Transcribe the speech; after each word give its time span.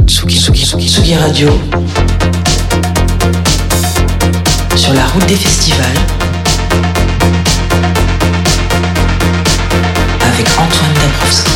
Tsugi, 0.00 0.36
Tsugi, 0.38 0.64
Tsugi, 0.64 0.88
Tsugi 0.88 1.14
Radio. 1.16 1.60
Sur 4.74 4.94
la 4.94 5.06
route 5.08 5.26
des 5.26 5.36
festivals. 5.36 5.86
Avec 10.32 10.48
Antoine 10.58 10.94
Dabrowski. 10.94 11.52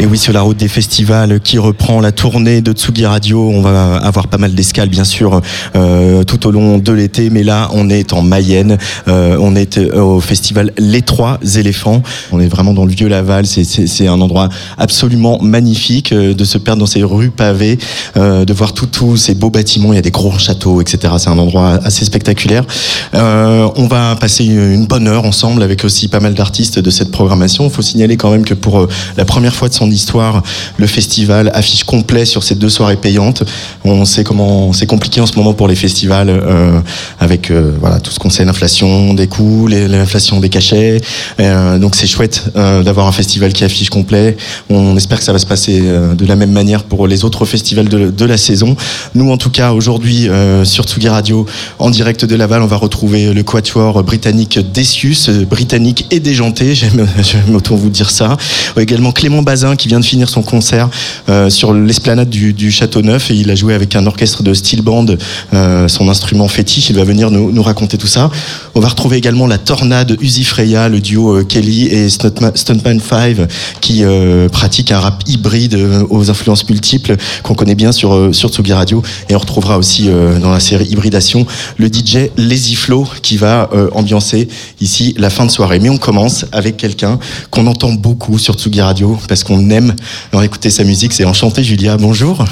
Et 0.00 0.06
oui, 0.06 0.16
sur 0.16 0.32
la 0.32 0.42
route 0.42 0.56
des 0.56 0.68
festivals 0.68 1.40
qui 1.40 1.58
reprend 1.58 2.00
la 2.00 2.12
tournée 2.12 2.60
de 2.60 2.70
Tsugi 2.70 3.04
Radio, 3.04 3.50
on 3.50 3.60
va 3.62 3.96
avoir 3.96 4.28
pas 4.28 4.38
mal 4.38 4.54
d'escales, 4.54 4.88
bien 4.90 5.02
sûr, 5.02 5.40
euh, 5.74 6.22
tout 6.22 6.46
au 6.46 6.52
long 6.52 6.78
de 6.78 6.92
l'été. 6.92 7.30
Mais 7.30 7.42
là, 7.42 7.68
on 7.72 7.90
est 7.90 8.12
en 8.12 8.22
Mayenne. 8.22 8.78
Euh, 9.08 9.36
on 9.40 9.56
est 9.56 9.76
euh, 9.76 10.00
au 10.00 10.20
festival 10.20 10.72
Les 10.78 11.02
Trois 11.02 11.40
Éléphants. 11.56 12.00
On 12.30 12.38
est 12.38 12.46
vraiment 12.46 12.74
dans 12.74 12.84
le 12.84 12.92
vieux 12.92 13.08
Laval. 13.08 13.44
C'est- 13.46 14.06
un 14.06 14.20
endroit 14.20 14.48
absolument 14.78 15.40
magnifique 15.42 16.14
de 16.14 16.44
se 16.44 16.58
perdre 16.58 16.78
dans 16.80 16.86
ces 16.86 17.02
rues 17.02 17.30
pavées, 17.30 17.78
de 18.16 18.52
voir 18.52 18.72
tout, 18.72 18.86
tous 18.86 19.16
ces 19.16 19.34
beaux 19.34 19.50
bâtiments. 19.50 19.92
Il 19.92 19.96
y 19.96 19.98
a 19.98 20.02
des 20.02 20.12
gros 20.12 20.38
châteaux, 20.38 20.80
etc. 20.80 21.14
C'est 21.18 21.28
un 21.28 21.38
endroit 21.38 21.80
assez 21.84 22.04
spectaculaire. 22.04 22.64
On 23.12 23.86
va 23.90 24.14
passer 24.16 24.44
une 24.44 24.86
bonne 24.86 25.08
heure 25.08 25.24
ensemble 25.24 25.62
avec 25.62 25.84
aussi 25.84 26.08
pas 26.08 26.20
mal 26.20 26.34
d'artistes 26.34 26.78
de 26.78 26.90
cette 26.90 27.10
programmation. 27.10 27.64
Il 27.64 27.70
faut 27.70 27.82
signaler 27.82 28.16
quand 28.16 28.30
même 28.30 28.44
que 28.44 28.54
pour 28.54 28.86
la 29.16 29.24
première 29.24 29.54
fois 29.54 29.68
de 29.68 29.74
son 29.74 29.87
histoire, 29.92 30.42
le 30.76 30.86
festival 30.86 31.50
affiche 31.54 31.84
complet 31.84 32.24
sur 32.24 32.42
ces 32.42 32.54
deux 32.54 32.68
soirées 32.68 32.96
payantes. 32.96 33.44
On 33.84 34.04
sait 34.04 34.24
comment 34.24 34.72
c'est 34.72 34.86
compliqué 34.86 35.20
en 35.20 35.26
ce 35.26 35.36
moment 35.36 35.54
pour 35.54 35.68
les 35.68 35.74
festivals 35.74 36.28
euh, 36.30 36.80
avec 37.18 37.50
euh, 37.50 37.72
voilà 37.80 38.00
tout 38.00 38.10
ce 38.10 38.18
qu'on 38.18 38.30
sait 38.30 38.44
l'inflation 38.44 39.14
des 39.14 39.26
coûts, 39.26 39.66
l'inflation 39.66 40.40
des 40.40 40.48
cachets. 40.48 41.00
Euh, 41.40 41.78
donc 41.78 41.94
c'est 41.94 42.06
chouette 42.06 42.50
d'avoir 42.54 43.06
un 43.06 43.12
festival 43.12 43.52
qui 43.52 43.64
affiche 43.64 43.90
complet. 43.90 44.36
On 44.70 44.96
espère 44.96 45.18
que 45.18 45.24
ça 45.24 45.32
va 45.32 45.38
se 45.38 45.46
passer 45.46 45.80
de 45.80 46.26
la 46.26 46.36
même 46.36 46.52
manière 46.52 46.84
pour 46.84 47.06
les 47.06 47.24
autres 47.24 47.44
festivals 47.44 47.88
de, 47.88 48.24
la 48.24 48.36
saison. 48.36 48.76
Nous 49.14 49.30
en 49.30 49.36
tout 49.36 49.50
cas 49.50 49.72
aujourd'hui 49.72 50.28
sur 50.64 50.84
Tsugi 50.84 51.08
Radio 51.08 51.46
en 51.78 51.90
direct 51.90 52.24
de 52.24 52.34
Laval, 52.34 52.62
on 52.62 52.66
va 52.66 52.76
retrouver 52.76 53.32
le 53.32 53.42
quatuor 53.42 54.02
britannique 54.02 54.58
Decius, 54.72 55.30
britannique 55.30 56.06
et 56.10 56.20
déjanté, 56.20 56.74
j'aime 56.74 57.06
autant 57.54 57.76
vous 57.76 57.90
dire 57.90 58.10
ça. 58.10 58.36
Également 58.76 59.12
Clément 59.12 59.42
Bazin 59.42 59.76
qui 59.78 59.88
vient 59.88 60.00
de 60.00 60.04
finir 60.04 60.28
son 60.28 60.42
concert 60.42 60.90
euh, 61.28 61.48
sur 61.48 61.72
l'esplanade 61.72 62.28
du, 62.28 62.52
du 62.52 62.70
Château 62.70 63.00
Neuf 63.00 63.30
et 63.30 63.34
il 63.34 63.50
a 63.50 63.54
joué 63.54 63.74
avec 63.74 63.96
un 63.96 64.06
orchestre 64.06 64.42
de 64.42 64.52
steel 64.52 64.82
band, 64.82 65.06
euh, 65.54 65.88
son 65.88 66.08
instrument 66.08 66.48
fétiche. 66.48 66.90
Il 66.90 66.96
va 66.96 67.04
venir 67.04 67.30
nous, 67.30 67.50
nous 67.52 67.62
raconter 67.62 67.96
tout 67.96 68.06
ça. 68.06 68.30
On 68.74 68.80
va 68.80 68.88
retrouver 68.88 69.16
également 69.16 69.46
la 69.46 69.58
Tornade 69.58 70.16
Uzi 70.20 70.44
Freya, 70.44 70.88
le 70.88 71.00
duo 71.00 71.38
euh, 71.38 71.44
Kelly 71.44 71.86
et 71.86 72.08
Stuntman, 72.08 72.52
Stuntman 72.54 73.00
5 73.00 73.36
qui 73.80 74.04
euh, 74.04 74.48
pratique 74.48 74.92
un 74.92 75.00
rap 75.00 75.22
hybride 75.26 75.74
euh, 75.74 76.06
aux 76.10 76.30
influences 76.30 76.68
multiples 76.68 77.16
qu'on 77.42 77.54
connaît 77.54 77.74
bien 77.74 77.92
sur, 77.92 78.34
sur 78.34 78.50
Tsugi 78.50 78.72
Radio. 78.72 79.02
Et 79.28 79.34
on 79.34 79.38
retrouvera 79.38 79.78
aussi 79.78 80.08
dans 80.40 80.52
la 80.52 80.60
série 80.60 80.86
Hybridation 80.86 81.46
le 81.76 81.88
DJ 81.88 82.30
Lazy 82.36 82.74
Flow 82.74 83.06
qui 83.22 83.36
va 83.36 83.68
ambiancer 83.92 84.48
ici 84.80 85.14
la 85.18 85.30
fin 85.30 85.46
de 85.46 85.50
soirée. 85.50 85.80
Mais 85.80 85.88
on 85.88 85.98
commence 85.98 86.46
avec 86.52 86.76
quelqu'un 86.76 87.18
qu'on 87.50 87.66
entend 87.66 87.92
beaucoup 87.92 88.38
sur 88.38 88.54
Tsugi 88.54 88.80
Radio 88.80 89.18
parce 89.28 89.44
qu'on 89.44 89.67
aime 89.70 89.94
écouter 90.42 90.70
sa 90.70 90.84
musique. 90.84 91.12
C'est 91.12 91.24
Enchanté 91.24 91.62
Julia, 91.62 91.96
bonjour. 91.96 92.44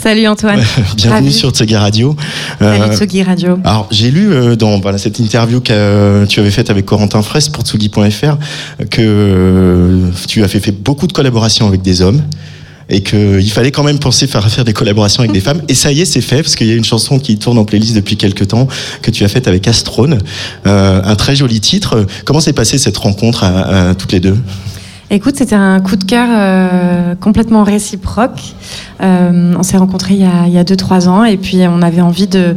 Salut 0.00 0.26
Antoine. 0.28 0.62
Bienvenue 0.96 1.26
Ravi. 1.28 1.32
sur 1.32 1.50
Tsugi 1.50 1.74
Radio. 1.74 2.16
Salut 2.60 2.82
Euh, 2.82 2.96
Tsugi 2.96 3.22
Radio. 3.22 3.58
alors, 3.64 3.88
j'ai 3.90 4.10
lu 4.10 4.32
euh, 4.32 4.54
dans 4.54 4.78
voilà, 4.78 4.98
cette 4.98 5.18
interview 5.18 5.60
que 5.60 5.72
euh, 5.72 6.26
tu 6.26 6.38
avais 6.38 6.50
faite 6.50 6.70
avec 6.70 6.84
Corentin 6.84 7.22
Fraisse 7.22 7.48
pour 7.48 7.64
Tsugi.fr 7.64 8.36
que 8.90 10.00
tu 10.28 10.44
as 10.44 10.48
fait, 10.48 10.70
beaucoup 10.70 11.06
de 11.06 11.12
collaborations 11.12 11.66
avec 11.66 11.82
des 11.82 12.02
hommes 12.02 12.22
et 12.88 13.00
qu'il 13.02 13.50
fallait 13.50 13.72
quand 13.72 13.82
même 13.82 13.98
penser 13.98 14.28
faire, 14.28 14.48
faire 14.48 14.64
des 14.64 14.72
collaborations 14.72 15.20
avec 15.20 15.32
des 15.32 15.40
femmes. 15.40 15.60
Et 15.66 15.74
ça 15.74 15.90
y 15.90 16.02
est, 16.02 16.04
c'est 16.04 16.20
fait, 16.20 16.42
parce 16.42 16.54
qu'il 16.54 16.68
y 16.68 16.72
a 16.72 16.76
une 16.76 16.84
chanson 16.84 17.18
qui 17.18 17.36
tourne 17.36 17.58
en 17.58 17.64
playlist 17.64 17.96
depuis 17.96 18.16
quelques 18.16 18.46
temps 18.48 18.68
que 19.02 19.10
tu 19.10 19.24
as 19.24 19.28
faite 19.28 19.48
avec 19.48 19.66
Astrone. 19.66 20.18
Euh, 20.68 21.00
un 21.04 21.16
très 21.16 21.34
joli 21.34 21.58
titre. 21.60 22.06
Comment 22.24 22.38
s'est 22.38 22.52
passée 22.52 22.78
cette 22.78 22.96
rencontre 22.96 23.42
à, 23.42 23.88
à 23.90 23.94
toutes 23.96 24.12
les 24.12 24.20
deux? 24.20 24.36
Écoute, 25.10 25.36
c'était 25.36 25.54
un 25.54 25.80
coup 25.80 25.94
de 25.96 26.02
cœur 26.04 26.26
euh, 26.30 27.14
complètement 27.14 27.62
réciproque. 27.62 28.40
Euh, 29.00 29.54
on 29.56 29.62
s'est 29.62 29.76
rencontrés 29.76 30.14
il 30.14 30.20
y 30.20 30.24
a- 30.24 30.46
il 30.48 30.52
y 30.52 30.58
a 30.58 30.64
2-3 30.64 31.06
ans 31.08 31.24
et 31.24 31.36
puis 31.36 31.58
on 31.68 31.80
avait 31.80 32.00
envie 32.00 32.26
de 32.26 32.56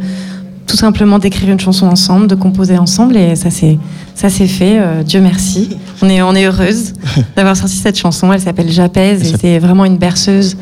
tout 0.65 0.75
simplement 0.77 1.19
d'écrire 1.19 1.49
une 1.51 1.59
chanson 1.59 1.85
ensemble, 1.87 2.27
de 2.27 2.35
composer 2.35 2.77
ensemble 2.77 3.17
et 3.17 3.35
ça 3.35 3.49
s'est 3.51 3.77
ça 4.15 4.29
s'est 4.29 4.47
fait. 4.47 4.77
euh, 4.79 5.03
Dieu 5.03 5.21
merci. 5.21 5.77
On 6.01 6.09
est 6.09 6.21
on 6.23 6.33
est 6.33 6.45
heureuse 6.45 6.93
d'avoir 7.35 7.55
sorti 7.55 7.75
cette 7.75 7.97
chanson. 7.97 8.33
Elle 8.33 8.41
s'appelle 8.41 8.71
J'apaise 8.71 9.31
et 9.31 9.37
c'est 9.39 9.59
vraiment 9.59 9.85
une 9.85 9.97
berceuse. 9.97 10.57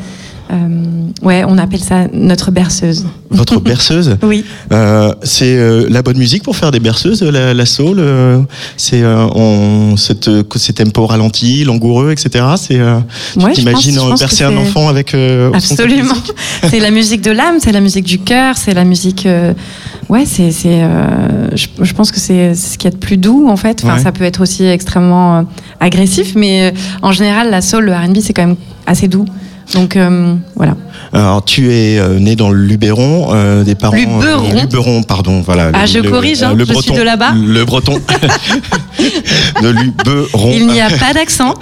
Euh, 0.51 0.55
ouais, 1.21 1.43
on 1.47 1.57
appelle 1.57 1.81
ça 1.83 2.07
notre 2.13 2.51
berceuse. 2.51 3.05
Votre 3.29 3.59
berceuse? 3.61 4.17
Oui. 4.23 4.45
Euh, 4.71 5.13
c'est 5.23 5.55
euh, 5.57 5.85
la 5.89 6.01
bonne 6.01 6.17
musique 6.17 6.43
pour 6.43 6.55
faire 6.55 6.71
des 6.71 6.79
berceuses, 6.79 7.21
la, 7.21 7.53
la 7.53 7.65
soul. 7.65 8.01
c'est 8.77 9.03
ces 10.55 10.73
tempos 10.73 11.05
ralentis, 11.05 11.63
langoureux, 11.63 12.11
etc. 12.11 12.45
C'est 12.57 12.79
tu 13.33 13.39
Ouais, 13.45 13.51
t'imagines 13.53 13.99
bercer 14.17 14.43
un 14.45 14.55
enfant 14.57 14.87
avec 14.89 15.15
Absolument. 15.53 16.13
c'est 16.69 16.79
la 16.79 16.91
musique 16.91 17.21
de 17.21 17.31
l'âme, 17.31 17.55
c'est 17.59 17.71
la 17.71 17.81
musique 17.81 18.05
du 18.05 18.19
cœur, 18.19 18.57
c'est 18.57 18.73
la 18.73 18.83
musique. 18.83 19.27
ouais, 20.09 20.25
c'est. 20.25 20.51
c'est, 20.51 20.83
euh, 20.83 21.49
je, 21.55 21.67
je 21.81 21.93
pense 21.93 22.11
que 22.11 22.19
c'est 22.19 22.53
c'est 22.55 22.73
ce 22.73 22.77
qu'il 22.77 22.85
y 22.89 22.93
a 22.93 22.95
de 22.95 22.99
plus 22.99 23.17
doux, 23.17 23.47
en 23.49 23.57
fait. 23.57 23.81
Enfin, 23.83 23.95
Ouais. 23.97 24.03
Ça 24.03 24.11
peut 24.11 24.23
être 24.25 24.41
aussi 24.41 24.63
extrêmement 24.65 25.39
euh, 25.39 25.41
agressif, 25.79 26.33
mais 26.35 26.67
euh, 26.67 26.71
en 27.01 27.11
général, 27.11 27.49
la 27.49 27.61
soul, 27.61 27.85
le 27.85 27.93
RB, 27.93 28.17
c'est 28.21 28.33
quand 28.33 28.45
même 28.45 28.55
assez 28.85 29.07
doux. 29.07 29.25
Donc, 29.73 29.95
euh, 29.95 30.35
voilà. 30.55 30.75
Alors 31.13 31.43
tu 31.45 31.71
es 31.73 31.97
euh, 31.99 32.19
né 32.19 32.35
dans 32.35 32.49
le 32.49 32.61
Luberon, 32.63 33.29
euh, 33.33 33.63
des 33.63 33.75
parents. 33.75 33.95
Luberon. 33.95 34.49
euh, 34.51 34.61
Luberon, 34.61 35.03
pardon, 35.03 35.41
voilà. 35.45 35.71
Ah, 35.73 35.81
le- 35.81 35.87
je 35.87 35.99
le- 35.99 36.09
corrige, 36.09 36.43
hein, 36.43 36.53
le 36.53 36.59
je 36.65 36.65
suis 36.65 36.73
breton, 36.73 36.95
de 36.95 37.01
là-bas. 37.01 37.33
Le 37.35 37.65
breton. 37.65 37.99
de 39.61 39.69
Luberon. 39.69 40.51
Il 40.53 40.67
n'y 40.67 40.81
a 40.81 40.89
pas 40.89 41.13
d'accent. 41.13 41.53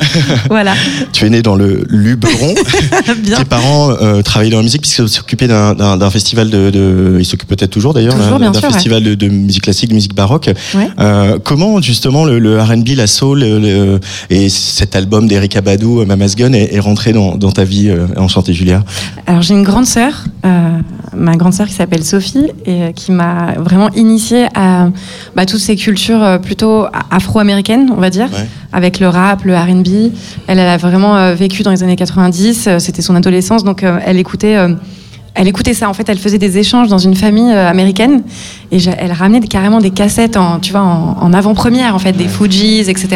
voilà. 0.50 0.73
Tu 1.13 1.25
es 1.25 1.29
né 1.29 1.41
dans 1.41 1.55
le 1.55 1.85
Luberon. 1.89 2.53
Bien. 3.19 3.38
Tes 3.38 3.45
parents 3.45 3.91
euh, 3.91 4.22
travaillaient 4.22 4.51
dans 4.51 4.57
la 4.57 4.63
musique 4.63 4.81
puisqu'ils 4.81 5.09
s'occupaient 5.09 5.47
d'un- 5.47 6.09
festival 6.09 6.50
de, 6.50 6.69
de- 6.69 7.17
ils 7.19 7.25
s'occupent 7.25 7.50
peut-être 7.50 7.72
toujours 7.72 7.94
d'ailleurs 7.94 8.16
d'un 8.16 8.51
ouais. 8.53 8.61
festival 8.61 9.03
de, 9.03 9.16
de 9.16 9.28
musique 9.28 9.63
classique, 9.63 9.89
de 9.89 9.95
musique 9.95 10.16
baroque. 10.16 10.50
Ouais. 10.73 10.88
Euh, 11.00 11.39
comment 11.44 11.81
justement 11.81 12.25
le, 12.25 12.39
le 12.39 12.61
R&B, 12.61 12.89
la 12.95 13.07
soul 13.07 13.39
le- 13.41 14.00
et 14.29 14.50
cet 14.50 14.95
album 14.95 15.28
d'Eric 15.28 15.55
Abadou, 15.57 16.01
euh, 16.01 16.05
Mama's 16.05 16.35
Gun, 16.35 16.53
est, 16.53 16.73
est 16.73 16.79
rentré 16.79 17.11
dans, 17.13 17.35
dans 17.35 17.51
ta 17.51 17.63
vie 17.63 17.89
euh, 17.89 18.07
enchantée 18.17 18.53
Julia? 18.53 18.84
Alors 19.28 19.34
j'ai 19.41 19.53
une 19.53 19.63
grande 19.63 19.85
sœur, 19.85 20.25
euh, 20.46 20.79
ma 21.16 21.35
grande 21.35 21.53
sœur 21.53 21.68
qui 21.68 21.73
s'appelle 21.73 22.03
Sophie 22.03 22.47
et 22.66 22.84
euh, 22.84 22.91
qui 22.91 23.12
m'a 23.12 23.53
vraiment 23.57 23.90
initiée 23.91 24.47
à 24.56 24.90
bah, 25.35 25.46
toutes 25.46 25.59
ces 25.59 25.75
cultures 25.75 26.22
euh, 26.23 26.38
plutôt 26.38 26.85
afro-américaines, 27.12 27.90
on 27.96 28.00
va 28.00 28.09
dire, 28.09 28.28
Ouais. 28.31 28.47
avec 28.73 29.00
le 29.00 29.07
rap, 29.09 29.44
le 29.44 29.56
R&B. 29.56 30.12
Elle, 30.47 30.59
elle 30.59 30.68
a 30.68 30.78
vraiment 30.78 31.34
vécu 31.34 31.63
dans 31.63 31.72
les 31.72 31.81
années 31.84 31.96
90, 31.96 32.66
euh, 32.68 32.79
c'était 32.79 33.01
son 33.01 33.16
adolescence, 33.16 33.64
donc 33.64 33.84
elle 33.84 34.17
écoutait. 34.17 34.58
elle 35.34 35.47
écoutait 35.47 35.73
ça, 35.73 35.90
en 35.90 35.93
fait, 35.93 36.08
elle 36.09 36.17
faisait 36.20 36.38
des 36.38 36.58
échanges 36.58 36.88
dans 36.88 36.97
une 36.97 37.16
famille 37.16 37.52
américaine 37.52 38.23
et 38.72 38.78
elle 38.97 39.11
ramenait 39.11 39.40
carrément 39.41 39.79
des 39.81 39.91
cassettes 39.91 40.38
en, 40.38 40.59
tu 40.59 40.72
vois, 40.72 40.81
en, 40.81 41.17
en 41.22 41.34
avant-première, 41.34 41.93
en 41.96 41.99
fait, 41.99 42.14
des 42.14 42.28
Fujis, 42.28 42.90
etc. 42.90 43.08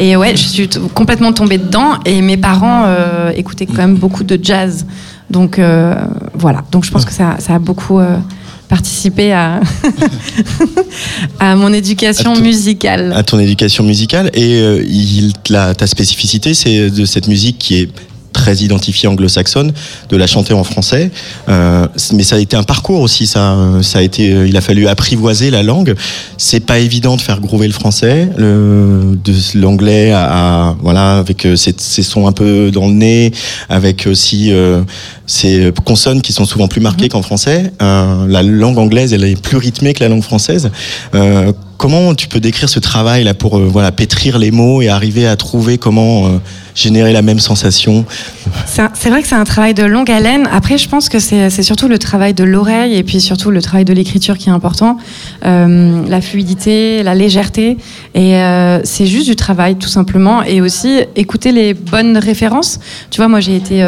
Et 0.00 0.16
ouais, 0.16 0.36
je 0.36 0.44
suis 0.46 0.68
complètement 0.94 1.32
tombée 1.32 1.58
dedans 1.58 1.94
et 2.04 2.22
mes 2.22 2.36
parents 2.36 2.84
euh, 2.86 3.30
écoutaient 3.34 3.66
quand 3.66 3.78
même 3.78 3.96
beaucoup 3.96 4.22
de 4.22 4.38
jazz. 4.40 4.86
Donc 5.30 5.58
euh, 5.58 5.94
voilà, 6.34 6.64
donc 6.72 6.84
je 6.84 6.90
pense 6.90 7.04
que 7.04 7.12
ça, 7.12 7.36
ça 7.38 7.54
a 7.54 7.58
beaucoup 7.58 7.98
euh, 8.00 8.16
participé 8.68 9.32
à, 9.32 9.60
à 11.38 11.54
mon 11.56 11.72
éducation 11.72 12.32
À 12.32 12.36
ton- 12.36 12.42
musicale. 12.42 13.12
à 13.14 13.22
ton 13.22 13.38
éducation 13.38 13.84
musicale 13.84 14.30
et 14.34 14.60
euh, 14.60 14.82
il, 14.88 15.32
la, 15.50 15.74
ta 15.74 15.86
spécificité 15.86 16.54
c'est 16.54 16.90
de 16.90 17.04
cette 17.04 17.28
musique 17.28 17.58
qui 17.58 17.76
est 17.80 17.90
très 18.42 18.56
identifiée 18.68 19.08
anglo-saxonne, 19.12 19.70
de 20.12 20.16
la 20.16 20.26
chanter 20.34 20.54
en 20.54 20.64
français. 20.72 21.10
Euh, 21.48 21.86
mais 22.14 22.24
ça 22.30 22.36
a 22.36 22.38
été 22.46 22.54
un 22.56 22.62
parcours 22.74 23.00
aussi. 23.00 23.26
Ça, 23.26 23.42
ça 23.82 23.98
a 23.98 24.02
été, 24.02 24.22
il 24.50 24.56
a 24.56 24.60
fallu 24.60 24.86
apprivoiser 24.88 25.50
la 25.50 25.62
langue. 25.70 25.94
C'est 26.36 26.64
pas 26.72 26.78
évident 26.78 27.16
de 27.16 27.20
faire 27.28 27.40
groover 27.40 27.66
le 27.66 27.72
français, 27.72 28.28
le, 28.36 29.18
de 29.28 29.34
l'anglais 29.58 30.12
à, 30.12 30.22
à- 30.68 30.76
voilà 30.80 31.18
avec 31.18 31.44
euh, 31.44 31.56
ces, 31.56 31.74
ces 31.78 32.04
sons 32.04 32.26
un 32.26 32.32
peu 32.32 32.70
dans 32.70 32.86
le 32.86 32.94
nez, 32.94 33.32
avec 33.68 34.06
aussi 34.06 34.52
euh, 34.52 34.82
ces 35.26 35.72
consonnes 35.84 36.22
qui 36.22 36.32
sont 36.32 36.44
souvent 36.46 36.68
plus 36.68 36.80
marquées 36.80 37.08
qu'en 37.08 37.22
français. 37.22 37.72
Euh, 37.82 38.26
la 38.28 38.42
langue 38.42 38.78
anglaise, 38.78 39.12
elle 39.12 39.24
est 39.24 39.40
plus 39.40 39.58
rythmée 39.58 39.92
que 39.94 40.02
la 40.04 40.08
langue 40.08 40.22
française. 40.22 40.70
Euh, 41.14 41.52
comment 41.78 42.14
tu 42.14 42.28
peux 42.28 42.40
décrire 42.40 42.68
ce 42.68 42.80
travail 42.80 43.24
là 43.24 43.32
pour 43.32 43.56
euh, 43.56 43.68
voilà 43.70 43.92
pétrir 43.92 44.38
les 44.38 44.50
mots 44.50 44.82
et 44.82 44.88
arriver 44.88 45.26
à 45.26 45.36
trouver 45.36 45.78
comment 45.78 46.26
euh, 46.26 46.38
générer 46.74 47.12
la 47.12 47.22
même 47.22 47.38
sensation? 47.38 48.04
C'est 48.66 49.08
vrai 49.08 49.22
que 49.22 49.28
c'est 49.28 49.36
un 49.36 49.44
travail 49.44 49.74
de 49.74 49.84
longue 49.84 50.10
haleine. 50.10 50.48
Après, 50.52 50.76
je 50.76 50.88
pense 50.88 51.08
que 51.08 51.18
c'est 51.18 51.62
surtout 51.62 51.88
le 51.88 51.98
travail 51.98 52.34
de 52.34 52.44
l'oreille 52.44 52.94
et 52.94 53.02
puis 53.02 53.20
surtout 53.20 53.50
le 53.50 53.62
travail 53.62 53.84
de 53.84 53.92
l'écriture 53.92 54.36
qui 54.38 54.48
est 54.48 54.52
important. 54.52 54.98
Euh, 55.44 56.02
la 56.08 56.20
fluidité, 56.20 57.02
la 57.02 57.14
légèreté. 57.14 57.78
Et 58.14 58.40
c'est 58.84 59.06
juste 59.06 59.28
du 59.28 59.36
travail, 59.36 59.76
tout 59.76 59.88
simplement. 59.88 60.42
Et 60.42 60.60
aussi 60.60 61.00
écouter 61.16 61.52
les 61.52 61.74
bonnes 61.74 62.16
références. 62.16 62.78
Tu 63.10 63.18
vois, 63.18 63.28
moi, 63.28 63.40
j'ai 63.40 63.56
été 63.56 63.84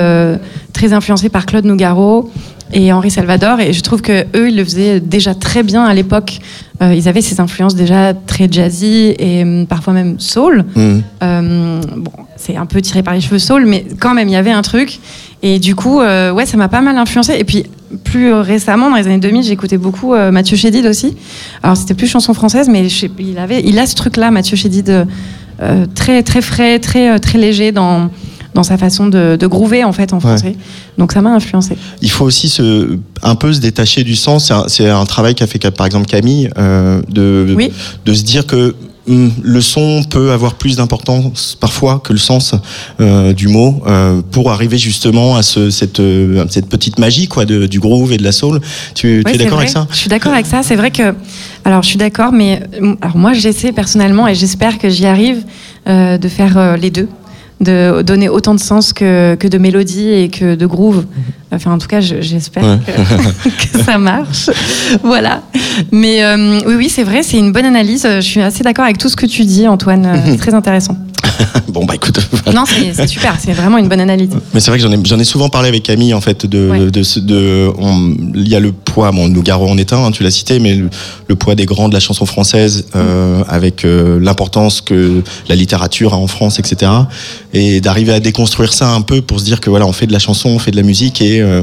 très 0.72 0.92
influencée 0.92 1.28
par 1.28 1.46
Claude 1.46 1.64
Nougaro 1.64 2.30
et 2.72 2.92
Henri 2.92 3.10
Salvador. 3.10 3.60
Et 3.60 3.72
je 3.72 3.80
trouve 3.82 4.02
que 4.02 4.24
eux, 4.36 4.48
ils 4.48 4.56
le 4.56 4.64
faisaient 4.64 5.00
déjà 5.00 5.34
très 5.34 5.62
bien 5.62 5.84
à 5.84 5.94
l'époque. 5.94 6.38
Euh, 6.82 6.94
ils 6.94 7.08
avaient 7.08 7.20
ces 7.20 7.40
influences 7.40 7.74
déjà 7.74 8.14
très 8.14 8.48
jazzy 8.50 9.14
et 9.18 9.42
hum, 9.42 9.66
parfois 9.66 9.92
même 9.92 10.18
soul. 10.18 10.64
Mhm. 10.74 11.02
Euh, 11.22 11.80
bon, 11.96 12.12
c'est 12.36 12.56
un 12.56 12.66
peu 12.66 12.80
tiré 12.80 13.02
par 13.02 13.14
les 13.14 13.20
cheveux 13.20 13.38
soul, 13.38 13.66
mais 13.66 13.84
quand 14.00 14.14
même, 14.14 14.28
il 14.28 14.32
y 14.32 14.36
avait 14.36 14.50
un 14.52 14.62
truc. 14.62 14.98
Et 15.42 15.58
du 15.58 15.74
coup, 15.74 16.00
euh, 16.00 16.30
ouais, 16.32 16.46
ça 16.46 16.56
m'a 16.56 16.68
pas 16.68 16.80
mal 16.80 16.96
influencé. 16.96 17.34
Et 17.38 17.44
puis, 17.44 17.64
plus 18.04 18.32
récemment, 18.32 18.90
dans 18.90 18.96
les 18.96 19.06
années 19.06 19.18
2000, 19.18 19.42
j'écoutais 19.42 19.78
beaucoup 19.78 20.14
Mathieu 20.14 20.56
Chédid 20.56 20.86
aussi. 20.86 21.16
Alors, 21.62 21.76
c'était 21.76 21.94
plus 21.94 22.06
chanson 22.06 22.34
française, 22.34 22.68
mais 22.68 22.88
sais- 22.88 23.10
il, 23.18 23.38
avait, 23.38 23.62
il 23.64 23.78
a 23.78 23.86
ce 23.86 23.94
truc-là, 23.96 24.30
Mathieu 24.30 24.56
Chédid, 24.56 25.06
très, 25.94 26.22
très 26.22 26.40
frais, 26.40 26.78
très, 26.78 27.18
très 27.18 27.38
léger 27.38 27.72
dans, 27.72 28.10
dans 28.54 28.62
sa 28.62 28.78
façon 28.78 29.06
de, 29.06 29.36
de 29.36 29.46
groover, 29.46 29.84
en 29.84 29.92
fait, 29.92 30.12
en 30.12 30.20
français. 30.20 30.56
Donc, 30.98 31.12
ça 31.12 31.22
m'a 31.22 31.30
influencé. 31.30 31.76
Il 32.02 32.10
faut 32.10 32.24
aussi 32.24 32.48
se, 32.48 32.98
un 33.22 33.34
peu 33.34 33.52
se 33.52 33.60
détacher 33.60 34.04
du 34.04 34.16
sens. 34.16 34.52
C'est 34.68 34.88
un, 34.88 35.06
travail 35.06 35.34
qu'a 35.34 35.46
fait 35.46 35.70
par 35.70 35.86
exemple 35.86 36.06
Camille, 36.06 36.50
euh, 36.58 37.02
de, 37.08 37.52
Oui. 37.56 37.72
de 38.06 38.14
se 38.14 38.22
dire 38.22 38.46
que 38.46 38.74
hum, 39.08 39.30
le 39.42 39.60
son 39.60 40.02
peut 40.08 40.32
avoir 40.32 40.54
plus 40.54 40.76
d'importance 40.76 41.56
parfois 41.60 42.00
que 42.02 42.12
le 42.12 42.18
sens 42.18 42.54
euh, 43.00 43.32
du 43.32 43.48
mot 43.48 43.82
euh, 43.86 44.22
pour 44.30 44.50
arriver 44.50 44.78
justement 44.78 45.36
à 45.36 45.42
ce, 45.42 45.70
cette, 45.70 46.00
euh, 46.00 46.44
cette 46.48 46.68
petite 46.68 46.98
magie 46.98 47.28
quoi 47.28 47.44
de, 47.44 47.66
du 47.66 47.80
groove 47.80 48.12
et 48.12 48.16
de 48.16 48.24
la 48.24 48.32
soul. 48.32 48.60
Tu, 48.94 49.20
es 49.20 49.36
d'accord 49.36 49.58
avec 49.58 49.70
ça? 49.70 49.86
Je 49.90 49.96
suis 49.96 50.08
d'accord 50.08 50.32
avec 50.32 50.46
ça. 50.46 50.62
C'est 50.62 50.76
vrai 50.76 50.90
que, 50.90 51.14
alors, 51.64 51.82
je 51.82 51.88
suis 51.88 51.98
d'accord, 51.98 52.32
mais 52.32 52.62
alors 53.00 53.16
moi, 53.16 53.32
j'essaie 53.32 53.72
personnellement 53.72 54.26
et 54.28 54.34
j'espère 54.34 54.78
que 54.78 54.88
j'y 54.88 55.06
arrive 55.06 55.44
de 55.86 56.28
faire 56.28 56.76
les 56.76 56.90
deux, 56.90 57.08
de 57.60 58.02
donner 58.02 58.28
autant 58.28 58.54
de 58.54 58.60
sens 58.60 58.92
que, 58.92 59.34
que 59.34 59.46
de 59.48 59.58
mélodie 59.58 60.08
et 60.08 60.28
que 60.30 60.54
de 60.54 60.66
groove. 60.66 61.04
Enfin, 61.52 61.72
en 61.72 61.78
tout 61.78 61.88
cas, 61.88 62.00
je- 62.00 62.20
j'espère 62.20 62.62
Ouais. 62.64 62.78
que, 62.86 63.48
que 63.78 63.84
ça 63.84 63.98
marche. 63.98 64.48
voilà. 65.02 65.42
Mais 65.92 66.22
euh, 66.24 66.60
oui, 66.66 66.74
oui, 66.76 66.88
c'est 66.88 67.02
vrai. 67.04 67.22
C'est 67.22 67.38
une 67.38 67.52
bonne 67.52 67.66
analyse. 67.66 68.06
Je 68.06 68.20
suis 68.20 68.40
assez 68.40 68.62
d'accord 68.62 68.84
avec 68.84 68.98
tout 68.98 69.08
ce 69.08 69.16
que 69.16 69.26
tu 69.26 69.44
dis, 69.44 69.66
Antoine. 69.68 70.06
Euh, 70.06 70.16
C'est 70.26 70.36
très 70.38 70.54
intéressant. 70.54 70.96
Bon 71.68 71.84
bah 71.84 71.94
écoute. 71.94 72.18
Non, 72.52 72.64
c'est 72.66 73.06
super. 73.06 73.36
C'est 73.38 73.52
vraiment 73.52 73.78
une 73.78 73.88
bonne 73.88 74.00
analyse. 74.00 74.30
Mais 74.52 74.60
c'est 74.60 74.70
vrai 74.70 74.78
que 74.78 74.84
j'en 74.84 74.92
ai, 74.92 74.98
j'en 75.04 75.18
ai 75.18 75.24
souvent 75.24 75.48
parlé 75.48 75.68
avec 75.68 75.84
Camille 75.84 76.12
en 76.14 76.20
fait 76.20 76.46
de, 76.46 76.68
Ouais. 76.70 76.78
de, 76.90 77.20
de 77.20 77.70
on- 77.78 78.14
il 78.34 78.48
y 78.48 78.54
a 78.56 78.60
le 78.60 78.72
poids 78.72 79.10
bon 79.12 79.28
Nougaro 79.28 79.68
en 79.68 79.78
est 79.78 79.92
un 79.92 80.04
hein, 80.04 80.10
tu 80.10 80.22
l'as 80.24 80.30
cité 80.32 80.58
mais 80.58 80.74
le, 80.74 80.88
le 81.28 81.34
poids 81.36 81.54
des 81.54 81.66
grands 81.66 81.88
de 81.88 81.94
la 81.94 82.00
chanson 82.00 82.26
française 82.26 82.86
euh, 82.96 83.42
avec 83.48 83.84
euh, 83.84 84.18
l'importance 84.20 84.80
que 84.80 85.22
la 85.48 85.54
littérature 85.54 86.12
a 86.14 86.16
en 86.16 86.26
France 86.26 86.58
etc 86.58 86.90
et 87.52 87.80
d'arriver 87.80 88.12
à 88.12 88.20
déconstruire 88.20 88.72
ça 88.72 88.88
un 88.92 89.00
peu 89.02 89.22
pour 89.22 89.38
se 89.40 89.44
dire 89.44 89.60
que 89.60 89.70
voilà 89.70 89.86
on 89.86 89.92
fait 89.92 90.06
de 90.06 90.12
la 90.12 90.18
chanson 90.18 90.48
on 90.48 90.58
fait 90.58 90.70
de 90.72 90.76
la 90.76 90.82
musique 90.82 91.20
et 91.22 91.40
euh, 91.40 91.62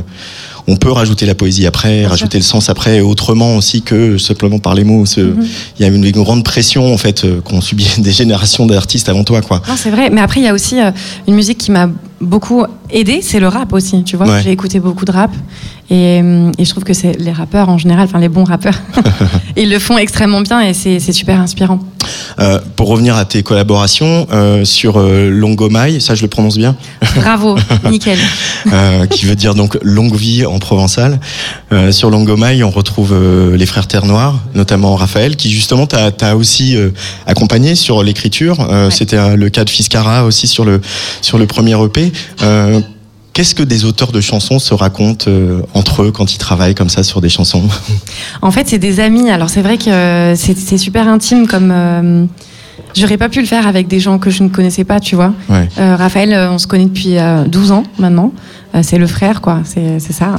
on 0.68 0.76
peut 0.76 0.92
rajouter 0.92 1.26
la 1.26 1.36
poésie 1.36 1.66
après, 1.66 2.00
Bien 2.00 2.10
rajouter 2.10 2.38
le 2.38 2.44
sens 2.44 2.70
après, 2.70 3.00
autrement 3.00 3.56
aussi 3.56 3.82
que 3.82 4.18
simplement 4.18 4.60
par 4.60 4.76
les 4.76 4.84
mots. 4.84 5.06
Mhm. 5.18 5.48
Il 5.80 5.82
y 5.82 5.86
a 5.86 5.88
une, 5.88 6.04
une 6.04 6.12
grande 6.12 6.44
pression 6.44 6.94
en 6.94 6.98
fait 6.98 7.24
euh, 7.24 7.42
qu'ont 7.42 7.62
subi 7.62 7.88
des 7.98 8.12
générations 8.12 8.66
d'artistes 8.66 9.10
avant 9.10 9.24
toi, 9.24 9.42
quoi. 9.42 9.62
Non, 9.68 9.76
c'est 9.78 9.92
vrai. 9.92 10.10
Mais 10.10 10.22
après, 10.22 10.42
il 10.42 10.44
y 10.44 10.50
a 10.50 10.54
aussi 10.54 10.80
euh, 10.80 10.92
une 11.28 11.36
musique 11.36 11.58
qui 11.58 11.72
m'a 11.72 11.90
beaucoup 12.22 12.66
aidé, 12.90 13.20
c'est 13.22 13.40
le 13.40 13.48
rap 13.48 13.74
aussi. 13.74 14.04
Tu 14.04 14.16
vois, 14.18 14.28
Ouais. 14.28 14.42
j'ai 14.44 14.52
écouté 14.52 14.80
beaucoup 14.80 15.06
de 15.06 15.12
rap 15.12 15.32
et, 15.90 16.20
euh, 16.22 16.52
et 16.58 16.66
je 16.66 16.70
trouve 16.70 16.84
que 16.84 16.94
c'est 16.94 17.14
les 17.20 17.32
rappeurs 17.32 17.70
en 17.70 17.78
général, 17.78 18.06
enfin 18.06 18.20
les 18.20 18.30
bons 18.30 18.44
rappeurs, 18.44 18.80
ils 19.58 19.70
le 19.70 19.80
font 19.80 19.98
extrêmement 19.98 20.42
bien 20.42 20.62
et 20.62 20.74
c'est 20.74 21.00
super 21.00 21.40
inspirant. 21.40 21.80
Euh, 22.40 22.60
pour 22.78 22.88
revenir 22.88 23.16
à 23.18 23.26
tes 23.26 23.44
collaborations 23.44 24.28
euh, 24.32 24.64
sur 24.64 24.98
euh, 24.98 25.30
Longomai, 25.30 26.00
ça 26.00 26.16
je 26.16 26.22
le 26.22 26.28
prononce 26.30 26.58
bien, 26.58 26.76
Bravo, 27.16 27.58
nickel. 27.90 28.18
qui 29.10 29.26
veut 29.26 29.36
dire 29.36 29.56
donc 29.56 29.78
longue 29.82 30.16
vie 30.16 30.46
en 30.46 30.60
provençal. 30.60 31.20
Sur 31.92 32.10
Longomai, 32.10 32.64
on 32.64 32.70
retrouve 32.70 33.14
les 33.54 33.66
frères 33.66 33.88
Terre 33.88 34.06
Noire, 34.06 34.40
notamment 34.56 34.96
Raphaël, 34.96 35.36
qui 35.36 35.52
justement 35.52 35.86
t'a 35.88 36.36
aussi 36.36 36.78
accompagné 37.26 37.76
sur 37.76 38.04
l'écriture. 38.04 38.60
Ouais. 38.60 38.90
C'était 38.92 39.36
le 39.36 39.50
cas 39.50 39.66
de 39.66 39.70
Fiscara 39.70 40.24
aussi 40.26 40.48
sur 40.48 40.64
le 40.64 40.80
sur 41.22 41.38
le 41.38 41.46
premier 41.48 41.76
EP. 41.84 42.07
Euh, 42.44 42.82
Qu'est-ce 43.34 43.54
que 43.54 43.62
des 43.62 43.86
auteurs 43.86 44.12
de 44.12 44.20
chansons 44.20 44.58
se 44.58 44.74
racontent 44.74 45.26
euh, 45.28 45.62
entre 45.76 46.02
eux 46.02 46.12
quand 46.12 46.34
ils 46.34 46.40
travaillent 46.40 46.74
comme 46.74 46.90
ça 46.90 47.04
sur 47.04 47.22
des 47.22 47.30
chansons? 47.30 47.62
En 48.42 48.50
fait, 48.50 48.68
c'est 48.68 48.80
des 48.80 49.00
amis. 49.00 49.30
Alors 49.30 49.50
c'est 49.52 49.62
vrai 49.62 49.78
que 49.78 49.92
euh, 49.92 50.36
c'est 50.36 50.78
super 50.78 51.08
intime 51.08 51.46
comme. 51.48 52.28
J'aurais 52.96 53.18
pas 53.18 53.30
pu 53.30 53.40
le 53.42 53.46
faire 53.46 53.68
avec 53.68 53.88
des 53.88 54.00
gens 54.00 54.18
que 54.18 54.32
je 54.32 54.42
ne 54.42 54.50
connaissais 54.50 54.84
pas, 54.86 55.00
tu 55.00 55.16
vois. 55.16 55.34
Ouais. 55.50 55.70
Euh, 55.78 55.96
Raphaël, 55.96 56.50
on 56.52 56.58
se 56.58 56.66
connaît 56.66 56.86
depuis 56.86 57.18
euh, 57.18 57.44
12 57.44 57.72
ans 57.72 57.84
maintenant. 58.00 58.32
Euh, 58.74 58.80
c'est 58.82 58.98
le 58.98 59.06
frère, 59.06 59.42
quoi. 59.42 59.60
C'est 59.66 60.00
ça. 60.00 60.36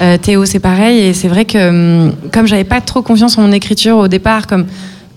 hein. 0.00 0.16
Théo, 0.22 0.46
c'est 0.46 0.58
pareil. 0.58 1.00
Et 1.00 1.12
c'est 1.12 1.28
vrai 1.28 1.44
que 1.44 2.06
hum, 2.06 2.14
comme 2.32 2.46
j'avais 2.46 2.64
pas 2.64 2.80
trop 2.80 3.02
confiance 3.02 3.36
en 3.36 3.42
mon 3.42 3.52
écriture 3.52 3.98
au 3.98 4.08
départ, 4.08 4.46
comme 4.46 4.64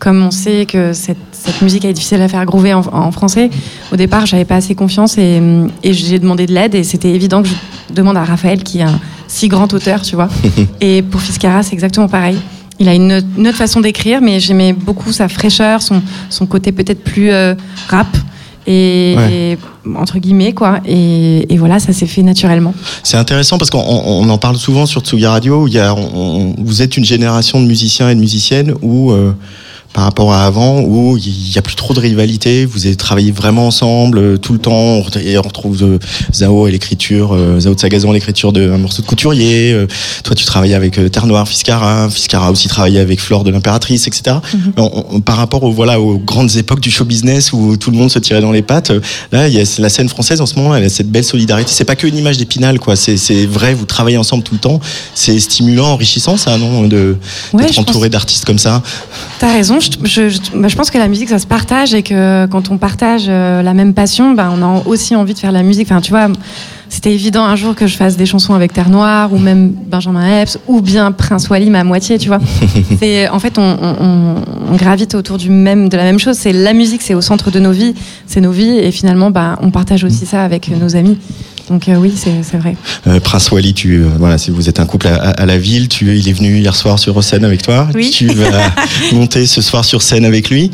comme 0.01 0.21
on 0.25 0.31
sait 0.31 0.65
que 0.65 0.93
cette, 0.93 1.17
cette 1.31 1.61
musique 1.61 1.85
est 1.85 1.93
difficile 1.93 2.21
à 2.23 2.27
faire 2.27 2.43
groover 2.45 2.73
en, 2.73 2.81
en 2.91 3.11
français, 3.11 3.51
au 3.93 3.95
départ, 3.95 4.25
j'avais 4.25 4.45
pas 4.45 4.55
assez 4.55 4.73
confiance 4.73 5.17
et, 5.19 5.39
et 5.83 5.93
j'ai 5.93 6.17
demandé 6.17 6.47
de 6.47 6.53
l'aide. 6.53 6.73
Et 6.73 6.83
c'était 6.83 7.11
évident 7.11 7.43
que 7.43 7.49
je 7.49 7.93
demande 7.93 8.17
à 8.17 8.23
Raphaël, 8.23 8.63
qui 8.63 8.79
est 8.79 8.83
un 8.83 8.99
si 9.27 9.47
grand 9.47 9.71
auteur, 9.73 10.01
tu 10.01 10.15
vois. 10.15 10.27
et 10.81 11.03
pour 11.03 11.21
Fiscara, 11.21 11.61
c'est 11.61 11.73
exactement 11.73 12.07
pareil. 12.07 12.37
Il 12.79 12.89
a 12.89 12.95
une, 12.95 13.21
une 13.37 13.47
autre 13.47 13.57
façon 13.57 13.79
d'écrire, 13.79 14.21
mais 14.21 14.39
j'aimais 14.39 14.73
beaucoup 14.73 15.11
sa 15.11 15.29
fraîcheur, 15.29 15.83
son, 15.83 16.01
son 16.31 16.47
côté 16.47 16.71
peut-être 16.71 17.03
plus 17.03 17.29
euh, 17.31 17.53
rap. 17.87 18.07
Et, 18.67 19.15
Ouais. 19.17 19.33
et, 19.33 19.57
entre 19.97 20.19
guillemets 20.19 20.53
quoi 20.53 20.81
et, 20.85 21.51
et 21.51 21.57
voilà 21.57 21.79
ça 21.79 21.93
s'est 21.93 22.05
fait 22.05 22.21
naturellement 22.21 22.75
C'est 23.01 23.17
intéressant 23.17 23.57
parce 23.57 23.71
qu'on 23.71 23.79
on 23.83 24.29
en 24.29 24.37
parle 24.37 24.55
souvent 24.57 24.85
sur 24.85 25.01
Tsugi 25.01 25.25
Radio. 25.25 25.63
où 25.63 25.67
Il 25.67 25.73
y 25.73 25.79
a, 25.79 25.95
on- 25.95 25.99
on- 26.13 26.55
vous 26.59 26.83
êtes 26.83 26.95
une 26.95 27.03
génération 27.03 27.59
de 27.59 27.65
musiciens 27.65 28.09
et 28.11 28.15
de 28.15 28.19
musiciennes 28.19 28.75
où, 28.83 29.11
euh, 29.11 29.33
par 29.93 30.05
rapport 30.05 30.31
à 30.33 30.45
avant, 30.45 30.79
où 30.81 31.17
il 31.17 31.49
n'y 31.51 31.57
a 31.57 31.61
plus 31.61 31.75
trop 31.75 31.93
de 31.93 31.99
rivalité. 31.99 32.65
Vous 32.65 32.85
avez 32.85 32.95
travaillé 32.95 33.31
vraiment 33.31 33.67
ensemble 33.67 34.17
euh, 34.19 34.37
tout 34.37 34.53
le 34.53 34.59
temps. 34.59 34.71
On 34.71 35.01
ret- 35.01 35.21
Et 35.25 35.37
on 35.37 35.41
retrouve 35.41 35.77
euh, 35.83 35.99
Zao 36.33 36.67
et 36.67 36.71
l'écriture, 36.71 37.33
euh, 37.33 37.59
Zao 37.59 37.75
de 37.75 37.79
Sagazan, 37.79 38.11
l'écriture 38.11 38.53
d'un 38.53 38.77
morceau 38.77 39.01
de 39.01 39.07
couturier. 39.07 39.73
Euh, 39.73 39.87
toi, 40.23 40.33
tu 40.35 40.45
travaillais 40.45 40.75
avec 40.75 40.97
Terre 41.11 41.27
Noire, 41.27 41.47
Fiscara. 41.47 42.09
Fiscara 42.09 42.51
aussi 42.51 42.67
travaillé 42.69 42.99
avec 42.99 43.19
Flore 43.19 43.43
de 43.43 43.51
l'Impératrice, 43.51 44.07
etc. 44.07 44.37
On- 44.77 45.05
on- 45.11 45.19
par 45.21 45.35
rapport 45.35 45.63
au, 45.63 45.71
voilà, 45.71 45.99
aux 45.99 46.17
grandes 46.17 46.55
époques 46.55 46.79
du 46.79 46.89
show 46.89 47.03
business 47.03 47.51
où 47.51 47.75
tout 47.75 47.91
le 47.91 47.97
monde 47.97 48.09
se 48.09 48.19
tirait 48.19 48.41
dans 48.41 48.51
les 48.53 48.61
pattes, 48.61 48.91
là, 49.33 49.47
il 49.49 49.53
y 49.53 49.59
a 49.59 49.63
la 49.79 49.89
scène 49.89 50.07
française 50.07 50.39
en 50.39 50.45
ce 50.45 50.55
moment, 50.55 50.73
elle 50.75 50.85
a 50.85 50.89
cette 50.89 51.09
belle 51.11 51.25
solidarité. 51.25 51.69
C'est 51.73 51.83
pas 51.85 51.95
que 51.97 52.07
une 52.07 52.17
image 52.17 52.37
d'épinal, 52.37 52.79
quoi. 52.79 52.95
C'est 52.95 53.45
vrai, 53.45 53.73
vous 53.73 53.85
travaillez 53.85 54.17
ensemble 54.17 54.43
tout 54.43 54.53
le 54.53 54.59
temps. 54.59 54.79
C'est 55.15 55.37
stimulant, 55.39 55.87
enrichissant, 55.87 56.37
ça, 56.37 56.57
non 56.57 56.81
Ouais, 56.81 56.87
d'être 56.87 57.75
pense- 57.75 57.77
entouré 57.79 58.07
d'artistes 58.09 58.45
comme 58.45 58.57
ça? 58.59 58.81
T'as 59.39 59.51
raison, 59.53 59.79
je, 59.81 59.89
je, 60.03 60.29
je- 60.29 60.39
bah, 60.55 60.67
je 60.67 60.75
pense 60.75 60.89
que 60.91 60.97
la 60.97 61.07
musique 61.07 61.29
ça 61.29 61.39
se 61.39 61.47
partage 61.47 61.93
et 61.93 62.03
que 62.03 62.45
quand 62.47 62.69
on 62.71 62.77
partage 62.77 63.25
euh, 63.27 63.61
la 63.61 63.73
même 63.73 63.93
passion, 63.93 64.31
bah, 64.33 64.49
on 64.55 64.61
a 64.63 64.83
aussi 64.85 65.15
envie 65.15 65.33
de 65.33 65.39
faire 65.39 65.51
de 65.51 65.57
la 65.57 65.63
musique. 65.63 65.87
Enfin, 65.91 66.01
tu 66.01 66.11
vois, 66.11 66.27
c'était 66.89 67.13
évident 67.13 67.43
un 67.45 67.55
jour 67.55 67.73
que 67.75 67.87
je 67.87 67.95
fasse 67.97 68.17
des 68.17 68.25
chansons 68.25 68.53
avec 68.53 68.73
Terre 68.73 68.89
Noire 68.89 69.33
ou 69.33 69.37
même 69.37 69.71
Benjamin 69.89 70.41
Epps 70.41 70.59
ou 70.67 70.81
bien 70.81 71.11
Prince 71.11 71.49
Wally, 71.49 71.69
ma 71.69 71.83
moitié, 71.83 72.17
tu 72.17 72.27
vois. 72.27 72.39
c'est, 72.99 73.27
en 73.29 73.39
fait, 73.39 73.57
on, 73.57 73.77
on- 73.81 74.75
gravite 74.75 75.15
autour 75.15 75.37
du 75.37 75.49
même, 75.49 75.89
de 75.89 75.97
la 75.97 76.03
même 76.03 76.19
chose. 76.19 76.37
C'est 76.37 76.53
la 76.53 76.73
musique, 76.73 77.01
c'est 77.01 77.13
au 77.13 77.21
centre 77.21 77.51
de 77.51 77.59
nos 77.59 77.71
vies, 77.71 77.93
c'est 78.25 78.39
nos 78.41 78.51
vies 78.51 78.77
et 78.77 78.91
finalement, 78.91 79.29
bah, 79.31 79.57
on 79.61 79.69
partage 79.71 80.03
aussi 80.05 80.25
ça 80.25 80.43
avec 80.43 80.69
nos 80.69 80.95
amis. 80.95 81.17
Donc 81.69 81.87
euh, 81.87 81.95
oui, 81.95 82.13
c'est 82.15 82.57
vrai. 82.57 82.75
Euh, 83.07 83.19
Prince 83.19 83.49
Wally, 83.51 83.73
tu, 83.73 83.95
euh, 84.03 84.09
voilà, 84.19 84.37
si 84.37 84.51
vous 84.51 84.67
êtes 84.67 84.79
un 84.79 84.85
couple 84.85 85.07
à, 85.07 85.15
à- 85.15 85.45
la 85.45 85.57
ville, 85.57 85.87
tu, 85.87 86.17
il 86.17 86.27
est 86.27 86.33
venu 86.33 86.59
hier 86.59 86.75
soir 86.75 86.99
sur 86.99 87.23
scène 87.23 87.45
avec 87.45 87.61
toi. 87.61 87.87
Oui. 87.95 88.09
Tu 88.11 88.27
vas 88.27 88.71
monter 89.13 89.45
ce 89.45 89.61
soir 89.61 89.85
sur 89.85 90.01
scène 90.01 90.25
avec 90.25 90.49
lui. 90.49 90.71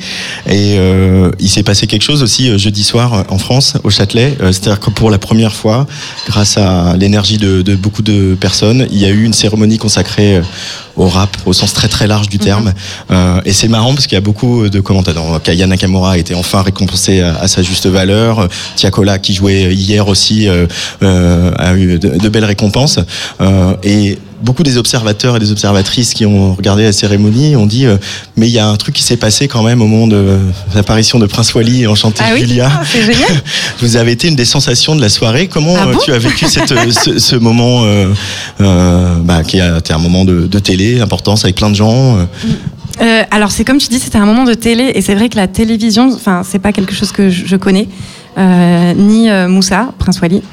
Et 0.47 0.75
euh, 0.77 1.31
il 1.39 1.49
s'est 1.49 1.63
passé 1.63 1.87
quelque 1.87 2.01
chose 2.03 2.23
aussi 2.23 2.49
euh, 2.49 2.57
jeudi 2.57 2.83
soir 2.83 3.25
en 3.29 3.37
France, 3.37 3.75
au 3.83 3.89
Châtelet. 3.89 4.37
Euh, 4.41 4.51
C'est-à-dire 4.51 4.79
que 4.79 4.89
pour 4.89 5.09
la 5.11 5.17
première 5.19 5.53
fois, 5.53 5.85
grâce 6.27 6.57
à 6.57 6.95
l'énergie 6.97 7.37
de, 7.37 7.61
de 7.61 7.75
beaucoup 7.75 8.01
de 8.01 8.35
personnes, 8.39 8.87
il 8.91 8.97
y 8.97 9.05
a 9.05 9.09
eu 9.09 9.23
une 9.23 9.33
cérémonie 9.33 9.77
consacrée 9.77 10.41
au 10.95 11.07
rap, 11.07 11.37
au 11.45 11.53
sens 11.53 11.73
très 11.73 11.87
très 11.87 12.07
large 12.07 12.27
du 12.27 12.39
terme. 12.39 12.73
Euh, 13.11 13.39
et 13.45 13.53
c'est 13.53 13.67
marrant 13.67 13.93
parce 13.93 14.07
qu'il 14.07 14.15
y 14.15 14.17
a 14.17 14.21
beaucoup 14.21 14.67
de 14.67 14.79
commentateurs. 14.79 15.39
Kaya 15.43 15.67
Nakamura 15.67 16.13
a 16.13 16.17
été 16.17 16.33
enfin 16.33 16.63
récompensé 16.63 17.21
à, 17.21 17.35
à 17.37 17.47
sa 17.47 17.61
juste 17.61 17.85
valeur. 17.85 18.47
Tiakola, 18.75 19.19
qui 19.19 19.33
jouait 19.35 19.73
hier 19.75 20.07
aussi, 20.07 20.47
euh, 20.47 20.65
a 21.01 21.75
eu 21.75 21.99
de, 21.99 22.17
de 22.17 22.29
belles 22.29 22.45
récompenses. 22.45 22.99
Euh, 23.41 23.73
et 23.83 24.17
beaucoup 24.41 24.63
des 24.63 24.77
observateurs 24.77 25.35
et 25.35 25.39
des 25.39 25.51
observatrices 25.51 26.13
qui 26.13 26.25
ont 26.25 26.53
regardé 26.53 26.83
la 26.83 26.91
cérémonie 26.91 27.55
ont 27.55 27.65
dit 27.65 27.85
euh, 27.85 27.97
mais 28.35 28.47
il 28.47 28.53
y 28.53 28.59
a 28.59 28.67
un 28.67 28.75
truc 28.75 28.95
qui 28.95 29.03
s'est 29.03 29.17
passé 29.17 29.47
quand 29.47 29.63
même 29.63 29.81
au 29.81 29.87
moment 29.87 30.07
de 30.07 30.37
l'apparition 30.75 31.19
de 31.19 31.25
Prince 31.25 31.53
Wally 31.53 31.83
et 31.83 31.87
Enchanté 31.87 32.23
Ah 32.25 32.31
oui 32.33 32.41
Julia. 32.41 32.69
Ah, 32.71 32.83
c'est 32.85 33.01
génial. 33.01 33.41
Vous 33.81 33.97
avez 33.97 34.11
été 34.11 34.27
une 34.27 34.35
des 34.35 34.45
sensations 34.45 34.95
de 34.95 35.01
la 35.01 35.09
soirée. 35.09 35.47
Comment 35.47 35.75
Ah 35.77 35.87
euh, 35.87 35.93
bon 35.93 35.99
tu 35.99 36.11
as 36.11 36.19
vécu 36.19 36.45
cette, 36.45 36.71
euh, 36.71 36.91
ce, 36.91 37.19
ce 37.19 37.35
moment 37.35 37.83
euh, 37.85 38.07
euh, 38.61 39.15
bah, 39.23 39.43
qui 39.43 39.59
a 39.59 39.79
été 39.79 39.93
un 39.93 39.99
moment 39.99 40.25
de, 40.25 40.47
de 40.47 40.59
télé, 40.59 41.01
importance 41.01 41.43
avec 41.43 41.55
plein 41.55 41.69
de 41.69 41.75
gens 41.75 42.17
euh. 42.17 42.25
Euh, 43.01 43.23
alors 43.29 43.51
c'est 43.51 43.63
comme 43.63 43.77
tu 43.77 43.89
dis, 43.89 43.99
c'était 43.99 44.17
un 44.17 44.25
moment 44.25 44.43
de 44.43 44.53
télé 44.53 44.91
et 44.95 45.01
c'est 45.01 45.13
vrai 45.13 45.29
que 45.29 45.35
la 45.35 45.47
télévision, 45.47 46.11
enfin 46.13 46.41
c'est 46.43 46.59
pas 46.59 46.73
quelque 46.73 46.95
chose 46.95 47.11
que 47.11 47.29
je, 47.29 47.55
connais, 47.55 47.87
euh, 47.87 48.26
ni 48.37 49.29
euh, 49.29 49.47
Moussa, 49.47 49.89
Prince 49.97 50.19
Wally. 50.21 50.43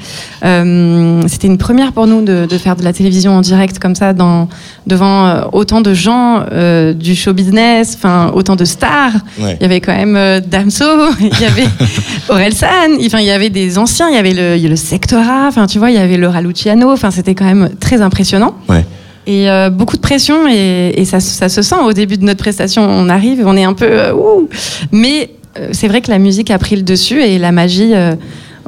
Euh, 0.43 1.21
c'était 1.27 1.47
une 1.47 1.57
première 1.57 1.91
pour 1.91 2.07
nous 2.07 2.23
de, 2.23 2.45
de 2.49 2.57
faire 2.57 2.75
de 2.75 2.83
la 2.83 2.93
télévision 2.93 3.33
en 3.33 3.41
direct 3.41 3.79
comme 3.79 3.95
ça, 3.95 4.13
dans, 4.13 4.47
devant 4.87 5.27
euh, 5.27 5.41
autant 5.51 5.81
de 5.81 5.93
gens 5.93 6.43
euh, 6.51 6.93
du 6.93 7.15
show 7.15 7.33
business, 7.33 7.95
enfin 7.95 8.31
autant 8.33 8.55
de 8.55 8.65
stars. 8.65 9.13
Ouais. 9.39 9.57
Il 9.59 9.63
y 9.63 9.65
avait 9.65 9.81
quand 9.81 9.95
même 9.95 10.15
euh, 10.15 10.39
Damso, 10.39 10.85
il 11.19 11.39
y 11.39 11.45
avait 11.45 11.67
Orelsan, 12.29 12.97
enfin 13.05 13.19
il 13.19 13.25
y 13.25 13.31
avait 13.31 13.49
des 13.49 13.77
anciens, 13.77 14.09
il 14.09 14.15
y 14.15 14.19
avait 14.19 14.33
le, 14.33 14.55
il 14.55 14.63
y 14.63 14.65
a 14.65 14.69
le 14.69 14.75
Sectora, 14.75 15.45
enfin 15.47 15.67
tu 15.67 15.79
vois, 15.79 15.91
il 15.91 15.95
y 15.95 15.99
avait 15.99 16.17
Laura 16.17 16.41
Luciano, 16.41 16.91
enfin 16.91 17.11
c'était 17.11 17.35
quand 17.35 17.45
même 17.45 17.69
très 17.79 18.01
impressionnant. 18.01 18.55
Ouais. 18.67 18.85
Et 19.27 19.49
euh, 19.49 19.69
beaucoup 19.71 19.95
de 19.95 20.01
pression 20.01 20.47
et, 20.47 20.93
et 20.97 21.05
ça, 21.05 21.19
ça 21.19 21.49
se 21.49 21.61
sent 21.63 21.75
au 21.83 21.93
début 21.93 22.17
de 22.17 22.23
notre 22.23 22.39
prestation. 22.39 22.83
On 22.87 23.09
arrive, 23.09 23.43
on 23.45 23.57
est 23.57 23.63
un 23.63 23.73
peu 23.73 23.87
euh, 23.89 24.13
ouh. 24.13 24.47
mais 24.91 25.31
euh, 25.31 25.44
c'est 25.71 25.87
vrai 25.87 26.01
que 26.01 26.09
la 26.11 26.19
musique 26.19 26.51
a 26.51 26.57
pris 26.59 26.75
le 26.75 26.81
dessus 26.81 27.21
et 27.21 27.37
la 27.37 27.51
magie, 27.51 27.93
euh, 27.93 28.15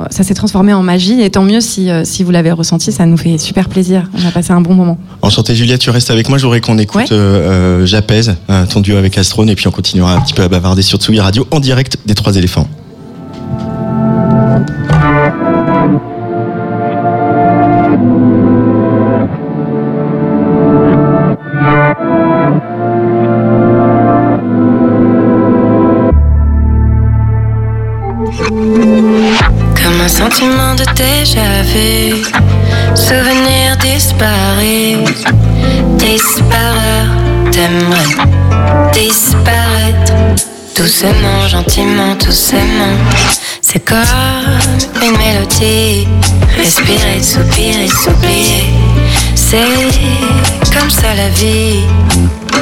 ça 0.10 0.24
s'est 0.24 0.34
transformé 0.36 0.74
en 0.74 0.84
magie. 0.84 1.22
Et 1.22 1.30
tant 1.30 1.44
mieux 1.44 1.60
si, 1.60 1.90
euh, 1.90 2.04
si 2.06 2.24
vous 2.24 2.32
l'avez 2.32 2.52
ressenti, 2.52 2.92
ça 2.92 3.06
nous 3.06 3.18
fait 3.18 3.38
super 3.38 3.68
plaisir. 3.68 4.10
On 4.14 4.28
a 4.28 4.32
passé 4.32 4.52
un 4.54 4.62
bon 4.62 4.74
moment. 4.74 4.98
Enchanté 5.22 5.56
Julia, 5.56 5.78
tu 5.78 5.90
restes 5.90 6.12
avec 6.12 6.30
moi. 6.30 6.38
J'aurais 6.38 6.62
qu'on 6.62 6.78
écoute 6.78 6.98
Ouais. 7.02 7.06
euh, 7.12 7.82
euh, 7.82 7.86
J'apaise, 7.86 8.36
euh, 8.50 8.66
ton 8.66 8.80
duo 8.82 8.96
avec 8.98 9.18
Astrone, 9.18 9.50
et 9.50 9.56
puis 9.56 9.68
on 9.68 9.72
continuera 9.72 10.14
un 10.14 10.22
petit 10.22 10.34
peu 10.34 10.44
à 10.44 10.48
bavarder 10.50 10.82
sur 10.82 11.00
Tsugi 11.00 11.20
Radio 11.20 11.48
en 11.52 11.60
direct 11.60 11.98
des 12.06 12.14
Trois 12.16 12.36
éléphants. 12.36 12.68
De 30.78 30.86
déjà 30.94 31.64
vu, 31.64 32.24
souvenir 32.96 33.76
disparu, 33.82 35.04
disparaître, 35.98 37.52
t'aimerais 37.52 38.16
disparaître, 38.94 40.14
doucement, 40.76 41.48
gentiment, 41.48 42.14
doucement. 42.24 42.96
C'est 43.62 43.84
comme 43.84 43.98
une 45.02 45.18
mélodie, 45.18 46.08
respirer, 46.58 47.22
soupirer, 47.24 47.88
s'oublier. 47.88 48.66
C'est 49.36 50.78
comme 50.78 50.92
ça 50.92 51.16
la 51.16 51.30
vie, 51.30 51.82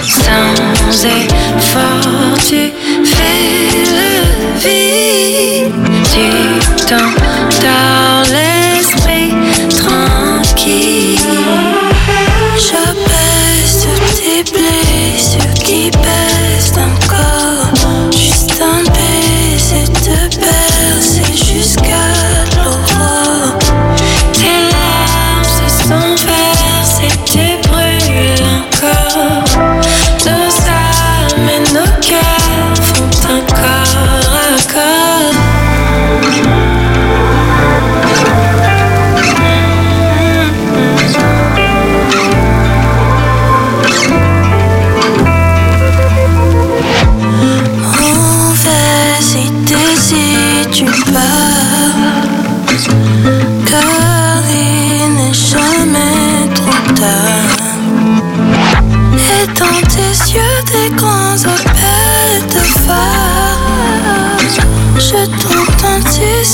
sans 0.01 1.05
effort, 1.05 2.37
tu 2.47 2.71
fais 3.03 3.71
le 3.91 4.59
vide. 4.59 4.94
Tu 6.15 6.85
t'endors 6.87 8.23
l'esprit 8.31 9.33
tranquille. 9.69 11.64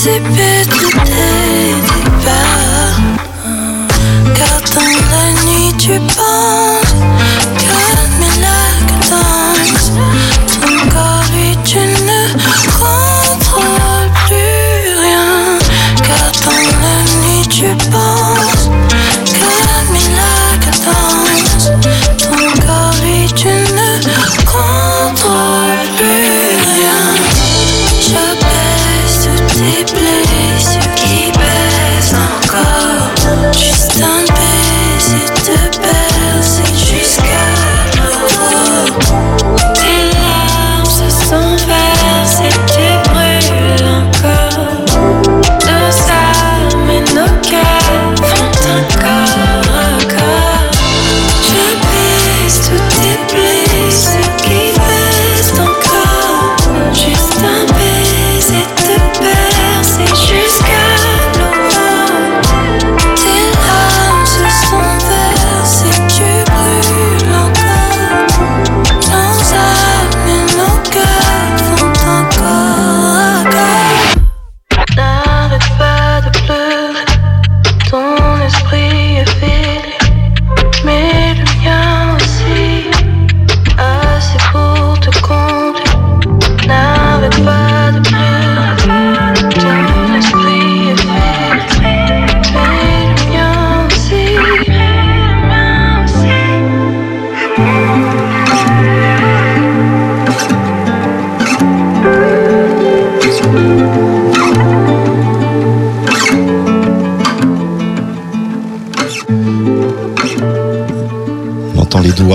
Anticiper 0.02 0.66
tous 0.70 0.90
tes 1.06 1.76
départs 1.94 3.00
Car 4.36 4.62
dans 4.74 4.96
la 5.12 5.26
nuit 5.46 5.74
tu 5.78 6.00
penses 6.16 6.71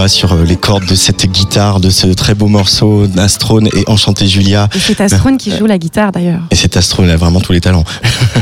sur 0.09 0.33
euh, 0.33 0.45
les 0.45 0.57
cordes 0.57 0.87
de 0.87 0.95
cette 0.95 1.27
guitare, 1.27 1.81
de 1.81 1.91
ce 1.91 2.07
très 2.09 2.35
beau 2.35 2.47
morceau 2.47 3.07
d'Astrone 3.07 3.69
et 3.75 3.85
Enchanté 3.89 4.27
Julia. 4.27 4.69
Et 4.75 4.79
c'est 4.79 5.01
Astrone 5.01 5.37
qui 5.39 5.51
joue 5.57 5.67
la 5.67 5.79
guitare 5.79 6.13
d'ailleurs. 6.13 6.43
Et 6.51 6.55
cet 6.57 6.77
Astrone 6.77 7.11
a 7.11 7.17
vraiment 7.17 7.41
tous 7.41 7.53
les 7.53 7.61
talents. 7.61 7.85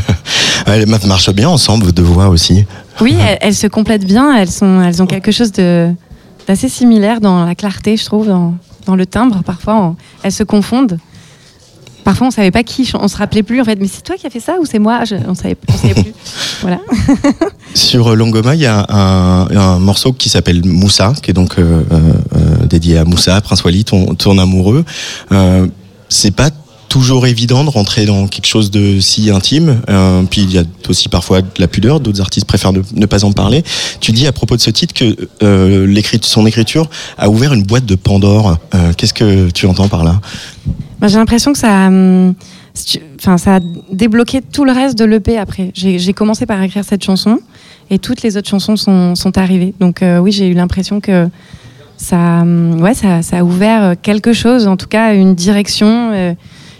Elles 0.66 0.86
marchent 1.06 1.30
bien 1.32 1.48
ensemble, 1.48 1.84
vos 1.86 1.92
deux 1.92 2.02
voix 2.02 2.28
aussi. 2.28 2.64
Oui, 3.00 3.14
elles, 3.20 3.38
elles 3.40 3.54
se 3.54 3.66
complètent 3.66 4.06
bien. 4.06 4.34
Elles, 4.36 4.50
sont, 4.50 4.80
elles 4.80 5.02
ont 5.02 5.06
quelque 5.06 5.30
chose 5.32 5.52
de- 5.52 5.90
d'assez 6.48 6.68
similaire 6.68 7.20
dans 7.20 7.44
la 7.44 7.54
clarté, 7.54 7.96
je 7.96 8.04
trouve, 8.04 8.26
dans, 8.28 8.54
dans 8.86 8.96
le 8.96 9.04
timbre. 9.04 9.42
Parfois, 9.44 9.76
on- 9.76 9.96
elles 10.22 10.32
se 10.32 10.42
confondent. 10.44 10.98
Parfois, 12.02 12.26
on 12.28 12.30
savait 12.30 12.50
pas 12.50 12.62
qui, 12.62 12.90
on 12.98 13.08
se 13.08 13.16
rappelait 13.16 13.42
plus 13.42 13.60
en 13.60 13.64
fait. 13.64 13.76
Mais 13.80 13.88
c'est 13.92 14.02
toi 14.02 14.16
qui 14.16 14.26
as 14.26 14.30
fait 14.30 14.40
ça 14.40 14.54
ou 14.60 14.64
c'est 14.66 14.78
moi? 14.78 15.04
Je- 15.04 15.16
On 15.28 15.34
savait, 15.34 15.56
on 15.68 15.76
savait 15.76 15.94
plus. 16.02 16.12
Voilà. 16.62 16.78
Sur 17.74 18.12
euh, 18.12 18.14
Longoma, 18.14 18.54
il 18.54 18.60
y 18.60 18.66
a 18.66 18.86
un, 18.88 19.78
morceau 19.78 20.12
qui 20.12 20.28
s'appelle 20.28 20.64
Moussa, 20.64 21.12
qui 21.22 21.30
est 21.30 21.34
donc 21.34 21.58
euh, 21.58 21.82
euh, 21.92 22.66
dédié 22.66 22.98
à 22.98 23.04
Moussa, 23.04 23.40
Prince 23.40 23.62
Wally, 23.64 23.84
ton, 23.84 24.14
ton 24.14 24.38
amoureux. 24.38 24.84
Euh, 25.32 25.66
c'est 26.08 26.30
pas 26.30 26.50
toujours 26.94 27.26
évident 27.26 27.64
de 27.64 27.70
rentrer 27.70 28.06
dans 28.06 28.28
quelque 28.28 28.46
chose 28.46 28.70
de 28.70 29.00
si 29.00 29.28
intime. 29.28 29.80
Euh, 29.90 30.22
puis 30.30 30.42
il 30.42 30.52
y 30.52 30.58
a 30.58 30.62
aussi 30.88 31.08
parfois 31.08 31.42
de 31.42 31.48
la 31.58 31.66
pudeur. 31.66 31.98
D'autres 31.98 32.20
artistes 32.20 32.46
préfèrent 32.46 32.72
ne, 32.72 32.82
ne 32.94 33.06
pas 33.06 33.24
en 33.24 33.32
parler. 33.32 33.64
Tu 33.98 34.12
dis 34.12 34.28
à 34.28 34.32
propos 34.32 34.54
de 34.54 34.60
ce 34.60 34.70
titre 34.70 34.94
que 34.94 35.16
euh, 35.42 36.02
son 36.22 36.46
écriture 36.46 36.88
a 37.18 37.28
ouvert 37.28 37.52
une 37.52 37.64
boîte 37.64 37.84
de 37.84 37.96
Pandore. 37.96 38.58
Euh, 38.76 38.92
Qu'est-ce 38.96 39.12
que 39.12 39.50
tu 39.50 39.66
entends 39.66 39.88
par 39.88 40.04
là? 40.04 40.20
Bah, 41.00 41.08
J'ai 41.08 41.16
l'impression 41.16 41.52
que 41.52 41.58
ça, 41.58 41.88
hum, 41.88 42.34
enfin, 43.18 43.38
ça 43.38 43.56
a 43.56 43.60
débloqué 43.92 44.40
tout 44.42 44.64
le 44.64 44.72
reste 44.72 44.98
de 44.98 45.04
l'EP 45.04 45.38
après. 45.38 45.70
J'ai 45.74 46.12
commencé 46.12 46.46
par 46.46 46.62
écrire 46.62 46.84
cette 46.84 47.04
chanson 47.04 47.38
et 47.90 47.98
toutes 47.98 48.22
les 48.22 48.36
autres 48.36 48.48
chansons 48.48 48.76
sont, 48.76 49.14
sont 49.14 49.38
arrivées. 49.38 49.74
Donc 49.80 50.02
euh, 50.02 50.18
oui, 50.18 50.32
j'ai 50.32 50.48
eu 50.48 50.54
l'impression 50.54 51.00
que 51.00 51.28
ça, 51.96 52.40
hum, 52.42 52.80
ouais, 52.80 52.94
ça 52.94 53.20
a 53.32 53.42
ouvert 53.44 53.82
euh, 53.82 53.94
quelque 54.00 54.32
chose, 54.32 54.66
en 54.66 54.76
tout 54.76 54.88
cas 54.88 55.14
une 55.14 55.34
direction 55.34 56.10
euh, 56.12 56.34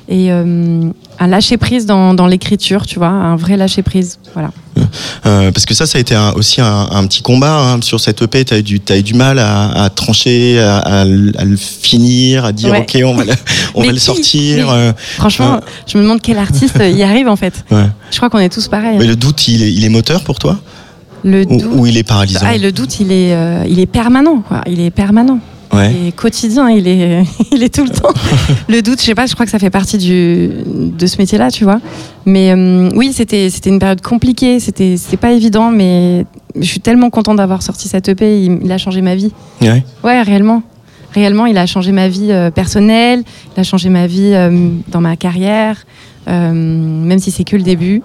et 0.09 0.33
hum, 0.33 0.93
un 1.19 1.27
lâcher 1.27 1.57
prise 1.57 1.87
dans, 1.87 2.13
dans 2.15 2.27
l'écriture, 2.27 2.87
tu 2.87 2.99
vois, 2.99 3.09
un 3.09 3.37
vrai 3.37 3.57
lâcher 3.57 3.83
prise. 3.83 4.19
Voilà. 4.35 4.51
Euh, 5.27 5.51
parce 5.53 5.65
que 5.65 5.73
ça, 5.75 5.87
ça 5.87 5.99
a 5.99 6.01
été 6.01 6.15
un- 6.15 6.33
aussi 6.33 6.61
un, 6.61 6.89
un 6.91 7.07
petit 7.07 7.23
combat 7.23 7.57
hein, 7.59 7.79
sur 7.81 8.01
cette 8.01 8.21
EP. 8.21 8.45
T'as 8.45 8.59
eu 8.59 8.63
du, 8.63 8.81
t'as 8.81 8.99
eu 8.99 9.03
du 9.03 9.15
mal 9.15 9.39
à, 9.39 9.85
à 9.85 9.89
trancher, 9.91 10.59
à, 10.61 10.79
à 10.79 11.05
le 11.05 11.33
à 11.39 11.45
le 11.45 11.57
finir, 11.57 12.45
à 12.45 12.53
dire 12.53 12.71
Ouais. 12.73 12.81
ok, 12.81 12.99
on 13.05 13.15
va 13.15 13.25
le, 13.25 13.33
on 13.75 13.83
va 13.85 13.93
le 13.93 13.99
sortir. 13.99 14.69
Euh, 14.71 14.93
Franchement, 15.17 15.61
je 15.87 15.97
me 15.97 16.03
demande 16.03 16.21
quel 16.21 16.39
artiste 16.39 16.79
y 16.83 17.03
arrive 17.03 17.29
en 17.29 17.37
fait. 17.37 17.65
ouais. 17.71 17.87
Je 18.11 18.17
crois 18.17 18.29
qu'on 18.31 18.39
est 18.41 18.53
tous 18.53 18.69
pareils. 18.69 18.97
Mais 18.99 19.07
le 19.07 19.17
doute, 19.17 19.49
il 19.49 19.63
est, 19.63 19.73
il 19.73 19.85
est 19.85 19.89
moteur 19.89 20.23
pour 20.25 20.39
toi? 20.39 20.59
Le 21.23 21.43
ou, 21.43 21.59
doute, 21.61 21.71
ou 21.73 21.87
il 21.87 21.97
est 21.97 22.03
paralysant? 22.03 22.41
Ah, 22.45 22.55
et 22.55 22.59
le 22.59 22.71
doute, 22.73 23.01
il 23.01 23.11
est, 23.11 23.33
euh, 23.35 23.65
il 23.67 23.79
est 23.81 23.87
permanent, 23.87 24.43
quoi. 24.47 24.61
Il 24.67 24.81
est 24.81 24.91
permanent. 24.91 25.39
Ouais. 25.75 25.93
Il 25.93 26.09
est 26.09 26.13
quotidien, 26.13 26.71
il 26.71 26.87
est, 26.87 27.25
il 27.53 27.63
est 27.63 27.75
tout 27.75 27.85
le 27.85 27.91
temps. 27.91 28.13
Le 28.69 28.81
doute, 28.81 29.01
je 29.01 29.07
sais 29.07 29.15
pas, 29.15 29.27
je 29.27 29.35
crois 29.35 29.45
que 29.45 29.51
ça 29.51 29.59
fait 29.59 29.71
partie 29.71 29.99
du, 29.99 30.51
de 30.67 31.07
ce 31.07 31.19
métier-là, 31.19 31.51
tu 31.51 31.65
vois. 31.65 31.81
Mais 32.27 32.53
euh, 32.53 32.91
oui, 32.95 33.13
c'était, 33.13 33.51
c'était 33.51 33.71
une 33.71 33.79
période 33.79 34.01
compliquée, 34.01 34.61
c'était, 34.61 34.97
pas 35.21 35.33
évident, 35.33 35.71
mais 35.71 36.27
je 36.57 36.65
suis 36.65 36.81
tellement 36.81 37.11
contente 37.11 37.37
d'avoir 37.37 37.63
sorti 37.63 37.89
cette 37.89 38.09
EP, 38.09 38.45
il, 38.45 38.61
il 38.63 38.73
a 38.73 38.79
changé 38.79 39.01
ma 39.01 39.15
vie. 39.15 39.33
Ouais. 39.61 39.85
Ouais, 40.03 40.23
réellement. 40.23 40.63
Réellement, 41.13 41.47
il 41.47 41.59
a 41.59 41.67
changé 41.67 41.93
ma 41.93 42.09
vie 42.09 42.31
euh, 42.31 42.51
personnelle, 42.51 43.23
il 43.57 43.61
a 43.61 43.63
changé 43.63 43.89
ma 43.89 44.07
vie 44.07 44.33
euh, 44.35 44.71
dans 44.89 45.01
ma 45.01 45.17
carrière, 45.17 45.85
même 46.27 47.19
si 47.19 47.31
c'est 47.31 47.45
que 47.45 47.57
le 47.57 47.63
début. 47.63 48.01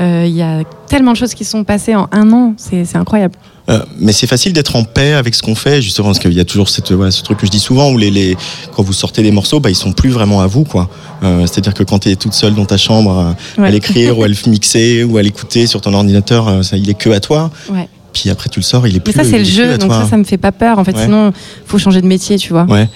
Euh, 0.00 0.24
Il 0.26 0.34
y 0.34 0.42
a 0.42 0.62
tellement 0.86 1.12
de 1.12 1.16
choses 1.16 1.34
qui 1.34 1.44
sont 1.44 1.64
passées 1.64 1.94
en 1.94 2.08
un 2.12 2.32
an, 2.32 2.54
c'est, 2.56 2.84
c'est 2.84 2.96
incroyable. 2.98 3.34
Euh, 3.68 3.80
mais 3.98 4.12
c'est 4.12 4.26
facile 4.26 4.52
d'être 4.54 4.76
en 4.76 4.84
paix 4.84 5.12
avec 5.12 5.34
ce 5.34 5.42
qu'on 5.42 5.54
fait, 5.54 5.82
justement, 5.82 6.08
parce 6.08 6.18
qu'il 6.20 6.32
y 6.32 6.40
a 6.40 6.44
toujours 6.44 6.68
cette, 6.70 6.90
voilà, 6.92 7.10
ce 7.10 7.22
truc 7.22 7.38
que 7.38 7.44
je 7.46 7.50
dis 7.50 7.58
souvent, 7.60 7.90
où 7.90 7.98
les, 7.98 8.10
les, 8.10 8.36
quand 8.74 8.82
vous 8.82 8.94
sortez 8.94 9.22
des 9.22 9.30
morceaux, 9.30 9.60
bah, 9.60 9.68
ils 9.70 9.74
sont 9.76 9.92
plus 9.92 10.08
vraiment 10.10 10.40
à 10.40 10.46
vous, 10.46 10.64
quoi. 10.64 10.88
Euh, 11.22 11.42
C'est-à-dire 11.46 11.74
que 11.74 11.82
quand 11.82 11.98
tu 11.98 12.08
es 12.10 12.16
toute 12.16 12.32
seule 12.32 12.54
dans 12.54 12.64
ta 12.64 12.78
chambre 12.78 13.34
à, 13.58 13.62
à 13.62 13.70
l'écrire, 13.70 14.18
ou 14.18 14.22
à 14.22 14.28
le 14.28 14.36
mixer, 14.46 15.04
ou 15.04 15.18
à 15.18 15.22
l'écouter 15.22 15.66
sur 15.66 15.80
ton 15.82 15.92
ordinateur, 15.92 16.64
ça, 16.64 16.76
il 16.78 16.88
est 16.88 16.94
que 16.94 17.10
à 17.10 17.20
toi. 17.20 17.50
Ouais. 17.70 17.88
Puis 18.14 18.30
après, 18.30 18.48
tu 18.48 18.58
le 18.60 18.64
sors, 18.64 18.86
il 18.86 18.92
est 18.96 19.06
Mais 19.06 19.12
plus 19.12 19.12
ça, 19.12 19.22
c'est 19.24 19.32
le 19.38 19.38
il 19.38 19.40
est 19.40 19.42
plus 19.44 19.52
jeu, 19.52 19.72
à 19.72 19.76
donc 19.78 19.90
toi. 19.90 20.02
ça, 20.04 20.08
ça 20.08 20.16
me 20.16 20.24
fait 20.24 20.38
pas 20.38 20.50
peur. 20.52 20.78
En 20.78 20.84
fait, 20.84 20.96
Ouais. 20.96 21.04
sinon, 21.04 21.32
faut 21.66 21.78
changer 21.78 22.00
de 22.00 22.06
métier, 22.06 22.38
tu 22.38 22.52
vois. 22.54 22.64
Ouais. 22.64 22.88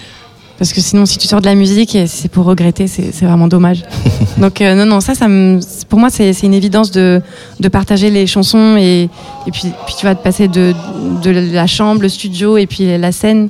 Parce 0.63 0.73
que 0.73 0.81
sinon, 0.81 1.07
si 1.07 1.19
tu 1.19 1.27
sors 1.27 1.41
de 1.41 1.47
la 1.47 1.57
musique 1.57 1.97
et 1.97 2.07
c'est 2.07 2.29
pour 2.29 2.45
regretter, 2.45 2.87
c'est 2.87 3.25
vraiment 3.25 3.49
dommage. 3.49 3.83
donc, 4.39 4.61
euh, 4.61 4.77
non, 4.77 4.87
non, 4.87 5.01
ça, 5.01 5.13
ça 5.17 5.27
me, 5.27 5.59
pour 5.89 5.99
moi, 5.99 6.09
c'est 6.09 6.33
c'est 6.33 6.47
une 6.47 6.55
évidence 6.55 6.93
de, 6.93 7.21
de 7.59 7.69
partager 7.69 8.11
les 8.11 8.29
chansons 8.29 8.77
et, 8.77 9.09
et 9.45 9.51
puis, 9.51 9.65
puis 9.87 9.97
tu 9.99 10.07
vas 10.07 10.15
te 10.15 10.23
passer 10.23 10.47
de, 10.47 10.73
de 11.21 11.31
la 11.53 11.67
chambre, 11.67 12.03
le 12.03 12.09
studio 12.09 12.59
et 12.59 12.69
puis 12.69 12.97
la 12.97 13.11
scène. 13.11 13.49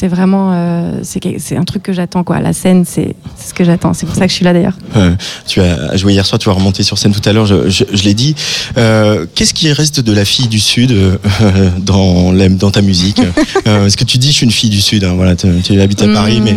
C'est 0.00 0.06
vraiment, 0.06 0.52
euh, 0.52 1.00
c'est 1.02 1.56
un 1.56 1.64
truc 1.64 1.82
que 1.82 1.92
j'attends, 1.92 2.22
quoi. 2.22 2.38
La 2.38 2.52
scène, 2.52 2.84
c'est 2.86 3.16
ce 3.44 3.52
que 3.52 3.64
j'attends. 3.64 3.94
C'est 3.94 4.06
pour 4.06 4.14
ça 4.14 4.26
que 4.26 4.30
je 4.30 4.34
suis 4.36 4.44
là 4.44 4.52
d'ailleurs. 4.52 4.76
Euh, 4.94 5.10
tu 5.44 5.60
as 5.60 5.96
joué 5.96 6.12
hier 6.12 6.24
soir, 6.24 6.38
tu 6.38 6.48
vas 6.48 6.54
remonter 6.54 6.84
sur 6.84 6.96
scène 6.98 7.10
tout 7.10 7.28
à 7.28 7.32
l'heure, 7.32 7.46
je, 7.46 7.68
je- 7.68 7.82
je 7.92 8.04
l'ai 8.04 8.14
dit. 8.14 8.36
Euh, 8.76 9.26
Qu'est-ce 9.34 9.52
qui 9.52 9.72
reste 9.72 9.98
de 9.98 10.12
la 10.12 10.24
fille 10.24 10.46
du 10.46 10.60
Sud 10.60 10.92
euh, 10.92 11.16
dans, 11.78 12.30
la- 12.30 12.48
dans 12.48 12.70
ta 12.70 12.80
musique? 12.80 13.20
Parce 13.64 13.96
que 13.96 14.04
tu 14.04 14.18
dis, 14.18 14.28
je 14.28 14.34
suis 14.34 14.44
une 14.46 14.52
fille 14.52 14.70
du 14.70 14.80
Sud, 14.80 15.02
hein, 15.02 15.14
voilà, 15.16 15.34
tu, 15.34 15.48
tu 15.64 15.80
habites 15.80 16.02
à 16.02 16.06
Paris, 16.12 16.40
mais 16.44 16.54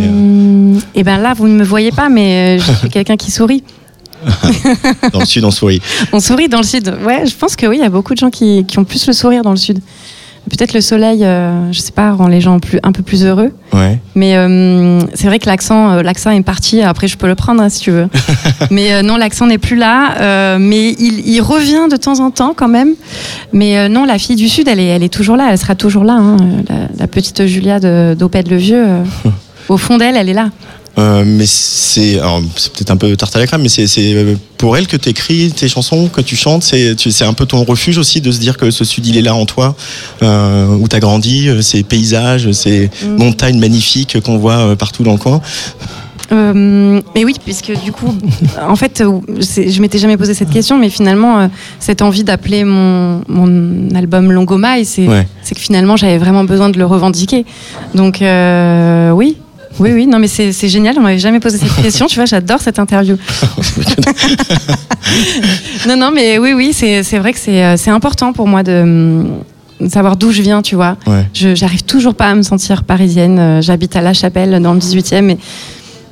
Et 0.94 1.04
ben 1.04 1.18
là, 1.18 1.34
vous 1.34 1.48
ne 1.48 1.56
me 1.56 1.64
voyez 1.64 1.92
pas, 1.92 2.10
mais 2.10 2.60
je 2.60 2.72
suis 2.74 2.90
quelqu'un 2.90 3.18
qui 3.18 3.32
sourit. 3.32 3.64
dans 5.14 5.20
le 5.20 5.26
Sud, 5.26 5.44
on 5.46 5.50
sourit. 5.52 5.82
On 6.14 6.20
sourit 6.20 6.48
dans 6.48 6.60
le 6.60 6.64
sud. 6.64 6.96
Ouais, 7.04 7.26
je 7.26 7.34
pense 7.36 7.56
que 7.56 7.66
oui, 7.66 7.78
il 7.78 7.82
y 7.82 7.86
a 7.86 7.90
beaucoup 7.90 8.14
de 8.14 8.20
gens 8.20 8.30
qui, 8.30 8.66
qui 8.68 8.78
ont 8.78 8.84
plus 8.84 9.08
le 9.08 9.14
sourire 9.14 9.42
dans 9.42 9.50
le 9.50 9.58
sud. 9.58 9.80
Peut-être 10.50 10.74
le 10.74 10.82
soleil, 10.82 11.24
euh, 11.24 11.72
je 11.72 11.80
sais 11.80 11.92
pas, 11.92 12.12
rend 12.14 12.28
les 12.28 12.42
gens 12.42 12.60
plus, 12.60 12.80
un 12.84 12.92
peu 12.92 13.04
plus 13.04 13.24
heureux. 13.24 13.52
Ouais. 13.74 14.00
Mais 14.16 14.36
euh, 14.36 15.00
c'est 15.14 15.28
vrai 15.28 15.40
que 15.40 15.46
l'accent, 15.48 15.92
euh, 15.92 16.02
l'accent 16.02 16.32
est 16.32 16.42
parti. 16.42 16.82
Après, 16.82 17.08
je 17.08 17.16
peux 17.16 17.28
le 17.28 17.36
prendre 17.36 17.62
hein, 17.62 17.70
si 17.70 17.80
tu 17.82 17.92
veux. 17.92 18.08
mais 18.72 18.92
euh, 18.94 19.02
non, 19.02 19.18
l'accent 19.18 19.46
n'est 19.48 19.60
plus 19.60 19.76
là. 19.78 20.58
mais 20.58 20.90
il, 21.00 21.28
il 21.28 21.42
revient 21.42 21.88
de 21.90 21.96
temps 21.96 22.20
en 22.20 22.32
temps 22.32 22.54
quand 22.56 22.68
même. 22.68 22.96
Mais 23.54 23.88
non, 23.88 24.04
la 24.06 24.18
fille 24.18 24.36
du 24.36 24.50
sud, 24.50 24.68
elle 24.68 24.80
est, 24.80 24.88
elle 24.88 25.04
est 25.04 25.14
toujours 25.14 25.38
là. 25.38 25.48
Elle 25.52 25.58
sera 25.58 25.76
toujours 25.76 26.04
là. 26.04 26.16
hein. 26.16 26.38
La, 26.68 26.76
la 26.98 27.08
petite 27.08 27.46
Julia 27.46 27.80
d'Opède 28.16 28.50
le 28.50 28.58
Vieux. 28.58 28.86
au 29.70 29.78
fond 29.78 29.98
d'elle, 29.98 30.18
elle 30.18 30.28
est 30.30 30.34
là. 30.34 30.50
Euh, 30.98 31.24
mais 31.26 31.46
c'est 31.46 32.18
peut-être 32.20 32.92
un 32.92 32.98
peu 32.98 33.16
tarte 33.16 33.36
à 33.36 33.40
la 33.40 33.48
crème, 33.48 33.62
mais 33.62 33.70
c'est 33.70 34.38
pour 34.58 34.76
elle 34.76 34.88
que 34.88 34.98
tu 34.98 35.10
écris 35.10 35.52
tes 35.56 35.68
chansons, 35.70 36.10
que 36.10 36.22
tu 36.22 36.36
chantes. 36.36 36.64
C'est 36.64 37.24
un 37.24 37.34
peu 37.34 37.46
ton 37.46 37.64
refuge 37.64 37.98
aussi 37.98 38.20
de 38.22 38.32
se 38.32 38.40
dire 38.40 38.58
que 38.58 38.72
ce 38.72 38.84
Sud, 38.84 39.06
il 39.08 39.18
est 39.18 39.22
là 39.22 39.34
en 39.34 39.46
toi, 39.46 39.76
euh, 40.22 40.68
où 40.68 40.88
tu 40.88 40.96
as 40.96 41.00
grandi, 41.00 41.50
ces 41.62 41.84
paysages, 41.84 42.52
ces 42.52 42.90
Mm. 43.04 43.16
montagnes 43.18 43.60
magnifiques 43.60 44.20
qu'on 44.22 44.38
voit 44.38 44.58
euh, 44.58 44.76
partout 44.76 45.04
dans 45.04 45.14
le 45.14 45.18
coin. 45.18 45.42
Euh, 46.32 47.02
mais 47.14 47.26
oui, 47.26 47.36
puisque 47.44 47.72
du 47.84 47.92
coup, 47.92 48.14
en 48.62 48.76
fait, 48.78 49.04
je 49.04 49.82
m'étais 49.82 49.98
jamais 49.98 50.16
posé 50.18 50.34
cette 50.34 50.50
question, 50.50 50.78
mais 50.78 50.90
finalement, 50.90 51.40
euh, 51.40 51.48
cette 51.80 52.02
envie 52.02 52.24
d'appeler 52.24 52.64
mon, 52.64 53.22
mon 53.28 53.90
album 53.96 54.32
Longomaille, 54.32 54.86
c'est 54.86 55.08
Ouais. 55.08 55.28
que 55.50 55.60
finalement, 55.60 55.98
j'avais 55.98 56.18
vraiment 56.18 56.46
besoin 56.46 56.70
de 56.70 56.78
le 56.78 56.86
revendiquer. 56.86 57.46
Donc, 57.96 58.22
euh, 58.22 59.12
oui. 59.12 59.36
Oui, 59.82 59.92
oui, 59.94 60.08
non, 60.08 60.20
mais 60.20 60.28
c'est 60.28 60.54
c'est 60.54 60.70
génial, 60.70 60.96
on 60.98 61.02
m'avait 61.02 61.20
jamais 61.20 61.40
posé 61.40 61.58
cette 61.58 61.74
question, 61.84 62.06
tu 62.06 62.16
vois, 62.16 62.26
j'adore 62.26 62.62
cette 62.62 62.78
interview. 62.78 63.18
non, 65.88 65.98
non, 65.98 66.12
mais 66.14 66.38
oui, 66.38 66.54
oui, 66.54 66.72
c'est 66.74 67.02
vrai 67.18 67.34
que 67.34 67.40
c'est 67.40 67.64
euh, 67.64 67.78
c'est 67.78 67.90
important 67.90 68.32
pour 68.32 68.48
moi 68.48 68.62
de, 68.64 69.24
de 69.80 69.90
savoir 69.90 70.18
d'où 70.18 70.32
je 70.32 70.44
viens, 70.44 70.62
tu 70.62 70.76
vois. 70.76 70.98
Ouais. 71.08 71.26
Je 71.34 71.56
j'arrive 71.56 71.84
toujours 71.84 72.14
pas 72.14 72.28
à 72.28 72.36
me 72.36 72.44
sentir 72.44 72.84
parisienne. 72.84 73.40
Euh, 73.40 73.62
J'habite 73.62 73.96
à 73.96 74.02
La 74.02 74.14
Chapelle 74.14 74.62
dans 74.62 74.74
le 74.74 74.80
18e 74.80 75.32
et 75.32 75.38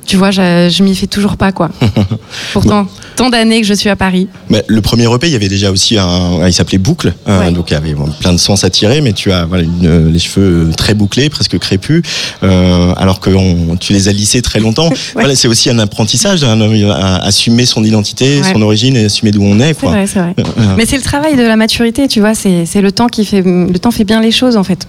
tu 0.06 0.16
vois, 0.16 0.30
je, 0.30 0.68
je 0.70 0.82
m'y 0.82 0.94
fais 0.94 1.06
toujours 1.06 1.36
pas 1.36 1.52
quoi. 1.52 1.70
Pourtant, 2.52 2.86
tant 3.16 3.30
d'années 3.30 3.60
que 3.60 3.66
je 3.66 3.74
suis 3.74 3.88
à 3.88 3.96
Paris. 3.96 4.28
Mais 4.48 4.64
le 4.66 4.80
premier 4.80 5.04
EP, 5.12 5.26
il 5.28 5.32
y 5.32 5.36
avait 5.36 5.48
déjà 5.48 5.70
aussi 5.70 5.98
un, 5.98 6.46
il 6.46 6.52
s'appelait 6.52 6.78
Boucle, 6.78 7.12
euh, 7.28 7.50
donc 7.50 7.70
il 7.70 7.74
y 7.74 7.76
avait 7.76 7.94
bon, 7.94 8.08
plein 8.20 8.32
de 8.32 8.38
sens 8.38 8.64
à 8.64 8.70
tirer, 8.70 9.00
mais 9.00 9.12
tu 9.12 9.30
as 9.32 9.44
voilà, 9.44 9.64
une- 9.64 10.12
les 10.12 10.18
cheveux 10.18 10.70
très 10.76 10.94
bouclés, 10.94 11.30
presque 11.30 11.58
crépus, 11.58 12.02
euh, 12.42 12.92
alors 12.96 13.20
que 13.20 13.30
on- 13.30 13.76
tu 13.76 13.92
les 13.92 14.08
as 14.08 14.12
lissés 14.12 14.42
très 14.42 14.60
longtemps. 14.60 14.90
Voilà, 15.14 15.34
c'est 15.34 15.48
aussi 15.48 15.70
un 15.70 15.78
apprentissage, 15.78 16.42
un- 16.44 16.60
à 16.90 17.16
assumer 17.24 17.66
son 17.66 17.84
identité, 17.84 18.42
son 18.42 18.62
origine 18.62 18.96
et 18.96 19.04
assumer 19.04 19.30
d'où 19.30 19.42
on 19.42 19.58
est. 19.60 19.74
Quoi. 19.78 19.90
vrai, 19.90 20.06
c'est 20.06 20.18
vrai. 20.20 20.34
Euh, 20.38 20.74
Mais 20.76 20.86
c'est 20.86 20.96
le 20.96 21.02
travail 21.02 21.36
de 21.36 21.42
la 21.42 21.56
maturité, 21.56 22.08
tu 22.08 22.20
vois. 22.20 22.34
C'est 22.34 22.64
c'est 22.66 22.80
le 22.80 22.92
temps 22.92 23.06
qui 23.08 23.24
fait 23.24 23.42
le 23.42 23.78
temps 23.78 23.90
fait 23.90 24.04
bien 24.04 24.20
les 24.20 24.30
choses 24.32 24.56
en 24.56 24.64
fait. 24.64 24.86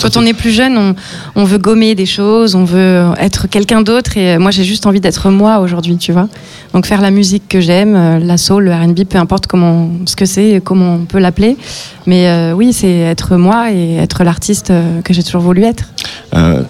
Quand 0.00 0.16
on 0.16 0.24
est 0.24 0.32
plus 0.32 0.50
jeune, 0.50 0.78
on, 0.78 0.94
on 1.34 1.44
veut 1.44 1.58
gommer 1.58 1.94
des 1.94 2.06
choses, 2.06 2.54
on 2.54 2.64
veut 2.64 3.06
être 3.18 3.48
quelqu'un 3.48 3.82
d'autre. 3.82 4.16
Et 4.16 4.38
moi, 4.38 4.50
j'ai 4.50 4.64
juste 4.64 4.86
envie 4.86 5.00
d'être 5.00 5.30
moi 5.30 5.58
aujourd'hui, 5.58 5.96
tu 5.96 6.12
vois. 6.12 6.28
Donc 6.72 6.86
faire 6.86 7.00
la 7.00 7.10
musique 7.10 7.48
que 7.48 7.60
j'aime, 7.60 7.94
euh, 7.94 8.18
la 8.18 8.36
soul, 8.36 8.64
le 8.64 8.72
R&B, 8.72 9.04
peu 9.04 9.18
importe 9.18 9.46
comment, 9.46 9.90
ce 10.06 10.16
que 10.16 10.26
c'est, 10.26 10.60
comment 10.64 10.94
on 10.94 11.04
peut 11.04 11.18
l'appeler. 11.18 11.56
Mais 12.06 12.28
euh, 12.28 12.52
oui, 12.52 12.72
c'est 12.72 12.98
être 12.98 13.36
moi 13.36 13.72
et 13.72 13.96
être 13.96 14.24
l'artiste 14.24 14.70
euh, 14.70 15.00
que 15.02 15.14
j'ai 15.14 15.22
toujours 15.22 15.42
voulu 15.42 15.62
être. 15.62 15.84
Euh, 16.34 16.62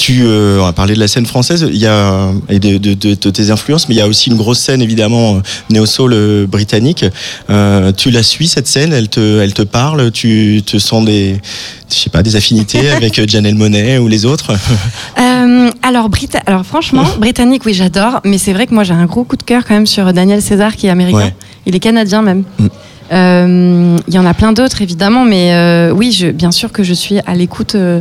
Tu, 0.00 0.22
euh, 0.24 0.58
on 0.62 0.64
a 0.66 0.72
parlé 0.72 0.94
de 0.94 0.98
la 0.98 1.08
scène 1.08 1.26
française, 1.26 1.66
il 1.70 1.76
y 1.76 1.86
a 1.86 2.30
et 2.48 2.58
de, 2.58 2.78
de- 2.78 2.94
de- 2.94 3.14
de 3.14 3.30
tes 3.30 3.50
influences, 3.50 3.86
mais 3.86 3.94
il 3.94 3.98
y 3.98 4.00
a 4.00 4.08
aussi 4.08 4.30
une 4.30 4.36
grosse 4.38 4.58
scène 4.58 4.80
évidemment 4.80 5.42
néo-soul 5.68 6.12
euh, 6.14 6.46
britannique. 6.46 7.04
Euh, 7.50 7.92
tu 7.92 8.10
la 8.10 8.22
suis 8.22 8.48
cette 8.48 8.66
scène, 8.66 8.94
elle 8.94 9.10
te, 9.10 9.40
elle 9.40 9.52
te 9.52 9.60
parle, 9.60 10.10
tu 10.10 10.62
te 10.64 10.78
sens 10.78 11.04
des, 11.04 11.36
je 11.90 11.94
sais 11.94 12.08
pas, 12.08 12.22
des 12.22 12.34
affinités 12.34 12.88
avec 12.96 13.28
Janelle 13.28 13.56
Monet 13.56 13.98
ou 13.98 14.08
les 14.08 14.24
autres? 14.24 14.52
Euh, 15.20 15.68
alors, 15.82 16.08
Brita- 16.08 16.40
alors 16.46 16.64
franchement, 16.64 17.04
britannique, 17.18 17.66
oui, 17.66 17.74
j'adore, 17.74 18.20
mais 18.24 18.38
c'est 18.38 18.52
vrai 18.54 18.66
que 18.66 18.72
moi 18.72 18.84
j'ai 18.84 18.94
un 18.94 19.04
gros 19.04 19.24
coup 19.24 19.36
de 19.36 19.42
cœur 19.42 19.64
quand 19.66 19.74
même 19.74 19.86
sur 19.86 20.10
Daniel 20.14 20.40
César 20.40 20.76
qui 20.76 20.86
est 20.86 20.90
américain. 20.90 21.18
Ouais. 21.18 21.34
Il 21.66 21.74
est 21.74 21.80
canadien 21.80 22.22
même. 22.22 22.44
Mm. 22.58 22.66
Euh, 23.12 23.96
Il 24.08 24.14
y 24.14 24.18
en 24.18 24.24
a 24.24 24.32
plein 24.32 24.52
d'autres 24.52 24.80
évidemment, 24.80 25.24
mais 25.24 25.52
euh, 25.52 25.90
oui, 25.92 26.12
je, 26.12 26.28
bien 26.28 26.52
sûr 26.52 26.72
que 26.72 26.82
je 26.82 26.94
suis 26.94 27.18
à 27.26 27.34
l'écoute 27.34 27.74
euh, 27.74 28.00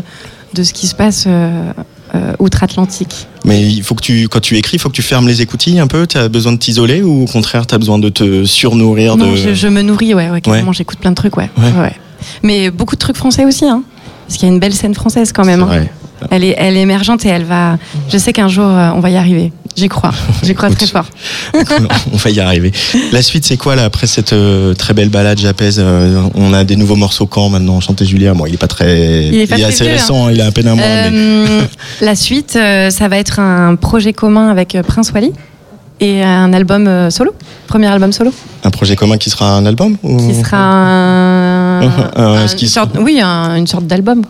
de 0.53 0.63
ce 0.63 0.73
qui 0.73 0.87
se 0.87 0.95
passe 0.95 1.25
euh, 1.27 1.71
euh, 2.15 2.33
outre-Atlantique. 2.39 3.27
Mais 3.45 3.61
il 3.61 3.83
faut 3.83 3.95
que 3.95 4.01
tu, 4.01 4.27
quand 4.27 4.39
tu 4.39 4.57
écris, 4.57 4.77
il 4.77 4.79
faut 4.79 4.89
que 4.89 4.95
tu 4.95 5.01
fermes 5.01 5.27
les 5.27 5.41
écoutilles 5.41 5.79
un 5.79 5.87
peu? 5.87 6.07
Tu 6.07 6.17
as 6.17 6.27
besoin 6.29 6.51
de 6.53 6.57
t'isoler 6.57 7.01
ou 7.01 7.23
au 7.23 7.25
contraire, 7.25 7.67
tu 7.67 7.75
as 7.75 7.77
besoin 7.77 7.99
de 7.99 8.09
te 8.09 8.45
surnourrir 8.45 9.17
Non, 9.17 9.31
de. 9.31 9.35
je, 9.35 9.53
je 9.53 9.67
me 9.67 9.81
nourris, 9.81 10.13
ouais, 10.13 10.29
ouais 10.29 10.41
carrément, 10.41 10.73
j'écoute 10.73 10.99
plein 10.99 11.11
de 11.11 11.15
trucs, 11.15 11.37
ouais. 11.37 11.49
Ouais. 11.57 11.95
Mais 12.43 12.71
beaucoup 12.71 12.95
de 12.95 12.99
trucs 12.99 13.17
français 13.17 13.45
aussi, 13.45 13.65
hein. 13.65 13.83
Parce 14.27 14.37
qu'il 14.37 14.47
y 14.47 14.51
a 14.51 14.53
une 14.53 14.59
belle 14.59 14.73
scène 14.73 14.93
française 14.93 15.31
quand 15.31 15.45
même. 15.45 15.63
Hein. 15.63 15.85
Elle 16.31 16.43
est, 16.43 16.55
elle 16.57 16.77
est 16.77 16.81
émergente 16.81 17.25
et 17.25 17.29
elle 17.29 17.43
va. 17.45 17.77
Je 18.11 18.17
sais 18.17 18.33
qu'un 18.33 18.47
jour 18.47 18.65
euh, 18.67 18.91
on 18.95 18.99
va 18.99 19.09
y 19.09 19.17
arriver. 19.17 19.51
J'y 19.77 19.87
crois. 19.87 20.11
J'y 20.43 20.55
crois 20.55 20.67
Écoute. 20.73 20.79
très 20.79 20.87
fort. 20.87 21.05
on 22.11 22.17
va 22.17 22.29
y 22.29 22.39
arriver. 22.39 22.71
La 23.11 23.21
suite, 23.21 23.45
c'est 23.45 23.55
quoi 23.57 23.75
là 23.75 23.85
après 23.85 24.07
cette 24.07 24.33
euh, 24.33 24.73
très 24.73 24.93
belle 24.93 25.09
balade 25.09 25.39
J'apaise 25.39 25.77
euh, 25.79 26.21
On 26.35 26.53
a 26.53 26.63
des 26.65 26.75
nouveaux 26.75 26.95
morceaux 26.97 27.27
quand 27.27 27.49
maintenant? 27.49 27.79
Chanter 27.79 28.05
Julien, 28.05 28.33
bon, 28.33 28.45
il 28.45 28.55
est 28.55 28.57
pas 28.57 28.67
très, 28.67 29.27
Il 29.27 29.35
est 29.39 29.47
pas 29.47 29.55
assez 29.55 29.83
vieux, 29.85 29.93
récent, 29.93 30.27
hein, 30.27 30.31
il 30.33 30.41
a 30.41 30.47
à 30.47 30.51
peine 30.51 30.67
un 30.67 30.75
mois. 30.75 30.85
mais- 31.11 31.45
la 32.05 32.15
suite, 32.15 32.53
ça 32.89 33.07
va 33.07 33.17
être 33.17 33.39
un 33.39 33.75
projet 33.75 34.11
commun 34.11 34.49
avec 34.49 34.77
Prince 34.87 35.11
Wally 35.13 35.31
et 36.01 36.23
un 36.23 36.51
album 36.53 37.09
solo, 37.11 37.33
premier 37.67 37.87
album 37.87 38.11
solo, 38.11 38.33
Un 38.63 38.69
projet 38.71 38.95
commun 38.95 39.17
qui 39.17 39.29
sera 39.29 39.51
un 39.53 39.65
album 39.65 39.97
ou... 40.03 40.17
qui 40.17 40.35
sera 40.35 40.57
un, 40.57 41.81
un- 42.15 42.47
une 42.47 42.67
sorte, 42.67 42.97
oui, 42.99 43.19
un- 43.21 43.55
une 43.55 43.67
sorte 43.67 43.85
d'album. 43.87 44.23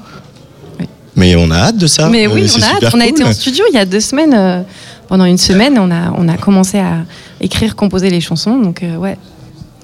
Mais 1.19 1.35
on 1.35 1.51
a 1.51 1.55
hâte 1.57 1.77
de 1.77 1.87
ça. 1.87 2.09
Mais 2.09 2.27
euh, 2.27 2.31
oui, 2.33 2.49
on 2.57 2.61
a 2.61 2.65
hâte. 2.65 2.93
On 2.93 2.99
a 2.99 3.03
cool. 3.03 3.09
été 3.11 3.23
en 3.23 3.31
studio 3.33 3.65
il 3.71 3.75
y 3.75 3.77
a 3.79 3.85
deux 3.85 3.99
semaines. 3.99 4.33
euh, 4.35 4.61
pendant 5.07 5.25
une 5.25 5.37
semaine, 5.39 5.77
on 5.79 5.89
a, 5.91 6.11
on 6.17 6.27
a 6.27 6.37
commencé 6.37 6.77
à 6.79 6.99
écrire, 7.41 7.75
composer 7.75 8.09
les 8.11 8.21
chansons. 8.21 8.57
Donc, 8.59 8.83
euh, 8.83 8.95
ouais, 8.95 9.17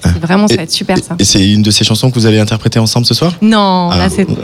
c'est 0.04 0.20
vraiment, 0.22 0.48
ça 0.48 0.56
va 0.56 0.62
être 0.64 0.72
super 0.72 0.98
ça. 1.00 1.16
Et 1.18 1.24
c'est 1.24 1.50
une 1.52 1.64
de 1.64 1.72
ces 1.72 1.84
chansons 1.84 2.12
que 2.12 2.16
vous 2.20 2.28
allez 2.28 2.38
interpréter 2.40 2.78
ensemble 2.78 3.08
ce 3.08 3.16
soir? 3.16 3.34
Non, 3.42 3.90
Ah. 3.92 3.98
là 3.98 4.08
c'est. 4.10 4.28
Non, 4.30 4.36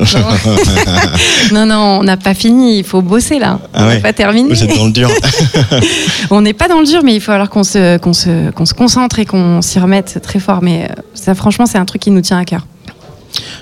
non, 1.54 1.65
non, 1.67 1.99
on 1.99 2.04
n'a 2.04 2.17
pas 2.17 2.34
fini. 2.34 2.80
Il 2.80 2.84
faut 2.84 3.04
bosser 3.04 3.38
là. 3.38 3.60
Ah 3.75 3.84
on 3.84 3.88
ouais. 3.89 3.95
n'a 3.95 3.99
pas 4.01 4.13
terminé. 4.13 4.49
Vous 4.49 4.63
êtes 4.63 4.75
dans 4.75 4.88
le 4.88 4.91
dur. 4.91 5.10
On 6.32 6.41
n'est 6.41 6.54
pas 6.54 6.67
dans 6.67 6.80
le 6.80 6.86
dur, 6.88 7.01
mais 7.04 7.13
il 7.13 7.21
faut 7.21 7.32
alors 7.32 7.49
qu'on 7.49 7.63
se, 7.63 7.97
qu'on 7.97 8.13
se, 8.13 8.49
qu'on 8.51 8.65
se 8.65 8.73
concentre 8.73 9.19
et 9.19 9.25
qu'on 9.25 9.62
s'y 9.62 9.77
remette 9.80 10.19
très 10.23 10.39
fort. 10.39 10.60
Mais 10.63 10.89
ça, 11.13 11.36
franchement, 11.36 11.65
c'est 11.67 11.77
un 11.77 11.86
truc 11.86 12.01
qui 12.01 12.10
nous 12.12 12.21
tient 12.21 12.39
à 12.39 12.45
cœur. 12.45 12.65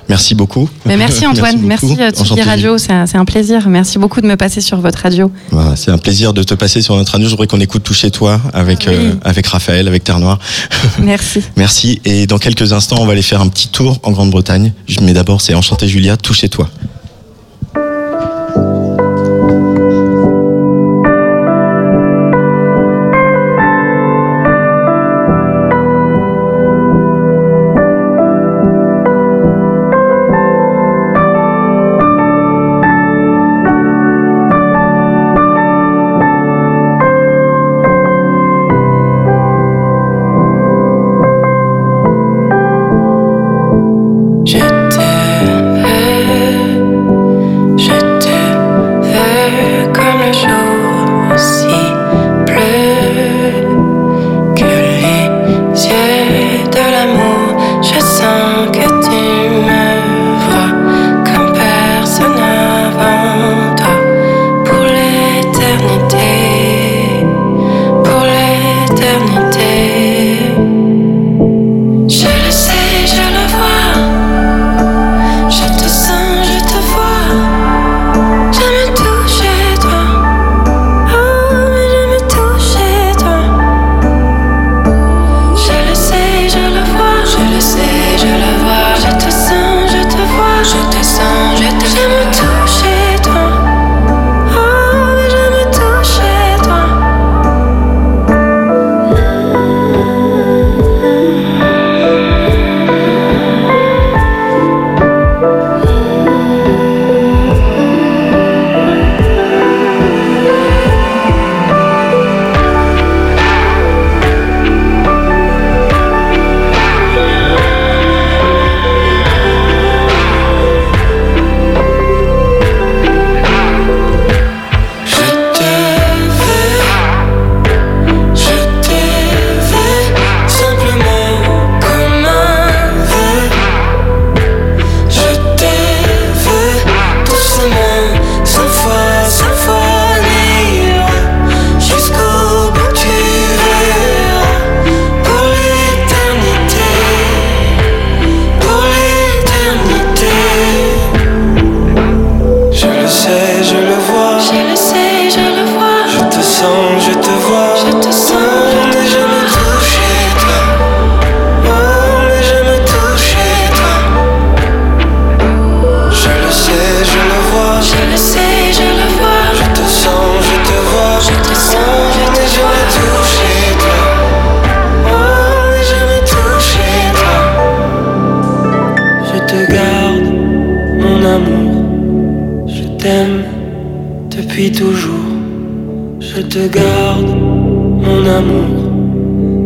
Merci 0.07 0.35
beaucoup. 0.35 0.69
Mais 0.85 0.97
merci 0.97 1.25
Antoine, 1.27 1.59
merci, 1.61 1.85
beaucoup. 1.87 2.01
euh, 2.01 2.11
Tsugi. 2.11 2.41
Radio, 2.41 2.77
c'est 2.77 2.91
un, 3.15 3.25
plaisir. 3.25 3.67
Merci 3.69 3.99
beaucoup 3.99 4.21
de 4.21 4.27
me 4.27 4.35
passer 4.35 4.61
sur 4.61 4.79
votre 4.81 4.99
radio. 4.99 5.31
Voilà, 5.51 5.75
c'est 5.75 5.91
un 5.91 5.97
plaisir 5.97 6.33
de 6.33 6.43
te 6.43 6.53
passer 6.53 6.81
sur 6.81 6.95
notre 6.95 7.11
radio. 7.11 7.27
Je 7.27 7.31
voudrais 7.31 7.47
qu'on 7.47 7.59
écoute 7.59 7.83
tout 7.83 7.93
chez 7.93 8.11
toi 8.11 8.41
avec, 8.53 8.85
Oui. 8.87 8.93
euh, 8.95 9.13
avec 9.23 9.47
Raphaël, 9.47 9.87
avec 9.87 10.03
Terre 10.03 10.19
Noire. 10.19 10.39
Merci. 10.99 11.41
Merci. 11.55 12.01
Et 12.05 12.27
dans 12.27 12.37
quelques 12.37 12.73
instants, 12.73 12.97
on 12.99 13.05
va 13.05 13.11
aller 13.13 13.21
faire 13.21 13.41
un 13.41 13.47
petit 13.47 13.67
tour 13.69 13.99
en 14.03 14.11
Grande-Bretagne. 14.11 14.73
Mais 15.01 15.13
d'abord, 15.13 15.41
c'est 15.41 15.53
Enchanté 15.53 15.87
Julia, 15.87 16.17
tout 16.17 16.33
chez 16.33 16.49
toi. 16.49 16.69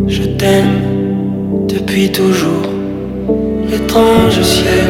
Je 0.06 0.22
t'aime 0.22 1.66
depuis 1.68 2.10
toujours. 2.10 2.68
L'étrange 3.70 4.40
ciel, 4.42 4.88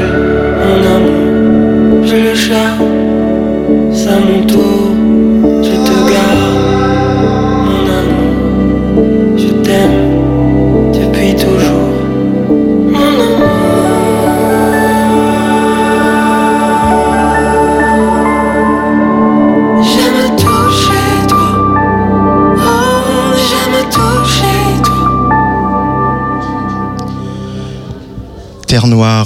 mon 0.60 0.80
amour. 0.96 2.04
Je 2.04 2.16
le 2.16 2.34
chasse 2.34 4.06
à 4.08 4.18
mon 4.20 4.46
tour. 4.46 4.93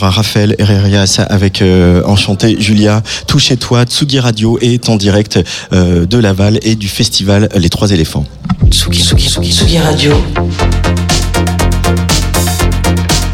Noir, 0.01 0.13
Raphaël 0.13 0.55
Herrerias 0.59 1.21
avec 1.29 1.63
euh, 1.63 2.03
Enchanté 2.05 2.57
Julia, 2.61 3.03
Tout 3.27 3.39
chez 3.39 3.57
toi, 3.57 3.85
Tsugi 3.85 4.21
Radio 4.21 4.59
est 4.61 4.89
en 4.89 4.97
direct 4.97 5.39
euh, 5.73 6.07
de 6.07 6.19
Laval 6.19 6.59
et 6.63 6.75
du 6.75 6.89
festival 6.89 7.49
Les 7.55 7.69
Trois 7.69 7.91
Éléphants. 7.91 8.25
Tsugi, 8.71 9.03
Tsugi, 9.03 9.29
Tsugi, 9.29 9.53
Tsugi 9.53 9.79
Radio. 9.79 10.13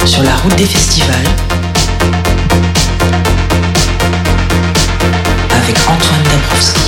Sur 0.05 0.23
la 0.23 0.37
route 0.37 0.57
des 0.57 0.67
festivals. 0.67 1.17
Avec 5.51 5.77
Antoine 5.89 6.23
Dabrowski. 6.31 6.84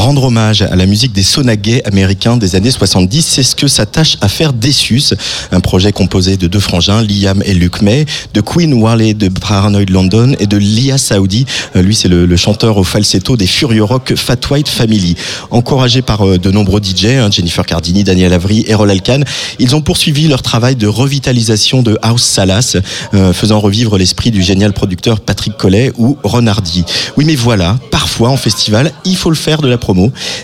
Rendre 0.00 0.24
hommage 0.24 0.62
à 0.62 0.76
la 0.76 0.86
musique 0.86 1.12
des 1.12 1.22
sonagais 1.22 1.84
américains 1.84 2.38
des 2.38 2.56
années 2.56 2.70
70, 2.70 3.20
c'est 3.20 3.42
ce 3.42 3.54
que 3.54 3.68
s'attache 3.68 4.16
à 4.22 4.30
faire 4.30 4.54
Dessus, 4.54 5.12
un 5.52 5.60
projet 5.60 5.92
composé 5.92 6.38
de 6.38 6.46
deux 6.46 6.58
frangins, 6.58 7.02
Liam 7.02 7.42
et 7.44 7.52
Luke 7.52 7.82
May, 7.82 8.06
de 8.32 8.40
Queen 8.40 8.72
Warley 8.72 9.12
de 9.12 9.28
Paranoid 9.28 9.90
London 9.90 10.34
et 10.38 10.46
de 10.46 10.56
Lia 10.56 10.96
Saudi. 10.96 11.44
Euh, 11.76 11.82
Lui, 11.82 11.94
c'est 11.94 12.08
le, 12.08 12.34
chanteur 12.38 12.78
au 12.78 12.82
falsetto 12.82 13.36
des 13.36 13.46
Furious 13.46 13.84
Rock 13.84 14.14
Fat 14.16 14.38
White 14.50 14.70
Family. 14.70 15.16
Encouragés 15.50 16.00
par 16.00 16.26
euh, 16.26 16.38
de 16.38 16.50
nombreux 16.50 16.80
DJ, 16.82 17.04
hein, 17.04 17.30
Jennifer 17.30 17.66
Cardini, 17.66 18.02
Daniel 18.02 18.32
Avery, 18.32 18.64
Errol 18.68 18.90
Alkan, 18.90 19.20
ils 19.58 19.76
ont 19.76 19.82
poursuivi 19.82 20.28
leur 20.28 20.40
travail 20.40 20.76
de 20.76 20.86
revitalisation 20.86 21.82
de 21.82 21.98
House 22.00 22.22
Salas, 22.22 22.78
euh, 23.12 23.34
faisant 23.34 23.60
revivre 23.60 23.98
l'esprit 23.98 24.30
du 24.30 24.40
génial 24.40 24.72
producteur 24.72 25.20
Patrick 25.20 25.58
Collet 25.58 25.92
ou 25.98 26.16
Ron 26.22 26.46
Hardy. 26.46 26.84
Oui, 27.18 27.26
mais 27.26 27.36
voilà, 27.36 27.78
parfois 27.90 28.30
en 28.30 28.38
festival, 28.38 28.92
il 29.04 29.16
faut 29.16 29.28
le 29.28 29.36
faire 29.36 29.60
de 29.60 29.68
la 29.68 29.76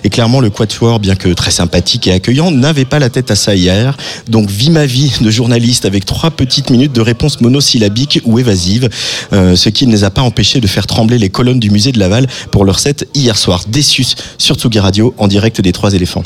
Et 0.05 0.11
clairement, 0.11 0.41
le 0.41 0.51
Quatuor, 0.51 1.01
bien 1.01 1.15
que 1.15 1.29
très 1.29 1.51
sympathique 1.51 2.07
et 2.07 2.13
accueillant, 2.13 2.51
n'avait 2.51 2.85
pas 2.85 2.99
la 2.99 3.11
tête 3.11 3.31
à 3.31 3.37
ça 3.37 3.55
hier. 3.55 3.97
Donc, 4.29 4.51
vis 4.51 4.71
ma 4.71 4.87
vie 4.87 5.13
de 5.21 5.31
journaliste 5.31 5.85
avec 5.85 6.05
trois 6.05 6.31
petites 6.31 6.71
minutes 6.71 6.93
de 6.93 7.01
réponse 7.01 7.41
monosyllabique 7.41 8.21
ou 8.25 8.39
évasive, 8.39 8.89
euh, 9.33 9.57
ce 9.57 9.69
qui 9.69 9.87
ne 9.87 9.93
les 9.93 10.05
a 10.05 10.11
pas 10.11 10.23
empêchés 10.23 10.61
de 10.61 10.67
faire 10.67 10.87
trembler 10.87 11.19
les 11.19 11.29
colonnes 11.29 11.61
du 11.61 11.71
musée 11.71 11.93
de 11.93 11.99
Laval 11.99 12.27
pour 12.51 12.65
leur 12.65 12.79
set 12.79 13.09
hier 13.15 13.37
soir. 13.37 13.65
Déçus 13.69 14.15
sur 14.39 14.57
Tsugi 14.57 14.79
Radio 14.79 15.15
en 15.19 15.29
direct 15.29 15.61
des 15.61 15.73
Trois 15.73 15.95
Éléphants. 15.95 16.25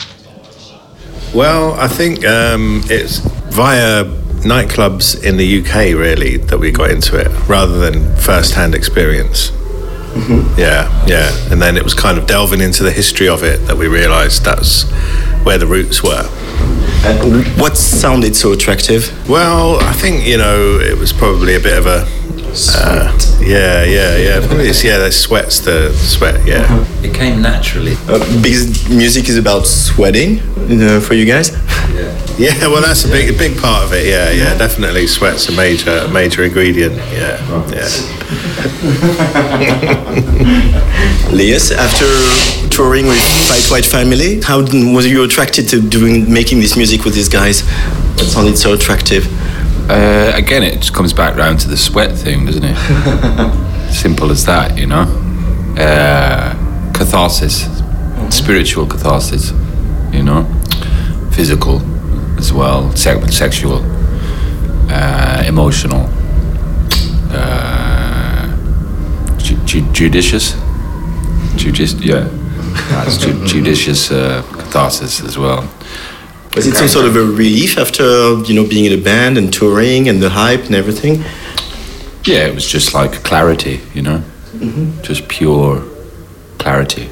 Well, 1.32 1.74
I 1.78 1.86
think 1.88 2.24
um, 2.24 2.82
it's 2.90 3.22
via 3.50 4.04
nightclubs 4.44 5.14
in 5.22 5.36
the 5.36 5.44
UK 5.44 5.94
really 5.96 6.38
that 6.48 6.58
we 6.58 6.72
got 6.72 6.90
into 6.90 7.16
it, 7.16 7.28
rather 7.48 7.78
than 7.78 8.16
first-hand 8.16 8.74
experience. 8.74 9.52
Mm-hmm. 10.10 10.58
Yeah, 10.58 11.06
yeah, 11.06 11.30
and 11.52 11.62
then 11.62 11.76
it 11.76 11.84
was 11.84 11.94
kind 11.94 12.18
of 12.18 12.26
delving 12.26 12.60
into 12.60 12.82
the 12.82 12.90
history 12.90 13.28
of 13.28 13.44
it 13.44 13.58
that 13.66 13.76
we 13.76 13.86
realised 13.86 14.44
that's 14.44 14.90
where 15.44 15.56
the 15.56 15.66
roots 15.66 16.02
were. 16.02 16.24
What 17.56 17.76
sounded 17.76 18.36
so 18.36 18.52
attractive? 18.52 19.28
Well, 19.28 19.80
I 19.80 19.92
think 19.92 20.26
you 20.26 20.36
know 20.36 20.78
it 20.78 20.98
was 20.98 21.12
probably 21.12 21.54
a 21.54 21.60
bit 21.60 21.78
of 21.78 21.86
a. 21.86 22.06
Uh, 22.50 23.16
yeah, 23.40 23.84
yeah, 23.84 24.16
yeah. 24.16 24.40
Probably 24.46 24.68
it's, 24.68 24.82
yeah, 24.82 24.98
that 24.98 25.12
sweats 25.12 25.60
the 25.60 25.92
sweat. 25.92 26.44
Yeah. 26.46 26.66
It 27.02 27.14
came 27.14 27.40
naturally. 27.40 27.94
Uh, 28.08 28.18
because 28.42 28.88
music 28.88 29.28
is 29.28 29.38
about 29.38 29.66
sweating 29.66 30.40
uh, 30.40 31.00
for 31.00 31.14
you 31.14 31.26
guys. 31.26 31.50
Yeah, 31.94 32.12
yeah, 32.38 32.66
well, 32.66 32.82
that's 32.82 33.04
a 33.04 33.08
big, 33.08 33.34
a 33.34 33.38
big 33.38 33.56
part 33.58 33.84
of 33.84 33.92
it. 33.92 34.06
Yeah, 34.06 34.30
yeah, 34.30 34.56
definitely. 34.58 35.06
Sweat's 35.06 35.48
a 35.48 35.52
major, 35.52 36.08
major 36.08 36.42
ingredient. 36.42 36.96
Yeah, 36.96 37.38
yeah. 37.70 37.88
Lias, 41.32 41.70
after 41.70 42.06
touring 42.68 43.06
with 43.06 43.20
Fight 43.48 43.70
White 43.70 43.86
Family, 43.86 44.40
how 44.40 44.60
was 44.60 45.06
you 45.06 45.22
attracted 45.22 45.68
to 45.68 45.80
doing 45.80 46.32
making 46.32 46.60
this 46.60 46.76
music 46.76 47.04
with 47.04 47.14
these 47.14 47.28
guys? 47.28 47.62
That 48.16 48.26
sounded 48.28 48.58
so 48.58 48.74
attractive. 48.74 49.26
Uh, 49.88 50.32
again, 50.36 50.62
it 50.62 50.76
just 50.76 50.94
comes 50.94 51.12
back 51.12 51.36
round 51.36 51.58
to 51.60 51.68
the 51.68 51.76
sweat 51.76 52.16
thing, 52.16 52.46
doesn't 52.46 52.64
it? 52.64 52.76
Simple 53.92 54.30
as 54.30 54.44
that, 54.46 54.78
you 54.78 54.86
know. 54.86 55.02
Uh, 55.78 56.54
catharsis, 56.92 57.66
spiritual 58.34 58.86
catharsis, 58.86 59.52
you 60.12 60.22
know. 60.22 60.44
Physical 61.32 61.80
as 62.38 62.52
well, 62.52 62.94
se- 62.94 63.26
sexual, 63.30 63.80
uh, 64.90 65.42
emotional, 65.46 66.08
uh, 67.32 68.46
ju- 69.38 69.56
ju- 69.64 69.92
judicious, 69.92 70.52
judici- 71.56 71.98
yeah, 72.06 72.28
that's 72.90 73.16
ju- 73.18 73.44
judicious 73.46 74.10
uh, 74.12 74.42
catharsis 74.52 75.20
as 75.22 75.36
well. 75.36 75.68
Was 76.56 76.66
it 76.66 76.74
some 76.74 76.88
sort 76.88 77.06
of 77.06 77.14
a 77.16 77.20
relief 77.24 77.78
after 77.78 78.38
you 78.40 78.54
know 78.54 78.66
being 78.68 78.84
in 78.84 78.92
a 78.98 79.02
band 79.02 79.38
and 79.38 79.52
touring 79.52 80.08
and 80.08 80.20
the 80.20 80.30
hype 80.30 80.64
and 80.66 80.74
everything? 80.74 81.22
Yeah, 82.24 82.46
it 82.48 82.54
was 82.54 82.66
just 82.66 82.92
like 82.92 83.12
clarity, 83.24 83.80
you 83.94 84.02
know, 84.02 84.22
just 85.02 85.28
pure 85.28 85.82
clarity. 86.58 87.08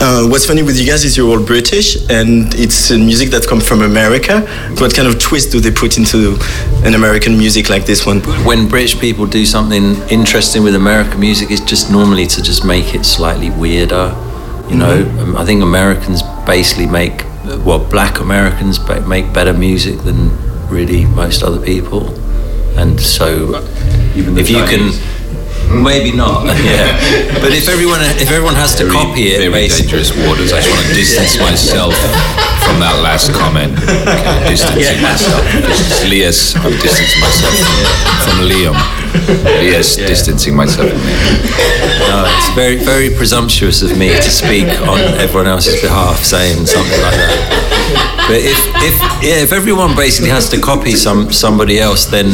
Uh, 0.00 0.26
what's 0.28 0.44
funny 0.44 0.62
with 0.62 0.78
you 0.78 0.86
guys 0.86 1.04
is 1.04 1.16
you're 1.16 1.28
all 1.30 1.44
British 1.44 1.96
and 2.10 2.52
it's 2.56 2.90
uh, 2.90 2.96
music 2.98 3.30
that 3.30 3.46
comes 3.46 3.66
from 3.66 3.80
America. 3.82 4.40
What 4.80 4.94
kind 4.94 5.06
of 5.08 5.18
twist 5.20 5.52
do 5.52 5.60
they 5.60 5.70
put 5.70 5.96
into 5.98 6.36
an 6.84 6.94
American 6.94 7.38
music 7.38 7.70
like 7.70 7.86
this 7.86 8.04
one? 8.04 8.20
When 8.44 8.68
British 8.68 8.98
people 8.98 9.24
do 9.26 9.46
something 9.46 9.94
interesting 10.10 10.62
with 10.64 10.74
American 10.74 11.20
music, 11.20 11.50
it's 11.50 11.60
just 11.62 11.90
normally 11.92 12.26
to 12.26 12.42
just 12.42 12.64
make 12.64 12.94
it 12.94 13.04
slightly 13.04 13.50
weirder. 13.50 14.14
You 14.68 14.76
know, 14.76 14.94
Um, 15.20 15.36
I 15.36 15.44
think 15.44 15.62
Americans 15.62 16.22
basically 16.44 16.86
make, 16.86 17.24
well, 17.64 17.78
black 17.78 18.20
Americans 18.20 18.78
make 19.06 19.32
better 19.32 19.52
music 19.52 20.00
than 20.00 20.30
really 20.68 21.04
most 21.04 21.42
other 21.42 21.60
people. 21.60 22.08
And 22.78 23.00
so, 23.00 23.62
if 24.14 24.50
you 24.50 24.64
can, 24.64 24.92
maybe 25.70 26.12
not, 26.12 26.44
yeah. 26.64 26.96
But 27.40 27.52
if 27.52 27.68
everyone, 27.68 28.00
if 28.20 28.30
everyone 28.30 28.54
has 28.54 28.74
to 28.76 28.88
copy 28.88 29.34
it, 29.34 29.50
very 29.50 29.68
dangerous 29.68 30.10
waters. 30.24 30.52
I 30.52 30.60
just 30.60 30.70
want 30.70 30.86
to 30.86 30.94
distance 30.94 31.38
myself 31.38 31.94
from 32.64 32.80
that 32.80 32.96
last 33.04 33.32
comment. 33.32 33.76
Okay, 33.76 34.48
distancing 34.48 35.00
myself. 35.02 35.42
This 35.64 35.80
is 35.80 36.04
Lias. 36.08 36.56
I'm 36.56 36.72
distancing 36.80 37.20
myself 37.20 37.56
from 38.24 38.36
Liam. 38.48 38.76
Lias 39.60 39.96
distancing 39.96 40.56
myself 40.56 40.88
from. 40.88 41.00
No, 42.08 42.24
it's 42.26 42.50
very, 42.54 42.76
very 42.76 43.10
presumptuous 43.14 43.82
of 43.82 43.96
me 43.98 44.08
to 44.08 44.30
speak 44.30 44.68
on 44.88 44.98
everyone 45.20 45.46
else's 45.46 45.80
behalf, 45.80 46.18
saying 46.24 46.66
something 46.66 47.00
like 47.00 47.16
that. 47.16 47.64
But 48.28 48.40
if, 48.40 48.58
if, 48.80 48.96
yeah, 49.22 49.42
if 49.44 49.52
everyone 49.52 49.94
basically 49.94 50.30
has 50.30 50.48
to 50.50 50.60
copy 50.60 50.92
some 50.92 51.30
somebody 51.30 51.78
else, 51.78 52.06
then 52.06 52.26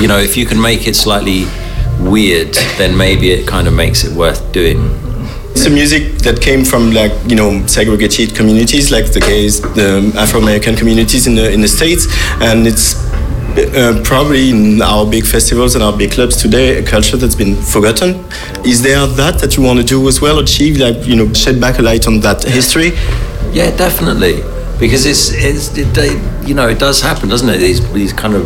you 0.00 0.08
know, 0.08 0.18
if 0.18 0.36
you 0.36 0.44
can 0.44 0.60
make 0.60 0.88
it 0.88 0.96
slightly 0.96 1.46
weird, 2.00 2.54
then 2.78 2.96
maybe 2.96 3.30
it 3.30 3.46
kind 3.46 3.66
of 3.66 3.74
makes 3.74 4.04
it 4.04 4.12
worth 4.16 4.52
doing. 4.52 4.78
It's 5.50 5.64
a 5.64 5.70
music 5.70 6.18
that 6.18 6.40
came 6.40 6.64
from 6.64 6.92
like 6.92 7.12
you 7.26 7.36
know 7.36 7.66
segregated 7.66 8.34
communities, 8.34 8.90
like 8.90 9.12
the 9.12 9.20
gays, 9.20 9.60
the 9.60 10.12
Afro-American 10.16 10.76
communities 10.76 11.26
in 11.26 11.34
the 11.34 11.50
in 11.50 11.60
the 11.60 11.68
states, 11.68 12.06
and 12.42 12.66
it's 12.66 12.94
uh, 13.56 14.00
probably 14.04 14.50
in 14.50 14.82
our 14.82 15.06
big 15.10 15.24
festivals 15.24 15.74
and 15.74 15.82
our 15.82 15.96
big 15.96 16.12
clubs 16.12 16.36
today 16.36 16.78
a 16.78 16.82
culture 16.82 17.16
that's 17.16 17.34
been 17.34 17.56
forgotten. 17.56 18.24
Is 18.64 18.82
there 18.82 19.06
that 19.06 19.38
that 19.40 19.56
you 19.56 19.62
want 19.62 19.80
to 19.80 19.84
do 19.84 20.06
as 20.08 20.20
well, 20.20 20.38
achieve 20.40 20.76
like 20.78 21.06
you 21.06 21.16
know 21.16 21.32
shed 21.32 21.60
back 21.60 21.78
a 21.78 21.82
light 21.82 22.06
on 22.06 22.20
that 22.20 22.44
history? 22.44 22.90
Yeah, 23.52 23.74
definitely. 23.76 24.42
Because 24.78 25.06
it's 25.06 25.32
it's 25.32 25.76
it, 25.78 25.94
they, 25.94 26.12
you 26.46 26.54
know 26.54 26.68
it 26.68 26.78
does 26.78 27.00
happen, 27.00 27.30
doesn't 27.30 27.48
it? 27.48 27.58
These 27.58 27.80
these 27.94 28.12
kind 28.12 28.34
of 28.34 28.44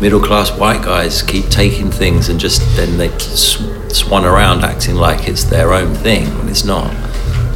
middle 0.00 0.20
class 0.20 0.50
white 0.50 0.82
guys 0.82 1.22
keep 1.22 1.46
taking 1.48 1.90
things 1.90 2.28
and 2.28 2.40
just 2.40 2.60
then 2.76 2.96
they 2.96 3.08
sw- 3.18 3.60
swan 3.92 4.24
around 4.24 4.64
acting 4.64 4.94
like 4.94 5.28
it's 5.28 5.44
their 5.44 5.72
own 5.72 5.94
thing 5.94 6.26
when 6.38 6.48
it's 6.48 6.64
not. 6.64 6.90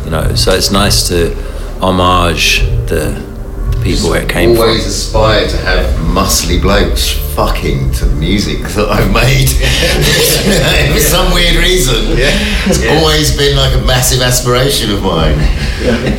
You 0.04 0.10
know, 0.10 0.34
so 0.34 0.52
it's 0.52 0.70
nice 0.70 1.08
to 1.08 1.34
homage 1.80 2.60
the, 2.86 3.16
the 3.70 3.80
people 3.82 4.10
where 4.10 4.22
it 4.22 4.28
came 4.28 4.54
from. 4.54 4.64
always 4.64 4.82
from. 4.82 5.22
aspired 5.22 5.50
to 5.50 5.56
have 5.58 5.94
muscly 6.00 6.60
blokes 6.60 7.12
fucking 7.34 7.90
to 7.92 8.04
the 8.04 8.14
music 8.16 8.58
that 8.76 8.88
I've 8.90 9.10
made. 9.12 9.48
For 10.94 11.00
some 11.00 11.32
weird 11.32 11.56
reason. 11.56 11.96
It's 12.68 12.84
always 12.86 13.36
been 13.36 13.56
like 13.56 13.74
a 13.74 13.84
massive 13.86 14.20
aspiration 14.20 14.90
of 14.92 15.02
mine. 15.02 15.38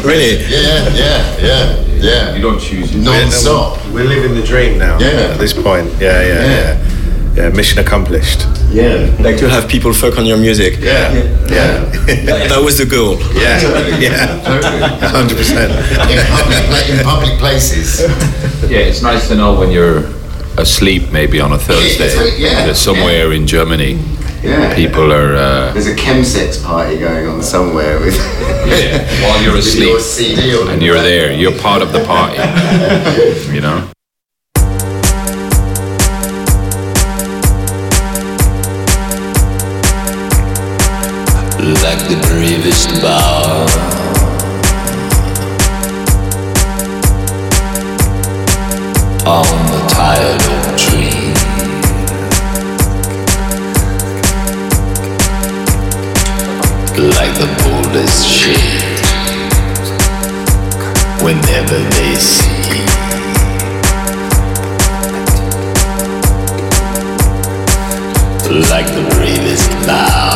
Really? 0.03 0.41
Yeah, 0.43 0.89
yeah, 0.93 1.37
yeah, 1.39 1.85
yeah. 2.05 2.35
You 2.35 2.41
don't 2.41 2.59
choose 2.59 2.93
it. 2.95 2.99
Non-stop. 2.99 3.79
We're 3.93 4.03
living 4.15 4.33
the 4.39 4.43
dream 4.45 4.77
now. 4.77 4.97
Yeah. 4.99 5.33
At 5.33 5.39
this 5.39 5.53
point. 5.53 5.87
Yeah, 5.99 6.21
yeah, 6.21 6.27
Yeah. 6.27 6.45
yeah. 6.49 6.91
Yeah, 7.35 7.49
mission 7.49 7.79
accomplished. 7.79 8.47
Yeah. 8.71 9.11
Like 9.19 9.37
to 9.39 9.49
have 9.49 9.67
people 9.67 9.91
fuck 9.93 10.17
on 10.17 10.25
your 10.25 10.37
music? 10.37 10.79
Yeah. 10.79 11.11
Yeah. 11.49 11.83
That 12.51 12.61
was 12.63 12.77
the 12.77 12.85
goal. 12.85 13.17
Yeah. 13.33 13.59
Yeah. 14.05 14.39
Totally. 14.47 14.79
Hundred 15.17 15.37
percent. 15.37 15.71
In 16.11 16.19
public, 16.31 16.63
pla- 16.69 16.87
in 16.93 17.03
public 17.03 17.33
places. 17.39 17.87
Yeah, 18.71 18.87
it's 18.89 19.01
nice 19.01 19.27
to 19.27 19.35
know 19.35 19.59
when 19.59 19.69
you're 19.71 20.03
asleep, 20.57 21.11
maybe 21.11 21.41
on 21.41 21.51
a 21.51 21.57
Thursday, 21.57 22.37
yeah, 22.39 22.65
that 22.67 22.77
somewhere 22.77 23.33
in 23.33 23.45
Germany, 23.47 23.99
yeah, 24.45 24.75
people 24.75 25.09
yeah. 25.09 25.15
are. 25.15 25.35
Uh, 25.35 25.73
There's 25.73 25.87
a 25.87 25.95
chemsex 25.95 26.63
party 26.63 26.99
going 26.99 27.27
on 27.27 27.41
somewhere 27.41 27.99
with. 27.99 28.15
yeah, 28.67 29.03
while 29.23 29.41
you're 29.41 29.57
asleep. 29.57 29.89
Your 29.89 29.99
CD 29.99 30.55
and 30.69 30.83
you're 30.83 31.01
there. 31.01 31.33
You're 31.33 31.57
part 31.57 31.81
of 31.81 31.91
the 31.91 32.03
party. 32.05 32.37
you 33.53 33.61
know. 33.61 33.89
Like 41.81 42.07
the 42.07 42.17
bravest 42.29 42.89
bow. 43.01 43.65
On 49.25 49.65
the 49.71 49.87
tired 49.89 50.44
like 56.97 57.33
the 57.35 57.47
boldest 57.63 58.25
shade, 58.25 58.81
whenever 61.21 61.77
they 61.95 62.15
see. 62.15 62.45
Like 68.69 68.87
the 68.87 69.03
bravest 69.15 69.69
bough. 69.85 70.34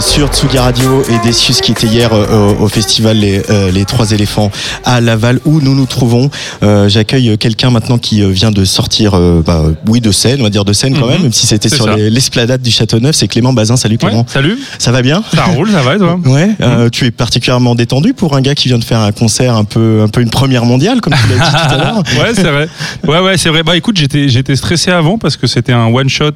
Sur 0.00 0.28
Tsugi 0.28 0.58
Radio 0.58 1.02
et 1.08 1.26
Decius 1.26 1.60
qui 1.62 1.72
était 1.72 1.86
hier 1.86 2.10
euh, 2.12 2.52
au, 2.60 2.68
festival 2.68 3.16
les, 3.16 3.42
euh, 3.50 3.70
les 3.70 3.84
Trois 3.86 4.10
éléphants 4.12 4.50
à 4.84 5.00
Laval 5.00 5.40
où 5.46 5.60
nous 5.60 5.74
nous 5.74 5.86
trouvons. 5.86 6.30
Euh, 6.62 6.88
J'accueille 6.88 7.38
quelqu'un 7.38 7.70
maintenant 7.70 7.96
qui 7.96 8.20
vient 8.32 8.50
de 8.50 8.64
sortir, 8.64 9.18
bah, 9.44 9.62
oui, 9.86 10.00
de 10.00 10.10
scène, 10.12 10.40
on 10.40 10.44
va 10.44 10.50
dire 10.50 10.64
de 10.64 10.72
scène 10.72 10.94
quand 10.98 11.06
Mhm. 11.06 11.12
même, 11.12 11.22
même 11.22 11.32
si 11.32 11.46
c'était 11.46 11.68
sur 11.68 11.88
les- 11.88 12.10
l'esplanade 12.10 12.60
du 12.62 12.70
Châteauneuf. 12.70 13.16
C'est 13.16 13.28
Clément 13.28 13.52
Bazin. 13.52 13.76
Salut 13.76 13.96
Clément. 13.96 14.20
Ouais, 14.20 14.24
salut. 14.28 14.58
Ça 14.78 14.92
va 14.92 15.00
bien? 15.02 15.22
Ça 15.34 15.44
roule, 15.44 15.70
ça 15.70 15.82
va 15.82 15.94
et 15.94 15.98
toi? 15.98 16.18
Ouais. 16.26 16.50
euh, 16.60 16.88
tu 16.90 17.06
es 17.06 17.10
particulièrement 17.10 17.74
détendu 17.74 18.12
pour 18.12 18.36
un 18.36 18.40
gars 18.42 18.54
qui 18.54 18.68
vient 18.68 18.78
de 18.78 18.84
faire 18.84 19.00
un 19.00 19.12
concert 19.12 19.54
un 19.56 19.64
peu, 19.64 20.02
un 20.02 20.08
peu 20.08 20.20
une 20.20 20.30
première 20.30 20.64
mondiale, 20.66 21.00
comme 21.00 21.14
tu 21.14 21.28
l'as 21.28 21.44
dit 21.44 21.50
tout 21.50 21.74
à 21.74 21.76
l'heure. 21.78 21.96
ouais, 22.20 22.34
c'est 22.34 22.42
vrai. 22.42 22.68
Ouais, 23.06 23.20
ouais, 23.20 23.36
c'est 23.38 23.48
vrai. 23.48 23.62
Bah 23.62 23.76
écoute, 23.76 23.96
j'étais, 23.98 24.56
stressé 24.56 24.90
avant 24.90 25.16
parce 25.18 25.36
que 25.36 25.46
c'était 25.46 25.72
un 25.72 25.86
one 25.86 26.08
shot 26.08 26.32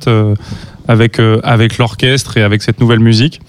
avec 0.91 1.21
euh, 1.21 1.41
avec 1.45 1.79
l'orchestre 1.79 2.37
et 2.37 2.43
avec 2.43 2.63
cette 2.63 2.81
nouvelle 2.81 2.99
musique. 2.99 3.41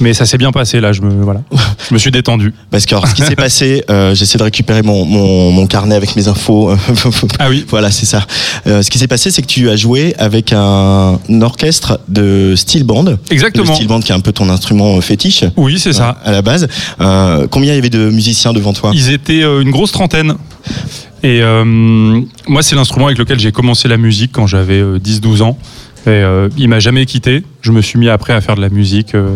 Mais 0.00 0.14
ça 0.14 0.26
s'est 0.26 0.38
bien 0.38 0.52
passé 0.52 0.80
là. 0.80 0.92
Je 0.92 1.00
me 1.00 1.22
voilà, 1.22 1.42
je 1.88 1.94
me 1.94 1.98
suis 1.98 2.10
détendu. 2.10 2.52
Parce 2.70 2.86
que 2.86 2.94
alors, 2.94 3.06
ce 3.06 3.14
qui 3.14 3.22
s'est 3.22 3.36
passé, 3.36 3.84
euh, 3.88 4.14
j'essaie 4.14 4.38
de 4.38 4.42
récupérer 4.42 4.82
mon, 4.82 5.04
mon, 5.04 5.50
mon 5.50 5.66
carnet 5.66 5.94
avec 5.94 6.14
mes 6.16 6.28
infos. 6.28 6.74
ah 7.38 7.48
oui. 7.48 7.64
Voilà, 7.68 7.90
c'est 7.90 8.06
ça. 8.06 8.26
Euh, 8.66 8.82
ce 8.82 8.90
qui 8.90 8.98
s'est 8.98 9.06
passé, 9.06 9.30
c'est 9.30 9.42
que 9.42 9.46
tu 9.46 9.68
as 9.70 9.76
joué 9.76 10.14
avec 10.18 10.52
un, 10.52 11.18
orchestre 11.40 12.00
de 12.08 12.54
steel 12.56 12.84
band. 12.84 13.16
Exactement. 13.30 13.68
Le 13.68 13.74
steel 13.74 13.88
band 13.88 14.00
qui 14.00 14.12
est 14.12 14.14
un 14.14 14.20
peu 14.20 14.32
ton 14.32 14.48
instrument 14.48 15.00
fétiche. 15.00 15.44
Oui, 15.56 15.78
c'est 15.78 15.92
ça. 15.92 16.18
À 16.24 16.32
la 16.32 16.42
base. 16.42 16.68
Combien 16.98 17.72
il 17.72 17.76
y 17.76 17.78
avait 17.78 17.90
de 17.90 18.10
musiciens 18.10 18.52
devant 18.52 18.72
toi? 18.72 18.90
Ils 18.94 19.10
étaient 19.10 19.42
une 19.42 19.70
grosse 19.70 19.92
trentaine. 19.92 20.34
Et 21.22 21.42
moi, 22.48 22.62
c'est 22.62 22.74
l'instrument 22.76 23.06
avec 23.06 23.18
lequel 23.18 23.38
j'ai 23.38 23.52
commencé 23.52 23.88
la 23.88 23.96
musique 23.96 24.32
quand 24.32 24.46
j'avais 24.46 24.80
euh, 24.80 24.98
10-12 24.98 25.42
ans. 25.42 25.58
Et 26.06 26.10
euh, 26.10 26.48
il 26.56 26.68
m'a 26.68 26.80
jamais 26.80 27.06
quitté. 27.06 27.44
Je 27.60 27.72
me 27.72 27.80
suis 27.80 27.98
mis 27.98 28.08
après 28.08 28.32
à 28.32 28.40
faire 28.40 28.56
de 28.56 28.60
la 28.60 28.68
musique 28.68 29.14
euh, 29.14 29.28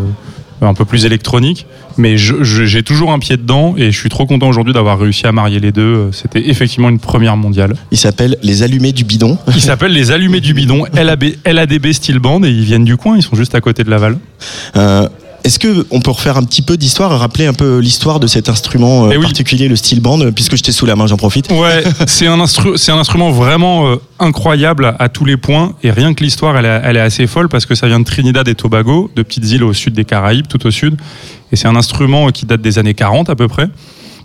un 0.60 0.74
peu 0.74 0.84
plus 0.84 1.04
électronique. 1.04 1.66
Mais 1.98 2.16
j'ai 2.18 2.82
toujours 2.82 3.12
un 3.12 3.18
pied 3.18 3.36
dedans 3.38 3.74
et 3.78 3.90
je 3.90 3.98
suis 3.98 4.10
trop 4.10 4.26
content 4.26 4.48
aujourd'hui 4.48 4.74
d'avoir 4.74 4.98
réussi 4.98 5.26
à 5.26 5.32
marier 5.32 5.60
les 5.60 5.72
deux. 5.72 6.10
C'était 6.12 6.48
effectivement 6.50 6.90
une 6.90 6.98
première 6.98 7.36
mondiale. 7.36 7.74
Il 7.90 7.96
s'appelle 7.96 8.36
Les 8.42 8.62
Allumés 8.62 8.92
du 8.92 9.04
Bidon. 9.04 9.38
Ils 9.54 9.62
s'appellent 9.62 9.92
les 9.92 10.10
Allumés 10.10 10.40
du 10.40 10.52
Bidon, 10.52 10.84
LAB, 10.94 11.24
LADB 11.46 11.92
Steel 11.92 12.18
Band, 12.18 12.42
et 12.42 12.50
ils 12.50 12.64
viennent 12.64 12.84
du 12.84 12.98
coin, 12.98 13.16
ils 13.16 13.22
sont 13.22 13.36
juste 13.36 13.54
à 13.54 13.62
côté 13.62 13.82
de 13.82 13.88
Laval. 13.88 14.18
Euh, 14.76 15.08
Est-ce 15.46 15.60
que 15.60 15.86
on 15.92 16.00
peut 16.00 16.10
refaire 16.10 16.36
un 16.36 16.42
petit 16.42 16.60
peu 16.60 16.76
d'histoire, 16.76 17.16
rappeler 17.20 17.46
un 17.46 17.52
peu 17.52 17.78
l'histoire 17.78 18.18
de 18.18 18.26
cet 18.26 18.48
instrument 18.48 19.04
euh, 19.06 19.10
Eh 19.12 19.16
oui. 19.16 19.22
particulier, 19.22 19.68
le 19.68 19.76
steel 19.76 20.00
band, 20.00 20.20
euh, 20.20 20.32
puisque 20.32 20.56
je 20.56 20.62
t'ai 20.64 20.72
sous 20.72 20.86
la 20.86 20.96
main, 20.96 21.06
j'en 21.06 21.16
profite. 21.16 21.52
Ouais, 21.52 21.84
c'est 22.08 22.26
un, 22.26 22.38
instru- 22.38 22.90
un 22.90 22.98
instrument 22.98 23.30
vraiment 23.30 23.86
euh, 23.86 23.96
incroyable 24.18 24.96
à, 24.98 25.08
tous 25.08 25.24
les 25.24 25.36
points. 25.36 25.74
Et 25.84 25.92
rien 25.92 26.14
que 26.14 26.24
l'histoire, 26.24 26.56
elle, 26.56 26.64
est- 26.64 26.80
elle 26.82 26.96
est 26.96 27.00
assez 27.00 27.28
folle 27.28 27.48
parce 27.48 27.64
que 27.64 27.76
ça 27.76 27.86
vient 27.86 28.00
de 28.00 28.04
Trinidad 28.04 28.48
et 28.48 28.56
Tobago, 28.56 29.08
de 29.14 29.22
petites 29.22 29.48
îles 29.52 29.62
au 29.62 29.72
sud 29.72 29.94
des 29.94 30.04
Caraïbes, 30.04 30.48
tout 30.48 30.66
au 30.66 30.72
sud. 30.72 30.96
Et 31.52 31.56
c'est 31.56 31.68
un 31.68 31.76
instrument 31.76 32.28
qui 32.30 32.44
date 32.44 32.60
des 32.60 32.80
années 32.80 32.94
40 32.94 33.30
à 33.30 33.36
peu 33.36 33.46
près. 33.46 33.68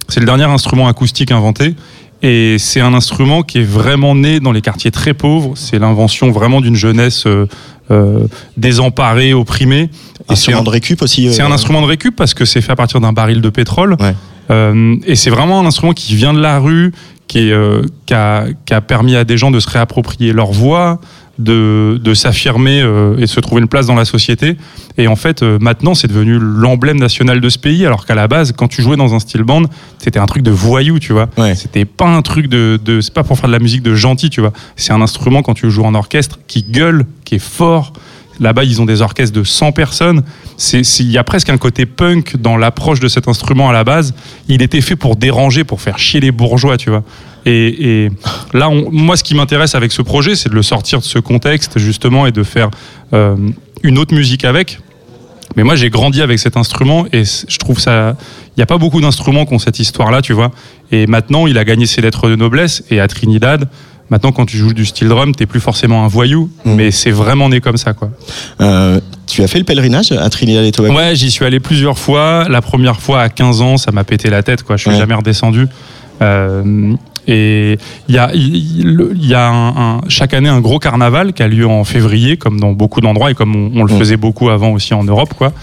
C'est 0.08 0.22
le 0.22 0.26
dernier 0.26 0.46
instrument 0.46 0.88
acoustique 0.88 1.32
inventé. 1.32 1.76
Et 2.24 2.58
c'est 2.60 2.82
un 2.82 2.94
instrument 2.94 3.42
qui 3.42 3.60
est 3.60 3.64
vraiment 3.64 4.14
né 4.16 4.40
dans 4.40 4.52
les 4.52 4.62
quartiers 4.62 4.92
très 4.92 5.14
pauvres. 5.14 5.54
C'est 5.56 5.80
l'invention 5.80 6.32
vraiment 6.32 6.62
d'une 6.62 6.76
jeunesse 6.76 7.26
euh, 7.26 7.48
euh, 7.90 8.28
désemparée, 8.58 9.34
opprimée. 9.34 9.90
Et 10.30 10.34
Instrument 10.34 10.58
c'est 10.58 10.62
un- 10.62 10.64
de 10.64 10.70
récup 10.70 11.02
aussi. 11.02 11.28
euh, 11.28 11.32
c'est 11.32 11.42
un 11.42 11.52
instrument 11.52 11.82
de 11.82 11.88
récup 11.88 12.16
parce 12.16 12.34
que 12.34 12.46
c'est 12.46 12.62
fait 12.62 12.72
à 12.72 12.76
partir 12.76 13.02
d'un 13.02 13.12
baril 13.14 13.42
de 13.42 13.50
pétrole. 13.50 13.96
Ouais. 14.00 14.16
Euh, 14.52 14.96
et 15.06 15.16
c'est 15.16 15.30
vraiment 15.30 15.60
un 15.60 15.66
instrument 15.66 15.94
qui 15.94 16.14
vient 16.16 16.34
de 16.34 16.40
la 16.42 16.60
rue, 16.60 16.92
qui, 17.28 17.40
est, 17.50 17.52
euh, 17.52 17.82
qui, 18.06 18.14
a, 18.14 18.46
qui 18.66 18.74
a 18.74 18.82
permis 18.82 19.16
à 19.16 19.24
des 19.24 19.38
gens 19.38 19.50
de 19.52 19.60
se 19.60 19.70
réapproprier 19.70 20.32
leur 20.34 20.52
voix, 20.52 21.00
de, 21.40 22.00
de 22.02 22.14
s'affirmer 22.14 22.82
euh, 22.82 23.18
et 23.18 23.22
de 23.22 23.26
se 23.26 23.40
trouver 23.40 23.62
une 23.62 23.68
place 23.68 23.88
dans 23.88 23.96
la 23.96 24.06
société. 24.06 24.58
Et 24.98 25.08
en 25.08 25.16
fait, 25.16 25.44
euh, 25.44 25.58
maintenant, 25.60 25.96
c'est 25.96 26.08
devenu 26.08 26.38
l'emblème 26.40 27.00
national 27.00 27.42
de 27.42 27.50
ce 27.50 27.58
pays, 27.58 27.86
alors 27.86 28.06
qu'à 28.06 28.16
la 28.16 28.28
base, 28.28 28.54
quand 28.56 28.68
tu 28.68 28.82
jouais 28.82 28.98
dans 28.98 29.14
un 29.14 29.20
style 29.20 29.44
band, 29.44 29.64
c'était 29.98 30.20
un 30.20 30.26
truc 30.26 30.44
de 30.44 30.52
voyou, 30.52 31.00
tu 31.00 31.14
vois. 31.14 31.30
Ouais. 31.38 31.56
C'était 31.56 31.86
pas 31.86 32.08
un 32.08 32.22
truc 32.22 32.48
de, 32.48 32.80
de 32.84 33.02
c'est 33.02 33.14
pas 33.14 33.24
pour 33.24 33.38
faire 33.38 33.48
de 33.48 33.54
la 33.54 33.60
musique 33.60 33.84
de 33.84 33.96
gentil, 33.96 34.30
tu 34.30 34.42
vois. 34.42 34.54
C'est 34.76 34.94
un 34.94 35.02
instrument 35.02 35.42
quand 35.42 35.54
tu 35.54 35.70
joues 35.72 35.86
en 35.86 35.96
orchestre 35.96 36.40
qui 36.48 36.64
gueule, 36.64 37.06
qui 37.26 37.36
est 37.36 37.40
fort. 37.40 37.94
Là-bas, 38.40 38.64
ils 38.64 38.82
ont 38.82 38.86
des 38.86 39.02
orchestres 39.02 39.38
de 39.38 39.44
100 39.44 39.72
personnes. 39.72 40.24
Il 40.74 41.12
y 41.12 41.18
a 41.18 41.24
presque 41.24 41.50
un 41.50 41.58
côté 41.58 41.86
punk 41.86 42.38
dans 42.38 42.58
l'approche 42.58 43.00
de 43.00 43.08
cet 43.08 43.28
instrument 43.28 43.70
à 43.70 43.74
la 43.74 43.84
base. 43.84 44.16
Il 44.48 44.64
était 44.64 44.82
fait 44.82 44.96
pour 44.96 45.16
déranger, 45.16 45.64
pour 45.64 45.80
faire 45.80 46.00
chier 46.00 46.20
les 46.20 46.32
bourgeois, 46.32 46.78
tu 46.78 46.90
vois. 46.90 47.04
Et, 47.46 48.04
et 48.06 48.10
là, 48.54 48.70
on- 48.70 48.90
moi, 48.92 49.18
ce 49.18 49.24
qui 49.24 49.34
m'intéresse 49.36 49.74
avec 49.76 49.92
ce 49.92 50.02
projet, 50.02 50.36
c'est 50.36 50.50
de 50.50 50.56
le 50.56 50.62
sortir 50.64 51.00
de 51.00 51.04
ce 51.04 51.20
contexte, 51.20 51.80
justement, 51.80 52.26
et 52.28 52.32
de 52.32 52.44
faire 52.44 52.70
euh, 53.14 53.36
une 53.84 53.98
autre 53.98 54.14
musique 54.14 54.46
avec. 54.46 54.80
Mais 55.58 55.64
moi, 55.64 55.76
j'ai 55.76 55.90
grandi 55.90 56.22
avec 56.22 56.40
cet 56.40 56.56
instrument 56.56 57.06
et 57.12 57.24
je 57.26 57.58
trouve 57.58 57.80
ça. 57.80 58.16
Il 58.56 58.60
n'y 58.60 58.64
a 58.64 58.68
pas 58.68 58.78
beaucoup 58.78 59.02
d'instruments 59.02 59.46
qui 59.46 59.54
ont 59.54 59.60
cette 59.60 59.80
histoire-là, 59.80 60.22
tu 60.22 60.34
vois. 60.34 60.52
Et 60.92 61.08
maintenant, 61.08 61.46
il 61.48 61.58
a 61.58 61.64
gagné 61.66 61.86
ses 61.86 62.02
lettres 62.02 62.30
de 62.30 62.36
noblesse. 62.36 62.84
Et 62.90 63.00
à 63.02 63.08
Trinidad, 63.08 63.68
maintenant, 64.10 64.32
quand 64.32 64.46
tu 64.46 64.56
joues 64.58 64.74
du 64.74 64.86
steel 64.86 65.10
drum, 65.10 65.36
t'es 65.36 65.46
plus 65.46 65.60
forcément 65.60 66.06
un 66.06 66.08
voyou, 66.08 66.50
Mhm. 66.64 66.76
mais 66.76 66.92
c'est 66.92 67.12
vraiment 67.12 67.50
né 67.50 67.60
comme 67.60 67.76
ça, 67.78 67.94
quoi. 67.94 68.12
Euh, 68.62 69.02
tu 69.28 69.42
as 69.44 69.48
fait 69.48 69.58
le 69.60 69.66
pèlerinage 69.66 70.12
à 70.14 70.30
Trinidad 70.30 70.64
et 70.64 70.72
Tobago? 70.72 70.96
Ouais, 70.96 71.16
j'y 71.16 71.32
suis 71.32 71.44
allé 71.44 71.60
plusieurs 71.60 71.98
fois. 71.98 72.46
La 72.50 72.62
première 72.62 73.02
fois 73.02 73.22
à 73.22 73.28
15 73.30 73.62
ans, 73.62 73.76
ça 73.78 73.92
m'a 73.92 74.04
pété 74.06 74.30
la 74.30 74.44
tête, 74.44 74.64
quoi. 74.64 74.78
Je 74.78 74.82
suis 74.84 74.92
Ouais. 74.92 74.98
jamais 74.98 75.16
redescendu. 75.16 75.68
Euh, 76.22 76.94
Et 77.34 77.78
il 78.10 78.16
y 78.16 78.18
a, 78.18 78.30
il 78.34 79.10
il 79.16 79.26
y 79.26 79.34
a 79.34 79.48
un- 79.50 79.98
un- 79.98 80.02
chaque 80.10 80.34
année 80.34 80.50
un 80.50 80.60
gros 80.60 80.80
carnaval 80.80 81.32
qui 81.34 81.42
a 81.44 81.48
lieu 81.48 81.66
en 81.66 81.84
février, 81.86 82.36
comme 82.36 82.60
dans 82.60 82.74
beaucoup 82.74 83.00
d'endroits 83.00 83.32
et 83.32 83.36
comme 83.36 83.56
on, 83.56 83.72
on 83.80 83.84
le 83.84 83.94
Mm. 83.94 84.00
faisait 84.00 84.18
beaucoup 84.18 84.50
avant 84.50 84.72
aussi 84.74 84.94
en 84.94 85.04
Europe, 85.04 85.34
quoi. 85.38 85.54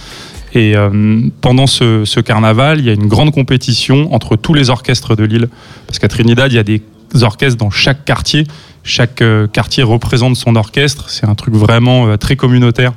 Et 0.54 0.74
euh, 0.76 1.20
pendant 1.42 1.66
ce, 1.66 2.04
ce 2.06 2.20
carnaval, 2.20 2.78
il 2.78 2.86
y 2.86 2.90
a 2.90 2.94
une 2.94 3.06
grande 3.06 3.32
compétition 3.32 4.12
entre 4.14 4.36
tous 4.36 4.54
les 4.54 4.70
orchestres 4.70 5.14
de 5.14 5.24
l'île. 5.24 5.48
Parce 5.86 5.98
qu'à 5.98 6.08
Trinidad, 6.08 6.50
il 6.50 6.54
y 6.56 6.58
a 6.58 6.62
des 6.62 6.80
orchestres 7.22 7.58
dans 7.58 7.70
chaque 7.70 8.04
quartier. 8.06 8.46
Chaque 8.82 9.20
euh, 9.20 9.46
quartier 9.46 9.82
représente 9.82 10.36
son 10.36 10.56
orchestre. 10.56 11.10
C'est 11.10 11.26
un 11.26 11.34
truc 11.34 11.54
vraiment 11.54 12.06
euh, 12.08 12.16
très 12.16 12.36
communautaire. 12.36 12.92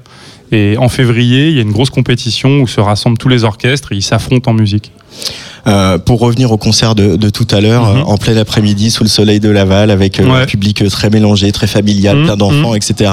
Et 0.54 0.78
en 0.78 0.88
février, 0.88 1.50
il 1.50 1.56
y 1.56 1.60
a 1.60 1.62
une 1.62 1.72
grosse 1.72 1.90
compétition 1.90 2.62
où 2.62 2.68
se 2.68 2.80
rassemblent 2.80 3.18
tous 3.18 3.28
les 3.30 3.44
orchestres 3.44 3.92
et 3.92 3.96
ils 3.96 4.02
s'affrontent 4.02 4.52
en 4.52 4.54
musique. 4.54 4.92
Euh, 5.68 6.00
pour 6.00 6.20
revenir 6.20 6.52
au 6.52 6.58
concert 6.58 6.96
de, 6.96 7.16
de 7.18 7.30
tout 7.30 7.46
à 7.52 7.62
l'heure, 7.62 7.86
Mhm. 7.94 8.00
euh, 8.00 8.04
en 8.06 8.18
plein 8.18 8.36
après-midi, 8.38 8.90
sous 8.90 9.04
le 9.04 9.10
soleil 9.10 9.40
de 9.40 9.50
Laval, 9.50 9.92
avec 9.92 10.20
euh, 10.20 10.26
Ouais. 10.26 10.42
un 10.42 10.46
public 10.46 10.84
très 10.90 11.10
mélangé, 11.12 11.52
très 11.52 11.68
familial, 11.68 12.18
Mhm, 12.18 12.26
plein 12.26 12.38
d'enfants, 12.38 12.74
etc. 12.74 13.12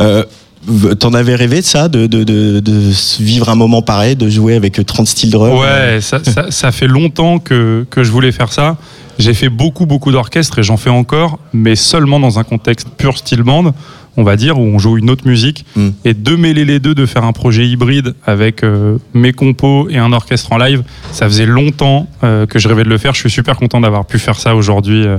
Euh, 0.00 0.24
v- 0.66 0.96
T'en 0.96 1.14
avais 1.14 1.36
rêvé 1.36 1.60
de 1.60 1.64
ça, 1.64 1.86
de, 1.88 2.06
de, 2.08 2.24
de, 2.24 2.58
de 2.58 2.90
s- 2.90 3.18
vivre 3.20 3.48
un 3.48 3.54
moment 3.54 3.80
pareil, 3.80 4.16
de 4.16 4.28
jouer 4.28 4.56
avec 4.56 4.80
euh, 4.80 4.82
30 4.84 5.06
styles 5.06 5.30
drum 5.30 5.56
Ouais, 5.56 6.00
ça, 6.00 6.18
ça, 6.24 6.46
ça 6.50 6.72
fait 6.72 6.88
longtemps 6.88 7.38
que, 7.38 7.86
que 7.90 8.02
je 8.02 8.10
voulais 8.10 8.32
faire 8.32 8.52
ça. 8.52 8.76
J'ai 9.18 9.34
fait 9.34 9.48
beaucoup, 9.48 9.86
beaucoup 9.86 10.10
d'orchestres 10.12 10.58
et 10.58 10.62
j'en 10.62 10.76
fais 10.76 10.90
encore, 10.90 11.38
mais 11.52 11.76
seulement 11.76 12.18
dans 12.20 12.38
un 12.38 12.44
contexte 12.44 12.88
pur 12.96 13.16
style 13.16 13.42
band, 13.42 13.72
on 14.16 14.22
va 14.24 14.36
dire, 14.36 14.58
où 14.58 14.62
on 14.62 14.78
joue 14.78 14.96
une 14.98 15.10
autre 15.10 15.26
musique. 15.26 15.64
Mm. 15.76 15.88
Et 16.04 16.14
de 16.14 16.36
mêler 16.36 16.64
les 16.64 16.80
deux, 16.80 16.94
de 16.94 17.06
faire 17.06 17.24
un 17.24 17.32
projet 17.32 17.66
hybride 17.66 18.14
avec 18.26 18.62
euh, 18.64 18.98
mes 19.12 19.32
compos 19.32 19.88
et 19.88 19.98
un 19.98 20.12
orchestre 20.12 20.52
en 20.52 20.58
live, 20.58 20.82
ça 21.12 21.26
faisait 21.26 21.46
longtemps 21.46 22.08
euh, 22.24 22.46
que 22.46 22.58
je 22.58 22.68
rêvais 22.68 22.84
de 22.84 22.88
le 22.88 22.98
faire. 22.98 23.14
Je 23.14 23.20
suis 23.20 23.30
super 23.30 23.56
content 23.56 23.80
d'avoir 23.80 24.04
pu 24.04 24.18
faire 24.18 24.38
ça 24.38 24.54
aujourd'hui. 24.56 25.04
euh. 25.06 25.18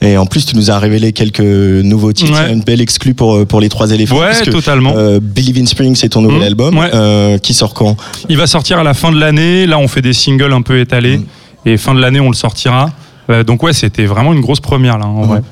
Et 0.00 0.18
en 0.18 0.26
plus, 0.26 0.44
tu 0.44 0.54
nous 0.56 0.70
as 0.70 0.78
révélé 0.78 1.12
quelques 1.12 1.40
nouveaux 1.40 2.12
titres. 2.12 2.32
Ouais. 2.38 2.52
Une 2.52 2.60
belle 2.62 2.80
exclue 2.82 3.14
pour, 3.14 3.46
pour 3.46 3.60
les 3.60 3.70
trois 3.70 3.90
éléphants. 3.90 4.18
Ouais, 4.18 4.38
totalement. 4.42 4.92
euh, 4.96 5.18
Believe 5.22 5.56
in 5.58 5.66
Spring, 5.66 5.94
c'est 5.94 6.10
ton 6.10 6.20
nouvel 6.20 6.38
Mhm. 6.40 6.44
album. 6.46 6.76
Ouais. 6.78 6.90
euh, 6.92 7.38
qui 7.38 7.54
sort 7.54 7.72
quand? 7.74 7.96
Il 8.28 8.36
va 8.36 8.46
sortir 8.46 8.78
à 8.78 8.82
la 8.84 8.92
fin 8.92 9.10
de 9.12 9.18
l'année. 9.18 9.66
Là, 9.66 9.78
on 9.78 9.88
fait 9.88 10.02
des 10.02 10.12
singles 10.12 10.52
un 10.52 10.60
peu 10.62 10.78
étalés. 10.78 11.18
Mm. 11.18 11.24
Et 11.66 11.76
fin 11.76 11.94
de 11.94 12.00
l'année, 12.00 12.20
on 12.20 12.28
le 12.28 12.34
sortira. 12.34 12.90
Euh, 13.30 13.42
donc 13.42 13.62
ouais, 13.62 13.72
c'était 13.72 14.04
vraiment 14.04 14.32
une 14.32 14.40
grosse 14.40 14.60
première 14.60 14.98
là, 14.98 15.06
en 15.06 15.22
vrai. 15.22 15.42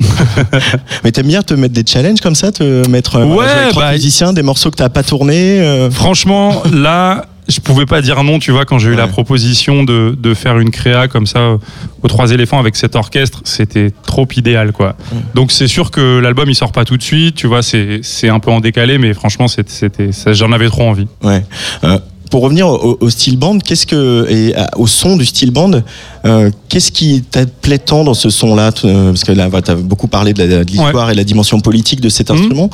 Mais 1.05 1.13
t'aimes 1.13 1.29
bien 1.29 1.43
te 1.43 1.55
mettre 1.55 1.75
des 1.75 1.85
challenges 1.87 2.21
comme 2.21 2.35
ça, 2.35 2.53
te 2.53 2.87
mettre 2.89 3.17
euh, 3.17 3.25
Ouais, 3.25 3.47
avec 3.47 3.71
trois 3.71 3.85
bah, 3.85 3.93
musiciens, 3.93 4.33
des 4.33 4.43
morceaux 4.43 4.71
que 4.71 4.77
t'as 4.77 4.91
pas 4.91 5.03
tournés 5.03 5.61
euh, 5.61 5.91
Franchement, 5.91 6.63
là, 6.71 7.25
je 7.49 7.61
pouvais 7.61 7.87
pas 7.87 8.03
dire 8.03 8.23
non, 8.25 8.39
tu 8.39 8.51
vois, 8.51 8.67
quand 8.67 8.79
j'ai 8.79 8.91
eu 8.91 8.95
la 8.95 9.07
proposition 9.07 9.85
de, 9.85 10.17
de 10.19 10.35
faire 10.35 10.59
une 10.59 10.71
créa 10.71 11.09
comme 11.09 11.27
ça 11.27 11.57
aux 12.03 12.09
Trois 12.09 12.33
éléphants 12.33 12.59
avec 12.59 12.77
cet 12.77 12.95
orchestre, 12.95 13.41
c'était 13.45 13.91
trop 14.05 14.27
idéal, 14.37 14.73
quoi. 14.73 14.97
Donc 15.35 15.51
c'est 15.51 15.69
sûr 15.69 15.91
que 15.91 16.19
l'album 16.19 16.51
il 16.51 16.55
sort 16.55 16.73
pas 16.73 16.85
tout 16.85 16.97
de 16.97 17.03
suite, 17.03 17.37
tu 17.37 17.47
vois, 17.47 17.63
c'est 17.63 18.29
un 18.29 18.39
peu 18.39 18.51
en 18.51 18.61
décalé, 18.61 18.99
mais 18.99 19.15
franchement, 19.15 19.49
c'était, 19.49 20.11
j'en 20.27 20.53
avais 20.53 20.69
trop 20.69 20.83
envie. 20.83 21.07
Ouais. 21.23 21.45
Euh, 21.85 21.99
pour 22.33 22.41
revenir 22.45 22.66
au, 22.66 22.97
au 22.99 23.11
style 23.11 23.37
band, 23.37 23.59
qu'est-ce 23.59 23.85
que 23.87 24.26
et 24.30 24.55
au 24.76 24.87
son 24.87 25.18
du 25.18 25.26
style 25.26 25.51
band, 25.51 25.83
euh, 26.24 26.51
qu'est-ce 26.70 26.91
qui 26.91 27.20
te 27.20 27.45
plaît 27.45 27.76
tant 27.78 28.05
dans 28.05 28.14
ce 28.14 28.30
son-là 28.30 28.70
euh, 28.87 29.09
Parce 29.11 29.22
que 29.22 29.33
là, 29.33 29.51
tu 29.62 29.70
as 29.70 29.74
beaucoup 29.74 30.09
parlé 30.09 30.33
de 30.33 30.64
l'histoire 30.64 31.11
et 31.11 31.14
la 31.14 31.24
dimension 31.24 31.61
politique 31.61 32.01
de 32.01 32.09
cet 32.09 32.30
Mhm. 32.30 32.37
instrument. 32.39 32.70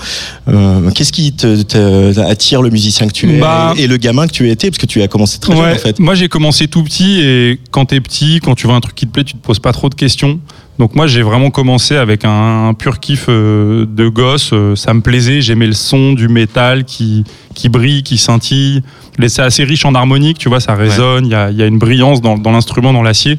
Euh, 0.48 0.90
qu'est-ce 0.92 1.10
qui 1.10 1.32
te, 1.32 1.60
te- 1.62 2.20
attire 2.20 2.62
le 2.62 2.70
musicien 2.70 3.08
que 3.08 3.12
tu 3.12 3.34
es 3.34 3.40
Bah- 3.40 3.74
et, 3.76 3.82
et 3.82 3.86
le 3.88 3.96
gamin 3.96 4.28
que 4.28 4.32
tu 4.32 4.48
étais 4.48 4.70
Parce 4.70 4.78
que 4.78 4.86
tu 4.86 5.02
as 5.02 5.08
commencé 5.08 5.40
très 5.40 5.52
jeune 5.56 5.64
Ouais, 5.64 5.72
en 5.72 5.78
fait? 5.78 5.98
Moi, 5.98 6.14
j'ai 6.14 6.28
commencé 6.28 6.68
tout 6.68 6.84
petit 6.84 7.18
et 7.20 7.58
quand 7.72 7.86
t'es 7.86 8.00
petit, 8.00 8.38
quand 8.40 8.54
tu 8.54 8.68
vois 8.68 8.76
un 8.76 8.80
truc 8.80 8.94
qui 8.94 9.06
te 9.08 9.12
plaît, 9.12 9.24
tu 9.24 9.34
te 9.34 9.44
poses 9.44 9.58
pas 9.58 9.72
trop 9.72 9.88
de 9.88 9.96
questions. 9.96 10.38
Donc 10.78 10.94
moi, 10.94 11.06
j'ai 11.08 11.22
vraiment 11.22 11.50
commencé 11.50 11.96
avec 11.96 12.24
un, 12.24 12.68
un 12.68 12.74
pur 12.74 13.00
kiff 13.00 13.26
euh, 13.28 13.84
de 13.86 14.08
gosse. 14.08 14.50
euh, 14.52 14.76
ça 14.76 14.94
me 14.94 15.00
plaisait. 15.00 15.40
J'aimais 15.40 15.66
le 15.66 15.72
son 15.72 16.12
du 16.12 16.28
métal 16.28 16.84
qui 16.84 17.24
qui 17.54 17.68
brille, 17.68 18.04
qui 18.04 18.16
scintille. 18.16 18.82
Mais 19.18 19.28
C'est 19.28 19.42
assez 19.42 19.64
riche 19.64 19.84
en 19.84 19.94
harmonique, 19.94 20.38
tu 20.38 20.48
vois, 20.48 20.60
ça 20.60 20.74
résonne. 20.74 21.26
Il 21.26 21.32
y, 21.32 21.34
a, 21.34 21.50
il 21.50 21.56
y 21.56 21.62
a 21.62 21.66
une 21.66 21.78
brillance 21.78 22.20
dans, 22.20 22.36
l'instrument, 22.52 22.92
dans 22.92 23.02
l'acier. 23.02 23.38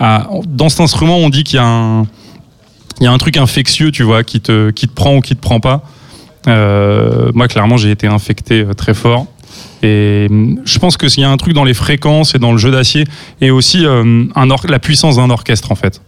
Ah, 0.00 0.28
dans 0.48 0.68
cet 0.68 0.80
instrument, 0.80 1.18
on 1.18 1.30
dit 1.30 1.44
qu'il 1.44 1.56
y 1.56 1.60
a 1.60 1.66
un 1.66 2.02
il 3.00 3.04
y 3.04 3.06
a 3.06 3.12
un 3.12 3.18
truc 3.18 3.36
infectieux, 3.36 3.90
tu 3.90 4.02
vois, 4.02 4.24
qui 4.24 4.40
te 4.40 4.70
qui 4.70 4.88
te 4.88 4.92
prend 4.92 5.16
ou 5.16 5.20
qui 5.20 5.36
te 5.36 5.40
prend 5.40 5.60
pas. 5.60 5.84
Euh, 6.48 7.30
moi, 7.34 7.46
clairement, 7.46 7.76
j'ai 7.76 7.92
été 7.92 8.08
infecté 8.08 8.66
très 8.76 8.94
fort. 8.94 9.26
Et 9.82 10.26
hum, 10.30 10.60
je 10.64 10.78
pense 10.78 10.96
que 10.96 11.08
s'il 11.08 11.22
y 11.22 11.26
a 11.26 11.30
un 11.30 11.36
truc 11.36 11.54
dans 11.54 11.64
les 11.64 11.74
fréquences 11.74 12.34
et 12.34 12.38
dans 12.38 12.52
le 12.52 12.58
jeu 12.58 12.70
d'acier, 12.70 13.04
et 13.40 13.50
aussi 13.50 13.86
euh, 13.86 14.24
un 14.34 14.46
la 14.68 14.78
puissance 14.78 15.16
d'un 15.16 15.30
orchestre, 15.30 15.70
en 15.70 15.76
fait. 15.76 16.00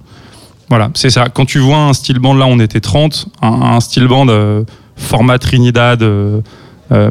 Voilà, 0.69 0.91
c'est 0.95 1.11
ça. 1.11 1.29
Quand 1.29 1.45
tu 1.45 1.59
vois 1.59 1.77
un 1.79 1.93
style 1.93 2.19
band, 2.19 2.35
là, 2.35 2.47
on 2.47 2.59
était 2.59 2.81
30, 2.81 3.27
un, 3.43 3.49
un 3.49 3.81
style 3.81 4.07
band 4.07 4.29
euh, 4.29 4.65
format 4.97 5.39
Trinidad 5.39 6.03
euh, 6.03 6.41
euh, 6.93 7.11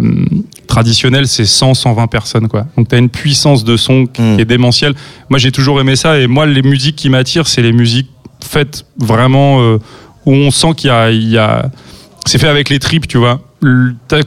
traditionnel, 0.67 1.27
c'est 1.27 1.45
100, 1.45 1.73
120 1.75 2.07
personnes, 2.07 2.47
quoi. 2.47 2.65
Donc, 2.77 2.87
tu 2.89 2.95
as 2.95 2.97
une 2.97 3.09
puissance 3.09 3.63
de 3.63 3.77
son 3.77 4.05
qui 4.07 4.21
Mm. 4.21 4.39
est 4.39 4.45
démentielle. 4.45 4.95
Moi, 5.29 5.39
j'ai 5.39 5.51
toujours 5.51 5.79
aimé 5.79 5.95
ça, 5.95 6.19
et 6.19 6.27
moi, 6.27 6.45
les 6.45 6.61
musiques 6.61 6.95
qui 6.95 7.09
m'attirent, 7.09 7.47
c'est 7.47 7.61
les 7.61 7.73
musiques 7.73 8.09
faites 8.43 8.85
vraiment 8.97 9.59
où 10.25 10.31
on 10.33 10.51
sent 10.51 10.73
qu'il 10.75 10.89
y 10.89 10.91
a, 10.91 11.11
il 11.11 11.29
y 11.29 11.37
a 11.37 11.69
c'est 12.25 12.37
fait 12.37 12.47
avec 12.47 12.69
les 12.69 12.79
tripes, 12.79 13.07
tu 13.07 13.17
vois. 13.17 13.41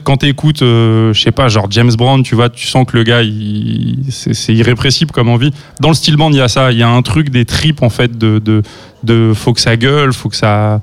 Quand 0.03 0.17
t'écoutes, 0.17 0.61
euh, 0.61 1.13
je 1.13 1.21
sais 1.21 1.31
pas, 1.31 1.47
genre 1.47 1.67
James 1.69 1.91
Brown, 1.97 2.23
tu 2.23 2.35
vois, 2.35 2.49
tu 2.49 2.67
sens 2.67 2.85
que 2.85 2.97
le 2.97 3.03
gars, 3.03 3.21
c'est 4.09 4.53
irrépressible 4.53 5.11
comme 5.11 5.29
envie. 5.29 5.51
Dans 5.79 5.89
le 5.89 5.93
style 5.93 6.17
band, 6.17 6.31
il 6.31 6.37
y 6.37 6.41
a 6.41 6.47
ça, 6.47 6.71
il 6.71 6.77
y 6.77 6.83
a 6.83 6.89
un 6.89 7.01
truc 7.01 7.29
des 7.29 7.45
tripes 7.45 7.83
en 7.83 7.89
fait, 7.89 8.17
de, 8.17 8.39
de, 8.39 8.63
de 9.03 9.33
faut 9.35 9.53
que 9.53 9.61
ça 9.61 9.77
gueule, 9.77 10.13
faut 10.13 10.29
que 10.29 10.35
ça. 10.35 10.81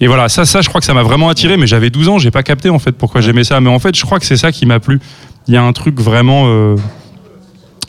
Et 0.00 0.06
voilà, 0.06 0.28
ça, 0.28 0.44
ça, 0.44 0.62
je 0.62 0.68
crois 0.68 0.80
que 0.80 0.86
ça 0.86 0.94
m'a 0.94 1.02
vraiment 1.02 1.28
attiré, 1.28 1.56
mais 1.56 1.66
j'avais 1.66 1.90
12 1.90 2.08
ans, 2.08 2.18
j'ai 2.18 2.30
pas 2.30 2.42
capté 2.42 2.70
en 2.70 2.78
fait 2.78 2.92
pourquoi 2.92 3.20
j'aimais 3.20 3.44
ça. 3.44 3.60
Mais 3.60 3.70
en 3.70 3.78
fait, 3.78 3.96
je 3.96 4.02
crois 4.04 4.18
que 4.18 4.26
c'est 4.26 4.36
ça 4.36 4.50
qui 4.50 4.66
m'a 4.66 4.80
plu. 4.80 5.00
Il 5.46 5.54
y 5.54 5.56
a 5.56 5.62
un 5.62 5.72
truc 5.72 6.00
vraiment 6.00 6.44
euh, 6.46 6.76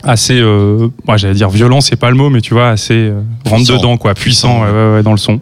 assez, 0.03 0.39
euh, 0.39 0.89
j'allais 1.15 1.33
dire 1.33 1.49
violent, 1.49 1.81
c'est 1.81 1.95
pas 1.95 2.09
le 2.09 2.15
mot, 2.15 2.29
mais 2.29 2.41
tu 2.41 2.53
vois, 2.53 2.69
assez 2.69 2.93
euh, 2.93 3.21
rentre 3.45 3.71
dedans, 3.71 3.97
quoi, 3.97 4.13
puissant, 4.13 4.61
ouais, 4.61 5.01
dans 5.01 5.11
le 5.11 5.17
son. 5.17 5.39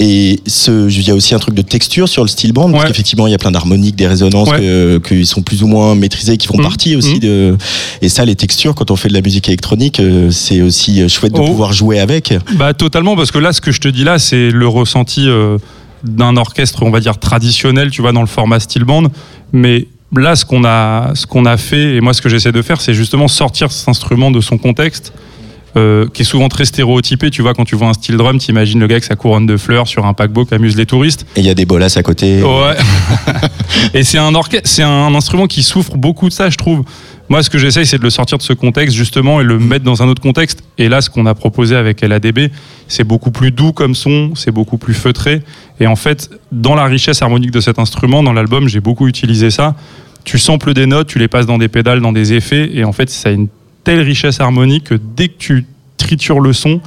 Euh, 0.00 0.04
et 0.04 0.40
ce, 0.46 0.88
il 0.90 1.02
y 1.06 1.10
a 1.10 1.14
aussi 1.14 1.34
un 1.34 1.38
truc 1.38 1.54
de 1.54 1.62
texture 1.62 2.08
sur 2.08 2.22
le 2.22 2.28
style 2.28 2.52
band, 2.52 2.70
parce 2.72 2.84
qu'effectivement, 2.86 3.26
il 3.26 3.30
y 3.30 3.34
a 3.34 3.38
plein 3.38 3.50
d'harmoniques, 3.50 3.96
des 3.96 4.06
résonances 4.06 4.48
Ouais. 4.50 4.58
que- 4.58 4.98
qui 4.98 5.26
sont 5.26 5.42
plus 5.42 5.62
ou 5.62 5.66
moins 5.66 5.94
maîtrisées, 5.94 6.36
qui 6.36 6.46
font 6.46 6.56
Mhm. 6.56 6.62
partie 6.62 6.96
aussi 6.96 7.14
Mhm. 7.14 7.18
de. 7.20 7.56
Et 8.02 8.08
ça, 8.08 8.24
les 8.24 8.36
textures, 8.36 8.74
quand 8.74 8.90
on 8.90 8.96
fait 8.96 9.08
de 9.08 9.14
la 9.14 9.20
musique 9.22 9.48
électronique, 9.48 10.00
euh, 10.00 10.30
c'est 10.30 10.62
aussi 10.62 11.06
chouette 11.08 11.32
de 11.34 11.40
Oh. 11.40 11.44
pouvoir 11.46 11.72
jouer 11.72 12.00
avec. 12.00 12.34
Bah 12.56 12.74
totalement 12.74 13.16
parce 13.16 13.30
que 13.30 13.38
là 13.38 13.52
ce 13.52 13.60
que 13.60 13.72
je 13.72 13.80
te 13.80 13.88
dis 13.88 14.04
là 14.04 14.18
c'est 14.18 14.50
le 14.50 14.66
ressenti 14.68 15.26
euh, 15.28 15.58
d'un 16.04 16.36
orchestre 16.36 16.82
on 16.82 16.90
va 16.90 17.00
dire 17.00 17.18
traditionnel 17.18 17.90
tu 17.90 18.00
vois 18.02 18.12
dans 18.12 18.20
le 18.20 18.26
format 18.26 18.60
style 18.60 18.84
band 18.84 19.04
mais 19.52 19.86
là 20.16 20.34
ce 20.36 20.44
qu'on 20.44 20.64
a 20.64 21.12
ce 21.14 21.26
qu'on 21.26 21.44
a 21.44 21.56
fait 21.56 21.96
et 21.96 22.00
moi 22.00 22.12
ce 22.14 22.22
que 22.22 22.28
j'essaie 22.28 22.52
de 22.52 22.62
faire 22.62 22.80
c'est 22.80 22.94
justement 22.94 23.28
sortir 23.28 23.70
cet 23.70 23.88
instrument 23.88 24.30
de 24.30 24.40
son 24.40 24.58
contexte 24.58 25.12
euh, 25.76 26.06
qui 26.12 26.22
est 26.22 26.24
souvent 26.24 26.48
très 26.48 26.64
stéréotypé 26.64 27.30
tu 27.30 27.42
vois 27.42 27.54
quand 27.54 27.64
tu 27.64 27.76
vois 27.76 27.88
un 27.88 27.92
style 27.92 28.16
drum 28.16 28.38
t'imagines 28.38 28.80
le 28.80 28.86
gars 28.86 28.94
avec 28.94 29.04
sa 29.04 29.16
couronne 29.16 29.46
de 29.46 29.56
fleurs 29.56 29.86
sur 29.86 30.06
un 30.06 30.14
paquebot 30.14 30.44
qui 30.44 30.54
amuse 30.54 30.76
les 30.76 30.86
touristes 30.86 31.26
Et 31.36 31.40
il 31.40 31.46
y 31.46 31.50
a 31.50 31.54
des 31.54 31.66
bolas 31.66 31.92
à 31.96 32.02
côté. 32.02 32.42
Ouais. 32.42 32.76
et 33.94 34.04
c'est 34.04 34.18
un 34.18 34.34
orchestre, 34.34 34.68
c'est 34.68 34.82
un 34.82 35.14
instrument 35.14 35.46
qui 35.46 35.62
souffre 35.62 35.96
beaucoup 35.96 36.28
de 36.28 36.32
ça, 36.32 36.50
je 36.50 36.56
trouve. 36.56 36.84
Moi, 37.28 37.44
ce 37.44 37.50
que 37.50 37.58
j'essaye, 37.58 37.86
c'est 37.86 37.98
de 37.98 38.02
le 38.02 38.10
sortir 38.10 38.38
de 38.38 38.42
ce 38.42 38.52
contexte 38.52 38.96
justement 38.96 39.40
et 39.40 39.44
le 39.44 39.58
mettre 39.60 39.84
dans 39.84 40.02
un 40.02 40.08
autre 40.08 40.20
contexte. 40.20 40.64
Et 40.78 40.88
là, 40.88 41.00
ce 41.00 41.08
qu'on 41.08 41.26
a 41.26 41.34
proposé 41.34 41.76
avec 41.76 42.00
LADB, 42.00 42.50
c'est 42.88 43.04
beaucoup 43.04 43.30
plus 43.30 43.52
doux 43.52 43.72
comme 43.72 43.94
son, 43.94 44.34
c'est 44.34 44.50
beaucoup 44.50 44.78
plus 44.78 44.94
feutré. 44.94 45.42
Et 45.78 45.86
en 45.86 45.94
fait, 45.94 46.28
dans 46.50 46.74
la 46.74 46.86
richesse 46.86 47.22
harmonique 47.22 47.52
de 47.52 47.60
cet 47.60 47.78
instrument, 47.78 48.24
dans 48.24 48.32
l'album, 48.32 48.68
j'ai 48.68 48.80
beaucoup 48.80 49.06
utilisé 49.06 49.50
ça. 49.50 49.76
Tu 50.24 50.40
samples 50.40 50.74
des 50.74 50.86
notes, 50.86 51.06
tu 51.06 51.20
les 51.20 51.28
passes 51.28 51.46
dans 51.46 51.56
des 51.56 51.68
pédales, 51.68 52.00
dans 52.00 52.12
des 52.12 52.32
effets, 52.32 52.68
et 52.74 52.84
en 52.84 52.92
fait, 52.92 53.08
ça 53.08 53.28
a 53.28 53.32
une 53.32 53.46
telle 53.84 54.00
richesse 54.00 54.40
harmonique 54.40 54.84
que 54.84 54.94
dès 54.94 55.28
que 55.28 55.38
tu 55.38 55.66
tritures 55.96 56.40
le 56.40 56.52
son, 56.52 56.80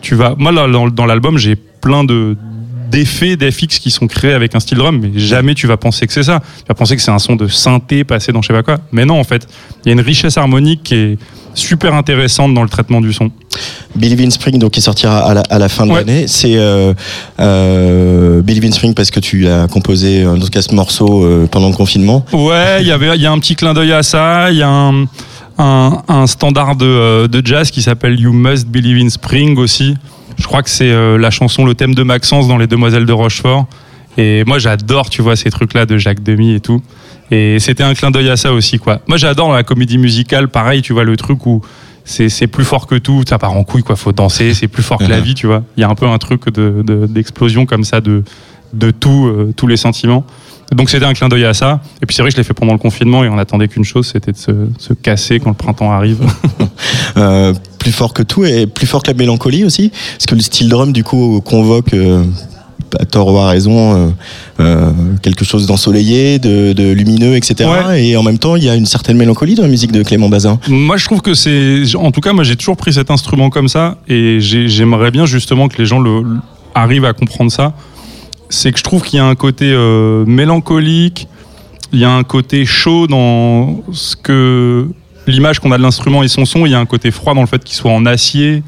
tu 0.00 0.14
vas. 0.14 0.34
Moi, 0.38 0.52
là, 0.52 0.68
dans, 0.68 0.88
dans 0.88 1.06
l'album, 1.06 1.38
j'ai 1.38 1.56
plein 1.56 2.04
de 2.04 2.36
d'effets, 2.90 3.36
d'FX 3.36 3.80
qui 3.80 3.90
sont 3.90 4.06
créés 4.06 4.32
avec 4.32 4.54
un 4.54 4.60
style 4.60 4.78
drum, 4.78 4.98
mais 4.98 5.18
jamais 5.20 5.54
tu 5.54 5.66
vas 5.66 5.76
penser 5.76 6.06
que 6.06 6.12
c'est 6.14 6.22
ça. 6.22 6.40
Tu 6.40 6.64
vas 6.68 6.74
penser 6.74 6.96
que 6.96 7.02
c'est 7.02 7.10
un 7.10 7.18
son 7.18 7.36
de 7.36 7.46
synthé 7.46 8.02
passé 8.02 8.32
dans 8.32 8.40
je 8.40 8.46
sais 8.46 8.54
pas 8.54 8.62
quoi. 8.62 8.78
Mais 8.92 9.04
non, 9.04 9.20
en 9.20 9.24
fait, 9.24 9.46
il 9.84 9.88
y 9.88 9.90
a 9.90 9.92
une 9.92 10.00
richesse 10.00 10.38
harmonique 10.38 10.84
qui 10.84 10.94
est 10.94 11.18
super 11.52 11.92
intéressante 11.92 12.54
dans 12.54 12.62
le 12.62 12.68
traitement 12.70 13.02
du 13.02 13.12
son. 13.12 13.30
Believe 13.94 14.22
in 14.22 14.30
Spring, 14.30 14.58
donc 14.58 14.70
qui 14.72 14.80
sortira 14.80 15.18
à 15.18 15.34
la, 15.34 15.40
à 15.50 15.58
la 15.58 15.68
fin 15.68 15.84
de 15.84 15.90
Ouais. 15.92 15.98
l'année, 15.98 16.28
c'est 16.28 16.56
euh, 16.56 16.94
euh, 17.40 18.42
Believe 18.42 18.64
in 18.64 18.72
Spring 18.72 18.94
parce 18.94 19.10
que 19.10 19.20
tu 19.20 19.48
as 19.48 19.66
composé 19.68 20.26
en 20.26 20.38
tout 20.38 20.48
cas 20.48 20.62
ce 20.62 20.74
morceau 20.74 21.24
euh, 21.24 21.46
pendant 21.46 21.68
le 21.68 21.74
confinement. 21.74 22.24
Ouais, 22.32 22.78
il 22.80 22.86
y 22.86 22.92
avait, 22.92 23.14
il 23.16 23.22
y 23.22 23.26
a 23.26 23.32
un 23.32 23.38
petit 23.38 23.54
clin 23.56 23.74
d'œil 23.74 23.92
à 23.92 24.02
ça. 24.02 24.50
Il 24.50 24.56
y 24.58 24.62
a 24.62 24.68
un, 24.68 25.04
un, 25.58 26.02
un 26.08 26.26
standard 26.26 26.76
de, 26.76 26.86
euh, 26.86 27.28
de 27.28 27.44
jazz 27.44 27.70
qui 27.70 27.82
s'appelle 27.82 28.18
You 28.18 28.32
Must 28.32 28.66
Believe 28.68 29.04
in 29.04 29.08
Spring 29.10 29.58
aussi. 29.58 29.96
Je 30.38 30.44
crois 30.44 30.62
que 30.62 30.70
c'est 30.70 30.90
euh, 30.90 31.18
la 31.18 31.30
chanson, 31.30 31.64
le 31.66 31.74
thème 31.74 31.94
de 31.94 32.02
Maxence 32.02 32.46
dans 32.48 32.58
Les 32.58 32.66
Demoiselles 32.68 33.06
de 33.06 33.12
Rochefort. 33.12 33.66
Et 34.16 34.44
moi, 34.46 34.58
j'adore, 34.58 35.10
tu 35.10 35.22
vois, 35.22 35.36
ces 35.36 35.50
trucs-là 35.50 35.86
de 35.86 35.96
Jacques 35.96 36.22
Demy 36.22 36.54
et 36.54 36.60
tout. 36.60 36.80
Et 37.30 37.58
c'était 37.60 37.82
un 37.82 37.94
clin 37.94 38.10
d'œil 38.10 38.28
à 38.30 38.36
ça 38.36 38.52
aussi, 38.52 38.78
quoi. 38.78 39.00
Moi, 39.06 39.16
j'adore 39.18 39.52
la 39.52 39.62
comédie 39.62 39.98
musicale, 39.98 40.48
pareil, 40.48 40.82
tu 40.82 40.92
vois, 40.92 41.04
le 41.04 41.16
truc 41.16 41.44
où 41.46 41.60
c'est 42.04 42.46
plus 42.46 42.64
fort 42.64 42.86
que 42.86 42.94
tout, 42.94 43.22
ça 43.28 43.38
part 43.38 43.52
en 43.52 43.64
couille 43.64 43.82
quoi, 43.82 43.94
faut 43.94 44.12
danser, 44.12 44.54
c'est 44.54 44.66
plus 44.66 44.82
fort 44.82 44.96
que 44.96 45.04
la 45.04 45.20
vie, 45.20 45.34
tu 45.34 45.46
vois. 45.46 45.62
Il 45.76 45.82
y 45.82 45.84
a 45.84 45.90
un 45.90 45.94
peu 45.94 46.06
un 46.06 46.16
truc 46.16 46.46
de 46.50 46.82
de- 46.82 47.04
d'explosion 47.06 47.66
comme 47.66 47.84
ça 47.84 48.00
de 48.00 48.24
de 48.72 48.90
tout, 48.90 49.26
euh, 49.26 49.52
tous 49.54 49.66
les 49.66 49.76
sentiments. 49.76 50.24
Donc 50.74 50.90
c'était 50.90 51.06
un 51.06 51.14
clin 51.14 51.28
d'œil 51.28 51.44
à 51.46 51.54
ça. 51.54 51.80
Et 52.02 52.06
puis 52.06 52.14
c'est 52.14 52.22
vrai 52.22 52.30
que 52.30 52.34
je 52.36 52.40
l'ai 52.40 52.44
fait 52.44 52.54
pendant 52.54 52.72
le 52.72 52.78
confinement 52.78 53.24
et 53.24 53.28
on 53.28 53.38
attendait 53.38 53.68
qu'une 53.68 53.84
chose, 53.84 54.10
c'était 54.12 54.32
de 54.32 54.36
se, 54.36 54.52
se 54.78 54.92
casser 54.92 55.40
quand 55.40 55.50
le 55.50 55.56
printemps 55.56 55.92
arrive. 55.92 56.18
Euh, 57.16 57.52
plus 57.80 57.90
fort 57.90 58.12
que 58.14 58.22
tout 58.22 58.44
et 58.44 58.66
plus 58.68 58.86
fort 58.86 59.02
que 59.02 59.10
la 59.10 59.16
mélancolie 59.16 59.64
aussi 59.64 59.90
parce 59.90 60.26
que 60.26 60.34
le 60.36 60.40
style 60.40 60.68
drum 60.68 60.92
du 60.92 61.02
coup 61.02 61.40
convoque 61.44 61.92
euh, 61.94 62.22
à 62.98 63.04
tort 63.04 63.32
ou 63.34 63.38
à 63.38 63.48
raison 63.48 64.12
euh, 64.60 64.92
quelque 65.22 65.44
chose 65.44 65.66
d'ensoleillé 65.66 66.38
de, 66.38 66.72
de 66.74 66.92
lumineux 66.92 67.34
etc 67.34 67.68
et 67.96 68.16
en 68.16 68.22
même 68.22 68.38
temps 68.38 68.54
il 68.54 68.62
y 68.64 68.68
a 68.68 68.76
une 68.76 68.86
certaine 68.86 69.16
mélancolie 69.16 69.54
dans 69.56 69.62
la 69.64 69.68
musique 69.68 69.90
de 69.90 70.02
Clément 70.04 70.28
Bazin 70.28 70.60
Moi, 70.68 70.96
je 70.98 71.04
trouve 71.06 71.20
que 71.20 71.34
c'est. 71.34 71.82
En 71.96 72.12
tout 72.12 72.20
cas, 72.20 72.32
moi, 72.32 72.44
j'ai 72.44 72.54
toujours 72.56 72.76
pris 72.76 72.92
cet 72.92 73.10
instrument 73.10 73.50
comme 73.50 73.68
ça, 73.68 73.98
et 74.08 74.38
j'ai- 74.40 74.68
j'aimerais 74.68 75.10
bien 75.10 75.26
justement 75.26 75.66
que 75.68 75.78
les 75.78 75.86
gens 75.86 75.98
le, 75.98 76.22
le- 76.22 76.36
arrivent 76.74 77.04
à 77.06 77.12
comprendre 77.12 77.50
ça. 77.50 77.72
C'est 78.48 78.72
que 78.72 78.78
je 78.78 78.84
trouve 78.84 79.02
qu'il 79.02 79.18
y 79.18 79.20
a 79.20 79.26
un 79.26 79.34
côté 79.34 79.72
euh, 79.72 80.24
mélancolique, 80.26 81.28
il 81.92 82.00
y 82.00 82.04
a 82.04 82.10
un 82.10 82.24
côté 82.24 82.64
chaud 82.64 83.06
dans 83.06 83.82
ce 83.92 84.16
que 84.16 84.88
l'image 85.26 85.60
qu'on 85.60 85.72
a 85.72 85.78
de 85.78 85.82
l'instrument 85.82 86.22
et 86.22 86.28
son 86.28 86.44
son. 86.44 86.66
Il 86.66 86.72
y 86.72 86.74
a 86.74 86.78
un 86.78 86.86
côté 86.86 87.10
froid 87.10 87.34
dans 87.34 87.40
le 87.40 87.46
fait 87.46 87.62
qu'il 87.62 87.76
soit 87.76 87.92
en 87.92 88.06
acier. 88.06 88.62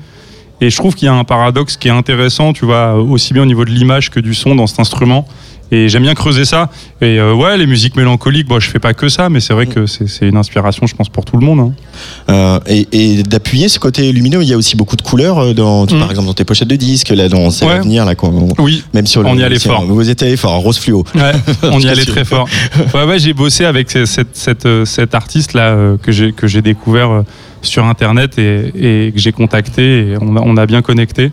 Et 0.60 0.68
je 0.68 0.76
trouve 0.76 0.94
qu'il 0.94 1.06
y 1.06 1.08
a 1.08 1.14
un 1.14 1.24
paradoxe 1.24 1.76
qui 1.76 1.88
est 1.88 1.92
intéressant, 1.92 2.52
tu 2.52 2.66
vois, 2.66 2.94
aussi 2.94 3.32
bien 3.32 3.42
au 3.42 3.46
niveau 3.46 3.64
de 3.64 3.70
l'image 3.70 4.10
que 4.10 4.20
du 4.20 4.34
son 4.34 4.54
dans 4.54 4.66
cet 4.66 4.80
instrument. 4.80 5.26
Et 5.72 5.88
j'aime 5.88 6.02
bien 6.02 6.14
creuser 6.14 6.44
ça. 6.44 6.68
Et 7.00 7.18
euh, 7.20 7.32
ouais, 7.34 7.56
les 7.56 7.66
musiques 7.66 7.96
mélancoliques, 7.96 8.48
bon, 8.48 8.58
je 8.58 8.68
fais 8.68 8.78
pas 8.80 8.92
que 8.94 9.08
ça, 9.08 9.28
mais 9.28 9.40
c'est 9.40 9.52
vrai 9.54 9.66
que 9.66 9.86
c'est 9.86 10.26
une 10.28 10.36
inspiration, 10.36 10.86
je 10.86 10.94
pense, 10.94 11.08
pour 11.08 11.24
tout 11.24 11.36
le 11.36 11.44
monde. 11.46 11.60
hein. 11.60 11.72
Euh, 12.28 12.58
et, 12.66 12.88
et 12.92 13.22
d'appuyer 13.22 13.68
ce 13.68 13.78
côté 13.78 14.10
lumineux 14.12 14.42
il 14.42 14.48
y 14.48 14.52
a 14.52 14.56
aussi 14.56 14.76
beaucoup 14.76 14.96
de 14.96 15.02
couleurs 15.02 15.38
euh, 15.38 15.52
dans 15.54 15.86
par 15.86 16.08
exemple 16.10 16.26
dans 16.26 16.34
tes 16.34 16.44
pochettes 16.44 16.68
de 16.68 16.76
disques 16.76 17.10
là 17.10 17.28
dans 17.28 17.50
C'est 17.50 17.64
Mm. 17.64 17.68
Ouais. 17.68 17.74
l'avenir 17.76 18.04
là 18.04 18.14
quoi. 18.14 18.30
Oui, 18.58 18.84
même 18.94 19.06
sur 19.06 19.22
le, 19.22 19.28
on 19.28 19.36
y 19.36 19.42
allait 19.42 19.58
fort. 19.58 19.84
vous 19.86 20.08
étiez 20.10 20.36
fort 20.36 20.58
rose 20.60 20.78
fluo 20.78 21.04
Ouais, 21.14 21.32
on 21.70 21.78
y 21.80 21.88
allait 21.88 22.04
très 22.04 22.24
fort. 22.24 22.48
Ouais, 22.94 23.04
ouais, 23.04 23.18
j'ai 23.18 23.32
bossé 23.32 23.64
avec 23.64 23.90
ce- 23.90 24.06
cette, 24.06 24.34
cette, 24.36 24.66
cet 24.84 25.14
artiste 25.14 25.52
là 25.54 25.68
euh, 25.70 25.96
que 25.98 26.10
j'ai 26.48 26.62
découvert 26.62 27.22
sur 27.62 27.84
internet 27.84 28.38
et, 28.38 29.06
et 29.08 29.12
que 29.12 29.18
j'ai 29.18 29.32
contacté 29.32 29.82
et 30.12 30.14
on 30.20 30.36
a, 30.36 30.40
on 30.42 30.56
a 30.56 30.66
bien 30.66 30.80
connecté. 30.82 31.30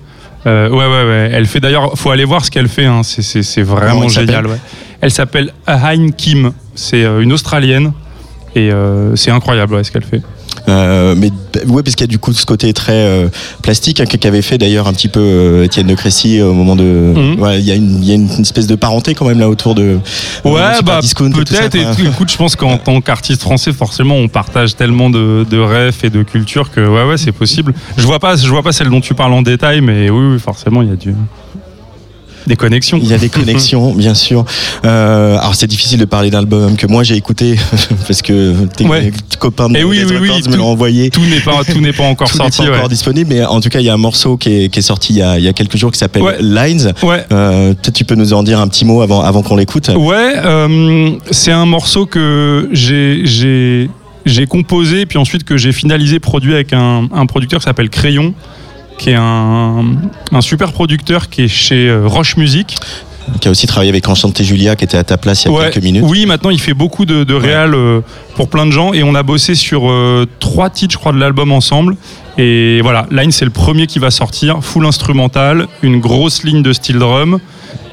Euh, 0.47 0.69
ouais, 0.69 0.77
ouais, 0.77 1.03
ouais. 1.09 1.29
Elle 1.33 1.45
fait 1.45 1.59
d'ailleurs, 1.59 1.97
faut 1.97 2.09
aller 2.09 2.25
voir 2.25 2.43
ce 2.45 2.49
qu'elle 2.51 2.69
fait. 2.69 2.85
Hein. 2.85 3.03
C'est- 3.03 3.21
C'est 3.43 3.61
vraiment 3.63 4.07
génial. 4.07 4.47
Ouais. 4.47 4.57
Elle 5.01 5.11
s'appelle 5.11 5.51
Hein 5.67 6.11
Kim. 6.13 6.53
C'est 6.75 7.03
euh, 7.03 7.21
une 7.21 7.33
Australienne 7.33 7.91
et 8.57 8.71
euh, 8.71 9.15
c'est 9.15 9.31
incroyable 9.31 9.75
ouais, 9.75 9.83
ce 9.83 9.91
qu'elle 9.91 10.03
fait. 10.03 10.21
Euh, 10.67 11.15
mais 11.15 11.31
ouais, 11.67 11.83
parce 11.83 11.95
qu'il 11.95 12.05
y 12.05 12.09
a 12.09 12.11
du 12.11 12.19
coup 12.19 12.33
ce 12.33 12.45
côté 12.45 12.73
très 12.73 12.91
euh, 12.91 13.29
plastique 13.61 14.01
hein, 14.01 14.05
qu'avait 14.05 14.41
fait 14.41 14.57
d'ailleurs 14.57 14.87
un 14.87 14.93
petit 14.93 15.07
peu 15.07 15.21
euh, 15.21 15.63
Étienne 15.63 15.87
de 15.87 15.95
Crécy 15.95 16.41
au 16.41 16.53
moment 16.53 16.75
de. 16.75 16.83
Mhm. 16.83 17.39
Ouais, 17.39 17.59
il 17.59 17.65
y 17.65 17.71
a, 17.71 17.75
une, 17.75 18.03
il 18.03 18.09
y 18.09 18.11
a 18.11 18.15
une, 18.15 18.27
une 18.27 18.41
espèce 18.41 18.67
de 18.67 18.75
parenté 18.75 19.13
quand 19.13 19.25
même 19.25 19.39
là 19.39 19.47
autour 19.47 19.75
de. 19.75 19.99
Ouais, 20.43 20.81
bah 20.83 20.99
et 21.01 21.29
peut-être. 21.29 21.75
Et, 21.75 21.85
tout, 21.95 22.05
écoute, 22.05 22.31
je 22.31 22.37
pense 22.37 22.55
qu'en 22.55 22.77
tant 22.77 22.99
qu'artiste 22.99 23.41
français, 23.41 23.71
forcément, 23.71 24.15
on 24.15 24.27
partage 24.27 24.75
tellement 24.75 25.09
de, 25.09 25.45
de 25.49 25.59
rêves 25.59 25.99
et 26.03 26.09
de 26.09 26.23
culture 26.23 26.71
que 26.71 26.81
ouais, 26.81 27.07
ouais, 27.07 27.17
c'est 27.17 27.31
possible. 27.31 27.73
Je 27.95 28.03
vois 28.03 28.19
pas, 28.19 28.35
je 28.35 28.49
vois 28.49 28.63
pas 28.63 28.71
celle 28.71 28.89
dont 28.89 29.01
tu 29.01 29.13
parles 29.13 29.33
en 29.33 29.43
détail, 29.43 29.81
mais 29.81 30.09
oui, 30.09 30.33
oui 30.33 30.39
forcément, 30.39 30.81
il 30.81 30.89
y 30.89 30.93
a 30.93 30.95
du 30.95 31.13
des 32.47 32.55
connexions. 32.55 32.99
Il 33.01 33.07
y 33.09 33.13
a 33.13 33.17
des 33.17 33.29
connexions, 33.29 33.93
bien 33.95 34.13
sûr. 34.15 34.45
Euh, 34.85 35.37
alors 35.37 35.55
c'est 35.55 35.67
difficile 35.67 35.99
de 35.99 36.05
parler 36.05 36.29
d'album 36.29 36.75
que 36.77 36.87
moi 36.87 37.03
j'ai 37.03 37.15
écouté 37.15 37.55
parce 38.07 38.21
que 38.21 38.65
tes 38.75 38.85
Ouais. 38.85 39.11
copains 39.39 39.69
de 39.69 39.77
Et 39.77 39.83
oui, 39.83 40.01
oui, 40.09 40.41
me 40.49 40.55
l'ont 40.55 40.67
envoyé. 40.71 41.09
Tout 41.09 41.21
n'est 41.25 41.39
pas, 41.41 41.63
tout 41.63 41.79
n'est 41.81 41.93
pas 41.93 42.03
encore 42.07 42.29
Tout 42.29 42.37
sorti. 42.37 42.57
pas 42.57 42.63
ouais. 42.69 42.75
encore 42.77 42.89
disponible, 42.89 43.29
mais 43.33 43.43
en 43.45 43.59
tout 43.61 43.69
cas 43.69 43.79
il 43.79 43.85
y 43.85 43.89
a 43.89 43.93
un 43.93 43.97
morceau 43.97 44.37
qui 44.37 44.49
est, 44.65 44.69
qui 44.69 44.79
est 44.79 44.81
sorti 44.81 45.13
il 45.13 45.17
y, 45.19 45.21
a, 45.21 45.37
il 45.37 45.43
y 45.43 45.47
a 45.47 45.53
quelques 45.53 45.77
jours 45.77 45.91
qui 45.91 45.99
s'appelle 45.99 46.23
Ouais. 46.23 46.37
Lines. 46.41 46.93
Euh, 47.03 47.73
Peut-être 47.73 47.93
tu 47.93 48.05
peux 48.05 48.15
nous 48.15 48.33
en 48.33 48.43
dire 48.43 48.59
un 48.59 48.67
petit 48.67 48.85
mot 48.85 49.01
avant, 49.01 49.21
avant 49.21 49.41
qu'on 49.43 49.55
l'écoute. 49.55 49.89
Ouais, 49.95 50.33
euh, 50.37 51.11
c'est 51.31 51.51
un 51.51 51.65
morceau 51.65 52.05
que 52.05 52.69
j'ai 52.71 53.21
j'ai 53.25 53.89
j'ai 54.25 54.45
composé 54.45 55.05
puis 55.05 55.17
ensuite 55.17 55.43
que 55.43 55.55
j'ai 55.57 55.71
finalisé 55.71 56.19
produit 56.19 56.53
avec 56.53 56.73
un, 56.73 57.07
un 57.13 57.25
producteur 57.25 57.59
qui 57.59 57.65
s'appelle 57.65 57.89
Crayon 57.89 58.33
qui 58.97 59.11
est 59.11 59.15
un, 59.17 59.85
un 60.31 60.41
super 60.41 60.71
producteur 60.71 61.29
qui 61.29 61.43
est 61.43 61.47
chez 61.47 61.87
euh, 61.87 62.07
Roche 62.07 62.37
Music 62.37 62.75
Qui 63.41 63.47
a 63.47 63.51
aussi 63.51 63.67
travaillé 63.67 63.89
avec 63.89 64.07
Enchanté 64.07 64.43
Julia 64.43 64.75
qui 64.75 64.85
était 64.85 64.97
à 64.97 65.03
ta 65.03 65.17
place 65.17 65.43
il 65.45 65.51
y 65.51 65.55
a 65.55 65.57
Ouais. 65.57 65.69
quelques 65.69 65.83
minutes. 65.83 66.03
Oui, 66.05 66.25
maintenant 66.25 66.49
il 66.49 66.59
fait 66.59 66.73
beaucoup 66.73 67.05
de, 67.05 67.23
de 67.23 67.33
réal 67.33 67.73
euh, 67.75 68.01
pour 68.35 68.49
plein 68.49 68.65
de 68.65 68.71
gens 68.71 68.93
et 68.93 69.03
on 69.03 69.13
a 69.15 69.23
bossé 69.23 69.53
sur 69.55 69.89
euh, 69.89 70.25
trois 70.39 70.69
titres, 70.69 70.93
je 70.93 70.97
crois, 70.97 71.11
de 71.11 71.17
l'album 71.19 71.51
ensemble. 71.51 71.95
Et 72.39 72.81
voilà, 72.81 73.07
Line 73.11 73.31
c'est 73.31 73.45
le 73.45 73.51
premier 73.51 73.87
qui 73.87 73.97
va 73.99 74.11
sortir, 74.11 74.63
full 74.63 74.85
instrumental, 74.85 75.67
une 75.81 75.99
grosse 75.99 76.43
ligne 76.43 76.61
de 76.61 76.71
steel 76.71 76.99
drum, 76.99 77.39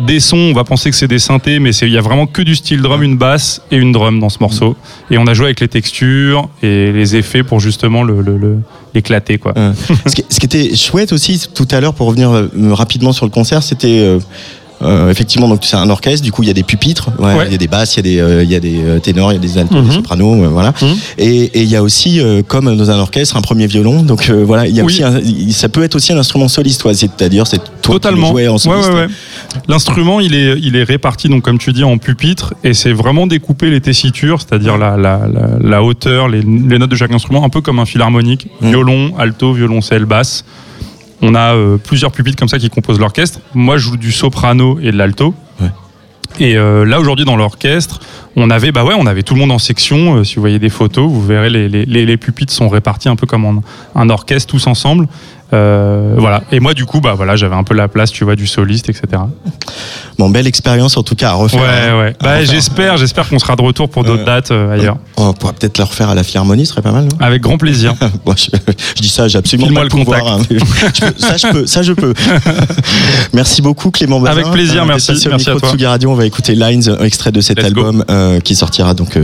des 0.00 0.20
sons, 0.20 0.36
on 0.36 0.52
va 0.52 0.64
penser 0.64 0.90
que 0.90 0.96
c'est 0.96 1.08
des 1.08 1.18
synthés, 1.18 1.58
mais 1.60 1.70
il 1.76 1.88
y 1.88 1.96
a 1.96 2.02
vraiment 2.02 2.26
que 2.26 2.42
du 2.42 2.54
steel 2.54 2.82
drum, 2.82 3.02
une 3.02 3.16
basse 3.16 3.62
et 3.70 3.76
une 3.76 3.90
drum 3.92 4.20
dans 4.20 4.28
ce 4.28 4.38
morceau. 4.40 4.76
Et 5.10 5.16
on 5.18 5.26
a 5.26 5.32
joué 5.34 5.46
avec 5.46 5.60
les 5.60 5.68
textures 5.68 6.48
et 6.62 6.92
les 6.92 7.16
effets 7.16 7.42
pour 7.42 7.58
justement 7.58 8.02
le, 8.02 8.20
le- 8.20 8.36
le- 8.36 8.58
l'éclater 8.94 9.38
quoi. 9.38 9.52
Euh, 9.56 9.72
ce, 10.06 10.14
qui, 10.14 10.24
ce 10.28 10.38
qui 10.40 10.46
était 10.46 10.74
chouette 10.76 11.12
aussi 11.12 11.48
tout 11.52 11.68
à 11.70 11.80
l'heure 11.80 11.94
pour 11.94 12.06
revenir 12.06 12.30
euh, 12.30 12.48
rapidement 12.72 13.12
sur 13.12 13.26
le 13.26 13.30
concert, 13.30 13.62
c'était 13.62 14.18
euh, 14.82 15.10
effectivement 15.10 15.48
donc 15.48 15.60
c'est 15.64 15.76
un 15.76 15.88
orchestre. 15.90 16.22
Du 16.24 16.32
coup 16.32 16.42
il 16.42 16.46
y 16.48 16.50
a 16.50 16.54
des 16.54 16.62
pupitres, 16.62 17.08
il 17.18 17.24
Ouais. 17.24 17.50
y 17.50 17.54
a 17.54 17.58
des 17.58 17.68
basses, 17.68 17.96
il 17.96 17.98
y 17.98 18.00
a 18.00 18.02
des 18.02 18.20
euh, 18.20 18.42
il 18.42 18.50
y 18.50 18.54
a 18.54 18.60
des 18.60 18.80
euh, 18.82 18.98
ténors, 18.98 19.32
il 19.32 19.36
y 19.36 19.38
a 19.38 19.40
des 19.40 19.58
altos, 19.58 19.76
Mhm. 19.76 19.88
des 19.88 19.94
sopranos, 19.94 20.44
euh, 20.44 20.48
voilà. 20.48 20.72
Mhm. 20.82 20.94
Et 21.18 21.34
et 21.58 21.62
il 21.62 21.68
y 21.68 21.76
a 21.76 21.82
aussi 21.82 22.20
comme 22.48 22.76
dans 22.76 22.90
un 22.90 22.98
orchestre 22.98 23.36
un 23.36 23.42
premier 23.42 23.66
violon. 23.66 24.02
Donc 24.02 24.28
voilà, 24.30 24.66
il 24.66 24.74
y 24.74 24.80
a 24.80 24.84
Oui. 24.84 24.92
aussi 24.92 25.02
un- 25.04 25.20
ça 25.52 25.68
peut 25.68 25.82
être 25.82 25.94
aussi 25.96 26.12
un 26.12 26.18
instrument 26.18 26.48
soliste. 26.48 26.82
C'est-à-dire 26.92 27.46
c'est 27.46 27.58
toi 27.82 27.94
Totalement. 27.94 28.34
qui 28.34 28.48
en 28.48 28.58
soliste. 28.58 28.92
ouais. 28.92 29.06
L'instrument, 29.68 30.20
il 30.20 30.34
est, 30.34 30.58
il 30.60 30.74
est 30.76 30.82
réparti, 30.82 31.28
donc 31.28 31.42
comme 31.42 31.58
tu 31.58 31.72
dis, 31.72 31.84
en 31.84 31.96
pupitre, 31.98 32.54
et 32.64 32.74
c'est 32.74 32.92
vraiment 32.92 33.26
découpé 33.26 33.70
les 33.70 33.80
tessitures, 33.80 34.40
c'est-à-dire 34.40 34.76
la, 34.76 34.96
la, 34.96 35.22
la, 35.32 35.48
la 35.60 35.82
hauteur, 35.82 36.28
les, 36.28 36.42
les 36.42 36.78
notes 36.78 36.90
de 36.90 36.96
chaque 36.96 37.12
instrument, 37.12 37.44
un 37.44 37.48
peu 37.48 37.60
comme 37.60 37.78
un 37.78 37.84
philharmonique, 37.86 38.48
Mm. 38.60 38.68
violon, 38.68 39.12
alto, 39.18 39.52
violoncelle, 39.52 40.04
basse. 40.06 40.44
On 41.22 41.34
a 41.34 41.54
euh, 41.54 41.76
plusieurs 41.76 42.12
pupitres 42.12 42.36
comme 42.36 42.48
ça 42.48 42.58
qui 42.58 42.68
composent 42.70 43.00
l'orchestre. 43.00 43.40
Moi, 43.54 43.76
je 43.76 43.84
joue 43.84 43.96
du 43.96 44.12
soprano 44.12 44.78
et 44.80 44.90
de 44.92 44.96
l'alto. 44.96 45.34
Ouais. 45.60 45.68
Et 46.40 46.56
euh, 46.56 46.84
là 46.84 46.98
aujourd'hui 46.98 47.24
dans 47.24 47.36
l'orchestre, 47.36 48.00
on 48.34 48.50
avait 48.50 48.72
bah 48.72 48.84
ouais, 48.84 48.94
on 48.98 49.06
avait 49.06 49.22
tout 49.22 49.34
le 49.34 49.40
monde 49.40 49.52
en 49.52 49.58
section. 49.58 50.16
Euh, 50.16 50.24
si 50.24 50.34
vous 50.34 50.40
voyez 50.40 50.58
des 50.58 50.68
photos, 50.68 51.08
vous 51.08 51.24
verrez 51.24 51.48
les, 51.48 51.68
les, 51.68 51.86
les, 51.86 52.04
les 52.04 52.16
pupitres 52.16 52.52
sont 52.52 52.68
répartis 52.68 53.08
un 53.08 53.16
peu 53.16 53.26
comme 53.26 53.44
en, 53.44 53.62
un 53.94 54.10
orchestre 54.10 54.50
tous 54.50 54.66
ensemble. 54.66 55.06
Euh, 55.54 56.14
voilà. 56.18 56.42
Et 56.52 56.60
moi 56.60 56.74
du 56.74 56.84
coup 56.84 57.00
bah 57.00 57.14
voilà, 57.14 57.36
j'avais 57.36 57.54
un 57.54 57.62
peu 57.64 57.74
la 57.74 57.88
place, 57.88 58.10
tu 58.10 58.24
vois, 58.24 58.36
du 58.36 58.46
soliste, 58.46 58.88
etc. 58.88 59.22
Bon, 60.18 60.28
belle 60.30 60.46
expérience 60.46 60.96
en 60.96 61.02
tout 61.02 61.14
cas 61.14 61.30
à 61.30 61.32
refaire. 61.34 61.60
Ouais 61.60 61.66
hein. 61.90 61.98
ouais. 61.98 62.16
Bah 62.20 62.44
j'espère, 62.44 62.96
j'espère 62.96 63.28
qu'on 63.28 63.38
sera 63.38 63.56
de 63.56 63.62
retour 63.62 63.88
pour 63.88 64.04
d'autres 64.04 64.22
Euh, 64.22 64.26
dates 64.26 64.50
euh, 64.50 64.72
ailleurs. 64.74 64.96
On 65.16 65.32
pourra 65.32 65.52
peut-être 65.52 65.78
la 65.78 65.84
refaire 65.84 66.08
à 66.08 66.14
la 66.14 66.22
Philharmonie, 66.22 66.66
ce 66.66 66.72
serait 66.72 66.82
pas 66.82 66.92
mal. 66.92 67.04
Non? 67.04 67.16
Avec 67.20 67.42
grand 67.42 67.58
plaisir. 67.58 67.94
Bon, 68.24 68.34
je, 68.36 68.46
je 68.96 69.02
dis 69.02 69.08
ça, 69.08 69.28
j'ai 69.28 69.38
absolument 69.38 69.72
pas 69.74 69.82
le 69.82 69.88
pouvoir. 69.90 70.26
hein, 70.26 70.38
je 70.50 71.04
ça, 71.18 71.36
je 71.36 71.46
peux. 71.52 71.66
Ça, 71.66 71.82
je 71.82 71.92
peux. 71.92 72.14
merci 73.32 73.60
beaucoup, 73.60 73.90
Clément 73.90 74.18
Bazin. 74.20 74.32
Avec 74.40 74.50
plaisir, 74.52 74.86
merci, 74.86 75.12
merci 75.12 75.50
micro 75.50 75.56
à 75.56 75.60
toi. 75.60 75.76
de 75.76 75.86
Radio, 75.86 76.10
on 76.10 76.14
va 76.14 76.24
écouter 76.26 76.54
Lines, 76.54 76.88
un 76.88 77.04
extrait 77.04 77.32
de 77.32 77.40
cet 77.40 77.58
Let's 77.58 77.66
album 77.66 78.04
qui 78.42 78.54
sortira 78.54 78.94
donc 78.94 79.18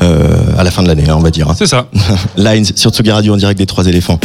à 0.00 0.64
la 0.64 0.70
fin 0.70 0.82
de 0.82 0.88
l'année, 0.88 1.08
hein, 1.08 1.14
on 1.16 1.22
va 1.22 1.30
dire. 1.30 1.48
C'est 1.56 1.66
ça. 1.66 1.86
Lines 2.36 2.66
sur 2.74 2.90
Tsugi 2.90 3.10
Radio 3.10 3.34
en 3.34 3.36
direct 3.36 3.58
des 3.58 3.66
Trois 3.66 3.86
éléphants. 3.86 4.18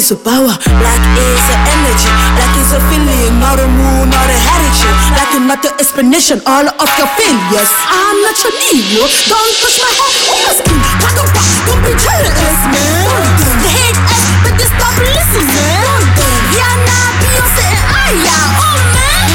Is 0.00 0.10
a 0.12 0.16
power. 0.16 0.56
Black 0.80 1.04
is 1.20 1.44
an 1.52 1.60
energy. 1.76 2.08
Black 2.32 2.54
is 2.56 2.72
a 2.72 2.80
feeling, 2.88 3.36
not 3.36 3.60
a 3.60 3.68
moon, 3.68 4.08
not 4.08 4.28
a 4.32 4.38
heritage. 4.48 5.04
Black 5.12 5.28
is 5.36 5.44
not 5.44 5.60
the 5.60 5.72
explanation 5.76 6.40
all 6.48 6.64
of 6.64 6.88
your 6.96 7.10
failures. 7.20 7.70
I'm 7.92 8.16
not 8.24 8.36
your 8.40 8.54
Neo. 8.56 9.04
Don't 9.28 9.52
touch 9.60 9.76
my 9.76 9.92
heart 10.00 10.16
or 10.32 10.38
my 10.40 10.52
skin. 10.56 10.78
Black 11.04 11.16
on 11.20 11.28
black, 11.36 11.48
don't 11.68 11.82
be 11.84 11.92
jealous, 12.00 12.60
man. 12.72 13.12
They 13.60 13.72
hate 13.76 14.00
us, 14.08 14.24
but 14.40 14.52
they 14.56 14.68
stop 14.72 14.96
listening. 15.04 15.68
Yeah, 16.16 16.40
Rihanna, 16.48 16.98
Beyonce, 17.20 17.66
and 17.68 17.84
Aya. 17.92 18.38
Oh 18.56 18.80
man, 18.96 19.28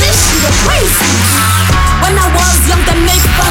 this 0.00 0.16
shit 0.16 0.48
is 0.48 0.56
crazy. 0.64 1.12
When 2.00 2.16
I 2.16 2.24
was 2.32 2.56
young, 2.64 2.80
they 2.88 2.96
made 3.04 3.26
fun 3.36 3.49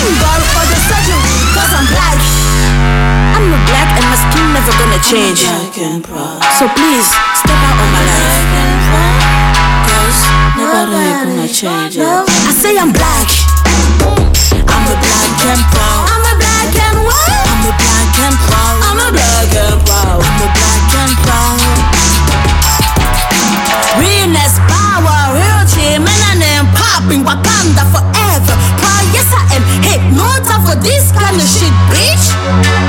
God 0.00 0.40
for 0.56 0.64
the 0.64 0.78
surgery, 0.88 1.36
cause 1.52 1.72
I'm 1.76 1.86
black. 1.92 2.18
I'm 3.36 3.52
a 3.52 3.60
black 3.68 3.90
and 4.00 4.06
my 4.08 4.16
skin 4.16 4.46
never 4.56 4.72
gonna 4.80 5.00
change. 5.04 5.44
So 6.56 6.64
please, 6.72 7.08
step 7.36 7.60
out 7.60 7.76
of 7.76 7.88
my 7.92 8.02
life. 8.08 8.40
Cause 9.84 10.18
nobody 10.56 11.12
gonna 11.28 11.48
change 11.48 11.96
it. 11.96 12.04
I 12.04 12.52
say 12.56 12.78
I'm 12.80 12.92
black. 12.92 13.28
I'm 14.70 14.84
a 14.88 14.96
black 14.96 15.32
and 15.52 15.62
proud. 15.68 16.02
I'm 16.08 16.24
a 16.24 16.34
black 16.40 16.72
and 16.80 16.98
white. 17.04 17.44
I'm 17.50 17.68
a 17.68 17.72
black 17.76 18.12
and 18.24 18.36
proud. 18.48 18.76
I'm 18.88 19.00
a 19.04 19.08
black 19.12 19.52
and 19.52 19.78
proud. 19.84 20.20
I'm 20.24 20.40
a 20.40 20.48
black 20.48 20.92
and 20.96 21.12
proud. 21.24 21.60
Realness, 24.00 24.56
power, 24.64 25.36
real 25.36 25.62
team, 25.68 26.08
and 26.08 26.20
I 26.24 26.56
am 26.56 26.66
popping 26.72 27.22
Wakanda 27.24 27.84
forever 27.92 28.19
this 30.82 31.12
kind 31.12 31.36
of 31.36 31.42
shit, 31.42 31.72
bitch. 31.90 32.79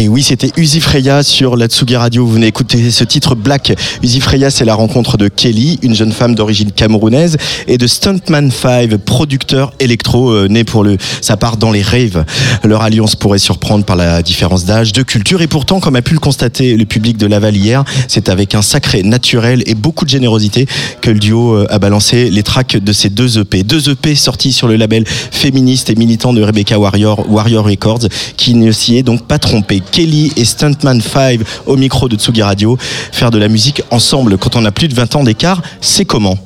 Et 0.00 0.06
oui, 0.06 0.22
c'était 0.22 0.52
Uzi 0.56 0.80
Freya 0.80 1.24
sur 1.24 1.56
la 1.56 1.66
Tsugi 1.66 1.96
Radio. 1.96 2.24
Vous 2.24 2.34
venez 2.34 2.46
écouter 2.46 2.92
ce 2.92 3.02
titre 3.02 3.34
Black. 3.34 3.76
Uzi 4.00 4.20
Freya, 4.20 4.48
c'est 4.48 4.64
la 4.64 4.76
rencontre 4.76 5.16
de 5.16 5.26
Kelly, 5.26 5.80
une 5.82 5.92
jeune 5.92 6.12
femme 6.12 6.36
d'origine 6.36 6.70
camerounaise, 6.70 7.36
et 7.66 7.78
de 7.78 7.86
Stuntman 7.88 8.52
5, 8.52 8.96
producteur 8.98 9.72
électro 9.80 10.30
euh, 10.30 10.46
né 10.46 10.62
pour 10.62 10.84
le. 10.84 10.98
Ça 11.20 11.36
part 11.36 11.56
dans 11.56 11.72
les 11.72 11.82
raves. 11.82 12.24
Leur 12.62 12.82
alliance 12.82 13.16
pourrait 13.16 13.40
surprendre 13.40 13.84
par 13.84 13.96
la 13.96 14.22
différence 14.22 14.64
d'âge, 14.64 14.92
de 14.92 15.02
culture, 15.02 15.42
et 15.42 15.48
pourtant, 15.48 15.80
comme 15.80 15.96
a 15.96 16.02
pu 16.02 16.14
le 16.14 16.20
constater 16.20 16.76
le 16.76 16.84
public 16.84 17.16
de 17.16 17.26
Laval 17.26 17.56
hier, 17.56 17.82
c'est 18.06 18.28
avec 18.28 18.54
un 18.54 18.62
sacré 18.62 19.02
naturel 19.02 19.64
et 19.66 19.74
beaucoup 19.74 20.04
de 20.04 20.10
générosité 20.10 20.68
que 21.00 21.10
le 21.10 21.18
duo 21.18 21.54
euh, 21.54 21.66
a 21.70 21.80
balancé 21.80 22.30
les 22.30 22.44
tracks 22.44 22.76
de 22.76 22.92
ces 22.92 23.10
deux 23.10 23.40
EP. 23.40 23.64
Deux 23.64 23.90
EP 23.90 24.14
sortis 24.14 24.52
sur 24.52 24.68
le 24.68 24.76
label 24.76 25.02
féministe 25.08 25.90
et 25.90 25.96
militant 25.96 26.32
de 26.32 26.40
Rebecca 26.40 26.78
Warrior, 26.78 27.28
Warrior 27.28 27.64
Records, 27.64 28.06
qui 28.36 28.54
ne 28.54 28.70
s'y 28.70 28.96
est 28.96 29.02
donc 29.02 29.26
pas 29.26 29.40
trompé. 29.40 29.82
Kelly 29.90 30.32
et 30.36 30.44
Stuntman 30.44 31.00
5 31.00 31.40
au 31.66 31.76
micro 31.76 32.08
de 32.08 32.16
Tsugi 32.16 32.42
Radio. 32.42 32.76
Faire 33.12 33.30
de 33.30 33.38
la 33.38 33.48
musique 33.48 33.82
ensemble 33.90 34.38
quand 34.38 34.56
on 34.56 34.64
a 34.64 34.70
plus 34.70 34.88
de 34.88 34.94
20 34.94 35.16
ans 35.16 35.24
d'écart, 35.24 35.62
c'est 35.80 36.04
comment? 36.04 36.38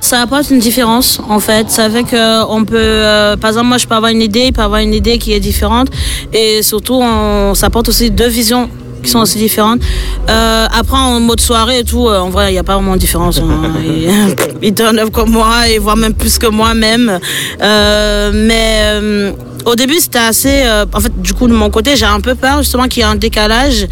Ça 0.00 0.20
apporte 0.20 0.50
une 0.50 0.60
différence 0.60 1.20
en 1.28 1.40
fait. 1.40 1.70
Ça 1.70 1.90
fait 1.90 2.04
que 2.04 2.44
on 2.50 2.64
peut, 2.64 2.76
euh, 2.76 3.36
par 3.36 3.50
exemple, 3.50 3.66
moi 3.66 3.78
je 3.78 3.86
peux 3.86 3.94
avoir 3.94 4.12
une 4.12 4.22
idée, 4.22 4.46
il 4.46 4.52
peut 4.52 4.62
avoir 4.62 4.80
une 4.80 4.94
idée 4.94 5.18
qui 5.18 5.32
est 5.32 5.40
différente, 5.40 5.88
et 6.32 6.62
surtout 6.62 7.00
on, 7.02 7.54
ça 7.54 7.66
apporte 7.66 7.88
aussi 7.88 8.10
deux 8.10 8.28
visions 8.28 8.70
qui 9.02 9.10
sont 9.10 9.20
aussi 9.20 9.38
différentes. 9.38 9.80
Euh, 10.28 10.66
après 10.72 10.96
en 10.96 11.20
mode 11.20 11.40
soirée 11.40 11.80
et 11.80 11.84
tout, 11.84 12.08
euh, 12.08 12.20
en 12.20 12.30
vrai 12.30 12.50
il 12.50 12.52
n'y 12.52 12.58
a 12.58 12.64
pas 12.64 12.74
vraiment 12.74 12.94
de 12.94 12.98
différence. 12.98 13.38
Hein. 13.38 13.72
il, 13.84 14.34
il 14.62 14.74
turn 14.74 14.98
up 14.98 15.10
comme 15.10 15.30
moi 15.30 15.68
et 15.68 15.78
voire 15.78 15.96
même 15.96 16.14
plus 16.14 16.38
que 16.38 16.46
moi-même. 16.46 17.18
Euh, 17.60 18.30
mais 18.34 19.32
au 19.66 19.74
début, 19.74 19.98
c'était 20.00 20.18
assez. 20.18 20.62
euh, 20.64 20.86
en 20.92 21.00
fait, 21.00 21.12
du 21.20 21.34
coup, 21.34 21.46
de 21.48 21.52
mon 21.52 21.68
côté, 21.70 21.96
j'ai 21.96 22.06
un 22.06 22.20
peu 22.20 22.34
peur 22.34 22.58
justement 22.62 22.84
qu'il 22.88 23.00
y 23.02 23.02
ait 23.02 23.08
un 23.08 23.16
décalage. 23.16 23.86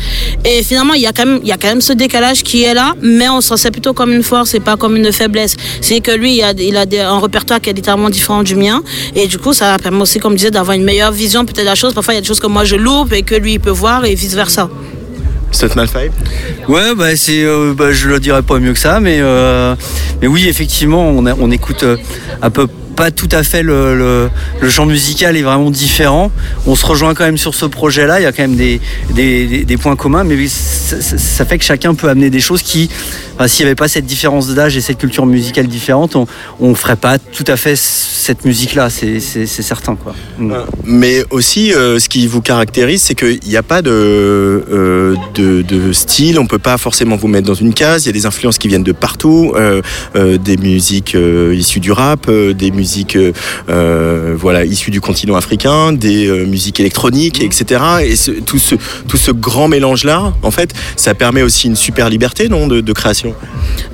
Et 0.45 0.63
finalement, 0.63 0.95
il 0.95 1.03
y 1.03 1.07
a 1.07 1.13
quand 1.13 1.27
même, 1.27 1.41
il 1.43 1.49
y 1.49 1.53
a 1.53 1.57
quand 1.59 1.69
même 1.69 1.81
ce 1.81 1.93
décalage 1.93 2.43
qui 2.43 2.63
est 2.65 2.75
là, 2.75 2.95
mais 3.03 3.29
on 3.29 3.41
s'en 3.41 3.57
sait 3.57 3.71
plutôt 3.71 3.93
comme 3.93 4.13
une 4.13 4.23
force 4.23 4.55
et 4.55 4.61
pas 4.61 4.77
comme 4.77 4.97
une 4.97 5.13
faiblesse. 5.13 5.55
C'est 5.81 6.01
que 6.01 6.13
lui, 6.13 6.37
il 6.39 6.43
a, 6.43 6.53
il 6.53 6.77
a 6.77 6.87
des- 6.87 7.01
un 7.01 7.19
répertoire 7.21 7.61
qui 7.61 7.71
est 7.71 7.73
littéralement 7.75 8.11
différent 8.11 8.43
du 8.43 8.57
mien. 8.57 8.83
Et 9.15 9.27
du 9.27 9.39
coup, 9.39 9.53
ça 9.53 9.77
permet 9.83 10.01
aussi, 10.03 10.19
comme 10.19 10.33
je 10.33 10.39
disais, 10.39 10.51
d'avoir 10.51 10.77
une 10.77 10.85
meilleure 10.85 11.13
vision 11.13 11.45
peut-être 11.45 11.61
de 11.61 11.65
la 11.65 11.75
chose. 11.75 11.95
Parfois, 11.95 12.15
il 12.15 12.17
y 12.17 12.19
a 12.19 12.23
des 12.23 12.27
choses 12.27 12.41
que 12.41 12.47
moi 12.47 12.65
je 12.65 12.77
loupe 12.77 13.13
et 13.13 13.23
que 13.23 13.35
lui, 13.35 13.55
il 13.55 13.61
peut 13.61 13.71
voir 13.71 14.05
et 14.05 14.15
vice 14.15 14.35
versa. 14.35 14.69
Stuntman 15.53 15.87
5 15.87 16.11
Ouais, 16.69 16.95
bah 16.97 17.17
c'est, 17.17 17.45
euh, 17.45 17.73
bah, 17.75 17.93
je 17.93 18.09
le 18.09 18.19
dirais 18.21 18.43
pas 18.43 18.59
mieux 18.59 18.73
que 18.73 18.79
ça, 18.79 18.99
mais 19.01 19.19
euh, 19.21 19.75
mais 20.21 20.27
oui, 20.27 20.49
effectivement, 20.49 21.09
on, 21.09 21.25
a- 21.25 21.35
on 21.39 21.51
écoute 21.51 21.83
euh, 21.85 21.97
un 22.43 22.51
peu 22.51 22.67
pas 22.97 23.11
tout 23.11 23.29
à 23.31 23.43
fait 23.43 23.63
le, 23.63 24.31
le, 24.61 24.69
genre 24.69 24.87
musical 24.87 25.37
est 25.37 25.43
vraiment 25.43 25.71
différent. 25.71 26.33
On 26.67 26.75
se 26.75 26.85
rejoint 26.85 27.15
quand 27.15 27.25
même 27.25 27.39
sur 27.39 27.55
ce 27.55 27.67
projet-là. 27.67 28.21
Il 28.21 28.23
y 28.25 28.27
a 28.27 28.33
quand 28.33 28.49
même 28.49 28.57
des, 28.57 29.77
points 29.77 29.97
communs, 29.97 30.25
mais 30.25 30.49
ça, 30.49 31.45
fait 31.45 31.59
que 31.59 31.65
chacun 31.65 31.95
peut 31.95 32.09
amener 32.09 32.31
des 32.31 32.41
choses 32.41 32.63
qui, 32.63 32.89
s'il 33.47 33.65
n'y 33.65 33.69
avait 33.69 33.77
pas 33.77 33.89
cette 33.89 34.07
différence 34.07 34.55
d'âge 34.55 34.77
et 34.77 34.81
cette 34.81 34.99
culture 34.99 35.27
musicale 35.27 35.67
différente, 35.67 36.17
on, 36.17 36.27
on 36.61 36.75
ferait 36.75 36.97
pas 36.97 37.19
tout 37.19 37.45
à 37.47 37.57
fait 37.57 37.77
cette 37.77 38.45
musique-là. 38.45 38.89
C'est, 38.91 39.21
certain, 39.47 39.95
quoi. 39.95 40.15
Mm. 40.39 40.55
Mais 40.85 41.25
aussi, 41.31 41.73
euh, 41.73 41.99
ce 41.99 42.09
qui 42.09 42.27
vous 42.27 42.41
caractérise, 42.41 43.03
c'est 43.03 43.15
qu'il 43.15 43.41
n'y 43.47 43.57
a 43.57 43.63
pas 43.63 43.83
de, 43.83 43.91
euh, 43.91 45.15
de, 45.35 45.93
style. 45.93 46.39
On 46.39 46.47
peut 46.47 46.59
pas 46.59 46.79
forcément 46.79 47.17
vous 47.17 47.29
mettre 47.29 47.47
dans 47.47 47.55
une 47.55 47.75
case. 47.75 48.05
Il 48.05 48.07
y 48.07 48.11
a 48.11 48.13
des 48.13 48.27
influences 48.27 48.59
qui 48.59 48.69
viennent 48.69 48.83
de 48.83 48.93
partout, 48.93 49.53
euh, 49.57 49.83
euh, 50.15 50.39
des 50.39 50.57
musiques 50.57 51.15
euh, 51.15 51.55
issues 51.55 51.81
du 51.81 51.93
rap, 51.93 52.27
euh, 52.29 52.55
des 52.55 52.71
musiques 52.71 52.86
musiques 52.87 53.17
euh, 53.17 53.33
euh, 53.69 54.35
voilà 54.39 54.65
issues 54.65 54.93
du 54.93 55.01
continent 55.01 55.35
africain, 55.35 55.93
des 55.93 56.27
euh, 56.29 56.47
musiques 56.47 56.79
électroniques, 56.79 57.43
etc. 57.43 57.81
Et 58.05 58.15
ce- 58.15 58.31
tout 58.31 58.59
ce 58.61 58.77
tout 59.09 59.17
ce 59.17 59.33
grand 59.33 59.67
mélange 59.67 60.05
là, 60.05 60.33
en 60.43 60.53
fait, 60.53 60.71
ça 60.97 61.15
permet 61.15 61.43
aussi 61.43 61.67
une 61.67 61.75
super 61.77 62.09
liberté, 62.09 62.49
non, 62.49 62.69
de, 62.69 62.81
de 62.81 62.93
création? 62.93 63.35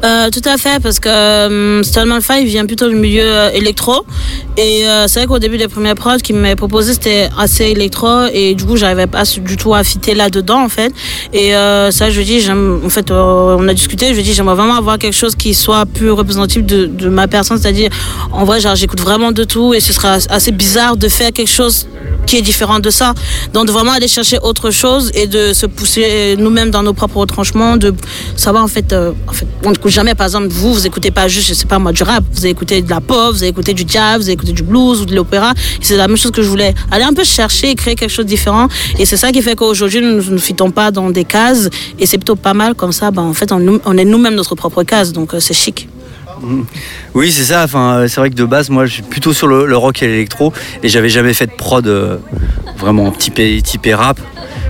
Tout 0.03 0.47
à 0.55 0.57
fait, 0.59 0.79
parce 0.83 0.99
que 1.01 1.81
Stallman 1.85 2.21
5 2.21 2.45
vient 2.47 2.67
plutôt 2.67 2.89
du 2.89 2.97
milieu 2.97 3.31
électro. 3.55 4.05
Et 4.57 4.83
c'est 5.07 5.21
vrai 5.21 5.27
qu'au 5.27 5.39
début 5.39 5.59
des 5.59 5.69
premières 5.69 5.95
prods 5.95 6.19
qu'il 6.23 6.37
m'avait 6.37 6.57
proposé, 6.57 6.93
c'était 6.93 7.29
assez 7.39 7.65
électro. 7.67 8.27
Et 8.33 8.55
du 8.55 8.65
coup, 8.65 8.77
j'arrivais 8.77 9.07
pas 9.07 9.23
du 9.51 9.57
tout 9.57 9.75
à 9.75 9.83
fitter 9.85 10.15
là-dedans, 10.15 10.63
en 10.65 10.69
fait. 10.69 10.93
Et 11.33 11.55
euh, 11.55 11.91
ça, 11.91 12.11
je 12.11 12.21
dis, 12.21 12.41
j'aime, 12.41 12.81
en 12.85 12.89
fait, 12.89 13.11
euh, 13.11 13.57
on 13.59 13.67
a 13.69 13.75
discuté, 13.75 14.15
je 14.15 14.21
dis, 14.21 14.35
j'aimerais 14.35 14.57
vraiment 14.57 14.75
avoir 14.77 14.99
quelque 14.99 15.15
chose 15.25 15.35
qui 15.37 15.55
soit 15.55 15.87
plus 15.87 16.11
représentatif 16.11 16.63
de, 16.65 16.87
de 16.87 17.09
ma 17.09 17.29
personne. 17.29 17.59
C'est-à-dire, 17.59 17.91
en 18.33 18.45
vrai, 18.45 18.61
j'écoute 18.83 19.01
vraiment 19.01 19.31
de 19.31 19.45
tout. 19.45 19.75
Et 19.75 19.81
ce 19.81 19.93
sera 19.93 20.19
assez 20.29 20.51
bizarre 20.51 20.97
de 20.97 21.09
faire 21.09 21.33
quelque 21.33 21.55
chose 21.61 21.87
qui 22.27 22.37
est 22.37 22.43
différent 22.43 22.81
de 22.81 22.91
ça. 22.91 23.15
Donc, 23.53 23.67
de 23.67 23.73
vraiment 23.73 23.93
aller 23.93 24.09
chercher 24.09 24.39
autre 24.43 24.71
chose 24.71 25.11
et 25.15 25.27
de 25.27 25.53
se 25.53 25.67
pousser 25.67 26.35
nous-mêmes 26.37 26.71
dans 26.71 26.83
nos 26.83 26.93
propres 26.93 27.19
retranchements, 27.19 27.77
de 27.77 27.95
savoir, 28.37 28.65
en 28.65 28.69
fait, 28.69 28.93
euh, 28.93 29.13
en 29.29 29.33
fait 29.33 29.47
jamais, 29.87 30.15
par 30.15 30.27
exemple, 30.27 30.49
vous, 30.49 30.73
vous 30.75 30.87
écoutez 30.87 31.11
pas 31.11 31.29
juste, 31.29 31.49
je 31.49 31.55
sais 31.55 31.67
pas 31.67 31.79
moi, 31.79 31.93
du 31.93 32.03
rap, 32.03 32.25
vous 32.33 32.41
allez 32.41 32.51
écouter 32.51 32.83
de 32.83 32.91
la 32.91 33.01
pop, 33.01 33.35
vous 33.35 33.43
allez 33.43 33.51
écouter 33.51 33.75
du 33.75 33.85
jazz, 33.87 34.17
vous 34.17 34.25
allez 34.25 34.33
écouter 34.33 34.53
du 34.53 34.65
blues 34.65 35.01
ou 35.01 35.07
de 35.07 35.15
l'opéra. 35.15 35.53
C'est 35.81 35.97
la 35.97 36.09
même 36.09 36.17
chose 36.17 36.33
que 36.33 36.43
je 36.43 36.49
voulais. 36.49 36.75
Aller 36.91 37.05
un 37.05 37.15
peu 37.15 37.25
chercher 37.25 37.71
et 37.71 37.75
créer 37.75 37.95
quelque 37.95 38.11
chose 38.11 38.25
de 38.25 38.31
différent. 38.31 38.67
Et 38.99 39.05
c'est 39.05 39.17
ça 39.17 39.31
qui 39.31 39.43
fait 39.43 39.55
qu'aujourd'hui, 39.55 40.01
nous 40.01 40.23
ne 40.23 40.39
fitons 40.39 40.71
pas 40.71 40.91
dans 40.91 41.11
des 41.11 41.25
cases. 41.25 41.69
Et 42.01 42.07
c'est 42.07 42.19
plutôt 42.19 42.37
pas 42.37 42.55
mal 42.55 42.75
comme 42.75 42.93
ça. 42.93 43.11
Ben, 43.11 43.23
en 43.23 43.35
fait, 43.35 43.53
on 43.53 43.97
est 43.99 44.05
nous-mêmes 44.05 44.35
notre 44.35 44.55
propre 44.55 44.83
case. 44.83 45.13
Donc, 45.13 45.35
euh, 45.35 45.41
c'est 45.41 45.55
chic. 45.55 45.89
Oui, 47.15 47.31
c'est 47.33 47.45
ça. 47.45 47.67
Euh, 47.75 48.09
c'est 48.09 48.21
vrai 48.21 48.31
que 48.31 48.35
de 48.35 48.45
base, 48.45 48.71
moi, 48.71 48.87
je 48.87 48.95
suis 48.95 49.03
plutôt 49.03 49.33
sur 49.33 49.47
le, 49.47 49.67
le 49.67 49.77
rock 49.77 50.03
et 50.03 50.07
l'électro, 50.07 50.53
et 50.83 50.89
j'avais 50.89 51.09
jamais 51.09 51.35
fait 51.35 51.47
de 51.47 51.53
prod 51.53 51.87
euh, 51.87 52.19
vraiment 52.79 53.11
typé, 53.11 53.61
typé 53.63 53.95
rap. 53.95 54.21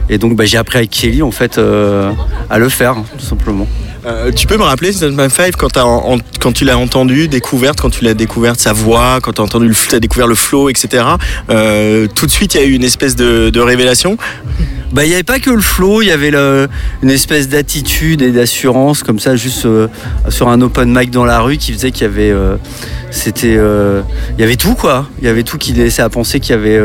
Et 0.08 0.18
donc, 0.18 0.36
bah, 0.36 0.44
j'ai 0.44 0.58
appris 0.58 0.78
avec 0.78 0.90
Kelly, 0.90 1.22
en 1.22 1.30
fait, 1.30 1.58
euh, 1.58 2.12
à 2.50 2.58
le 2.58 2.68
faire, 2.68 2.98
hein, 2.98 3.04
tout 3.18 3.24
simplement. 3.24 3.66
Euh, 4.04 4.32
tu 4.32 4.48
peux 4.48 4.56
me 4.56 4.64
rappeler 4.64 4.92
Stallman 4.92 5.28
5 5.28 5.54
quand, 5.56 6.52
tu 6.52 6.64
l'as 6.64 6.76
entendu, 6.76 7.28
découverte, 7.28 7.80
quand 7.80 7.90
tu 7.90 8.04
l'as 8.04 8.14
découverte 8.14 8.58
sa 8.58 8.72
voix, 8.72 9.20
quand 9.22 9.34
tu 9.34 9.40
as 9.40 9.44
entendu, 9.44 9.72
t'as 9.88 10.00
découvert 10.00 10.26
le 10.26 10.34
flow, 10.34 10.68
etc. 10.68 11.04
euh, 11.50 12.08
tout 12.12 12.26
de 12.26 12.30
suite, 12.30 12.54
il 12.54 12.60
y 12.60 12.64
a 12.64 12.66
eu 12.66 12.72
une 12.72 12.84
espèce 12.84 13.14
de, 13.14 13.60
révélation? 13.60 14.16
Bah, 14.92 15.04
il 15.04 15.08
n'y 15.08 15.14
avait 15.14 15.22
pas 15.22 15.38
que 15.38 15.50
le 15.50 15.60
flow, 15.60 16.02
il 16.02 16.08
y 16.08 16.10
avait 16.10 16.32
une 17.02 17.10
espèce 17.10 17.48
d'attitude 17.48 18.22
et 18.22 18.32
d'assurance, 18.32 19.02
comme 19.02 19.20
ça, 19.20 19.36
juste 19.36 19.64
euh, 19.66 19.86
sur 20.28 20.48
un 20.48 20.60
open 20.60 20.92
mic 20.92 21.10
dans 21.10 21.24
la 21.24 21.40
rue, 21.40 21.56
qui 21.56 21.72
faisait 21.72 21.92
qu'il 21.92 22.02
y 22.02 22.06
avait. 22.06 22.34
c'était. 23.10 23.54
il 23.54 24.40
y 24.40 24.42
avait 24.42 24.56
tout, 24.56 24.74
quoi. 24.74 25.08
Il 25.20 25.26
y 25.26 25.28
avait 25.28 25.44
tout 25.44 25.58
qui 25.58 25.72
laissait 25.72 26.02
à 26.02 26.10
penser 26.10 26.40
qu'il 26.40 26.56
y 26.56 26.58
avait, 26.58 26.80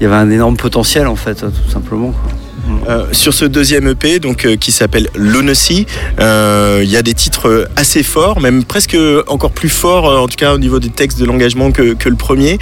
y 0.00 0.04
avait 0.04 0.14
un 0.14 0.30
énorme 0.30 0.56
potentiel, 0.56 1.08
en 1.08 1.16
fait, 1.16 1.40
tout 1.40 1.70
simplement. 1.70 2.12
quoi. 2.12 2.45
Euh, 2.88 3.06
sur 3.12 3.34
ce 3.34 3.44
deuxième 3.44 3.88
EP, 3.88 4.18
donc 4.18 4.44
euh, 4.44 4.56
qui 4.56 4.72
s'appelle 4.72 5.08
Lunacy, 5.14 5.86
euh, 6.20 6.80
il 6.82 6.90
y 6.90 6.96
a 6.96 7.02
des 7.02 7.14
titres 7.14 7.68
assez 7.76 8.02
forts, 8.02 8.40
même 8.40 8.64
presque 8.64 8.96
encore 9.26 9.50
plus 9.50 9.68
forts, 9.68 10.04
en 10.04 10.28
tout 10.28 10.36
cas 10.36 10.54
au 10.54 10.58
niveau 10.58 10.78
des 10.78 10.90
textes 10.90 11.18
de 11.18 11.24
l'engagement 11.24 11.72
que, 11.72 11.94
que 11.94 12.08
le 12.08 12.16
premier. 12.16 12.58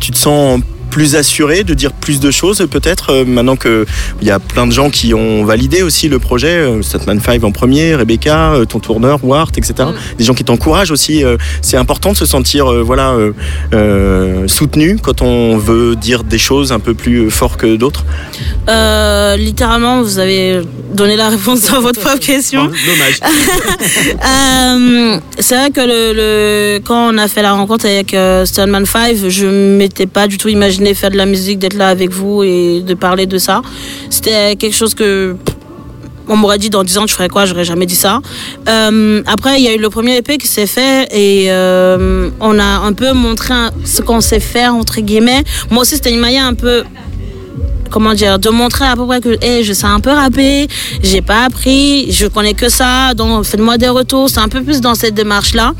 Tu 0.00 0.10
te 0.10 0.16
sens 0.18 0.60
plus 0.92 1.16
assuré 1.16 1.64
de 1.64 1.74
dire 1.74 1.92
plus 1.92 2.20
de 2.20 2.30
choses 2.30 2.58
peut-être 2.70 3.10
euh, 3.10 3.24
maintenant 3.24 3.56
que 3.56 3.86
il 4.20 4.28
y 4.28 4.30
a 4.30 4.38
plein 4.38 4.66
de 4.66 4.72
gens 4.72 4.90
qui 4.90 5.14
ont 5.14 5.42
validé 5.44 5.80
aussi 5.82 6.08
le 6.08 6.18
projet 6.18 6.48
euh, 6.54 6.82
Statman 6.82 7.18
5 7.18 7.42
en 7.44 7.50
premier 7.50 7.94
Rebecca 7.94 8.52
euh, 8.52 8.64
ton 8.66 8.78
tourneur 8.78 9.18
Wart 9.24 9.52
etc 9.56 9.88
des 10.18 10.24
gens 10.24 10.34
qui 10.34 10.44
t'encouragent 10.44 10.90
aussi 10.90 11.24
euh, 11.24 11.38
c'est 11.62 11.78
important 11.78 12.12
de 12.12 12.16
se 12.18 12.26
sentir 12.26 12.70
euh, 12.70 12.82
voilà 12.82 13.12
euh, 13.12 13.32
euh, 13.72 14.46
soutenu 14.48 14.98
quand 15.02 15.22
on 15.22 15.56
veut 15.56 15.96
dire 15.96 16.24
des 16.24 16.38
choses 16.38 16.72
un 16.72 16.78
peu 16.78 16.92
plus 16.94 17.30
fort 17.30 17.56
que 17.56 17.76
d'autres. 17.76 18.04
Euh, 18.68 19.36
littéralement, 19.36 20.02
vous 20.02 20.18
avez 20.18 20.60
donné 20.92 21.16
la 21.16 21.28
réponse 21.30 21.72
à 21.72 21.80
votre 21.80 22.00
propre 22.00 22.18
question. 22.20 22.64
dommage. 22.64 23.18
Euh, 24.24 25.18
c'est 25.38 25.56
vrai 25.56 25.70
que 25.70 25.80
le, 25.80 26.12
le- 26.14 26.80
quand 26.84 27.12
on 27.12 27.18
a 27.18 27.28
fait 27.28 27.42
la 27.42 27.52
rencontre 27.52 27.86
avec 27.86 28.14
euh, 28.14 28.44
Stoneman 28.44 28.84
5, 28.86 29.16
je 29.28 29.46
m'étais 29.46 30.06
pas 30.06 30.26
du 30.26 30.38
tout 30.38 30.48
imaginé 30.48 30.81
faire 30.94 31.10
de 31.10 31.16
la 31.16 31.26
musique, 31.26 31.58
d'être 31.58 31.74
là 31.74 31.88
avec 31.88 32.10
vous 32.10 32.42
et 32.42 32.80
de 32.80 32.94
parler 32.94 33.26
de 33.26 33.38
ça. 33.38 33.62
C'était 34.10 34.56
quelque 34.56 34.74
chose 34.74 34.94
que 34.94 35.36
on 36.28 36.36
m'aurait 36.36 36.58
dit 36.58 36.70
dans 36.70 36.84
10 36.84 36.98
ans 36.98 37.06
tu 37.06 37.14
ferais 37.14 37.28
quoi, 37.28 37.44
j'aurais 37.44 37.64
jamais 37.64 37.86
dit 37.86 37.96
ça. 37.96 38.20
Euh, 38.68 39.22
après, 39.26 39.60
il 39.60 39.64
y 39.64 39.68
a 39.68 39.74
eu 39.74 39.78
le 39.78 39.90
premier 39.90 40.16
EP 40.18 40.38
qui 40.38 40.46
s'est 40.46 40.66
fait 40.66 41.08
et 41.10 41.50
euh, 41.50 42.30
on 42.40 42.58
a 42.58 42.64
un 42.64 42.92
peu 42.92 43.12
montré 43.12 43.54
ce 43.84 44.02
qu'on 44.02 44.20
sait 44.20 44.40
faire, 44.40 44.74
entre 44.74 45.00
guillemets. 45.00 45.42
Moi 45.70 45.82
aussi, 45.82 45.96
c'était 45.96 46.12
une 46.12 46.20
manière 46.20 46.46
un 46.46 46.54
peu 46.54 46.84
comment 47.92 48.14
dire, 48.14 48.38
de 48.38 48.48
montrer 48.48 48.86
à 48.86 48.96
peu 48.96 49.06
près 49.06 49.20
que 49.20 49.36
hey, 49.44 49.62
je 49.62 49.72
sais 49.72 49.86
un 49.86 50.00
peu 50.00 50.10
rapper, 50.10 50.66
j'ai 51.02 51.22
pas 51.22 51.44
appris, 51.44 52.10
je 52.10 52.26
connais 52.26 52.54
que 52.54 52.68
ça, 52.68 53.14
donc 53.14 53.44
faites-moi 53.44 53.78
des 53.78 53.88
retours. 53.88 54.28
C'est 54.28 54.40
un 54.40 54.48
peu 54.48 54.62
plus 54.62 54.80
dans 54.80 54.94
cette 54.94 55.14
démarche-là. 55.14 55.74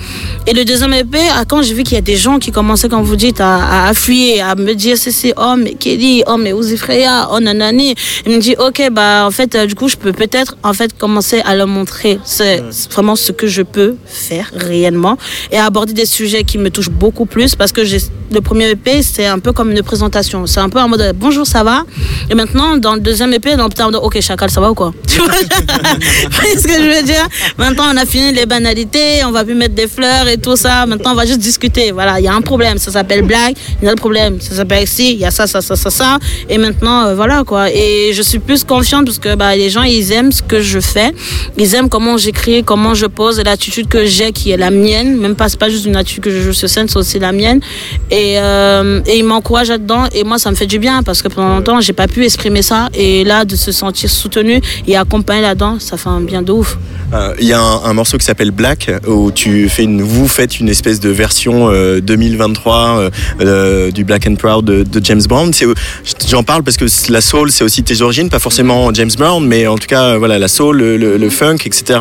Et 0.47 0.53
le 0.53 0.65
deuxième 0.65 0.93
EP, 0.93 1.19
ah, 1.35 1.45
quand 1.49 1.63
j'ai 1.63 1.75
vu 1.75 1.83
qu'il 1.83 1.95
y 1.95 1.99
a 1.99 2.03
des 2.03 2.17
gens 2.17 2.39
qui 2.39 2.53
commençaient, 2.53 2.89
comme 2.89 3.03
vous 3.03 3.17
dites, 3.17 3.41
à, 3.41 3.57
à 3.57 3.89
affluer, 3.89 4.41
à 4.41 4.55
me 4.55 4.75
dire 4.75 4.97
c'est 4.97 5.35
oh 5.37 5.55
mais 5.57 5.75
Kelly, 5.75 6.23
oh 6.27 6.37
mais 6.37 6.53
Uzi 6.53 6.77
Freya, 6.77 7.29
oh 7.33 7.41
nanani, 7.41 7.95
il 8.27 8.33
me 8.33 8.39
dit 8.41 8.55
ok 8.59 8.91
bah 8.93 9.25
en 9.27 9.31
fait 9.31 9.55
euh, 9.55 9.67
du 9.67 9.75
coup 9.75 9.89
je 9.89 9.97
peux 9.97 10.13
peut-être 10.13 10.57
en 10.63 10.73
fait 10.73 10.97
commencer 10.97 11.41
à 11.45 11.57
le 11.57 11.67
montrer. 11.67 12.19
C'est 12.25 12.63
vraiment 12.91 13.17
ce 13.17 13.33
que 13.33 13.47
je 13.47 13.63
peux 13.63 13.97
faire 14.05 14.51
réellement 14.55 15.17
et 15.51 15.57
à 15.57 15.65
aborder 15.67 15.93
des 15.93 16.07
sujets 16.07 16.45
qui 16.45 16.59
me 16.59 16.71
touchent 16.71 16.91
beaucoup 16.91 17.27
plus 17.27 17.55
parce 17.55 17.73
que 17.73 17.85
j'ai 17.85 17.99
le 18.31 18.41
premier 18.41 18.71
EP 18.71 19.03
c'est 19.03 19.27
un 19.27 19.39
peu 19.39 19.53
comme 19.53 19.71
une 19.71 19.83
présentation. 19.83 20.47
C'est 20.47 20.61
un 20.61 20.69
peu 20.69 20.81
en 20.81 20.89
mode 20.89 21.15
bonjour 21.19 21.47
ça 21.47 21.63
va? 21.65 21.85
Et 22.31 22.35
maintenant 22.35 22.77
dans 22.77 22.95
le 22.95 23.01
deuxième 23.01 23.33
EP 23.33 23.57
dans 23.57 23.69
le 23.69 23.97
ok 23.99 24.21
chacal 24.21 24.51
ça 24.51 24.61
va 24.61 24.71
ou 24.71 24.75
quoi? 24.75 24.93
Tu 25.07 25.21
vois? 25.21 25.33
Ce 25.35 26.67
que 26.67 26.73
je 26.73 26.97
veux 26.97 27.03
dire? 27.03 27.27
Maintenant 27.59 27.85
on 27.93 27.97
a 27.97 28.07
fini 28.07 28.33
les 28.33 28.47
banalités, 28.47 29.25
on 29.27 29.31
va 29.31 29.45
plus 29.45 29.55
mettre 29.55 29.75
des 29.75 29.87
fleurs 29.87 30.27
et 30.29 30.39
tout 30.39 30.57
ça. 30.57 30.87
Maintenant 30.87 31.13
on 31.13 31.15
va 31.15 31.27
juste 31.27 31.41
discuter. 31.41 31.93
Voilà, 31.93 32.19
il 32.19 32.25
y 32.25 32.29
a 32.29 32.35
un 32.35 32.41
problème, 32.41 32.79
ça 32.79 32.91
s'appelle 32.91 33.23
blague. 33.23 33.55
Il 33.81 33.87
y 33.87 33.89
a 33.89 33.93
un 33.93 33.97
problème, 33.97 34.41
ça 34.41 34.55
s'appelle 34.55 34.87
si, 34.87 35.13
il 35.13 35.19
y 35.19 35.25
a 35.25 35.31
ça, 35.31 35.47
ça, 35.47 35.61
ça, 35.61 35.77
ça, 35.77 35.91
ça. 35.91 36.19
Et 36.49 36.59
maintenant 36.59 37.07
euh, 37.07 37.15
voilà 37.15 37.45
quoi. 37.45 37.71
Et 37.71 38.13
je 38.15 38.23
suis 38.23 38.39
plus 38.39 38.65
confiante 38.65 39.05
parce 39.05 39.19
que 39.19 39.35
bah, 39.35 39.55
les 39.55 39.71
gens 39.71 39.83
ils 39.83 40.13
aiment 40.13 40.33
ce 40.33 40.43
que 40.43 40.61
je 40.61 40.81
fais. 40.81 41.13
Ils 41.59 41.75
aiment 41.75 41.89
comment 41.89 42.17
j'écris, 42.17 42.65
comment 42.65 42.95
je 42.95 43.07
pose 43.07 43.41
l'attitude 43.45 43.89
que 43.89 44.07
j'ai 44.07 44.33
qui 44.33 44.51
est 44.51 44.57
la 44.57 44.71
mienne. 44.71 45.17
Même 45.17 45.35
pas, 45.35 45.49
c'est 45.49 45.59
pas 45.59 45.69
juste 45.69 45.85
une 45.85 45.97
attitude 45.97 46.23
que 46.23 46.31
je 46.31 46.41
joue 46.41 46.53
sur 46.53 46.69
scène, 46.69 46.89
c'est 46.89 46.99
aussi 46.99 47.19
la 47.19 47.33
mienne. 47.33 47.61
Et, 48.11 48.39
euh, 48.39 49.01
et 49.07 49.19
ils 49.19 49.25
m'encouragent 49.25 49.69
là-dedans. 49.69 50.05
Et 50.15 50.25
moi 50.25 50.39
ça 50.39 50.51
me 50.51 50.57
fait 50.57 50.67
du 50.67 50.79
bien 50.79 51.03
parce 51.03 51.23
que 51.23 51.29
pendant 51.29 51.57
longtemps 51.57 51.81
j'ai 51.81 51.92
pas 51.93 52.09
pu 52.09 52.25
exprimer 52.25 52.63
ça. 52.63 52.89
Et 52.95 53.25
là 53.25 53.45
de 53.45 53.57
se 53.57 53.73
sentir 53.73 54.11
soutenu 54.11 54.61
et 54.87 54.97
accompagné 54.97 55.43
là-dedans, 55.43 55.77
ça 55.79 55.97
fait 55.97 56.09
un 56.09 56.21
bien 56.21 56.43
de 56.43 56.53
ouf. 56.53 56.77
Euh, 57.15 57.35
Il 57.41 57.47
y 57.47 57.53
a 57.53 57.61
un, 57.61 57.85
un 57.85 57.93
morceau 57.93 58.17
qui 58.19 58.25
s'appelle 58.25 58.51
Black 58.53 58.91
où 59.07 59.31
tu 59.31 59.69
fais 59.69 59.83
une, 59.85 60.01
vous 60.03 60.27
faites 60.29 60.61
une 60.61 60.69
espèce 60.69 60.99
de 61.01 61.11
version 61.11 61.69
euh, 61.71 62.01
2023 62.01 62.99
euh, 62.99 63.11
euh, 63.41 63.91
du 63.91 64.05
Black 64.05 64.27
and 64.27 64.37
Proud 64.37 64.65
de, 64.65 64.83
de 64.83 65.05
James 65.05 65.23
Brown. 65.29 65.51
J'en 66.29 66.43
parle 66.43 66.63
parce 66.63 66.77
que 66.77 66.87
la 67.11 67.21
soul 67.21 67.51
c'est 67.51 67.65
aussi 67.65 67.83
tes 67.83 68.01
origines, 68.01 68.29
pas 68.31 68.39
forcément 68.39 68.93
James 68.95 69.11
Brown, 69.19 69.45
mais 69.47 69.67
en 69.67 69.77
tout 69.77 69.87
cas 69.87 70.17
voilà 70.17 70.39
la 70.39 70.49
soul, 70.49 70.79
le, 70.79 70.97
le- 70.97 71.17
le 71.19 71.31
funk, 71.31 71.59
etc. 71.67 71.99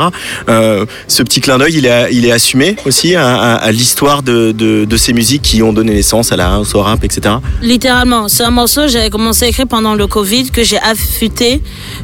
Euh, 0.50 0.86
ce 1.08 1.24
petit 1.24 1.42
clin 1.42 1.58
d'œil, 1.58 1.74
il 1.76 1.86
est, 1.86 2.10
il 2.14 2.26
est 2.26 2.32
assumé 2.32 2.76
aussi 2.86 3.16
à, 3.16 3.36
à- 3.36 3.56
à 3.56 3.72
l'histoire 3.72 4.24
de, 4.24 4.52
de- 4.52 4.86
de 4.86 4.98
ces 4.98 5.14
musiques 5.14 5.42
qui 5.42 5.62
ont 5.64 5.74
donné 5.74 5.94
naissance 5.94 6.32
à 6.32 6.38
la 6.38 6.54
house, 6.54 6.74
au 6.76 6.82
rap, 6.82 7.04
etc. 7.04 7.36
Littéralement, 7.62 8.28
c'est 8.30 8.44
un 8.44 8.52
morceau 8.52 8.82
que 8.84 8.88
j'avais 8.90 9.10
commencé 9.10 9.46
à 9.46 9.48
écrire 9.50 9.68
pendant 9.68 9.81
le 9.82 10.08
Covid 10.08 10.50
que 10.52 10.64
j'ai 10.64 10.80
affûté 10.80 11.62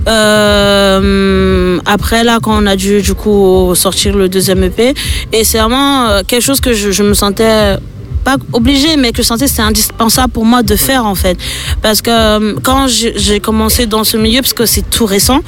euh, 0.07 1.79
après 1.85 2.23
là 2.23 2.39
quand 2.41 2.61
on 2.61 2.65
a 2.65 2.75
dû 2.75 3.01
du 3.01 3.13
coup 3.13 3.73
sortir 3.75 4.15
le 4.15 4.27
deuxième 4.29 4.63
EP 4.63 4.93
et 5.31 5.43
c'est 5.43 5.59
vraiment 5.59 6.07
euh, 6.07 6.21
quelque 6.27 6.43
chose 6.43 6.59
que 6.59 6.73
je, 6.73 7.03
me 7.03 7.13
sentais 7.13 7.77
pas 8.23 8.37
obligée 8.53 8.97
mais 8.97 9.11
que 9.11 9.21
je 9.21 9.27
sentais 9.27 9.47
c'était 9.47 9.61
indispensable 9.61 10.33
pour 10.33 10.45
moi 10.45 10.63
de 10.63 10.75
faire 10.75 11.05
en 11.05 11.15
fait. 11.15 11.37
Parce 11.81 12.01
que 12.01 12.09
euh, 12.11 12.55
quand 12.63 12.87
j'ai 12.87 13.39
commencé 13.39 13.85
dans 13.85 14.03
ce 14.03 14.17
milieu 14.17 14.41
parce 14.41 14.53
que 14.53 14.65
c'est 14.65 14.89
tout 14.89 15.05
récent 15.05 15.41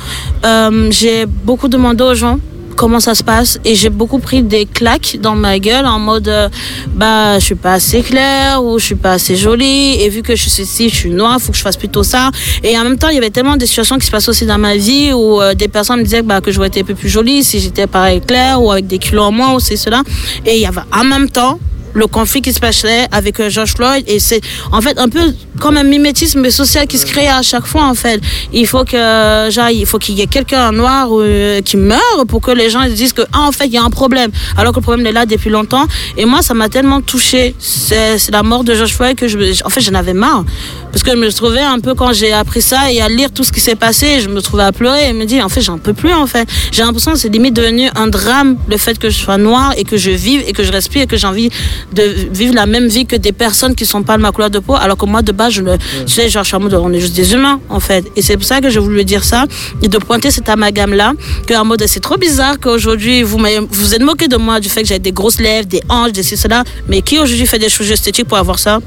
j'ai 0.90 1.26
beaucoup 1.26 1.68
demandé 1.68 2.04
aux 2.04 2.16
gens 2.16 2.40
comment 2.80 3.02
ça 3.02 3.14
se 3.14 3.26
passe. 3.26 3.60
Et 3.66 3.76
j'ai 3.76 3.90
beaucoup 3.90 4.20
pris 4.20 4.42
des 4.42 4.66
claques 4.66 5.18
dans 5.20 5.36
ma 5.36 5.60
gueule 5.60 5.86
en 5.86 6.00
mode 6.00 6.30
euh, 6.30 6.48
bah 6.96 7.38
je 7.38 7.44
suis 7.44 7.56
pas 7.56 7.74
assez 7.74 8.02
claire 8.02 8.64
ou 8.64 8.80
je 8.80 8.86
suis 8.86 8.96
pas 8.96 9.12
assez 9.12 9.36
jolie. 9.36 10.02
Et 10.02 10.08
vu 10.08 10.22
que 10.22 10.34
je 10.34 10.48
suis 10.50 10.64
ici 10.64 10.88
je 10.88 10.96
suis 10.96 11.10
noire 11.10 11.42
faut 11.42 11.52
que 11.52 11.58
je 11.58 11.62
fasse 11.62 11.76
plutôt 11.76 12.04
ça. 12.04 12.32
Et 12.64 12.78
en 12.80 12.84
même 12.86 12.98
temps 12.98 13.10
il 13.10 13.16
y 13.16 13.18
avait 13.18 13.32
tellement 13.32 13.58
de 13.58 13.66
situations 13.66 13.98
qui 13.98 14.06
se 14.06 14.12
passaient 14.12 14.30
aussi 14.30 14.46
dans 14.46 14.58
ma 14.58 14.78
vie 14.78 15.12
où 15.12 15.42
euh, 15.42 15.54
des 15.56 15.68
personnes 15.68 16.00
me 16.00 16.06
disaient 16.06 16.22
bah, 16.22 16.40
que 16.40 16.54
j'aurais 16.54 16.70
été 16.70 16.80
un 16.80 16.86
peu 16.86 16.96
plus 16.96 17.10
jolie 17.10 17.44
si 17.44 17.60
j'étais 17.60 17.86
pareil 17.86 18.22
claire 18.22 18.64
ou 18.64 18.72
avec 18.72 18.88
des 18.88 18.98
kilos 18.98 19.26
en 19.26 19.34
moins 19.34 19.54
ou 19.56 19.60
c'est 19.60 19.76
cela. 19.76 20.02
Et 20.46 20.56
il 20.56 20.62
y 20.62 20.66
avait 20.66 20.88
en 20.94 21.04
même 21.04 21.30
temps 21.30 21.60
le 22.00 22.08
conflit 22.08 22.42
qui 22.42 22.54
se 22.54 22.60
passait 22.60 23.08
avec 23.12 23.40
euh, 23.40 23.50
George 23.50 23.74
Floyd. 23.76 24.04
Et 24.08 24.20
c'est 24.20 24.42
en 24.72 24.82
fait 24.82 24.98
un 24.98 25.10
peu 25.10 25.34
comme 25.60 25.78
un 25.78 25.84
mimétisme 25.84 26.50
social 26.50 26.88
qui 26.88 26.98
se 26.98 27.06
crée 27.06 27.28
à 27.28 27.42
chaque 27.42 27.66
fois 27.66 27.84
en 27.84 27.94
fait. 27.94 28.22
Il 28.54 28.66
faut 28.66 28.86
que 28.86 29.50
genre 29.52 29.70
il 29.70 29.86
faut 29.86 30.00
qu'il 30.00 30.16
y 30.16 30.22
ait 30.22 30.28
quelqu'un 30.28 30.72
noir 30.72 31.10
euh, 31.12 31.62
qui 31.62 31.78
meure 31.78 32.20
pour 32.28 32.42
que 32.42 32.52
les 32.52 32.70
gens 32.70 32.86
disent 32.88 33.14
que 33.14 33.22
ah, 33.34 33.42
en 33.42 33.52
fait 33.52 33.66
il 33.66 33.74
y 33.74 33.78
a 33.78 33.84
un 33.84 33.90
problème. 33.90 34.32
Alors 34.58 34.72
que 34.74 34.80
le 34.80 34.84
problème 34.84 35.06
est 35.06 35.12
là 35.12 35.26
depuis 35.26 35.50
longtemps. 35.50 35.86
Et 36.18 36.26
moi 36.26 36.42
ça 36.42 36.54
m'a 36.54 36.70
tellement 36.70 37.02
touché 37.02 37.56
c'est 37.60 38.32
la 38.32 38.44
mort 38.44 38.64
de 38.64 38.74
George 38.74 38.94
Floyd 38.96 39.16
que 39.16 39.28
je 39.28 39.38
en 39.66 39.70
fait 39.70 39.82
j'en 39.82 39.94
avais 39.94 40.14
marre. 40.14 40.46
Parce 40.92 41.04
que 41.04 41.12
je 41.12 41.18
me 41.18 41.30
trouvais 41.32 41.62
un 41.62 41.80
peu 41.80 41.94
quand 41.94 42.14
j'ai 42.14 42.32
appris 42.32 42.62
ça 42.62 42.92
et 42.92 43.02
à 43.02 43.10
lire 43.10 43.32
tout 43.32 43.44
ce 43.44 43.52
qui 43.52 43.60
s'est 43.60 43.76
passé 43.76 44.22
je 44.22 44.30
me 44.30 44.42
trouvais 44.42 44.64
à 44.64 44.72
pleurer. 44.72 45.10
Et 45.10 45.14
me 45.14 45.26
dire 45.26 45.46
en 45.46 45.50
fait 45.50 45.62
j'en 45.62 45.78
peux 45.78 45.94
plus 45.94 46.14
en 46.14 46.28
fait. 46.28 46.48
J'ai 46.72 46.84
l'impression 46.84 47.12
que 47.12 47.20
c'est 47.20 47.30
limite 47.30 47.56
devenu 47.56 47.90
un 47.96 48.08
drame 48.08 48.58
le 48.70 48.78
fait 48.78 48.98
que 48.98 49.10
je 49.10 49.18
sois 49.18 49.38
noire 49.38 49.74
et 49.78 49.84
que 49.84 49.98
je 49.98 50.12
vive 50.12 50.44
et 50.48 50.54
que 50.54 50.64
je 50.64 50.72
respire 50.72 51.04
et 51.04 51.08
que 51.08 51.18
j'ai 51.18 51.28
envie 51.28 51.50
de 51.94 52.04
vivre 52.32 52.54
la 52.54 52.66
même 52.66 52.88
vie 52.88 53.06
que 53.06 53.16
des 53.16 53.32
personnes 53.32 53.76
qui 53.76 53.86
sont 53.86 54.04
pas 54.04 54.18
de 54.18 54.22
ma 54.22 54.32
couleur 54.32 54.50
de 54.50 54.60
peau 54.60 54.76
alors 54.76 54.98
que 54.98 55.06
moi 55.06 55.22
de 55.22 55.32
base 55.32 55.54
je 55.54 55.62
le 55.62 55.78
tu 56.06 56.14
sais 56.14 56.30
genre 56.30 56.46
on 56.54 56.94
est 56.94 57.00
juste 57.00 57.16
des 57.16 57.34
humains 57.34 57.60
en 57.70 57.80
fait. 57.80 58.06
Et 58.16 58.22
c'est 58.22 58.38
pour 58.38 58.46
ça 58.46 58.62
que 58.62 58.70
je 58.70 58.80
voulais 58.80 59.06
dire 59.06 59.24
ça 59.24 59.46
et 59.82 59.88
de 59.88 59.98
pointer 59.98 60.32
cet 60.32 60.50
amalgame 60.50 60.94
là 60.94 61.14
que 61.48 61.54
en 61.54 61.66
mode 61.66 61.84
c'est 61.88 62.00
trop 62.00 62.18
bizarre 62.18 62.60
qu'aujourd'hui 62.60 63.24
vous 63.24 63.40
vous 63.70 63.96
êtes 63.96 64.02
moqué 64.02 64.28
de 64.28 64.38
moi 64.38 64.60
du 64.60 64.70
fait 64.70 64.82
que 64.82 64.88
j'ai 64.88 65.00
des 65.00 65.12
grosses 65.12 65.40
lèvres 65.40 65.68
des 65.68 65.82
hanches 65.90 66.12
des 66.12 66.24
ci 66.24 66.38
cela 66.38 66.64
mais 66.88 67.02
qui 67.02 67.20
aujourd'hui 67.20 67.48
fait 67.48 67.60
des 67.60 67.70
choses 67.70 67.92
esthétiques 67.92 68.28
pour 68.28 68.38
avoir 68.38 68.60
ça? 68.60 68.80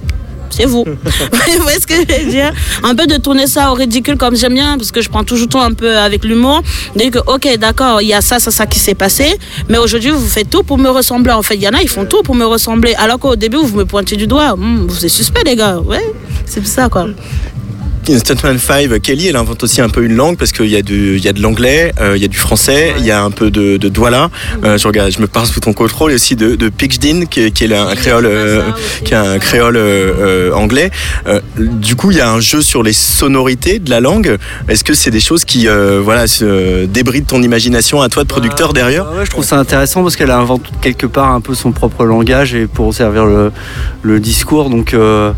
C'est 0.53 0.66
vous. 0.66 0.84
vous 0.86 1.62
voyez 1.62 1.80
ce 1.80 1.86
que 1.86 1.94
je 1.94 2.00
veux 2.00 2.30
dire 2.30 2.53
Un 2.82 2.94
peu 2.94 3.07
de 3.07 3.16
tourner 3.16 3.46
ça 3.46 3.72
au 3.72 3.74
ridicule 3.74 4.16
comme 4.16 4.36
j'aime 4.36 4.55
bien, 4.55 4.76
parce 4.76 4.92
que 4.92 5.00
je 5.00 5.09
prends 5.09 5.24
toujours 5.24 5.48
tout 5.48 5.59
un 5.59 5.72
peu 5.72 5.96
avec 5.96 6.24
l'humour. 6.24 6.62
Dire 6.96 7.11
que, 7.11 7.18
ok, 7.18 7.59
d'accord, 7.59 8.00
il 8.03 8.09
y 8.09 8.14
a 8.14 8.20
ça, 8.20 8.38
ça, 8.38 8.50
ça 8.50 8.66
qui 8.66 8.78
s'est 8.78 8.94
passé, 8.94 9.36
mais 9.68 9.78
aujourd'hui, 9.78 10.11
vous 10.11 10.26
faites 10.26 10.50
tout 10.50 10.62
pour 10.62 10.78
me 10.78 10.88
ressembler. 10.88 11.32
En 11.32 11.42
fait, 11.42 11.55
il 11.57 11.62
y 11.62 11.68
en 11.68 11.72
a, 11.72 11.82
ils 11.82 11.88
font 11.88 12.05
tout 12.05 12.22
pour 12.22 12.34
me 12.34 12.44
ressembler. 12.44 12.94
Alors 12.94 13.18
qu'au 13.18 13.36
début, 13.36 13.59
vous 13.59 13.76
me 13.76 13.84
pointez 13.84 14.16
du 14.16 14.26
doigt. 14.26 14.55
Hmm, 14.57 14.86
vous 14.86 15.05
êtes 15.05 15.11
suspect, 15.11 15.42
les 15.44 15.57
gars. 15.57 15.78
Ouais, 15.78 16.05
c'est 16.46 16.66
ça, 16.66 16.88
quoi. 16.88 17.07
Stuntman 18.05 18.59
5, 18.59 19.00
Kelly, 19.00 19.28
elle 19.28 19.36
invente 19.36 19.62
aussi 19.62 19.80
un 19.80 19.88
peu 19.88 20.03
une 20.05 20.14
langue 20.16 20.36
parce 20.36 20.50
qu'il 20.53 20.66
y 20.66 20.76
a 20.76 20.82
du, 20.82 21.16
il 21.16 21.24
y 21.24 21.28
a 21.28 21.32
de 21.32 21.40
l'anglais, 21.40 21.92
euh, 22.00 22.16
il 22.16 22.22
y 22.22 22.24
a 22.24 22.28
du 22.28 22.36
français, 22.36 22.94
il 22.98 23.07
y 23.07 23.11
a 23.12 23.22
un 23.22 23.30
peu 23.30 23.50
de, 23.50 23.76
de 23.76 23.88
douala. 23.88 24.28
Euh, 24.64 24.76
je 24.76 24.86
regarde, 24.88 25.11
je 25.12 25.20
me 25.20 25.26
parle 25.28 25.46
sous 25.46 25.61
ton 25.61 25.72
contrôle 25.72 26.11
et 26.12 26.16
aussi 26.16 26.34
de, 26.34 26.57
de 26.57 26.68
Pidgin 26.68 27.26
qui, 27.26 27.40
est- 27.44 27.50
qui 27.53 27.64
est 27.64 27.74
un 27.74 27.94
créole, 27.94 28.26
euh, 28.26 28.62
qui 29.05 29.12
est 29.14 29.16
un 29.16 29.38
créole 29.38 29.78
anglais. 30.55 30.90
Euh, 31.26 31.40
du 31.57 31.94
coup, 31.94 32.11
il 32.11 32.16
y 32.16 32.20
a 32.20 32.30
un 32.30 32.40
jeu 32.40 32.61
sur 32.61 32.82
les 32.82 32.92
sonorités 32.92 33.78
de 33.78 33.88
la 33.90 34.00
langue. 34.00 34.36
Est-ce 34.68 34.82
que 34.84 34.94
c'est 34.94 35.11
des 35.11 35.20
choses 35.20 35.44
qui, 35.44 35.68
euh, 35.68 36.00
voilà, 36.03 36.26
se 36.26 36.86
débrident 36.86 37.26
ton 37.26 37.42
imagination 37.42 38.00
à 38.03 38.09
toi 38.09 38.24
de 38.24 38.28
producteur 38.28 38.72
derrière? 38.72 39.05
Ouais, 39.12 39.24
je 39.24 39.30
trouve 39.30 39.44
ça 39.44 39.59
intéressant 39.59 40.03
parce 40.03 40.16
qu'elle 40.16 40.30
invente 40.30 40.62
quelque 40.80 41.07
part 41.07 41.30
un 41.32 41.40
peu 41.40 41.55
son 41.55 41.72
propre 41.72 42.05
langage 42.05 42.55
et 42.55 42.66
pour 42.66 42.92
servir 42.92 43.26
le, 43.26 43.53
le 44.03 44.18
discours. 44.20 44.70
Donc, 44.70 44.92
euh, 44.94 45.32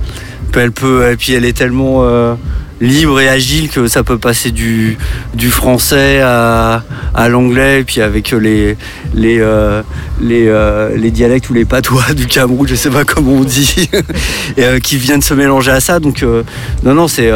elle 0.60 0.72
peut, 0.72 1.10
et 1.10 1.16
puis 1.16 1.32
elle 1.34 1.44
est 1.44 1.56
tellement 1.56 2.00
euh, 2.02 2.34
libre 2.80 3.20
et 3.20 3.28
agile 3.28 3.70
que 3.70 3.86
ça 3.86 4.02
peut 4.02 4.18
passer 4.18 4.50
du, 4.50 4.98
du 5.34 5.50
français 5.50 6.20
à, 6.22 6.82
à 7.14 7.28
l'anglais, 7.28 7.80
et 7.80 7.84
puis 7.84 8.00
avec 8.00 8.32
les, 8.32 8.76
les, 9.14 9.38
euh, 9.40 9.82
les, 10.20 10.46
euh, 10.48 10.96
les 10.96 11.10
dialectes 11.10 11.48
ou 11.50 11.54
les 11.54 11.64
patois 11.64 12.12
du 12.16 12.26
Cameroun, 12.26 12.66
je 12.68 12.74
sais 12.74 12.90
pas 12.90 13.04
comment 13.04 13.32
on 13.32 13.44
dit, 13.44 13.88
et, 14.56 14.64
euh, 14.64 14.78
qui 14.80 14.96
viennent 14.96 15.22
se 15.22 15.34
mélanger 15.34 15.70
à 15.70 15.80
ça. 15.80 16.00
Donc, 16.00 16.22
euh, 16.22 16.42
non, 16.82 16.94
non, 16.94 17.08
c'est 17.08 17.30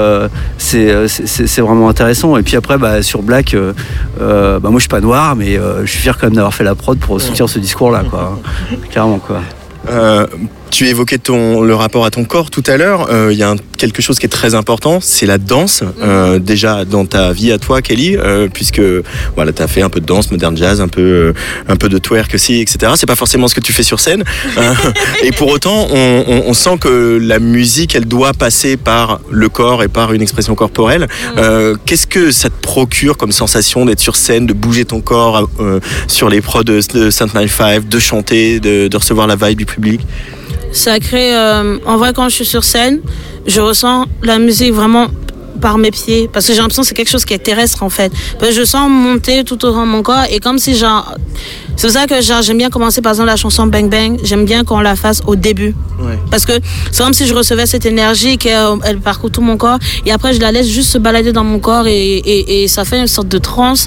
vraiment 1.60 1.88
intéressant. 1.88 2.36
Et 2.36 2.42
puis 2.42 2.56
après, 2.56 2.78
bah, 2.78 3.02
sur 3.02 3.22
Black, 3.22 3.54
euh, 3.54 3.72
euh, 4.20 4.58
bah, 4.58 4.70
moi 4.70 4.78
je 4.78 4.82
suis 4.82 4.88
pas 4.88 5.00
noir, 5.00 5.36
mais 5.36 5.56
euh, 5.58 5.86
je 5.86 5.90
suis 5.90 6.00
fier 6.00 6.18
quand 6.18 6.26
même 6.26 6.34
d'avoir 6.36 6.54
fait 6.54 6.64
la 6.64 6.74
prod 6.74 6.98
pour 6.98 7.20
soutenir 7.20 7.48
ce 7.48 7.58
discours-là, 7.58 8.04
quoi. 8.08 8.40
Clairement, 8.90 9.18
quoi. 9.18 9.40
Euh, 9.90 10.26
tu 10.70 10.86
évoquais 10.88 11.18
ton, 11.18 11.62
le 11.62 11.74
rapport 11.74 12.04
à 12.04 12.10
ton 12.10 12.24
corps 12.24 12.50
tout 12.50 12.62
à 12.66 12.76
l'heure. 12.76 13.08
Euh, 13.10 13.30
Il 13.32 13.38
y 13.38 13.42
a 13.42 13.50
un- 13.50 13.56
quelque 13.76 14.02
chose 14.02 14.18
qui 14.18 14.26
est 14.26 14.30
très 14.30 14.54
important, 14.54 14.98
c'est 15.00 15.26
la 15.26 15.38
danse. 15.38 15.82
Euh, 16.02 16.38
déjà 16.38 16.84
dans 16.84 17.04
ta 17.06 17.32
vie 17.32 17.52
à 17.52 17.58
toi, 17.58 17.80
Kelly, 17.82 18.16
euh, 18.16 18.48
puisque 18.52 18.80
voilà, 19.34 19.52
tu 19.52 19.62
as 19.62 19.68
fait 19.68 19.82
un 19.82 19.88
peu 19.90 20.00
de 20.00 20.06
danse, 20.06 20.30
modern 20.30 20.56
jazz, 20.56 20.80
un 20.80 20.88
peu, 20.88 21.00
euh, 21.00 21.32
un 21.68 21.76
peu 21.76 21.88
de 21.88 21.98
twerk 21.98 22.34
aussi, 22.34 22.60
etc. 22.60 22.92
C'est 22.96 23.06
pas 23.06 23.16
forcément 23.16 23.48
ce 23.48 23.54
que 23.54 23.60
tu 23.60 23.72
fais 23.72 23.82
sur 23.82 24.00
scène. 24.00 24.24
Euh, 24.58 24.74
et 25.22 25.30
pour 25.32 25.48
autant, 25.50 25.86
on, 25.90 26.24
on- 26.26 26.42
on 26.46 26.54
sent 26.54 26.78
que 26.80 27.18
la 27.22 27.38
musique, 27.38 27.94
elle 27.94 28.06
doit 28.06 28.32
passer 28.32 28.76
par 28.76 29.20
le 29.30 29.48
corps 29.48 29.82
et 29.84 29.88
par 29.88 30.12
une 30.12 30.22
expression 30.22 30.54
corporelle. 30.56 31.06
Euh, 31.36 31.76
Qu'est-ce 31.86 32.06
que 32.08 32.30
ça 32.32 32.48
te 32.50 32.60
procure 32.60 33.16
comme 33.16 33.30
sensation 33.30 33.84
d'être 33.86 34.00
sur 34.00 34.16
scène, 34.16 34.46
de 34.46 34.52
bouger 34.52 34.84
ton 34.84 35.00
corps 35.00 35.48
euh, 35.60 35.78
sur 36.08 36.28
les 36.28 36.40
prods 36.40 36.64
de, 36.64 36.80
de 36.92 37.10
Saint 37.10 37.28
Five, 37.28 37.86
de 37.88 37.98
chanter, 38.00 38.58
de, 38.58 38.88
de 38.88 38.96
recevoir 38.96 39.26
la 39.28 39.36
vibe 39.36 39.58
du 39.58 39.66
public? 39.66 40.00
Ça 40.72 40.98
crée. 41.00 41.34
euh, 41.34 41.78
en 41.86 41.96
vrai, 41.96 42.12
quand 42.14 42.28
je 42.28 42.34
suis 42.34 42.44
sur 42.46 42.64
scène, 42.64 43.00
je 43.46 43.60
ressens 43.60 44.06
la 44.22 44.38
musique 44.38 44.72
vraiment 44.72 45.08
par 45.60 45.76
mes 45.78 45.90
pieds. 45.90 46.28
Parce 46.32 46.46
que 46.46 46.52
j'ai 46.52 46.60
l'impression 46.60 46.82
que 46.82 46.88
c'est 46.88 46.94
quelque 46.94 47.10
chose 47.10 47.24
qui 47.24 47.34
est 47.34 47.38
terrestre 47.38 47.82
en 47.82 47.90
fait. 47.90 48.12
Parce 48.38 48.52
que 48.52 48.56
je 48.60 48.64
sens 48.64 48.88
monter 48.90 49.42
tout 49.44 49.64
au 49.64 49.72
long 49.72 49.82
de 49.86 49.90
mon 49.90 50.02
corps 50.02 50.24
et 50.30 50.38
comme 50.40 50.58
si 50.58 50.76
genre. 50.76 51.14
C'est 51.76 51.86
pour 51.86 51.94
ça 51.94 52.06
que 52.06 52.14
j'aime 52.20 52.58
bien 52.58 52.70
commencer 52.70 53.00
par 53.00 53.12
exemple 53.12 53.28
la 53.28 53.36
chanson 53.36 53.66
Bang 53.66 53.88
Bang. 53.88 54.18
J'aime 54.24 54.44
bien 54.44 54.64
qu'on 54.64 54.80
la 54.80 54.96
fasse 54.96 55.20
au 55.26 55.36
début. 55.36 55.74
Parce 56.30 56.44
que 56.44 56.52
c'est 56.92 57.02
comme 57.02 57.12
si 57.12 57.26
je 57.26 57.34
recevais 57.34 57.66
cette 57.66 57.86
énergie 57.86 58.36
qu'elle 58.38 58.66
elle 58.84 58.98
parcourt 59.00 59.30
tout 59.30 59.40
mon 59.40 59.56
corps 59.56 59.78
et 60.06 60.12
après 60.12 60.32
je 60.32 60.40
la 60.40 60.52
laisse 60.52 60.68
juste 60.68 60.90
se 60.90 60.98
balader 60.98 61.32
dans 61.32 61.44
mon 61.44 61.58
corps 61.60 61.86
et, 61.88 62.16
et, 62.18 62.62
et 62.64 62.68
ça 62.68 62.84
fait 62.84 63.00
une 63.00 63.06
sorte 63.08 63.28
de 63.28 63.38
transe 63.38 63.86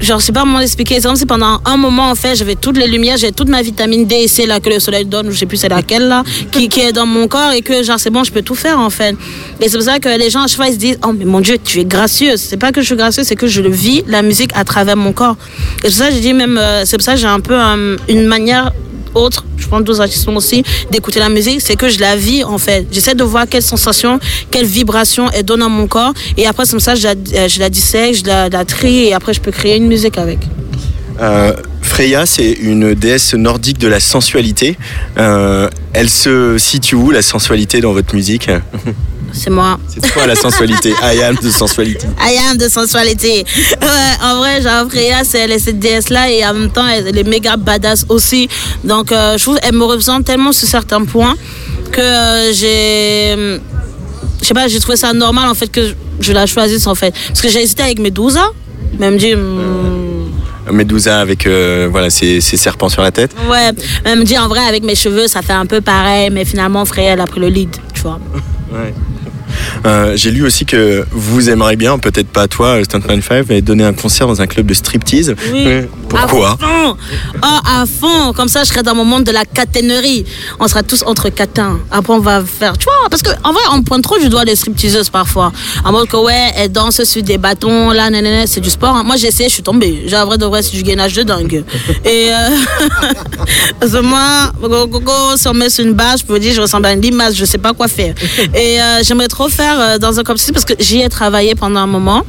genre 0.00 0.20
je 0.20 0.26
sais 0.26 0.32
pas 0.32 0.40
comment 0.40 0.58
l'expliquer. 0.58 0.96
C'est 0.96 1.06
comme 1.08 1.16
si 1.16 1.26
pendant 1.26 1.60
un 1.64 1.76
moment 1.76 2.10
en 2.10 2.14
fait 2.14 2.34
j'avais 2.34 2.54
toutes 2.54 2.76
les 2.76 2.86
lumières 2.86 3.16
j'ai 3.16 3.32
toute 3.32 3.48
ma 3.48 3.62
vitamine 3.62 4.06
D 4.06 4.16
et 4.16 4.28
C 4.28 4.46
là 4.46 4.60
que 4.60 4.68
le 4.68 4.80
soleil 4.80 5.04
donne 5.04 5.28
ou 5.28 5.32
je 5.32 5.38
sais 5.38 5.46
plus 5.46 5.56
c'est 5.56 5.68
laquelle 5.68 6.08
là 6.08 6.22
qui, 6.50 6.68
qui 6.68 6.80
est 6.80 6.92
dans 6.92 7.06
mon 7.06 7.28
corps 7.28 7.52
et 7.52 7.62
que 7.62 7.82
genre 7.82 7.98
c'est 7.98 8.10
bon 8.10 8.24
je 8.24 8.32
peux 8.32 8.42
tout 8.42 8.54
faire 8.54 8.78
en 8.78 8.90
fait. 8.90 9.14
Et 9.60 9.68
c'est 9.68 9.76
pour 9.76 9.84
ça 9.84 9.98
que 9.98 10.08
les 10.08 10.30
gens 10.30 10.42
à 10.42 10.46
chaque 10.46 10.56
fois 10.56 10.68
ils 10.68 10.74
se 10.74 10.78
disent 10.78 10.98
oh 11.06 11.12
mais 11.12 11.24
mon 11.24 11.40
dieu 11.40 11.58
tu 11.62 11.80
es 11.80 11.84
gracieuse. 11.84 12.40
C'est 12.40 12.56
pas 12.56 12.72
que 12.72 12.80
je 12.80 12.86
suis 12.86 12.96
gracieuse 12.96 13.26
c'est 13.26 13.36
que 13.36 13.46
je 13.46 13.62
vis 13.62 14.02
la 14.06 14.22
musique 14.22 14.50
à 14.54 14.64
travers 14.64 14.96
mon 14.96 15.12
corps. 15.12 15.36
Et 15.84 15.90
c'est 15.90 15.96
pour 15.96 15.96
ça 15.96 16.08
que 16.08 16.14
j'ai 16.14 16.20
dit 16.20 16.32
même 16.32 16.58
euh, 16.58 16.84
c'est 16.84 16.96
pour 16.96 17.04
ça 17.04 17.14
que 17.14 17.20
j'ai 17.20 17.26
un 17.26 17.40
peu 17.40 17.54
euh, 17.54 17.96
une 18.08 18.26
manière 18.26 18.72
autre, 19.14 19.44
je 19.56 19.66
pense 19.68 19.82
d'autres 19.82 20.00
artistes 20.00 20.28
aussi, 20.28 20.62
d'écouter 20.90 21.20
la 21.20 21.28
musique, 21.28 21.60
c'est 21.60 21.76
que 21.76 21.88
je 21.88 21.98
la 22.00 22.16
vis 22.16 22.44
en 22.44 22.58
fait. 22.58 22.86
J'essaie 22.90 23.14
de 23.14 23.24
voir 23.24 23.46
quelle 23.48 23.62
sensation, 23.62 24.18
quelle 24.50 24.66
vibration 24.66 25.28
elle 25.32 25.44
donne 25.44 25.62
à 25.62 25.68
mon 25.68 25.86
corps. 25.86 26.12
Et 26.36 26.46
après, 26.46 26.66
comme 26.66 26.80
ça, 26.80 26.94
je 26.94 27.04
la, 27.04 27.10
euh, 27.10 27.48
je 27.48 27.58
la 27.60 27.68
dissèque, 27.68 28.16
je 28.16 28.24
la, 28.24 28.48
la 28.48 28.64
trie 28.64 29.06
et 29.06 29.14
après, 29.14 29.34
je 29.34 29.40
peux 29.40 29.50
créer 29.50 29.76
une 29.76 29.86
musique 29.86 30.18
avec. 30.18 30.38
Euh, 31.20 31.52
Freya, 31.90 32.24
c'est 32.24 32.52
une 32.52 32.94
déesse 32.94 33.34
nordique 33.34 33.76
de 33.78 33.88
la 33.88 33.98
sensualité. 33.98 34.78
Euh, 35.18 35.68
elle 35.92 36.08
se 36.08 36.56
situe 36.56 36.94
où, 36.94 37.10
la 37.10 37.20
sensualité, 37.20 37.80
dans 37.80 37.92
votre 37.92 38.14
musique 38.14 38.48
C'est 39.32 39.50
moi. 39.50 39.78
C'est 39.88 40.12
quoi 40.12 40.26
la 40.26 40.36
sensualité 40.36 40.90
I 41.02 41.20
am 41.22 41.36
de 41.36 41.50
sensualité. 41.50 42.06
I 42.20 42.38
am 42.48 42.56
de 42.56 42.68
sensualité. 42.68 43.44
Ouais, 43.82 44.24
en 44.24 44.36
vrai, 44.38 44.62
genre, 44.62 44.88
Freya, 44.88 45.24
c'est 45.24 45.40
elle 45.40 45.50
est 45.50 45.58
cette 45.58 45.80
déesse-là 45.80 46.30
et 46.30 46.46
en 46.46 46.54
même 46.54 46.70
temps, 46.70 46.86
elle, 46.86 47.08
elle 47.08 47.18
est 47.18 47.28
méga 47.28 47.56
badass 47.56 48.06
aussi. 48.08 48.48
Donc, 48.84 49.10
euh, 49.10 49.36
je 49.36 49.42
trouve 49.42 49.58
qu'elle 49.58 49.74
me 49.74 49.84
représente 49.84 50.24
tellement 50.24 50.52
sur 50.52 50.68
certains 50.68 51.04
points 51.04 51.34
que 51.90 52.00
euh, 52.00 52.52
j'ai. 52.52 53.58
Je 54.40 54.46
sais 54.46 54.54
pas, 54.54 54.68
j'ai 54.68 54.78
trouvé 54.78 54.96
ça 54.96 55.12
normal 55.12 55.48
en 55.48 55.54
fait 55.54 55.68
que 55.68 55.92
je 56.20 56.32
la 56.32 56.46
choisisse 56.46 56.86
en 56.86 56.94
fait. 56.94 57.12
Parce 57.26 57.42
que 57.42 57.48
j'ai 57.48 57.62
hésité 57.62 57.82
avec 57.82 57.98
Medusa, 57.98 58.46
mais 58.98 59.06
elle 59.06 59.14
me 59.14 59.18
dit. 59.18 59.34
hmm, 59.34 59.99
Medusa 60.72 61.20
avec 61.20 61.46
euh, 61.46 61.88
voilà, 61.90 62.10
ses, 62.10 62.40
ses 62.40 62.56
serpents 62.56 62.88
sur 62.88 63.02
la 63.02 63.10
tête. 63.10 63.34
Ouais, 63.50 63.70
elle 64.04 64.18
me 64.18 64.24
dit 64.24 64.38
en 64.38 64.48
vrai, 64.48 64.60
avec 64.60 64.84
mes 64.84 64.94
cheveux, 64.94 65.26
ça 65.26 65.42
fait 65.42 65.52
un 65.52 65.66
peu 65.66 65.80
pareil, 65.80 66.30
mais 66.30 66.44
finalement, 66.44 66.84
Freya, 66.84 67.12
elle 67.12 67.20
a 67.20 67.26
pris 67.26 67.40
le 67.40 67.48
lead, 67.48 67.76
tu 67.94 68.00
vois. 68.02 68.18
Euh, 69.86 70.12
J'ai 70.16 70.30
lu 70.30 70.44
aussi 70.44 70.64
que 70.64 71.04
vous 71.10 71.50
aimeriez 71.50 71.76
bien, 71.76 71.98
peut-être 71.98 72.28
pas 72.28 72.48
toi, 72.48 72.82
Stuntman 72.84 73.22
5, 73.22 73.46
mais 73.48 73.60
donner 73.62 73.84
un 73.84 73.92
concert 73.92 74.26
dans 74.26 74.40
un 74.40 74.46
club 74.46 74.66
de 74.66 74.74
striptease. 74.74 75.34
Oui. 75.52 75.82
Pourquoi 76.08 76.50
À 76.52 76.56
fond. 76.58 76.96
Oh, 77.42 77.46
à 77.66 77.84
fond. 77.86 78.32
Comme 78.32 78.48
ça, 78.48 78.64
je 78.64 78.68
serai 78.68 78.82
dans 78.82 78.94
mon 78.94 79.04
monde 79.04 79.24
de 79.24 79.30
la 79.32 79.44
caténerie. 79.44 80.24
On 80.58 80.66
sera 80.68 80.82
tous 80.82 81.02
entre 81.06 81.28
catins. 81.28 81.78
Après, 81.90 82.12
on 82.12 82.18
va 82.20 82.42
faire. 82.44 82.76
Tu 82.76 82.84
vois, 82.84 83.08
parce 83.10 83.22
qu'en 83.22 83.52
vrai, 83.52 83.62
on 83.72 83.82
pointe 83.82 84.02
trop 84.02 84.18
du 84.18 84.28
doigt 84.28 84.44
les 84.44 84.56
stripteaseuses 84.56 85.10
parfois. 85.10 85.52
En 85.84 85.92
mode 85.92 86.08
que, 86.08 86.16
ouais, 86.16 86.52
elles 86.56 86.72
dansent 86.72 87.04
sur 87.04 87.22
des 87.22 87.38
bâtons, 87.38 87.90
là, 87.90 88.10
nanana, 88.10 88.46
c'est 88.46 88.60
du 88.60 88.70
sport. 88.70 88.96
hein. 88.96 89.02
Moi, 89.04 89.16
j'ai 89.16 89.28
essayé, 89.28 89.48
je 89.48 89.54
suis 89.54 89.62
tombée. 89.62 90.02
J'ai 90.06 90.16
vrai 90.16 90.36
de 90.38 90.46
vrai, 90.46 90.62
c'est 90.62 90.76
du 90.76 90.82
gainage 90.82 91.14
de 91.14 91.22
dingue. 91.22 91.64
Et. 92.04 92.28
Euh... 92.32 94.02
moi, 94.02 94.52
go, 94.60 94.86
go, 94.86 95.00
go, 95.00 95.12
si 95.36 95.48
on 95.48 95.54
met 95.54 95.70
sur 95.70 95.84
une 95.84 95.94
base, 95.94 96.20
je 96.20 96.24
peux 96.26 96.38
dire, 96.38 96.52
je 96.54 96.60
ressemble 96.60 96.86
à 96.86 96.92
une 96.92 97.00
limace, 97.00 97.34
je 97.34 97.44
sais 97.44 97.58
pas 97.58 97.72
quoi 97.72 97.88
faire. 97.88 98.14
Et 98.54 98.80
euh, 98.80 99.02
j'aimerais 99.02 99.28
trop 99.28 99.39
faire 99.48 99.80
euh, 99.80 99.98
dans 99.98 100.18
un 100.18 100.22
club 100.22 100.38
parce 100.52 100.64
que 100.64 100.74
j'y 100.78 101.00
ai 101.00 101.08
travaillé 101.08 101.54
pendant 101.54 101.80
un 101.80 101.86
moment. 101.86 102.22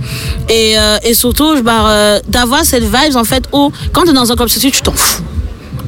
Et, 0.50 0.78
euh, 0.78 0.98
surtout, 1.14 1.56
euh, 1.56 2.20
d'avoir 2.28 2.64
cette 2.64 2.84
vibe 2.84 3.16
en 3.16 3.24
fait 3.24 3.44
où 3.52 3.72
quand 3.92 4.04
tu 4.04 4.10
es 4.10 4.14
dans 4.14 4.32
un 4.32 4.36
club 4.36 4.50
tu 4.50 4.82
t'en 4.82 4.94
fous. 4.94 5.24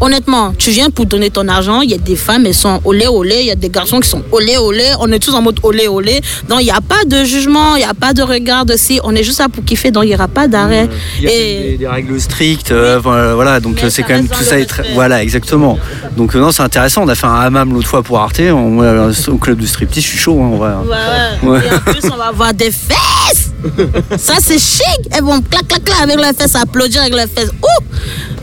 Honnêtement, 0.04 0.54
tu 0.58 0.70
viens 0.72 0.90
pour 0.90 1.06
donner 1.06 1.30
ton 1.30 1.48
argent, 1.48 1.82
il 1.82 1.90
y 1.90 1.94
a 1.94 1.98
des 1.98 2.18
femmes, 2.18 2.46
elles 2.46 2.54
sont 2.54 2.82
olé 2.84 3.08
olé, 3.08 3.38
il 3.40 3.48
y 3.48 3.52
a 3.52 3.56
des 3.56 3.70
garçons 3.70 4.00
qui 4.02 4.10
sont 4.10 4.22
olé 4.32 4.58
olé, 4.58 4.84
on 5.00 5.10
est 5.12 5.20
tous 5.20 5.34
en 5.34 5.42
mode 5.42 5.60
olé 5.64 5.88
olé. 5.88 6.20
Donc 6.50 6.60
il 6.60 6.66
n'y 6.66 6.72
a 6.72 6.82
pas 6.82 7.06
de 7.06 7.24
jugement, 7.24 7.76
il 7.78 7.80
n'y 7.80 7.86
a 7.86 7.94
pas 7.94 8.14
de 8.14 8.22
regard 8.22 8.66
de 8.66 8.76
si, 8.76 9.00
on 9.04 9.16
est 9.16 9.24
juste 9.24 9.40
là 9.40 9.48
pour 9.48 9.64
kiffer, 9.64 9.92
donc 9.92 10.04
il 10.04 10.10
n'y 10.10 10.16
aura 10.16 10.28
pas 10.28 10.48
d'arrêt. 10.50 10.90
Il 11.20 11.24
y 11.24 11.28
a 11.28 11.30
des, 11.30 11.78
des 11.78 11.88
règles 11.88 12.20
strictes, 12.20 12.72
euh, 12.72 13.00
voilà, 13.02 13.34
voilà, 13.36 13.60
donc 13.62 13.82
euh, 13.82 13.90
c'est 13.90 14.04
quand 14.04 14.14
même 14.14 14.28
tout 14.28 14.44
ça 14.44 14.60
est 14.60 14.66
très, 14.66 14.94
voilà 14.94 15.24
exactement. 15.24 15.80
Donc 16.18 16.36
euh, 16.36 16.40
non 16.40 16.52
c'est 16.52 16.64
intéressant. 16.64 17.04
On 17.04 17.08
a 17.08 17.16
fait 17.16 17.28
un 17.28 17.40
hammam 17.40 17.74
l'autre 17.74 17.88
fois 17.88 18.04
pour 18.04 18.20
Arte, 18.20 18.42
on, 18.42 18.82
euh, 18.82 19.12
au 19.30 19.38
club 19.38 19.60
de 19.60 19.66
striptease, 19.66 20.04
je 20.04 20.10
suis 20.10 20.18
chaud, 20.18 20.42
hein, 20.42 20.48
en 20.48 20.58
vrai. 20.58 20.72
Ouais, 21.44 21.50
ouais. 21.50 21.62
Et 21.66 21.74
en 21.74 21.80
plus, 21.80 22.10
on 22.12 22.18
va 22.18 22.26
avoir 22.26 22.54
des 22.54 22.72
fesses. 22.72 23.53
Ça, 24.18 24.36
c'est 24.42 24.60
chic. 24.60 24.84
Elles 25.12 25.24
vont 25.24 25.42
clac, 25.42 25.68
clac, 25.68 25.84
clac 25.84 26.02
avec 26.02 26.16
leurs 26.18 26.34
fesses, 26.34 26.56
applaudir 26.56 27.02
avec 27.02 27.14
leurs 27.14 27.28
fesses. 27.28 27.50
Ouh 27.62 27.84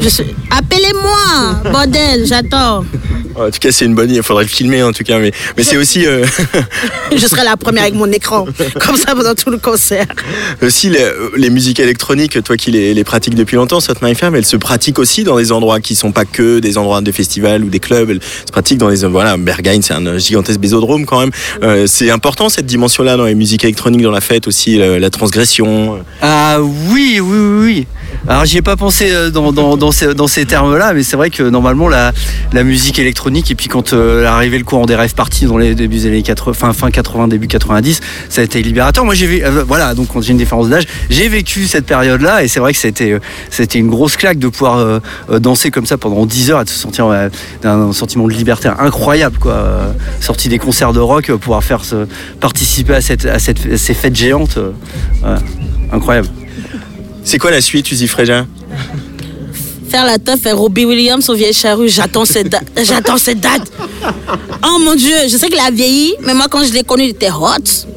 je 0.01 0.09
suis... 0.09 0.25
Appelez-moi, 0.51 1.71
bordel, 1.71 2.27
j'attends. 2.27 2.85
En 3.37 3.51
tout 3.51 3.59
cas, 3.61 3.71
c'est 3.71 3.85
une 3.85 3.95
bonne 3.95 4.09
idée. 4.09 4.19
Il 4.19 4.23
faudrait 4.23 4.45
le 4.45 4.49
filmer, 4.49 4.83
en 4.83 4.93
tout 4.93 5.05
cas. 5.05 5.19
Mais, 5.19 5.33
mais 5.57 5.63
c'est 5.63 5.77
aussi, 5.77 6.07
euh, 6.07 6.25
Je 7.17 7.27
serai 7.27 7.45
la 7.45 7.57
première 7.57 7.83
avec 7.83 7.95
mon 7.95 8.11
écran. 8.11 8.47
Comme 8.81 8.97
ça 8.97 9.15
pendant 9.15 9.35
tout 9.35 9.51
le 9.51 9.59
concert. 9.59 10.07
aussi 10.63 10.91
les, 10.91 11.07
les 11.37 11.51
musiques 11.51 11.81
électroniques. 11.81 12.43
Toi 12.43 12.57
qui 12.57 12.71
les, 12.71 12.95
les 12.95 13.05
pratiques 13.05 13.35
depuis 13.35 13.57
longtemps, 13.57 13.81
cette 13.81 14.03
My 14.03 14.15
Femme, 14.15 14.35
elles 14.35 14.47
se 14.47 14.57
pratiquent 14.57 14.99
aussi 14.99 15.23
dans 15.23 15.37
des 15.37 15.53
endroits 15.53 15.81
qui 15.81 15.95
sont 15.95 16.13
pas 16.13 16.25
que 16.25 16.59
des 16.59 16.79
endroits 16.79 17.01
de 17.01 17.13
festivals 17.13 17.63
ou 17.63 17.69
des 17.69 17.81
clubs. 17.81 18.11
Elles 18.11 18.23
se 18.23 18.53
pratiquent 18.53 18.79
dans 18.79 18.89
les 18.89 19.05
voilà, 19.07 19.37
Berghain, 19.37 19.81
c'est 19.83 19.95
un 19.95 20.19
gigantesque 20.19 20.61
bésodrome 20.61 21.05
quand 21.05 21.21
même. 21.21 21.31
Euh, 21.63 21.87
c'est 21.87 22.11
important 22.11 22.49
cette 22.49 22.67
dimension-là 22.67 23.17
dans 23.17 23.25
les 23.25 23.35
musiques 23.35 23.65
électroniques, 23.65 24.03
dans 24.03 24.11
la 24.11 24.21
fête 24.21 24.47
aussi, 24.47 24.77
la, 24.79 25.10
transgression. 25.11 25.99
Ah 26.23 26.59
oui, 26.61 27.21
oui, 27.21 27.39
oui, 27.39 27.65
oui. 27.65 27.87
Alors 28.29 28.45
j'y 28.45 28.59
ai 28.59 28.63
pas 28.63 28.77
pensé 28.77 29.11
euh, 29.11 29.31
dans, 29.31 29.93
ces, 29.93 30.47
termes-là, 30.47 30.93
mais 30.93 31.03
c'est 31.03 31.17
vrai 31.17 31.31
que 31.31 31.43
normalement 31.43 31.89
la, 31.89 32.13
la 32.53 32.65
musique 32.65 32.99
électronique, 32.99 33.51
et 33.51 33.55
puis 33.55 33.69
quand 33.69 33.93
euh, 33.93 34.27
arrivé 34.27 34.59
le 34.59 34.65
courant 34.65 34.87
des 34.87 34.97
rêves 34.97 35.15
partis 35.15 35.47
dans 35.47 35.57
les 35.59 35.75
débuts 35.75 35.97
des 35.97 36.07
années 36.07 36.23
80, 36.23 36.53
fin, 36.53 36.73
fin 36.73 36.91
80, 36.91 37.29
début 37.29 37.49
90, 37.49 38.01
ça 38.29 38.41
a 38.41 38.45
été 38.45 38.63
libérateur. 38.63 39.05
Moi 39.05 39.15
j'ai 39.15 39.27
vu, 39.27 39.43
euh, 39.43 39.65
voilà, 39.67 39.95
donc 39.95 40.09
j'ai 40.21 40.33
une 40.33 40.39
différence 40.39 40.69
d'âge, 40.69 40.85
j'ai 41.09 41.29
vécu 41.29 41.67
cette 41.67 41.87
période-là, 41.87 42.43
et 42.43 42.49
c'est 42.49 42.61
vrai 42.61 42.73
que 42.73 42.79
c'était, 42.79 43.13
euh, 43.13 43.67
une 43.75 43.89
grosse 43.89 44.17
claque 44.17 44.39
de 44.39 44.49
pouvoir 44.49 44.79
euh, 44.79 45.01
euh, 45.31 45.39
danser 45.39 45.71
comme 45.71 45.87
ça 45.87 45.97
pendant 45.99 46.27
10 46.27 46.51
heures 46.51 46.61
et 46.61 46.65
de 46.65 46.69
se 46.69 46.79
sentir 46.79 47.07
euh, 47.07 47.29
d'un 47.63 47.93
sentiment 47.93 48.27
de 48.27 48.33
liberté 48.33 48.69
incroyable, 48.69 49.39
quoi. 49.39 49.53
Euh, 49.53 49.93
sorti 50.21 50.49
des 50.49 50.59
concerts 50.59 50.93
de 50.93 51.01
rock, 51.01 51.31
euh, 51.31 51.37
pouvoir 51.37 51.63
faire 51.63 51.83
participer 52.41 52.95
à, 52.95 53.01
cette, 53.01 53.27
à, 53.27 53.39
cette, 53.39 53.67
à 53.73 53.77
ces 53.77 53.95
fêtes 53.95 54.17
géantes, 54.17 54.59
incroyable. 55.93 56.29
C'est 57.25 57.39
quoi 57.39 57.51
la 57.51 57.61
suite, 57.61 57.91
Uzi 57.91 58.09
Fréja 58.09 58.47
Faire 59.89 60.05
la 60.07 60.19
teuf 60.19 60.47
et 60.47 60.53
Robbie 60.53 60.85
Williams 60.85 61.29
au 61.29 61.35
vieille 61.35 61.53
charrue. 61.53 61.89
J'attends 61.89 62.25
cette. 62.25 62.57
J'attends 62.83 63.19
cette 63.19 63.41
date. 63.41 63.71
Oh 64.65 64.79
mon 64.85 64.95
Dieu, 64.95 65.15
je 65.29 65.37
sais 65.37 65.49
qu'il 65.49 65.59
a 65.59 65.71
vieilli, 65.71 66.15
mais 66.25 66.33
moi 66.33 66.47
quand 66.49 66.63
je 66.65 66.73
l'ai 66.73 66.85
connu, 66.85 67.05
il 67.05 67.11
était 67.11 67.31
hot. 67.31 67.89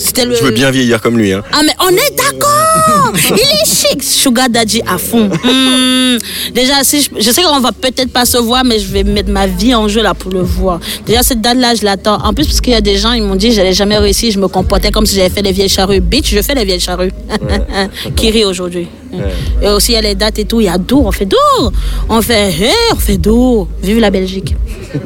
C'était 0.00 0.24
le. 0.24 0.34
Je 0.34 0.42
veux 0.42 0.50
bien 0.50 0.70
vieillir 0.70 1.00
comme 1.00 1.18
lui. 1.18 1.32
Hein. 1.32 1.42
Ah 1.52 1.60
mais 1.62 1.74
on 1.78 1.90
est 1.90 2.16
d'accord 2.16 3.12
Il 3.30 3.34
est 3.34 3.66
chic 3.66 4.02
Sugar 4.02 4.48
Daddy 4.48 4.80
à 4.86 4.96
fond. 4.96 5.28
Hmm. 5.28 6.18
Déjà, 6.54 6.82
si 6.82 7.02
je, 7.02 7.10
je 7.20 7.30
sais 7.30 7.42
qu'on 7.42 7.60
va 7.60 7.72
peut-être 7.72 8.10
pas 8.10 8.24
se 8.24 8.38
voir, 8.38 8.64
mais 8.64 8.78
je 8.78 8.86
vais 8.86 9.04
mettre 9.04 9.30
ma 9.30 9.46
vie 9.46 9.74
en 9.74 9.88
jeu 9.88 10.02
là 10.02 10.14
pour 10.14 10.32
le 10.32 10.40
voir. 10.40 10.80
Déjà, 11.06 11.22
cette 11.22 11.42
date-là, 11.42 11.74
je 11.74 11.84
l'attends. 11.84 12.18
En 12.24 12.32
plus, 12.32 12.46
parce 12.46 12.60
qu'il 12.62 12.72
y 12.72 12.76
a 12.76 12.80
des 12.80 12.96
gens, 12.96 13.12
ils 13.12 13.22
m'ont 13.22 13.36
dit 13.36 13.50
que 13.50 13.54
j'allais 13.54 13.74
jamais 13.74 13.98
réussir, 13.98 14.32
je 14.32 14.38
me 14.38 14.48
comportais 14.48 14.90
comme 14.90 15.04
si 15.04 15.16
j'avais 15.16 15.28
fait 15.28 15.42
les 15.42 15.52
vieilles 15.52 15.68
charrues. 15.68 16.00
Bitch, 16.00 16.34
je 16.34 16.40
fais 16.40 16.54
les 16.54 16.64
vieilles 16.64 16.80
charrues. 16.80 17.12
Qui 18.16 18.30
rit 18.30 18.44
aujourd'hui. 18.44 18.88
Et 19.62 19.68
aussi, 19.68 19.92
il 19.92 19.94
y 19.96 19.98
a 19.98 20.00
les 20.00 20.14
dates 20.14 20.38
et 20.38 20.44
tout. 20.44 20.60
Il 20.60 20.64
y 20.64 20.68
a 20.68 20.78
Dour, 20.78 21.06
on 21.06 21.12
fait 21.12 21.26
Dour 21.26 21.72
On 22.08 22.22
fait, 22.22 22.50
hé, 22.50 22.70
on 22.92 22.96
fait 22.96 23.18
Dour 23.18 23.68
Vive 23.82 23.98
la 23.98 24.10
Belgique 24.10 24.54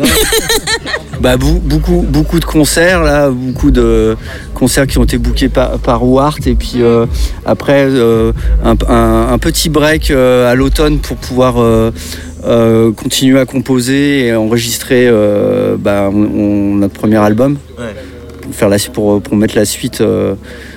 Bah, 1.20 1.36
beaucoup, 1.36 2.04
beaucoup 2.06 2.38
de 2.38 2.44
concerts, 2.44 3.02
là, 3.02 3.30
beaucoup 3.30 3.70
de 3.70 4.16
concerts 4.52 4.83
qui 4.86 4.98
ont 4.98 5.04
été 5.04 5.18
bookés 5.18 5.48
par, 5.48 5.78
par 5.78 6.04
Wart, 6.06 6.38
et 6.46 6.54
puis 6.54 6.76
euh, 6.76 7.06
après 7.44 7.86
euh, 7.88 8.32
un, 8.64 8.74
un- 8.88 9.28
un 9.32 9.38
petit 9.38 9.68
break 9.68 10.10
euh, 10.10 10.50
à 10.50 10.54
l'automne 10.54 10.98
pour 10.98 11.16
pouvoir 11.16 11.54
continuer 12.96 13.40
à 13.40 13.46
composer 13.46 14.26
et 14.26 14.34
enregistrer 14.34 15.10
bah, 15.78 16.10
on- 16.12 16.16
on- 16.24 16.74
notre 16.76 16.94
premier 16.94 17.16
album, 17.16 17.56
pour, 18.42 18.54
faire 18.54 18.68
la, 18.68 18.76
pour, 18.92 19.22
pour 19.22 19.36
mettre 19.36 19.56
la 19.56 19.64
suite 19.64 20.02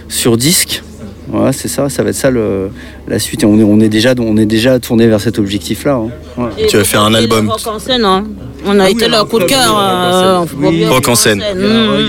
sur 0.07 0.37
disque. 0.37 0.83
Voilà, 1.29 1.51
c'est 1.51 1.67
ça, 1.67 1.89
ça 1.89 2.03
va 2.03 2.09
être 2.11 2.15
ça 2.15 2.29
le, 2.29 2.69
la 3.07 3.19
suite. 3.19 3.43
Et 3.43 3.45
on 3.45 3.59
est, 3.59 3.63
on 3.63 3.79
est 3.79 3.89
déjà, 3.89 4.13
on 4.19 4.37
est 4.37 4.45
déjà 4.45 4.79
tourné 4.79 5.07
vers 5.07 5.21
cet 5.21 5.39
objectif-là. 5.39 6.01
hein. 6.37 6.49
Tu 6.69 6.77
vas 6.77 6.83
faire 6.83 7.01
un 7.01 7.13
album. 7.13 7.49
Rock 7.49 7.67
en 7.67 7.79
scène, 7.79 8.03
hein. 8.05 8.25
On 8.65 8.79
a 8.79 8.89
été 8.89 9.07
leur 9.07 9.27
coup 9.27 9.39
de 9.39 9.45
cœur. 9.45 9.77
euh, 9.79 10.43
Rock 10.89 11.07
en 11.07 11.15
scène. 11.15 11.41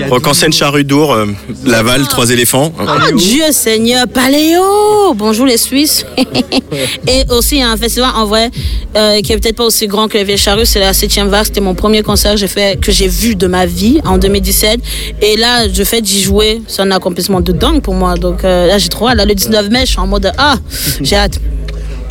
Rock 0.09 0.27
en 0.27 0.33
scène, 0.33 0.51
Charrue 0.51 0.83
d'Our, 0.83 1.13
euh, 1.13 1.25
Laval, 1.65 2.01
Trois 2.07 2.29
éléphants. 2.31 2.73
Ah, 2.79 2.97
Dieu 3.15 3.43
Seigneur, 3.51 4.07
Paléo 4.07 5.13
Bonjour 5.15 5.45
les 5.45 5.57
Suisses. 5.57 6.05
Et 7.07 7.23
aussi, 7.29 7.55
il 7.55 7.59
y 7.59 7.63
a 7.63 7.69
un 7.69 7.77
festival 7.77 8.09
en 8.15 8.25
vrai 8.25 8.49
euh, 8.97 9.21
qui 9.21 9.31
est 9.31 9.37
peut-être 9.37 9.55
pas 9.55 9.65
aussi 9.65 9.87
grand 9.87 10.07
que 10.07 10.17
les 10.17 10.23
Vieilles 10.23 10.37
Charrues, 10.37 10.65
c'est 10.65 10.79
la 10.79 10.93
7 10.93 11.19
vague. 11.27 11.45
C'était 11.45 11.61
mon 11.61 11.75
premier 11.75 12.01
concert 12.03 12.31
que 12.33 12.39
j'ai 12.39 12.47
fait, 12.47 12.79
que 12.79 12.91
j'ai 12.91 13.07
vu 13.07 13.35
de 13.35 13.47
ma 13.47 13.65
vie 13.65 14.01
en 14.05 14.17
2017. 14.17 14.79
Et 15.21 15.37
là, 15.37 15.67
je 15.71 15.83
fais 15.83 16.01
d'y 16.01 16.21
jouer. 16.21 16.61
C'est 16.67 16.81
un 16.81 16.91
accomplissement 16.91 17.41
de 17.41 17.51
dingue 17.51 17.81
pour 17.81 17.93
moi. 17.93 18.15
Donc 18.15 18.43
euh, 18.43 18.67
là, 18.67 18.77
j'ai 18.79 18.89
trop 18.89 19.07
hâte. 19.07 19.17
Là, 19.17 19.25
le 19.25 19.35
19 19.35 19.69
mai, 19.69 19.81
je 19.81 19.91
suis 19.91 19.99
en 19.99 20.07
mode 20.07 20.31
Ah, 20.37 20.55
j'ai 21.01 21.15
hâte. 21.15 21.39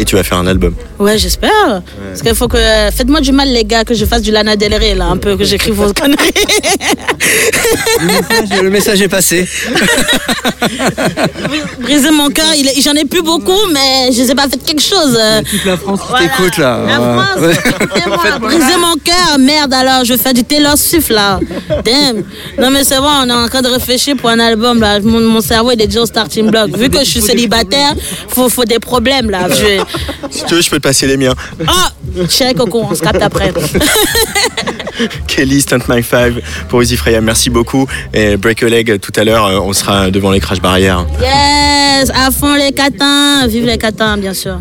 Et 0.00 0.04
tu 0.04 0.14
vas 0.16 0.22
faire 0.22 0.38
un 0.38 0.46
album. 0.46 0.74
Ouais, 0.98 1.18
j'espère. 1.18 1.82
Parce 2.08 2.22
qu'il 2.22 2.34
faut 2.34 2.48
que. 2.48 2.56
Faites-moi 2.94 3.20
du 3.20 3.32
mal, 3.32 3.48
les 3.48 3.64
gars, 3.64 3.84
que 3.84 3.94
je 3.94 4.04
fasse 4.04 4.22
du 4.22 4.30
Lana 4.30 4.54
Del 4.56 4.74
Rey, 4.74 4.94
là, 4.94 5.06
un 5.06 5.16
peu, 5.16 5.36
que 5.36 5.44
j'écrive 5.44 5.74
vos 5.74 5.92
conneries. 5.92 6.32
Le 8.62 8.70
message 8.70 9.02
est 9.02 9.08
passé. 9.08 9.48
Briser 11.80 12.10
mon 12.10 12.28
cœur, 12.28 12.46
j'en 12.84 12.92
ai 12.94 13.04
plus 13.04 13.22
beaucoup, 13.22 13.58
mais 13.72 14.10
je 14.12 14.22
sais 14.24 14.34
pas, 14.34 14.48
faites 14.48 14.64
quelque 14.64 14.82
chose. 14.82 15.18
Toute 15.50 15.64
la 15.64 15.76
France 15.76 16.00
t'écoute 16.18 16.58
là. 16.58 16.80
La 16.86 16.94
France, 16.94 17.38
Ouais. 18.08 18.38
Briser 18.40 18.76
mon 18.78 18.94
cœur, 19.02 19.38
merde 19.38 19.72
alors, 19.74 20.04
je 20.04 20.12
vais 20.14 20.18
faire 20.18 20.32
du 20.34 20.44
Taylor 20.44 20.76
Swift 20.76 21.10
là. 21.10 21.40
Damn. 21.84 22.24
Non 22.58 22.70
mais 22.70 22.84
c'est 22.84 22.98
bon, 22.98 23.08
on 23.24 23.28
est 23.28 23.32
en 23.32 23.48
train 23.48 23.62
de 23.62 23.68
réfléchir 23.68 24.16
pour 24.16 24.30
un 24.30 24.38
album 24.38 24.80
là. 24.80 25.00
Mon, 25.00 25.20
mon 25.20 25.40
cerveau 25.40 25.70
il 25.72 25.80
est 25.82 25.86
déjà 25.86 26.02
au 26.02 26.06
starting 26.06 26.50
block. 26.50 26.76
Vu 26.76 26.88
que 26.90 26.98
je 27.00 27.04
suis 27.04 27.20
célibataire, 27.20 27.94
faut, 28.28 28.48
faut 28.48 28.64
des 28.64 28.78
problèmes 28.78 29.30
là. 29.30 29.48
Je... 29.48 29.82
Si 30.30 30.44
tu 30.44 30.54
veux, 30.54 30.60
je 30.60 30.70
peux 30.70 30.76
te 30.76 30.82
passer 30.82 31.06
les 31.06 31.16
miens. 31.16 31.34
Ah, 31.66 31.90
chérie 32.28 32.54
Coco, 32.54 32.84
on 32.90 32.94
se 32.94 33.00
capte 33.00 33.22
après. 33.22 33.52
Kelly, 35.26 35.60
Stunt 35.60 35.80
My 35.88 36.02
Five 36.02 36.40
pour 36.68 36.82
Uzi 36.82 36.96
Freya, 36.96 37.20
merci 37.20 37.50
beaucoup. 37.50 37.86
Et 38.12 38.36
Break 38.36 38.62
a 38.62 38.68
Leg 38.68 39.00
tout 39.00 39.12
à 39.16 39.24
l'heure, 39.24 39.46
euh, 39.46 39.58
on 39.60 39.72
sera 39.72 40.10
devant 40.10 40.30
les 40.30 40.40
crash 40.40 40.60
barrières. 40.60 41.06
Yes, 41.20 42.10
à 42.10 42.30
fond 42.30 42.54
les 42.54 42.72
catins, 42.72 43.46
vive 43.46 43.66
les 43.66 43.78
catins 43.78 44.16
bien 44.16 44.34
sûr. 44.34 44.58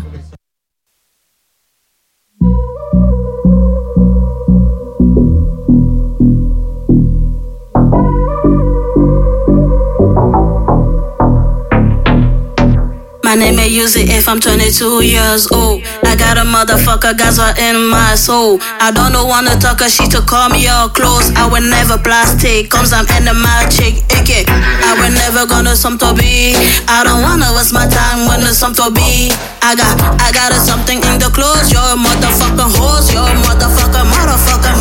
My 13.28 13.34
name 13.34 13.60
oh. 13.60 13.60
may 13.60 13.68
use 13.68 13.92
it 13.92 14.08
if 14.08 14.24
I'm 14.24 14.40
22 14.40 15.04
years 15.04 15.52
old. 15.52 15.84
I 16.00 16.16
got 16.16 16.40
a 16.40 16.48
motherfucker 16.48 17.12
Gaza 17.12 17.52
in 17.60 17.76
my 17.84 18.16
soul. 18.16 18.56
I 18.80 18.88
don't 18.88 19.12
know 19.12 19.28
wanna 19.28 19.52
talk 19.60 19.84
a 19.84 19.88
shit 19.92 20.08
to 20.16 20.24
call 20.24 20.48
me 20.48 20.64
all 20.64 20.88
close. 20.88 21.28
I 21.36 21.44
will 21.44 21.60
never 21.60 22.00
plastic, 22.00 22.72
comes 22.72 22.96
I'm 22.96 23.04
in 23.20 23.28
the 23.28 23.36
my 23.36 23.68
chick, 23.68 24.00
icky. 24.16 24.48
I 24.48 24.96
will 24.96 25.12
never 25.12 25.44
gonna 25.44 25.76
some 25.76 26.00
to 26.00 26.16
be. 26.16 26.56
I 26.88 27.04
don't 27.04 27.20
wanna 27.20 27.52
waste 27.52 27.76
my 27.76 27.84
time 27.84 28.24
when 28.24 28.40
there's 28.40 28.56
some 28.56 28.72
to 28.80 28.88
be. 28.96 29.28
I 29.60 29.76
got, 29.76 30.00
I 30.24 30.32
got 30.32 30.56
a 30.56 30.58
something 30.64 30.96
in 30.96 31.20
the 31.20 31.28
clothes. 31.28 31.68
You're 31.68 31.84
a 31.84 32.00
motherfucking 32.00 32.80
horse. 32.80 33.12
You're 33.12 33.28
a 33.28 33.36
motherfucker, 33.44 34.08
motherfucker, 34.08 34.72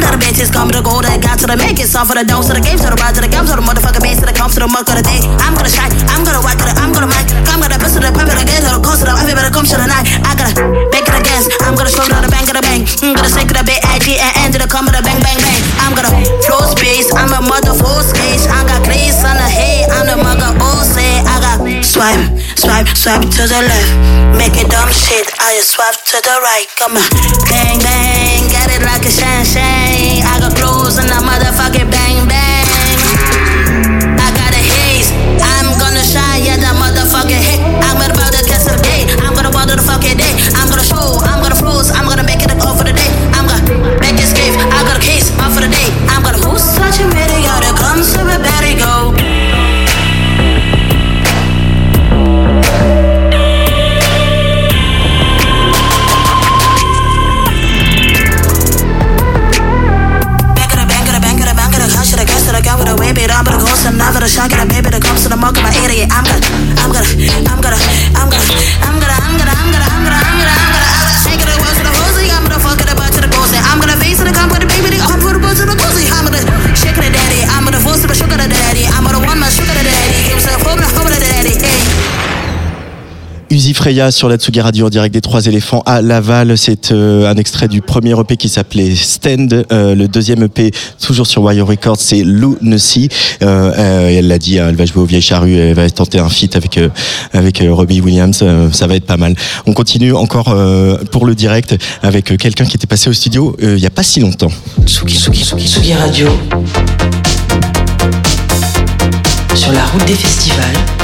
motherfucker. 0.00 0.08
Damn, 0.08 0.08
that 0.08 0.12
the 0.16 0.24
bitches 0.24 0.52
come 0.52 0.70
to 0.70 0.80
the 0.80 0.84
gold. 0.84 1.04
I 1.04 1.18
got 1.18 1.38
to 1.40 1.46
the 1.46 1.56
make 1.56 1.78
it. 1.78 1.88
Song 1.88 2.06
for 2.06 2.16
the 2.16 2.24
dome, 2.24 2.42
to 2.44 2.54
the 2.54 2.60
games, 2.60 2.80
to 2.80 2.90
the 2.90 2.96
ride, 2.96 3.14
to 3.14 3.20
the 3.20 3.28
games, 3.28 3.50
to 3.50 3.56
the 3.56 3.64
motherfucking 3.64 4.02
base, 4.02 4.20
to 4.20 4.26
the 4.26 4.32
comps, 4.32 4.54
to 4.56 4.60
the 4.64 4.68
muck 4.68 4.88
of 4.88 4.96
the 4.96 5.04
day. 5.04 5.20
I'm 5.42 5.52
gonna 5.52 5.68
shine, 5.68 5.92
I'm 6.08 6.24
gonna 6.24 6.40
whack 6.40 6.60
it, 6.60 6.72
I'm 6.78 6.92
gonna 6.92 7.10
mic. 7.10 7.26
I'm 7.50 7.60
gonna 7.60 7.76
bust 7.76 7.94
to 7.94 8.00
the 8.00 8.12
pump 8.12 8.30
it 8.32 8.40
again, 8.40 8.62
to 8.64 8.70
the 8.76 8.80
coast, 8.80 9.04
to 9.04 9.10
the 9.10 9.14
everybody 9.18 9.50
come 9.50 9.66
to 9.66 9.76
the 9.76 9.88
night. 9.90 10.06
I 10.24 10.32
gotta 10.38 10.54
bake 10.88 11.04
it 11.04 11.16
again. 11.16 11.42
I'm 11.66 11.74
gonna 11.76 11.92
show 11.92 12.06
to 12.06 12.16
the 12.16 12.30
bang 12.30 12.46
of 12.48 12.56
the 12.56 12.64
bang. 12.64 12.86
I'm 13.04 13.18
gonna 13.18 13.28
shake 13.28 13.50
it 13.50 13.58
a 13.58 13.64
bit, 13.64 13.80
edgy, 13.92 14.16
and 14.16 14.32
end 14.40 14.52
to 14.56 14.58
the 14.62 14.68
come 14.70 14.86
of 14.88 14.94
the 14.94 15.02
bang, 15.02 15.20
bang, 15.20 15.38
bang. 15.38 15.60
I'm 15.84 15.92
gonna 15.92 16.12
flow 16.46 16.62
space. 16.70 17.10
I'm 17.12 17.32
a 17.34 17.40
mother 17.44 17.74
full 17.74 18.00
skate. 18.00 18.46
Swipe, 22.00 22.24
swipe, 22.56 22.88
swipe 22.96 23.28
to 23.36 23.42
the 23.44 23.60
left. 23.60 23.92
Make 24.40 24.56
it 24.56 24.70
dumb 24.72 24.88
shit. 24.88 25.28
I 25.38 25.56
just 25.56 25.76
swipe 25.76 26.00
to 26.08 26.16
the 26.24 26.36
right. 26.40 26.64
Come 26.80 26.96
on, 26.96 27.04
bang, 27.44 27.78
bang. 27.84 28.48
Get 28.48 28.72
it 28.72 28.80
like 28.88 29.04
a 29.04 29.12
shine, 29.12 29.44
shine. 29.44 30.24
I 30.24 30.40
got 30.40 30.56
clothes 30.56 30.96
and 30.96 31.10
a 31.12 31.20
motherfucking 31.20 31.90
bang. 31.92 32.09
The 64.20 64.28
shot, 64.28 64.50
get 64.50 64.60
a 64.60 64.68
baby 64.68 64.90
that 64.92 65.00
comes 65.00 65.22
to 65.24 65.28
the 65.32 65.36
mark 65.36 65.56
of 65.56 65.64
my 65.64 65.72
idiot. 65.80 66.12
I'm 66.12 66.24
gonna, 66.28 66.44
I'm 66.76 66.92
gonna, 66.92 67.08
I'm 67.48 67.60
gonna, 67.64 67.80
Uzi 83.50 83.74
Freya 83.74 84.12
sur 84.12 84.28
la 84.28 84.36
Tsugi 84.36 84.60
Radio 84.60 84.86
en 84.86 84.90
direct 84.90 85.12
des 85.12 85.20
Trois 85.20 85.46
Éléphants 85.46 85.82
à 85.84 86.02
Laval. 86.02 86.56
C'est 86.56 86.92
euh, 86.92 87.28
un 87.28 87.34
extrait 87.34 87.66
du 87.66 87.82
premier 87.82 88.18
EP 88.18 88.36
qui 88.36 88.48
s'appelait 88.48 88.94
Stand. 88.94 89.66
Euh, 89.72 89.96
le 89.96 90.06
deuxième 90.06 90.44
EP, 90.44 90.70
toujours 91.04 91.26
sur 91.26 91.42
Wire 91.42 91.66
Records, 91.66 91.96
c'est 91.98 92.22
Lunacy. 92.22 93.08
Euh, 93.42 93.72
euh, 93.76 94.18
elle 94.18 94.28
l'a 94.28 94.38
dit, 94.38 94.60
hein, 94.60 94.66
elle 94.68 94.76
va 94.76 94.84
jouer 94.84 95.02
au 95.02 95.04
Vieilles 95.04 95.20
Charrues, 95.20 95.56
elle 95.56 95.74
va 95.74 95.90
tenter 95.90 96.20
un 96.20 96.28
feat 96.28 96.54
avec 96.54 96.78
avec 97.32 97.60
Robbie 97.68 98.00
Williams. 98.00 98.44
Ça 98.72 98.86
va 98.86 98.94
être 98.94 99.06
pas 99.06 99.16
mal. 99.16 99.34
On 99.66 99.72
continue 99.72 100.14
encore 100.14 100.54
pour 101.10 101.26
le 101.26 101.34
direct 101.34 101.76
avec 102.04 102.36
quelqu'un 102.38 102.64
qui 102.64 102.76
était 102.76 102.86
passé 102.86 103.10
au 103.10 103.12
studio 103.12 103.56
il 103.60 103.80
y 103.80 103.86
a 103.86 103.90
pas 103.90 104.04
si 104.04 104.20
longtemps. 104.20 104.52
Tsugi, 104.86 105.16
Tsugi, 105.16 105.44
Tsugi, 105.44 105.66
Tsugi 105.66 105.94
Radio. 105.94 106.28
Sur 109.56 109.72
la 109.72 109.84
route 109.86 110.04
des 110.06 110.14
festivals. 110.14 110.99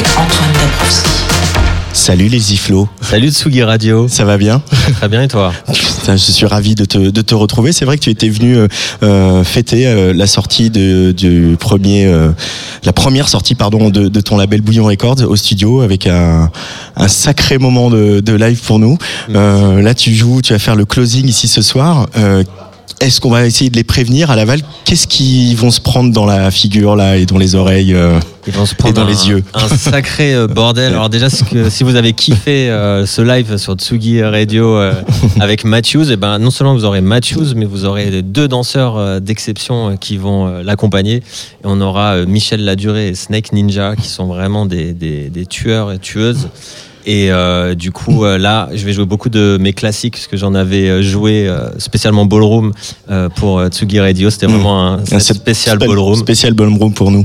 Avec 0.00 0.12
Antoine 0.16 0.52
Dabrowski. 0.54 1.10
Salut 1.92 2.28
les 2.28 2.54
Iflo. 2.54 2.88
Salut 3.02 3.30
Tsugi 3.32 3.62
Radio. 3.62 4.08
Ça 4.08 4.24
va 4.24 4.38
bien? 4.38 4.62
Très 4.94 5.10
bien 5.10 5.22
et 5.24 5.28
toi? 5.28 5.52
Putain, 5.66 6.16
je 6.16 6.32
suis 6.32 6.46
ravi 6.46 6.74
de 6.74 6.86
te, 6.86 6.96
de 6.96 7.20
te 7.20 7.34
retrouver. 7.34 7.72
C'est 7.72 7.84
vrai 7.84 7.98
que 7.98 8.04
tu 8.04 8.08
étais 8.08 8.30
venu 8.30 8.56
euh, 8.56 8.66
euh, 9.02 9.44
fêter 9.44 9.86
euh, 9.86 10.14
la 10.14 10.26
sortie 10.26 10.70
de, 10.70 11.12
du 11.12 11.58
premier, 11.60 12.06
euh, 12.06 12.30
la 12.84 12.94
première 12.94 13.28
sortie 13.28 13.54
pardon 13.54 13.90
de, 13.90 14.08
de 14.08 14.20
ton 14.22 14.38
label 14.38 14.62
Bouillon 14.62 14.86
Records 14.86 15.20
au 15.28 15.36
studio 15.36 15.82
avec 15.82 16.06
un, 16.06 16.50
un 16.96 17.08
sacré 17.08 17.58
moment 17.58 17.90
de, 17.90 18.20
de 18.20 18.32
live 18.32 18.60
pour 18.62 18.78
nous. 18.78 18.96
Euh, 19.34 19.82
là, 19.82 19.92
tu 19.92 20.14
joues, 20.14 20.40
tu 20.40 20.54
vas 20.54 20.58
faire 20.58 20.76
le 20.76 20.86
closing 20.86 21.28
ici 21.28 21.46
ce 21.46 21.60
soir. 21.60 22.08
Est-ce 23.00 23.18
qu'on 23.18 23.30
va 23.30 23.46
essayer 23.46 23.70
de 23.70 23.76
les 23.76 23.82
prévenir 23.84 24.30
à 24.30 24.36
Laval? 24.36 24.60
Qu'est-ce 24.84 25.06
qu'ils 25.06 25.56
vont 25.56 25.70
se 25.70 25.80
prendre 25.80 26.12
dans 26.12 26.26
la 26.26 26.50
figure 26.50 26.96
là 26.96 27.16
et 27.16 27.24
dans 27.24 27.38
les 27.38 27.54
oreilles 27.54 27.94
euh, 27.94 28.20
Ils 28.46 28.52
vont 28.52 28.66
se 28.66 28.74
et 28.74 28.76
prendre 28.76 28.94
dans 28.94 29.02
un, 29.02 29.06
les 29.08 29.26
yeux? 29.26 29.42
un 29.54 29.68
sacré 29.68 30.34
euh, 30.34 30.46
bordel. 30.46 30.92
Alors 30.92 31.08
déjà, 31.08 31.30
ce 31.30 31.42
que- 31.42 31.70
si 31.70 31.82
vous 31.82 31.96
avez 31.96 32.12
kiffé 32.12 32.68
euh, 32.68 33.06
ce 33.06 33.22
live 33.22 33.56
sur 33.56 33.72
Tsugi 33.74 34.22
Radio 34.22 34.76
euh, 34.76 34.92
avec 35.40 35.64
Matthews, 35.64 36.10
et 36.12 36.16
ben 36.16 36.38
non 36.38 36.50
seulement 36.50 36.74
vous 36.74 36.84
aurez 36.84 37.00
Matthews, 37.00 37.54
mais 37.56 37.64
vous 37.64 37.86
aurez 37.86 38.20
deux 38.20 38.48
danseurs 38.48 39.18
d'exception 39.22 39.96
qui 39.96 40.18
vont 40.18 40.60
l'accompagner. 40.62 41.16
Et 41.16 41.22
on 41.64 41.80
aura 41.80 42.26
Michel 42.26 42.62
Ladurée 42.66 43.08
et 43.08 43.14
Snake 43.14 43.52
Ninja 43.54 43.96
qui 43.96 44.08
sont 44.08 44.26
vraiment 44.26 44.66
des, 44.66 44.92
des- 44.92 45.30
des 45.30 45.46
tueurs 45.46 45.90
et 45.90 45.98
tueuses. 45.98 46.48
Et 47.06 47.30
euh, 47.32 47.74
du 47.74 47.92
coup, 47.92 48.24
euh, 48.24 48.36
là, 48.38 48.68
je 48.74 48.84
vais 48.84 48.92
jouer 48.92 49.06
beaucoup 49.06 49.28
de 49.30 49.56
mes 49.60 49.72
classiques, 49.72 50.14
parce 50.14 50.26
que 50.26 50.36
j'en 50.36 50.54
avais 50.54 50.88
euh, 50.88 51.02
joué 51.02 51.48
euh, 51.48 51.70
spécialement 51.78 52.26
Ballroom 52.26 52.72
euh, 53.10 53.28
pour 53.28 53.64
Tsugi 53.68 54.00
Radio. 54.00 54.28
C'était 54.30 54.46
vraiment 54.46 54.94
un, 54.94 55.04
set- 55.06 55.36
spécial 55.36 55.76
spé- 55.78 55.86
Ballroom. 55.88 56.16
Spécial 56.16 56.52
ballroom 56.54 56.92
pour 56.92 57.10
nous. 57.10 57.24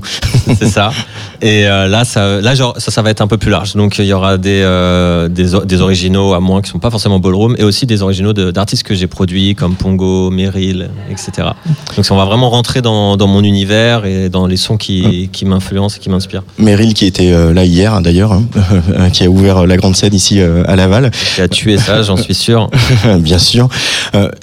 C'est 0.57 0.68
ça. 0.69 0.91
Et 1.45 1.67
euh, 1.67 1.88
là, 1.88 2.03
ça, 2.05 2.41
là 2.41 2.55
genre, 2.55 2.73
ça, 2.80 2.89
ça 2.89 3.03
va 3.03 3.11
être 3.11 3.22
un 3.22 3.27
peu 3.27 3.38
plus 3.38 3.51
large. 3.51 3.76
Donc, 3.76 3.99
il 3.99 4.05
y 4.05 4.13
aura 4.13 4.38
des, 4.39 4.61
euh, 4.63 5.27
des, 5.27 5.53
o- 5.53 5.63
des 5.63 5.80
originaux 5.80 6.34
à 6.34 6.39
moi 6.39 6.61
qui 6.63 6.72
sont 6.72 6.80
pas 6.80 6.89
forcément 6.89 7.19
ballroom, 7.19 7.55
et 7.59 7.63
aussi 7.63 7.85
des 7.85 8.01
originaux 8.01 8.34
de- 8.34 8.49
d'artistes 8.49 8.81
que 8.81 8.95
j'ai 8.95 9.05
produits 9.05 9.53
comme 9.53 9.76
Pongo, 9.76 10.31
Meryl, 10.31 10.89
etc. 11.11 11.49
Donc, 11.95 12.05
on 12.09 12.15
va 12.15 12.26
vraiment 12.26 12.49
rentrer 12.49 12.81
dans, 12.81 13.15
dans 13.15 13.27
mon 13.27 13.43
univers 13.43 14.05
et 14.05 14.30
dans 14.30 14.47
les 14.47 14.57
sons 14.57 14.77
qui, 14.77 15.30
qui 15.31 15.45
m'influencent 15.45 15.97
et 15.97 15.99
qui 15.99 16.09
m'inspirent. 16.09 16.41
Meryl 16.57 16.95
qui 16.95 17.05
était 17.05 17.31
euh, 17.31 17.53
là 17.53 17.63
hier 17.63 17.93
hein, 17.93 18.01
d'ailleurs, 18.01 18.31
hein, 18.34 18.43
qui 19.13 19.23
a 19.23 19.30
ouvert 19.30 19.67
la 19.67 19.77
grande 19.77 19.95
scène 19.95 20.15
ici 20.15 20.41
à 20.41 20.76
Laval. 20.76 21.11
Qui 21.35 21.41
a 21.41 21.47
tué 21.47 21.77
ça, 21.77 22.01
j'en 22.01 22.17
suis 22.17 22.34
sûr. 22.34 22.72
Bien 23.19 23.38
sûr. 23.39 23.69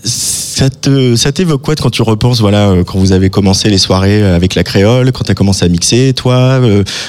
Ça 0.04 1.32
t'évoque 1.32 1.62
quoi 1.62 1.74
quand 1.74 1.90
tu 1.90 2.02
repenses, 2.02 2.40
voilà, 2.40 2.72
quand 2.86 2.98
vous 2.98 3.12
avez 3.12 3.30
commencé 3.30 3.68
les 3.70 3.78
soirées 3.78 4.22
avec 4.22 4.54
la 4.54 4.62
créole, 4.62 5.10
quand 5.12 5.24
tu 5.24 5.32
as 5.32 5.34
commencé 5.34 5.64
à 5.64 5.68
mixer, 5.68 6.12
toi, 6.14 6.60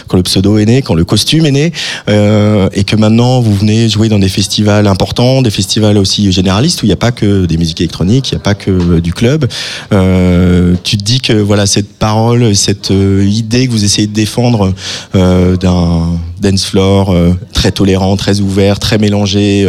quand 0.08 0.18
le 0.18 0.24
pseudo 0.24 0.58
est 0.58 0.66
né, 0.66 0.82
quand 0.82 0.94
le 0.94 1.06
costume 1.06 1.46
est 1.46 1.52
né, 1.52 1.72
euh, 2.10 2.70
et 2.74 2.84
que 2.84 2.96
maintenant 2.96 3.42
vous 3.42 3.54
venez 3.54 3.90
jouer 3.90 4.10
dans 4.10 4.20
des 4.20 4.30
festivals 4.30 4.88
importants, 4.88 5.42
des 5.42 5.52
festivals 5.52 5.98
aussi 5.98 6.32
généralistes 6.32 6.82
où 6.82 6.86
il 6.86 6.90
n'y 6.90 6.94
a 6.94 6.98
pas 6.98 7.12
que 7.12 7.46
des 7.46 7.58
musiques 7.58 7.82
électroniques, 7.82 8.32
il 8.32 8.36
n'y 8.36 8.42
a 8.42 8.44
pas 8.44 8.56
que 8.56 8.72
euh, 8.72 9.02
du 9.02 9.14
club. 9.14 9.48
Euh, 9.92 10.76
tu 10.84 10.98
te 10.98 11.04
dis 11.04 11.20
que 11.20 11.34
voilà 11.34 11.66
cette 11.66 11.94
parole, 11.94 12.56
cette 12.56 12.92
idée 12.92 13.68
que 13.68 13.72
vous 13.72 13.84
essayez 13.84 14.08
de 14.08 14.14
défendre 14.14 14.74
d'un 15.14 16.20
dance 16.42 16.66
floor 16.66 17.16
très 17.54 17.72
tolérant, 17.72 18.18
très 18.18 18.40
ouvert, 18.40 18.80
très 18.80 18.98
mélangé 18.98 19.66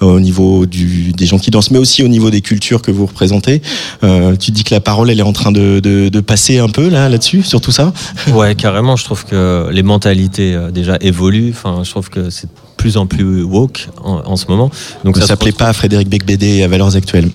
au 0.00 0.20
niveau 0.20 0.66
des 0.66 1.26
gens 1.26 1.38
qui 1.38 1.50
dansent, 1.50 1.70
mais 1.70 1.78
aussi 1.78 2.02
au 2.02 2.08
niveau 2.08 2.30
des 2.30 2.40
cultures 2.40 2.82
que 2.82 2.90
vous 2.90 3.06
représentez. 3.06 3.62
Tu 4.02 4.46
te 4.46 4.50
dis 4.50 4.64
que 4.64 4.74
la 4.74 4.80
parole, 4.80 5.10
elle 5.10 5.18
est 5.18 5.22
en 5.22 5.32
train 5.32 5.52
de, 5.52 5.80
de, 5.80 6.08
de 6.08 6.20
passer 6.20 6.58
un 6.58 6.68
peu 6.68 6.88
là, 6.88 7.08
là-dessus, 7.08 7.42
sur 7.42 7.60
tout 7.60 7.72
ça? 7.72 7.92
Ouais, 8.32 8.54
carrément. 8.54 8.96
Je 8.96 9.04
trouve 9.04 9.24
que 9.24 9.33
les 9.70 9.82
mentalités 9.82 10.54
euh, 10.54 10.70
déjà 10.70 10.96
évoluent. 11.00 11.50
Enfin, 11.50 11.82
je 11.84 11.90
trouve 11.90 12.10
que 12.10 12.30
c'est 12.30 12.48
plus 12.76 12.96
en 12.96 13.06
plus 13.06 13.42
woke 13.42 13.88
en, 14.02 14.22
en 14.24 14.36
ce 14.36 14.46
moment. 14.48 14.70
Donc, 15.04 15.16
ça 15.16 15.22
se 15.22 15.28
s'appelait 15.28 15.52
pas 15.52 15.72
Frédéric 15.72 16.08
Becbédé 16.08 16.62
à 16.62 16.68
Valeurs 16.68 16.94
Actuelles. 16.96 17.30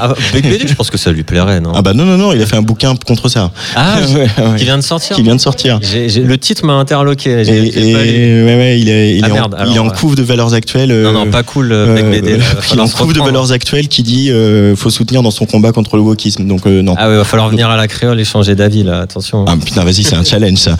Ah, 0.00 0.14
Bec 0.32 0.44
BD, 0.48 0.66
je 0.68 0.74
pense 0.74 0.90
que 0.90 0.98
ça 0.98 1.10
lui 1.12 1.22
plairait, 1.22 1.60
non 1.60 1.72
Ah 1.74 1.82
bah 1.82 1.92
non, 1.94 2.04
non, 2.04 2.16
non, 2.16 2.32
il 2.32 2.40
a 2.42 2.46
fait 2.46 2.56
un 2.56 2.62
bouquin 2.62 2.94
contre 3.06 3.28
ça. 3.28 3.50
Ah, 3.74 3.96
Ouais, 4.10 4.14
ouais. 4.22 4.56
qui 4.58 4.64
vient 4.64 4.76
de 4.76 4.82
sortir 4.82 5.16
Qui 5.16 5.22
vient 5.22 5.34
de 5.36 5.40
sortir. 5.40 5.78
Le 5.80 6.36
titre 6.36 6.64
m'a 6.64 6.74
interloqué. 6.74 7.30
Et, 7.30 8.44
ouais, 8.44 8.56
ouais, 8.56 8.80
il 8.80 8.88
est, 8.88 9.16
il 9.16 9.24
Ah, 9.24 9.28
est 9.28 9.32
merde, 9.32 9.54
en, 9.54 9.58
alors, 9.58 9.72
il 9.72 9.76
est 9.76 9.80
en 9.80 9.88
ouais. 9.88 9.94
couve 9.96 10.14
de 10.16 10.22
Valeurs 10.22 10.54
Actuelles. 10.54 10.88
Non, 10.90 10.94
euh, 10.94 11.12
non, 11.12 11.30
pas 11.30 11.42
cool, 11.42 11.68
le 11.68 11.94
Bec 11.94 12.10
BD, 12.10 12.36
là, 12.36 12.38
va 12.38 12.60
il 12.72 12.78
est 12.78 12.82
en 12.82 12.88
couve 12.88 13.12
de. 13.12 13.20
Valeurs 13.20 13.52
Actuelles 13.52 13.88
qui 13.88 14.02
dit 14.02 14.30
euh, 14.30 14.74
faut 14.76 14.90
soutenir 14.90 15.22
dans 15.22 15.30
son 15.30 15.44
combat 15.46 15.72
contre 15.72 15.96
le 15.96 16.02
wokisme. 16.02 16.46
Donc 16.46 16.66
euh, 16.66 16.82
non. 16.82 16.94
Ah 16.98 17.08
ouais, 17.08 17.16
va 17.16 17.24
falloir 17.24 17.48
venir 17.48 17.68
à 17.68 17.76
la 17.76 17.86
créole 17.88 18.18
et 18.20 18.24
changer 18.24 18.54
d'avis 18.54 18.82
là, 18.82 19.00
attention. 19.00 19.44
Ah 19.46 19.54
putain, 19.62 19.84
vas-y, 19.84 20.02
c'est 20.04 20.16
un 20.16 20.24
challenge 20.24 20.58
ça. 20.58 20.76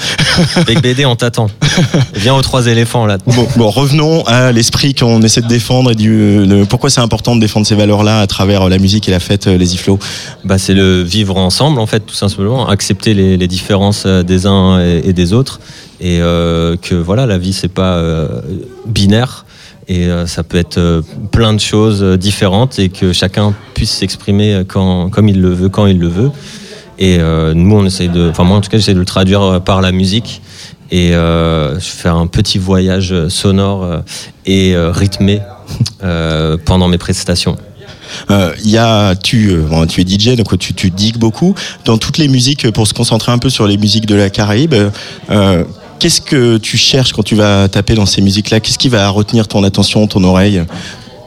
Bec 0.67 0.81
BD, 0.83 1.05
on 1.07 1.17
t'attend. 1.17 1.49
Viens 2.15 2.35
aux 2.35 2.43
trois 2.43 2.67
éléphants 2.67 3.07
là. 3.07 3.19
Bon, 3.27 3.47
bon, 3.61 3.69
revenons 3.69 4.23
à 4.23 4.53
l'esprit 4.53 4.95
qu'on 4.95 5.21
essaie 5.21 5.43
de 5.43 5.47
défendre 5.47 5.91
et 5.91 5.95
du 5.95 6.47
pourquoi 6.71 6.89
c'est 6.89 7.03
important 7.03 7.37
de 7.37 7.43
défendre 7.43 7.67
ces 7.67 7.75
valeurs-là 7.75 8.23
à 8.23 8.27
travers 8.27 8.71
la 8.71 8.79
musique 8.79 9.07
et 9.07 9.11
la 9.11 9.21
fête, 9.21 9.49
euh, 9.49 9.59
les 9.59 9.75
iflots. 9.75 9.99
Bah, 10.47 10.57
c'est 10.57 10.73
le 10.73 11.03
vivre 11.03 11.37
ensemble 11.37 11.79
en 11.79 11.85
fait, 11.85 12.01
tout 12.01 12.15
simplement, 12.15 12.71
accepter 12.71 13.13
les, 13.13 13.49
différences 13.49 14.05
euh, 14.07 14.23
des 14.23 14.47
uns 14.47 14.81
et, 14.81 15.13
des 15.13 15.35
autres, 15.35 15.61
et 16.01 16.23
euh, 16.23 16.79
que 16.81 16.95
voilà, 16.95 17.27
la 17.27 17.37
vie 17.37 17.53
c'est 17.53 17.69
pas 17.69 17.97
euh, 17.97 18.41
binaire. 18.87 19.45
Et 19.89 20.07
euh, 20.07 20.27
ça 20.27 20.43
peut 20.43 20.57
être 20.57 20.79
euh, 20.79 21.03
plein 21.31 21.53
de 21.53 21.61
choses 21.61 22.03
euh, 22.03 22.17
différentes 22.17 22.79
et 22.79 22.89
que 22.89 23.13
chacun 23.13 23.55
puisse 23.75 23.91
s'exprimer 23.91 24.63
quand, 24.69 25.11
comme 25.11 25.29
il 25.29 25.41
le 25.41 25.53
veut, 25.53 25.69
quand 25.69 25.85
il 25.85 25.99
le 25.99 26.09
veut. 26.09 26.31
Et 27.01 27.17
euh, 27.19 27.55
nous, 27.55 27.77
on 27.77 27.87
essaye 27.87 28.11
de, 28.11 28.29
enfin 28.29 28.45
moi 28.45 28.59
en 28.59 28.61
tout 28.61 28.69
cas, 28.69 28.77
j'essaie 28.77 28.93
de 28.93 28.99
le 28.99 29.07
traduire 29.07 29.43
euh, 29.43 29.59
par 29.59 29.81
la 29.81 29.91
musique 29.91 30.43
et 30.91 31.15
euh, 31.15 31.79
faire 31.81 32.17
un 32.17 32.27
petit 32.27 32.59
voyage 32.59 33.29
sonore 33.29 33.85
euh, 33.85 33.99
et 34.47 34.75
euh, 34.75 34.91
rythmé 34.91 35.41
pendant 36.65 36.89
mes 36.89 36.99
prestations. 36.99 37.57
Euh, 38.31 38.53
y 38.65 38.77
a, 38.77 39.15
tu, 39.15 39.57
bon, 39.57 39.87
tu 39.87 40.01
es 40.01 40.05
DJ, 40.05 40.37
donc 40.37 40.59
tu, 40.59 40.75
tu 40.75 40.91
digues 40.91 41.19
beaucoup. 41.19 41.55
Dans 41.85 41.97
toutes 41.97 42.19
les 42.19 42.27
musiques, 42.27 42.69
pour 42.73 42.89
se 42.89 42.95
concentrer 42.95 43.31
un 43.31 43.39
peu 43.39 43.51
sur 43.51 43.69
les 43.69 43.77
musiques 43.77 44.07
de 44.07 44.17
la 44.17 44.31
Caraïbe, 44.31 44.75
qu'est-ce 46.01 46.21
que 46.21 46.57
tu 46.57 46.77
cherches 46.77 47.13
quand 47.13 47.23
tu 47.23 47.37
vas 47.37 47.69
taper 47.69 47.95
dans 47.95 48.07
ces 48.07 48.21
musiques-là? 48.21 48.59
Qu'est-ce 48.59 48.79
qui 48.79 48.89
va 48.89 49.09
retenir 49.11 49.47
ton 49.47 49.63
attention, 49.63 50.09
ton 50.09 50.25
oreille? 50.25 50.65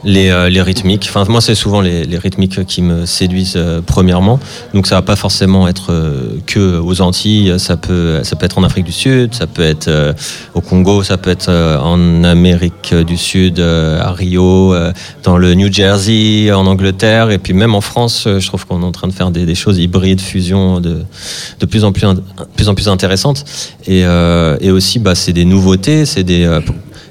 Les, 0.04 0.28
euh, 0.30 0.48
les 0.48 0.62
rythmiques. 0.62 1.06
Enfin, 1.08 1.24
moi, 1.28 1.40
c'est 1.40 1.54
souvent 1.54 1.80
les, 1.80 2.04
les 2.04 2.18
rythmiques 2.18 2.64
qui 2.66 2.82
me 2.82 3.06
séduisent 3.06 3.54
euh, 3.56 3.80
premièrement. 3.84 4.38
Donc, 4.72 4.86
ça 4.86 4.96
va 4.96 5.02
pas 5.02 5.16
forcément 5.16 5.66
être 5.68 5.92
euh, 5.92 6.36
que 6.46 6.78
aux 6.78 7.00
Antilles. 7.00 7.54
Ça 7.58 7.76
peut, 7.76 8.20
ça 8.22 8.36
peut 8.36 8.46
être 8.46 8.58
en 8.58 8.64
Afrique 8.64 8.84
du 8.84 8.92
Sud, 8.92 9.34
ça 9.34 9.46
peut 9.46 9.62
être 9.62 9.88
euh, 9.88 10.12
au 10.54 10.60
Congo, 10.60 11.02
ça 11.02 11.16
peut 11.16 11.30
être 11.30 11.48
euh, 11.48 11.78
en 11.78 12.24
Amérique 12.24 12.94
du 12.94 13.16
Sud, 13.16 13.58
euh, 13.58 14.00
à 14.00 14.12
Rio, 14.12 14.74
dans 15.22 15.36
le 15.36 15.54
New 15.54 15.72
Jersey, 15.72 16.52
en 16.52 16.66
Angleterre, 16.66 17.30
et 17.30 17.38
puis 17.38 17.52
même 17.52 17.74
en 17.74 17.80
France. 17.80 18.24
je 18.26 18.46
trouve 18.46 18.66
qu'on 18.66 18.82
est 18.82 18.86
en 18.86 18.92
train 18.92 19.08
de 19.08 19.12
faire 19.12 19.30
des, 19.30 19.46
des 19.46 19.54
choses 19.54 19.78
hybrides, 19.78 20.20
fusions 20.20 20.80
de, 20.80 20.98
de 21.60 21.66
plus 21.66 21.84
en 21.84 21.92
plus, 21.92 22.06
in- 22.06 22.16
plus 22.56 22.68
en 22.68 22.74
plus 22.74 22.88
intéressantes. 22.88 23.44
Et, 23.86 24.00
et 24.60 24.70
aussi, 24.70 24.98
bah, 24.98 25.14
c'est 25.14 25.32
des 25.32 25.44
nouveautés, 25.44 26.06
c'est 26.06 26.24
des 26.24 26.60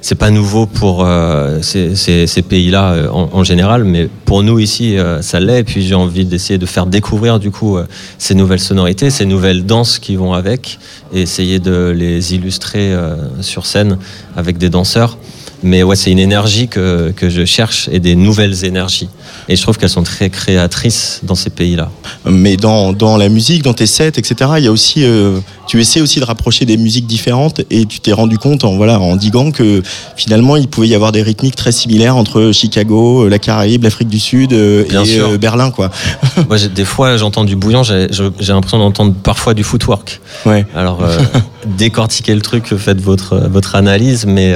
c'est 0.06 0.16
pas 0.16 0.30
nouveau 0.32 0.66
pour 0.66 1.06
euh, 1.06 1.60
ces, 1.62 1.96
ces- 1.96 2.28
ces 2.28 2.42
pays-là 2.42 2.92
euh, 2.92 3.08
en, 3.10 3.30
en 3.32 3.44
général, 3.46 3.86
mais 3.86 4.10
pour 4.26 4.44
nous 4.44 4.60
ici, 4.60 4.98
euh, 4.98 5.22
ça 5.22 5.40
l'est. 5.40 5.62
Et 5.62 5.64
puis 5.64 5.82
j'ai 5.82 5.96
envie 5.96 6.26
d'essayer 6.26 6.58
de 6.60 6.66
faire 6.66 6.86
découvrir 6.86 7.40
du 7.40 7.52
coup 7.52 7.78
euh, 7.78 7.86
ces 8.18 8.36
nouvelles 8.36 8.60
sonorités, 8.60 9.10
ces 9.10 9.26
nouvelles 9.26 9.66
danses 9.66 10.00
qui 10.00 10.18
vont 10.18 10.34
avec, 10.34 10.78
et 11.14 11.22
essayer 11.22 11.60
de 11.60 11.94
les 11.96 12.36
illustrer 12.36 12.92
euh, 12.94 13.16
sur 13.42 13.66
scène 13.66 13.98
avec 14.36 14.58
des 14.58 14.70
danseurs. 14.70 15.18
Mais 15.64 15.82
ouais, 15.82 15.96
c'est 15.96 16.12
une 16.12 16.20
énergie 16.20 16.68
que, 16.68 17.12
que 17.16 17.30
je 17.30 17.46
cherche 17.46 17.90
et 17.92 18.00
des 18.00 18.16
nouvelles 18.16 18.66
énergies. 18.66 19.10
Et 19.50 19.56
je 19.56 19.62
trouve 19.62 19.78
qu'elles 19.78 19.90
sont 19.90 20.04
très 20.04 20.30
créatrices 20.30 21.22
dans 21.24 21.36
ces 21.36 21.50
pays-là. 21.50 21.90
Mais 22.26 22.58
dans, 22.58 22.94
dans 22.94 23.18
la 23.18 23.30
musique, 23.30 23.64
dans 23.64 23.74
tes 23.74 23.86
sets, 23.88 24.10
etc., 24.18 24.52
il 24.58 24.64
y 24.66 24.68
a 24.68 24.72
aussi, 24.72 25.04
euh, 25.04 25.40
tu 25.68 25.80
essaies 25.80 26.02
aussi 26.02 26.20
de 26.20 26.26
rapprocher 26.26 26.66
des 26.66 26.78
musiques 26.78 27.08
différentes 27.08 27.62
et 27.70 27.86
tu 27.86 28.00
t'es 28.00 28.12
rendu 28.14 28.38
compte 28.38 28.64
en, 28.64 28.76
voilà, 28.76 29.00
en 29.00 29.16
diguant 29.16 29.52
que 29.52 29.82
finalement 30.16 30.56
il 30.58 30.68
pouvait 30.68 30.88
y 30.90 30.96
avoir 30.96 31.12
des 31.12 31.22
rythmiques 31.22 31.56
très 31.56 31.72
similaires 31.72 32.16
entre 32.16 32.52
Chicago, 32.52 33.26
euh, 33.26 33.30
la 33.30 33.40
Caraïbe, 33.40 33.84
l'Afrique 33.84 34.10
du 34.10 34.20
Sud 34.20 34.54
euh, 34.54 34.84
Bien 34.90 35.04
et 35.04 35.06
sûr. 35.06 35.30
euh, 35.30 35.38
Berlin. 35.38 35.72
Quoi. 35.72 35.90
Moi, 36.50 36.58
des 36.60 36.86
fois, 36.86 37.18
j'entends 37.18 37.46
du 37.46 37.56
bouillon, 37.56 37.84
j'ai 37.84 38.08
l'impression 38.48 38.78
d'entendre 38.80 39.14
parfois 39.24 39.54
du 39.54 39.64
footwork. 39.64 40.20
Ouais. 40.46 40.66
Alors, 40.76 41.00
décortiquez 41.78 42.36
le 42.36 42.42
truc, 42.42 42.76
faites 42.76 43.02
votre, 43.02 43.38
votre 43.50 43.76
analyse, 43.76 44.26
mais 44.26 44.54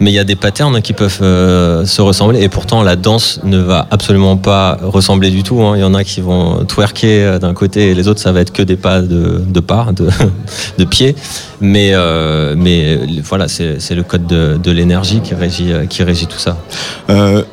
mais 0.00 0.10
il 0.10 0.14
y 0.14 0.18
a 0.18 0.23
des 0.24 0.36
patterns 0.36 0.80
qui 0.82 0.92
peuvent 0.92 1.18
euh, 1.22 1.84
se 1.86 2.02
ressembler, 2.02 2.42
et 2.42 2.48
pourtant, 2.48 2.82
la 2.82 2.96
danse 2.96 3.40
ne 3.44 3.58
va 3.58 3.86
absolument 3.90 4.36
pas 4.36 4.78
ressembler 4.82 5.30
du 5.30 5.42
tout. 5.42 5.60
hein. 5.62 5.76
Il 5.76 5.80
y 5.80 5.84
en 5.84 5.94
a 5.94 6.04
qui 6.04 6.20
vont 6.20 6.64
twerker 6.64 7.24
euh, 7.24 7.38
d'un 7.38 7.54
côté, 7.54 7.90
et 7.90 7.94
les 7.94 8.08
autres, 8.08 8.20
ça 8.20 8.32
va 8.32 8.40
être 8.40 8.52
que 8.52 8.62
des 8.62 8.76
pas 8.76 9.00
de, 9.00 9.42
de 9.46 9.60
pas, 9.60 9.88
de, 9.94 10.08
de 10.78 10.84
pied. 10.84 11.14
Mais, 11.60 11.90
euh, 11.92 12.54
mais 12.56 12.98
voilà, 13.22 13.48
c'est 13.48 13.94
le 13.94 14.02
code 14.02 14.26
de, 14.26 14.58
de 14.62 14.70
l'énergie 14.70 15.20
qui 15.20 15.34
régit, 15.34 15.72
qui 15.88 16.02
tout 16.26 16.38
ça. 16.38 16.56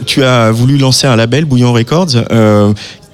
Tu 0.05 0.23
as 0.23 0.51
voulu 0.51 0.77
lancer 0.77 1.07
un 1.07 1.15
label, 1.15 1.45
Bouillon 1.45 1.71
Records. 1.73 2.15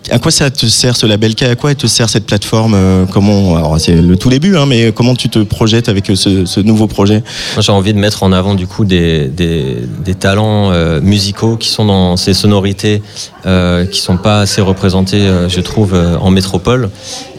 Euh, 0.10 0.16
à 0.16 0.20
quoi 0.20 0.32
ça 0.32 0.50
te 0.50 0.66
sert 0.66 0.96
ce 0.96 1.06
label 1.06 1.34
À 1.42 1.56
quoi 1.56 1.74
te 1.76 1.88
sert 1.88 2.10
cette 2.10 2.26
plateforme 2.26 2.74
Euh, 2.76 3.06
Comment 3.12 3.56
Alors 3.56 3.80
c'est 3.80 3.96
le 3.96 4.16
tout 4.18 4.30
début, 4.30 4.58
hein, 4.58 4.66
mais 4.66 4.92
comment 4.92 5.16
tu 5.16 5.30
te 5.30 5.40
projettes 5.40 5.90
avec 5.90 6.08
ce, 6.14 6.46
ce 6.46 6.60
nouveau 6.60 6.88
projet? 6.88 7.24
J'ai 7.60 7.72
envie 7.72 7.94
de 7.94 8.00
mettre 8.00 8.24
en 8.24 8.32
avant 8.32 8.56
du 8.56 8.68
coup 8.68 8.86
des, 8.86 9.28
des, 9.28 10.16
talents 10.16 10.72
euh, 10.72 11.00
musicaux 11.02 11.58
qui 11.58 11.70
sont 11.70 11.86
dans 11.86 12.18
ces 12.18 12.34
sonorités 12.34 13.02
euh, 13.46 13.86
qui 13.86 14.02
sont 14.02 14.18
pas 14.18 14.42
assez 14.42 14.62
représentés, 14.62 15.22
euh, 15.22 15.48
je 15.48 15.62
trouve, 15.62 15.94
euh, 15.94 16.18
en 16.18 16.32
métropole, 16.32 16.90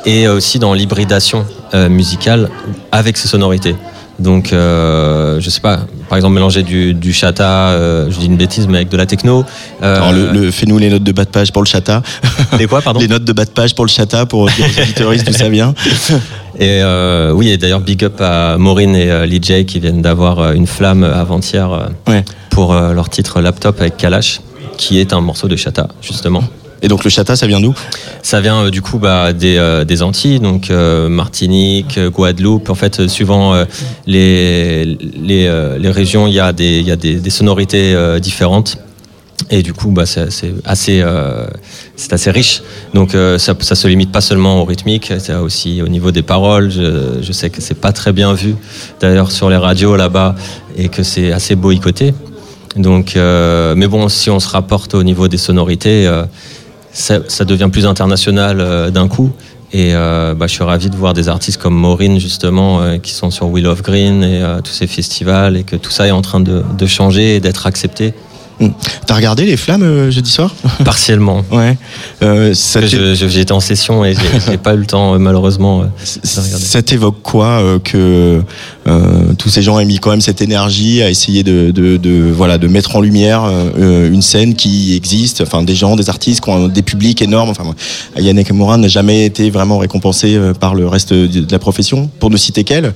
et 0.07 0.29
aussi 0.29 0.59
dans 0.59 0.75
l'hybridation 0.75 1.45
euh, 1.75 1.89
musicale 1.89 2.49
avec 2.93 3.17
ces 3.17 3.29
sonorités. 3.29 3.75
Donc, 4.19 4.53
euh, 4.53 5.41
je 5.41 5.51
sais 5.51 5.61
pas, 5.61 5.81
par 6.09 6.17
exemple, 6.17 6.35
mélanger 6.35 6.63
du, 6.63 6.95
du 6.95 7.13
chata, 7.13 7.69
euh, 7.71 8.11
je 8.11 8.19
dis 8.19 8.27
une 8.27 8.37
bêtise, 8.37 8.67
mais 8.69 8.79
avec 8.79 8.89
de 8.89 8.97
la 8.97 9.07
techno. 9.07 9.45
Euh, 9.83 9.97
Alors 9.97 10.13
le, 10.13 10.31
le- 10.33 10.51
fais-nous 10.51 10.79
les 10.79 10.89
notes 10.91 11.03
de 11.05 11.13
bas 11.13 11.25
de 11.25 11.31
page 11.31 11.53
pour 11.53 11.63
le 11.63 11.67
chata. 11.69 12.03
Les 12.59 12.67
quoi, 12.67 12.81
pardon 12.81 13.01
Les 13.05 13.09
notes 13.09 13.25
de 13.25 13.33
bas 13.33 13.45
de 13.45 13.51
page 13.51 13.75
pour 13.75 13.85
le 13.85 13.91
chata 13.91 14.25
pour 14.27 14.47
dire 14.49 14.67
aux 14.67 14.81
auditeurs 14.83 15.13
d'où 15.27 15.33
ça 15.33 15.49
vient. 15.49 15.75
Et 16.59 16.81
euh, 16.83 17.33
oui, 17.33 17.51
et 17.51 17.57
d'ailleurs, 17.59 17.81
big 17.81 18.03
up 18.05 18.21
à 18.21 18.57
Maureen 18.59 18.97
et 18.97 19.11
euh, 19.11 19.27
Lee 19.27 19.41
J 19.43 19.65
qui 19.67 19.79
viennent 19.81 20.03
d'avoir 20.03 20.39
euh, 20.41 20.53
une 20.55 20.67
flamme 20.67 21.05
avant-hier 21.05 21.71
euh, 21.73 21.87
Ouais. 22.09 22.25
pour 22.51 22.75
leur 22.75 23.09
titre 23.11 23.41
Laptop 23.41 23.81
avec 23.81 23.97
Kalash, 23.97 24.41
qui 24.77 24.99
est 24.99 25.13
un 25.13 25.21
morceau 25.21 25.47
de 25.47 25.57
Chata, 25.57 25.89
justement. 26.03 26.43
Et 26.83 26.89
donc 26.89 27.05
le 27.05 27.11
chata, 27.11 27.35
ça 27.35 27.47
vient 27.47 27.61
d'où 27.61 27.75
Ça 28.23 28.41
vient 28.41 28.65
euh, 28.65 28.71
du 28.71 28.83
coup 28.83 28.99
bah, 28.99 29.33
des, 29.33 29.57
euh, 29.57 29.85
des 29.85 30.03
Antilles, 30.03 30.41
donc 30.41 30.71
euh, 30.71 31.09
Martinique, 31.09 31.99
Guadeloupe. 31.99 32.71
En 32.71 32.75
fait, 32.75 33.09
suivant 33.09 33.55
les, 34.07 34.97
régions, 35.85 36.27
il 36.27 36.35
y 36.35 36.41
a 36.41 36.53
des, 36.53 37.31
sonorités 37.31 37.97
différentes. 38.21 38.79
Et 39.51 39.63
du 39.63 39.73
coup, 39.73 39.91
bah, 39.91 40.05
c'est 40.05 40.29
assez, 40.65 41.03
riche. 42.31 42.63
Donc, 42.93 43.13
ça, 43.13 43.55
ça 43.61 43.75
se 43.75 43.89
limite 43.89 44.13
pas 44.13 44.21
seulement 44.21 44.61
au 44.61 44.65
rythmique, 44.65 45.13
c'est 45.19 45.35
aussi 45.35 45.81
au 45.81 45.89
niveau 45.89 46.11
des 46.11 46.23
paroles. 46.23 46.71
Je, 46.71 47.19
je 47.23 47.33
sais 47.33 47.49
que 47.49 47.63
c'est 47.63 47.81
pas 47.81 47.93
très 47.93 48.13
bien 48.13 48.35
vu, 48.35 48.55
d'ailleurs, 49.01 49.33
sur 49.33 49.49
les 49.49 49.57
radios 49.57 49.97
là-bas, 49.97 50.35
et 50.77 50.89
que 50.89 51.03
c'est 51.03 51.33
assez 51.33 51.55
boycotté. 51.55 52.15
Donc, 52.77 53.15
mais 53.17 53.89
bon, 53.89 54.09
si 54.09 54.31
on 54.31 54.41
se 54.41 54.49
rapporte 54.49 54.95
au 54.95 55.03
niveau 55.03 55.29
des 55.29 55.39
sonorités, 55.39 56.09
ça, 56.93 57.19
ça 57.29 57.45
devient 57.45 57.69
plus 57.73 57.87
international 57.87 58.59
euh, 58.61 58.91
d'un 58.91 59.09
coup. 59.09 59.31
Et 59.73 59.91
euh, 59.95 60.35
bah, 60.35 60.47
je 60.47 60.53
suis 60.55 60.65
ravi 60.65 60.89
de 60.89 60.97
voir 60.97 61.13
des 61.13 61.29
artistes 61.29 61.61
comme 61.61 61.75
Maureen, 61.75 62.19
justement, 62.19 62.81
euh, 62.81 62.97
qui 62.99 63.13
sont 63.13 63.31
sur 63.31 63.49
Wheel 63.49 63.67
of 63.67 63.83
Green 63.83 64.23
et 64.23 64.41
euh, 64.43 64.61
tous 64.63 64.73
ces 64.73 64.87
festivals, 64.87 65.57
et 65.59 65.63
que 65.63 65.77
tout 65.77 65.91
ça 65.91 66.07
est 66.07 66.11
en 66.11 66.23
train 66.23 66.41
de, 66.41 66.63
de 66.79 66.87
changer 66.87 67.37
et 67.37 67.41
d'être 67.41 67.67
accepté. 67.67 68.15
T'as 69.07 69.15
regardé 69.15 69.45
les 69.45 69.57
flammes 69.57 70.11
jeudi 70.11 70.31
soir? 70.31 70.53
Partiellement. 70.85 71.45
Ouais. 71.53 71.77
J'étais 72.21 73.53
en 73.53 73.61
session 73.61 74.05
et 74.05 74.15
j'ai- 74.47 74.59
pas 74.59 74.75
eu 74.75 74.79
le 74.79 74.87
temps, 74.87 75.17
malheureusement, 75.19 75.83
de 75.83 75.85
regarder. 76.41 76.65
Ça 76.65 76.83
t'évoque 76.83 77.23
quoi 77.23 77.63
que 77.85 78.43
tous 79.39 79.49
ces 79.49 79.63
gens 79.63 79.79
aient 79.79 79.85
mis 79.85 79.99
quand 79.99 80.11
même 80.11 80.21
cette 80.21 80.41
énergie 80.41 81.03
à 81.03 81.11
essayer 81.11 81.43
de, 81.43 82.33
voilà 82.35 82.59
de 82.59 82.69
mettre 82.69 82.97
en 82.97 83.01
lumière 83.01 83.45
euh, 83.45 84.11
une 84.13 84.23
scène 84.23 84.55
qui 84.55 84.95
existe, 84.97 85.41
enfin 85.41 85.63
des 85.63 85.75
gens, 85.75 85.97
des 85.97 86.09
artistes 86.09 86.47
ont 86.49 86.69
des 86.69 86.83
publics 86.83 87.23
énormes. 87.23 87.51
Enfin, 87.51 87.75
Ayane 88.17 88.37
Nakamura 88.37 88.77
n'a 88.77 88.89
jamais 88.89 89.25
été 89.25 89.51
vraiment 89.51 89.79
récompensé 89.79 90.35
euh, 90.35 90.53
par 90.55 90.75
le 90.75 90.87
reste 90.89 91.13
de 91.13 91.51
la 91.51 91.59
profession, 91.59 92.11
pour 92.19 92.31
ne 92.31 92.37
citer 92.37 92.65
qu'elle. 92.65 92.93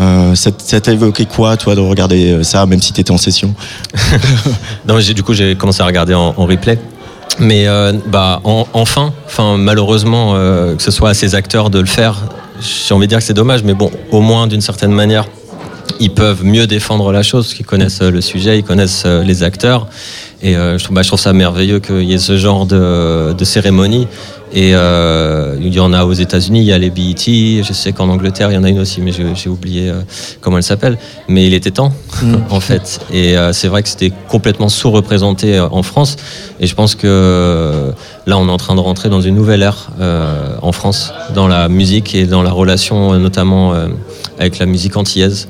Euh, 0.00 0.34
ça 0.34 0.80
t'a 0.80 0.92
évoqué 0.92 1.26
quoi, 1.26 1.56
toi, 1.56 1.74
de 1.74 1.80
regarder 1.80 2.32
euh, 2.32 2.42
ça, 2.42 2.66
même 2.66 2.80
si 2.80 2.92
t'étais 2.92 3.10
en 3.10 3.18
session? 3.18 3.54
Non, 4.88 4.98
du 4.98 5.22
coup, 5.22 5.32
j'ai 5.34 5.54
commencé 5.56 5.82
à 5.82 5.86
regarder 5.86 6.14
en, 6.14 6.32
replay. 6.32 6.78
Mais 7.38 7.66
euh, 7.66 7.92
bah, 8.10 8.40
en- 8.44 8.66
enfin, 8.72 9.12
enfin, 9.26 9.56
malheureusement, 9.56 10.32
euh, 10.34 10.74
que 10.74 10.82
ce 10.82 10.90
soit 10.90 11.10
à 11.10 11.14
ces 11.14 11.34
acteurs 11.34 11.70
de 11.70 11.78
le 11.78 11.86
faire, 11.86 12.16
j'ai 12.62 12.94
envie 12.94 13.06
de 13.06 13.10
dire 13.10 13.18
que 13.18 13.24
c'est 13.24 13.34
dommage, 13.34 13.62
mais 13.64 13.74
bon, 13.74 13.90
au 14.10 14.20
moins 14.20 14.46
d'une 14.46 14.60
certaine 14.60 14.92
manière, 14.92 15.26
ils 16.00 16.12
peuvent 16.12 16.44
mieux 16.44 16.66
défendre 16.66 17.12
la 17.12 17.22
chose, 17.22 17.46
parce 17.46 17.54
qu'ils 17.54 17.66
connaissent 17.66 18.02
euh, 18.02 18.10
le 18.10 18.20
sujet, 18.20 18.58
ils 18.58 18.64
connaissent 18.64 19.04
euh, 19.06 19.22
les 19.22 19.42
acteurs. 19.42 19.86
Et 20.42 20.56
euh, 20.56 20.78
je, 20.78 20.84
trouve, 20.84 20.96
bah, 20.96 21.02
je 21.02 21.08
trouve 21.08 21.20
ça 21.20 21.32
merveilleux 21.32 21.80
qu'il 21.80 22.02
y 22.02 22.14
ait 22.14 22.18
ce 22.18 22.36
genre 22.36 22.66
de 22.66 23.44
cérémonie. 23.44 24.08
Et 24.54 24.72
euh, 24.74 25.56
il 25.60 25.72
y 25.74 25.80
en 25.80 25.92
a 25.92 26.04
aux 26.04 26.12
États-Unis, 26.12 26.60
il 26.60 26.66
y 26.66 26.72
a 26.72 26.78
les 26.78 26.90
BET. 26.90 27.14
Je 27.62 27.72
sais 27.72 27.92
qu'en 27.92 28.08
Angleterre, 28.08 28.50
il 28.50 28.54
y 28.54 28.58
en 28.58 28.64
a 28.64 28.68
une 28.68 28.80
aussi, 28.80 29.00
mais 29.00 29.10
j'ai 29.12 29.48
oublié 29.48 29.88
euh, 29.88 30.02
comment 30.40 30.58
elle 30.58 30.62
s'appelle. 30.62 30.98
Mais 31.28 31.46
il 31.46 31.54
était 31.54 31.70
temps, 31.70 31.92
en 32.50 32.60
fait. 32.60 33.00
Et 33.12 33.36
euh, 33.36 33.52
c'est 33.52 33.68
vrai 33.68 33.82
que 33.82 33.88
c'était 33.88 34.12
complètement 34.28 34.68
sous-représenté 34.68 35.58
en 35.58 35.82
France. 35.82 36.16
Et 36.60 36.66
je 36.66 36.74
pense 36.74 36.94
que 36.94 37.92
là, 38.26 38.38
on 38.38 38.48
est 38.48 38.52
en 38.52 38.56
train 38.58 38.74
de 38.74 38.80
rentrer 38.80 39.08
dans 39.08 39.22
une 39.22 39.34
nouvelle 39.34 39.62
ère 39.62 39.90
en 40.60 40.72
France, 40.72 41.12
dans 41.34 41.48
la 41.48 41.68
musique 41.68 42.14
et 42.14 42.26
dans 42.26 42.42
la 42.42 42.52
relation, 42.52 43.18
notamment 43.18 43.74
avec 44.38 44.58
la 44.58 44.66
musique 44.66 44.96
antillaise. 44.96 45.48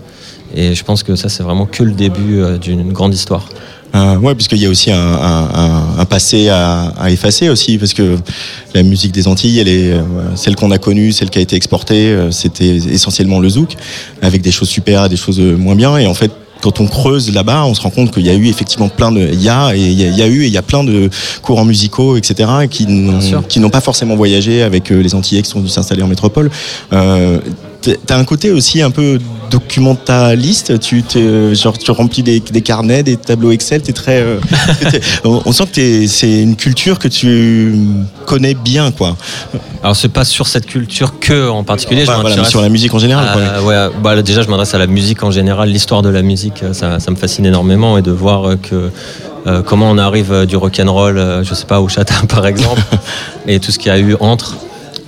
Et 0.54 0.74
je 0.74 0.84
pense 0.84 1.02
que 1.02 1.16
ça, 1.16 1.28
c'est 1.28 1.42
vraiment 1.42 1.66
que 1.66 1.82
le 1.82 1.92
début 1.92 2.42
d'une 2.60 2.92
grande 2.92 3.14
histoire. 3.14 3.48
Euh, 3.94 4.16
ouais, 4.16 4.34
puisqu'il 4.34 4.58
y 4.58 4.66
a 4.66 4.70
aussi 4.70 4.90
un, 4.90 4.96
un- 4.98 5.50
un- 5.54 5.98
un 5.98 6.04
passé 6.06 6.48
à, 6.48 6.92
à 6.98 7.10
effacer 7.10 7.48
aussi, 7.50 7.76
parce 7.78 7.92
que 7.92 8.16
la 8.74 8.82
musique 8.82 9.12
des 9.12 9.28
Antilles, 9.28 9.58
elle 9.58 9.68
est 9.68 9.92
euh, 9.92 10.00
celle 10.34 10.56
qu'on 10.56 10.70
a 10.70 10.78
connue, 10.78 11.12
celle 11.12 11.28
qui 11.30 11.38
a 11.38 11.42
été 11.42 11.56
exportée, 11.56 12.06
euh, 12.08 12.30
c'était 12.30 12.76
essentiellement 12.76 13.38
le 13.38 13.48
zouk, 13.50 13.74
avec 14.22 14.40
des 14.40 14.50
choses 14.50 14.68
super 14.70 15.08
des 15.08 15.16
choses 15.16 15.40
euh, 15.40 15.56
moins 15.56 15.74
bien. 15.74 15.98
Et 15.98 16.06
en 16.06 16.14
fait, 16.14 16.30
quand 16.62 16.80
on 16.80 16.86
creuse 16.86 17.32
là-bas, 17.34 17.64
on 17.66 17.74
se 17.74 17.80
rend 17.82 17.90
compte 17.90 18.12
qu'il 18.14 18.24
y 18.24 18.30
a 18.30 18.34
eu 18.34 18.46
effectivement 18.46 18.88
plein 18.88 19.10
de, 19.12 19.20
il 19.32 19.42
y 19.42 19.48
a 19.48 19.74
et 19.74 19.80
il 19.80 20.00
y 20.00 20.04
a, 20.04 20.08
il 20.08 20.16
y 20.16 20.22
a 20.22 20.26
eu 20.28 20.44
et 20.44 20.46
il 20.46 20.52
y 20.52 20.56
a 20.58 20.62
plein 20.62 20.84
de 20.84 21.10
courants 21.42 21.64
musicaux, 21.64 22.16
etc., 22.16 22.48
qui 22.70 22.86
n'ont 22.86 23.18
qui 23.42 23.58
n'ont 23.60 23.68
pas 23.70 23.80
forcément 23.80 24.14
voyagé 24.16 24.62
avec 24.62 24.88
les 24.90 25.14
Antillais 25.14 25.42
qui 25.42 25.50
sont 25.50 25.58
venus 25.58 25.72
s'installer 25.72 26.02
en 26.02 26.08
métropole. 26.08 26.50
Euh, 26.92 27.40
T'as 28.06 28.16
un 28.18 28.24
côté 28.24 28.50
aussi 28.50 28.80
un 28.82 28.90
peu 28.90 29.18
documentaliste. 29.50 30.78
Tu, 30.80 31.02
genre, 31.54 31.76
tu 31.76 31.90
remplis 31.90 32.22
des, 32.22 32.40
des 32.40 32.62
carnets, 32.62 33.02
des 33.02 33.16
tableaux 33.16 33.50
Excel. 33.52 33.82
T'es 33.82 33.92
très. 33.92 34.20
euh, 34.22 34.38
t'es- 34.90 35.00
on, 35.24 35.42
on 35.44 35.52
sent 35.52 35.64
que 35.66 35.70
t'es- 35.72 36.06
c'est 36.06 36.42
une 36.42 36.56
culture 36.56 36.98
que 36.98 37.08
tu 37.08 37.74
connais 38.26 38.54
bien, 38.54 38.90
quoi. 38.92 39.16
Alors 39.82 39.96
c'est 39.96 40.08
pas 40.08 40.24
sur 40.24 40.46
cette 40.46 40.66
culture 40.66 41.18
que 41.18 41.48
en 41.48 41.64
particulier. 41.64 42.02
Enfin, 42.02 42.16
je 42.18 42.20
voilà, 42.34 42.44
sur 42.44 42.60
la 42.60 42.68
musique 42.68 42.94
en 42.94 42.98
général, 42.98 43.28
quoi. 43.32 43.42
Euh, 43.42 43.88
ouais, 43.88 43.94
bah, 44.02 44.22
déjà 44.22 44.42
je 44.42 44.48
m'adresse 44.48 44.74
à 44.74 44.78
la 44.78 44.86
musique 44.86 45.22
en 45.22 45.30
général, 45.30 45.68
l'histoire 45.68 46.02
de 46.02 46.08
la 46.08 46.22
musique, 46.22 46.62
euh, 46.62 46.72
ça, 46.72 47.00
ça 47.00 47.10
me 47.10 47.16
fascine 47.16 47.46
énormément 47.46 47.98
et 47.98 48.02
de 48.02 48.12
voir 48.12 48.48
euh, 48.48 48.56
que 48.56 48.90
euh, 49.48 49.60
comment 49.62 49.90
on 49.90 49.98
arrive 49.98 50.32
euh, 50.32 50.46
du 50.46 50.56
rock 50.56 50.78
and 50.80 50.92
roll, 50.92 51.18
euh, 51.18 51.42
je 51.42 51.52
sais 51.54 51.66
pas 51.66 51.80
au 51.80 51.88
chata 51.88 52.14
par 52.28 52.46
exemple, 52.46 52.80
et 53.48 53.58
tout 53.58 53.72
ce 53.72 53.78
qu'il 53.78 53.88
y 53.88 53.94
a 53.94 53.98
eu 53.98 54.14
entre. 54.20 54.56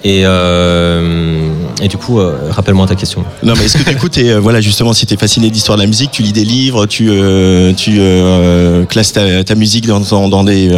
Et, 0.06 0.22
euh, 0.26 1.43
et 1.84 1.88
du 1.88 1.98
coup, 1.98 2.18
euh, 2.18 2.34
rappelle-moi 2.50 2.86
ta 2.86 2.94
question. 2.94 3.24
Non, 3.42 3.52
mais 3.58 3.66
est-ce 3.66 3.76
que 3.76 3.90
du 3.90 3.96
coup, 3.96 4.08
euh, 4.16 4.40
voilà, 4.40 4.62
justement, 4.62 4.94
si 4.94 5.04
t'es 5.04 5.18
fasciné 5.18 5.50
d'histoire 5.50 5.76
de 5.76 5.82
la 5.82 5.86
musique, 5.86 6.10
tu 6.10 6.22
lis 6.22 6.32
des 6.32 6.44
livres, 6.44 6.86
tu, 6.86 7.10
euh, 7.10 7.74
tu 7.74 7.96
euh, 7.98 8.86
classes 8.86 9.12
ta, 9.12 9.44
ta 9.44 9.54
musique 9.54 9.86
dans, 9.86 10.00
dans, 10.00 10.30
dans 10.30 10.44
des, 10.44 10.70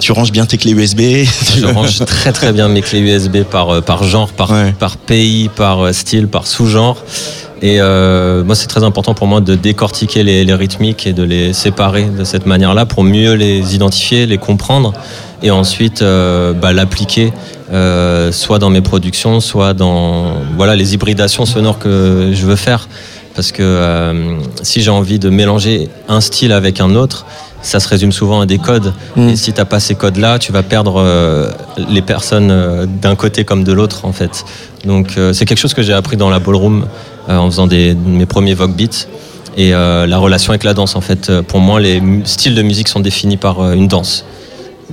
tu 0.00 0.10
ranges 0.10 0.32
bien 0.32 0.44
tes 0.44 0.58
clés 0.58 0.72
USB. 0.72 1.00
Je 1.56 1.66
range 1.66 2.04
très 2.04 2.32
très 2.32 2.52
bien 2.52 2.66
mes 2.66 2.82
clés 2.82 2.98
USB 2.98 3.44
par, 3.44 3.80
par 3.82 4.02
genre, 4.02 4.32
par, 4.32 4.52
par 4.80 4.96
pays, 4.96 5.50
par 5.54 5.94
style, 5.94 6.26
par 6.26 6.48
sous-genre. 6.48 7.04
Et 7.60 7.80
euh, 7.80 8.44
moi, 8.44 8.54
c'est 8.54 8.68
très 8.68 8.84
important 8.84 9.14
pour 9.14 9.26
moi 9.26 9.40
de 9.40 9.54
décortiquer 9.54 10.22
les, 10.22 10.44
les 10.44 10.54
rythmiques 10.54 11.06
et 11.06 11.12
de 11.12 11.22
les 11.22 11.52
séparer 11.52 12.04
de 12.04 12.24
cette 12.24 12.46
manière-là 12.46 12.86
pour 12.86 13.02
mieux 13.02 13.34
les 13.34 13.74
identifier, 13.74 14.26
les 14.26 14.38
comprendre 14.38 14.92
et 15.42 15.50
ensuite 15.50 16.02
euh, 16.02 16.52
bah, 16.52 16.72
l'appliquer 16.72 17.32
euh, 17.72 18.32
soit 18.32 18.58
dans 18.58 18.70
mes 18.70 18.80
productions, 18.80 19.40
soit 19.40 19.74
dans 19.74 20.34
voilà 20.56 20.74
les 20.76 20.94
hybridations 20.94 21.46
sonores 21.46 21.78
que 21.78 22.30
je 22.32 22.46
veux 22.46 22.56
faire. 22.56 22.88
parce 23.34 23.52
que 23.52 23.62
euh, 23.62 24.38
si 24.62 24.80
j'ai 24.80 24.90
envie 24.90 25.18
de 25.20 25.30
mélanger 25.30 25.88
un 26.08 26.20
style 26.20 26.50
avec 26.52 26.80
un 26.80 26.96
autre, 26.96 27.24
ça 27.62 27.78
se 27.80 27.88
résume 27.88 28.10
souvent 28.12 28.40
à 28.40 28.46
des 28.46 28.58
codes. 28.58 28.92
Mm. 29.16 29.28
Et 29.28 29.36
si 29.36 29.52
t'as 29.52 29.64
pas 29.64 29.80
ces 29.80 29.94
codes-là, 29.94 30.38
tu 30.38 30.50
vas 30.50 30.62
perdre 30.62 30.96
euh, 30.98 31.50
les 31.88 32.02
personnes 32.02 32.50
euh, 32.50 32.86
d'un 32.86 33.14
côté 33.14 33.44
comme 33.44 33.62
de 33.64 33.72
l'autre, 33.72 34.04
en 34.04 34.12
fait. 34.12 34.44
Donc 34.84 35.14
euh, 35.16 35.32
c'est 35.32 35.44
quelque 35.44 35.58
chose 35.58 35.74
que 35.74 35.82
j'ai 35.82 35.92
appris 35.92 36.16
dans 36.16 36.30
la 36.30 36.38
ballroom 36.40 36.86
euh, 37.28 37.36
en 37.36 37.50
faisant 37.50 37.66
des, 37.66 37.94
mes 37.94 38.26
premiers 38.26 38.54
Vogue 38.54 38.74
Beats. 38.74 39.06
Et 39.56 39.74
euh, 39.74 40.06
la 40.06 40.18
relation 40.18 40.50
avec 40.50 40.64
la 40.64 40.74
danse, 40.74 40.94
en 40.96 41.00
fait, 41.00 41.30
pour 41.42 41.60
moi, 41.60 41.80
les 41.80 42.02
styles 42.24 42.54
de 42.54 42.62
musique 42.62 42.88
sont 42.88 43.00
définis 43.00 43.36
par 43.36 43.60
euh, 43.60 43.72
une 43.72 43.88
danse 43.88 44.24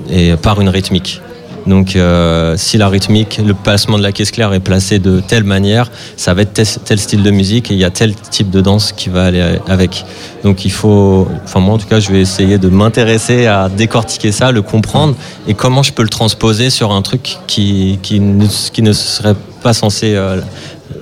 et 0.10 0.36
par 0.36 0.60
une 0.60 0.70
rythmique. 0.70 1.22
Donc, 1.68 1.96
euh, 1.96 2.56
si 2.58 2.78
la 2.78 2.90
rythmique, 2.90 3.40
le 3.44 3.54
placement 3.54 3.98
de 3.98 4.04
la 4.04 4.12
caisse 4.12 4.32
claire 4.32 4.54
est 4.54 4.60
placé 4.60 5.00
de 5.00 5.20
telle 5.20 5.44
manière, 5.44 5.92
ça 6.16 6.34
va 6.34 6.44
être 6.44 6.54
tel, 6.54 7.00
style 7.00 7.24
de 7.24 7.32
musique 7.32 7.72
et 7.72 7.74
il 7.74 7.80
y 7.80 7.84
a 7.84 7.90
tel 7.90 8.16
type 8.16 8.50
de 8.50 8.62
danse 8.62 8.92
qui 8.92 9.10
va 9.10 9.26
aller 9.26 9.58
avec. 9.68 10.06
Donc, 10.44 10.66
il 10.66 10.72
faut, 10.72 11.28
enfin 11.44 11.60
moi 11.60 11.76
en 11.76 11.78
tout 11.78 11.88
cas, 11.88 12.00
je 12.00 12.12
vais 12.12 12.22
essayer 12.22 12.58
de 12.58 12.70
m'intéresser 12.70 13.48
à 13.48 13.70
décortiquer 13.70 14.32
ça, 14.32 14.52
le 14.52 14.62
comprendre 14.62 15.16
et 15.48 15.54
comment 15.54 15.84
je 15.84 15.92
peux 15.92 16.04
le 16.04 16.10
transposer 16.10 16.70
sur 16.70 16.92
un 16.92 17.02
truc 17.02 17.38
qui, 17.48 18.00
qui, 18.02 18.20
ne, 18.20 18.46
qui 18.72 18.82
ne 18.82 18.94
serait 18.94 19.36
pas 19.64 19.74
censé 19.74 20.14
euh, 20.14 20.42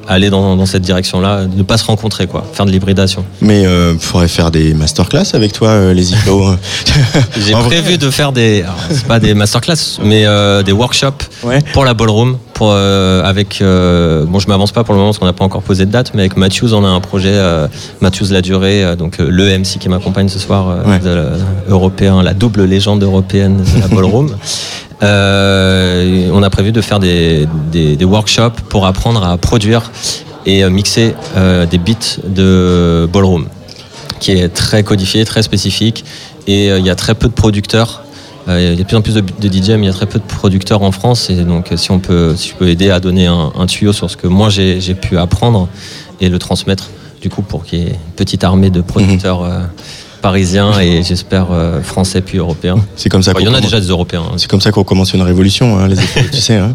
aller 0.07 0.29
dans, 0.29 0.55
dans 0.55 0.65
cette 0.65 0.81
direction-là, 0.83 1.45
ne 1.45 1.63
pas 1.63 1.77
se 1.77 1.85
rencontrer, 1.85 2.27
quoi, 2.27 2.43
faire 2.53 2.65
de 2.65 2.71
l'hybridation. 2.71 3.23
Mais 3.41 3.65
euh, 3.65 3.97
faudrait 3.97 4.27
faire 4.27 4.51
des 4.51 4.73
masterclass 4.73 5.23
avec 5.33 5.53
toi, 5.53 5.69
euh, 5.69 5.93
les 5.93 6.11
Iflo. 6.11 6.45
J'ai 7.37 7.53
vrai. 7.53 7.63
prévu 7.65 7.97
de 7.97 8.09
faire 8.09 8.31
des, 8.31 8.63
c'est 8.89 9.05
pas 9.07 9.19
des 9.19 9.33
masterclass, 9.33 9.99
mais 10.03 10.25
euh, 10.25 10.61
des 10.63 10.71
workshops 10.71 11.29
pour 11.73 11.85
la 11.85 11.93
ballroom, 11.93 12.37
pour 12.53 12.69
euh, 12.71 13.23
avec, 13.23 13.59
euh, 13.61 14.25
bon, 14.25 14.39
je 14.39 14.47
m'avance 14.47 14.71
pas 14.71 14.83
pour 14.83 14.93
le 14.93 14.99
moment 14.99 15.09
parce 15.11 15.19
qu'on 15.19 15.25
n'a 15.25 15.33
pas 15.33 15.45
encore 15.45 15.63
posé 15.63 15.85
de 15.85 15.91
date, 15.91 16.11
mais 16.13 16.21
avec 16.21 16.37
Matthews, 16.37 16.73
on 16.73 16.83
a 16.85 16.89
un 16.89 16.99
projet, 16.99 17.33
Matthews 18.01 18.27
la 18.31 18.41
durée, 18.41 18.95
donc 18.97 19.17
le 19.19 19.57
MC 19.57 19.79
qui 19.79 19.89
m'accompagne 19.89 20.29
ce 20.29 20.39
soir, 20.39 20.77
Ouais. 20.85 20.99
de 20.99 21.09
la- 21.09 21.23
européen, 21.69 22.21
la 22.23 22.33
double 22.33 22.63
légende 22.65 23.03
européenne 23.03 23.63
de 23.75 23.79
la 23.81 23.87
ballroom. 23.87 24.35
Euh, 25.03 26.29
on 26.31 26.41
a 26.43 26.49
prévu 26.49 26.71
de 26.71 26.81
faire 26.81 26.99
des, 26.99 27.47
des, 27.71 27.95
des 27.95 28.05
workshops 28.05 28.61
pour 28.69 28.85
apprendre 28.85 29.23
à 29.23 29.37
produire 29.37 29.91
et 30.45 30.63
euh, 30.63 30.69
mixer 30.69 31.13
euh, 31.35 31.65
des 31.65 31.77
beats 31.77 32.19
de 32.25 33.07
ballroom 33.11 33.47
qui 34.19 34.31
est 34.31 34.49
très 34.49 34.83
codifié, 34.83 35.25
très 35.25 35.43
spécifique. 35.43 36.05
Et 36.47 36.71
euh, 36.71 36.79
il 36.79 36.85
y 36.85 36.89
a 36.89 36.95
très 36.95 37.15
peu 37.15 37.27
de 37.27 37.33
producteurs. 37.33 38.03
Il 38.47 38.61
y 38.61 38.67
a 38.67 38.75
de 38.75 38.83
plus 38.83 38.97
en 38.97 39.01
plus 39.01 39.13
de, 39.13 39.21
de 39.21 39.47
DJ, 39.47 39.69
mais 39.69 39.83
il 39.83 39.85
y 39.85 39.89
a 39.89 39.93
très 39.93 40.05
peu 40.05 40.19
de 40.19 40.25
producteurs 40.25 40.81
en 40.81 40.91
France. 40.91 41.29
Et 41.29 41.43
donc, 41.43 41.71
si, 41.77 41.91
on 41.91 41.99
peut, 41.99 42.35
si 42.35 42.49
je 42.49 42.55
peux 42.55 42.67
aider 42.67 42.89
à 42.89 42.99
donner 42.99 43.27
un, 43.27 43.53
un 43.57 43.65
tuyau 43.67 43.93
sur 43.93 44.09
ce 44.09 44.17
que 44.17 44.27
moi 44.27 44.49
j'ai 44.49 44.95
pu 44.95 45.17
apprendre 45.17 45.69
et 46.19 46.27
le 46.27 46.39
transmettre, 46.39 46.89
du 47.21 47.29
coup, 47.29 47.41
pour 47.41 47.63
qu'il 47.63 47.79
y 47.79 47.81
ait 47.83 47.91
une 47.91 48.13
petite 48.17 48.43
armée 48.43 48.69
de 48.69 48.81
producteurs 48.81 49.43
euh, 49.43 49.61
parisiens 50.23 50.79
et 50.79 51.03
j'espère 51.03 51.47
euh, 51.51 51.81
français 51.83 52.21
puis 52.21 52.37
européens. 52.39 52.77
C'est 52.95 53.09
comme 53.09 53.21
ça 53.21 53.31
Enfin, 53.31 53.41
Il 53.41 53.45
y 53.45 53.49
en 53.49 53.53
a 53.53 53.59
déjà 53.61 53.79
des 53.81 53.87
européens. 53.89 54.23
hein, 54.25 54.35
C'est 54.37 54.49
comme 54.49 54.61
ça 54.61 54.71
qu'on 54.71 54.85
commence 54.85 55.13
une 55.13 55.21
révolution, 55.21 55.77
hein, 55.77 55.87
les 55.89 56.01
Iflo, 56.01 56.21
tu 56.31 56.39
sais. 56.39 56.55
Hein 56.55 56.73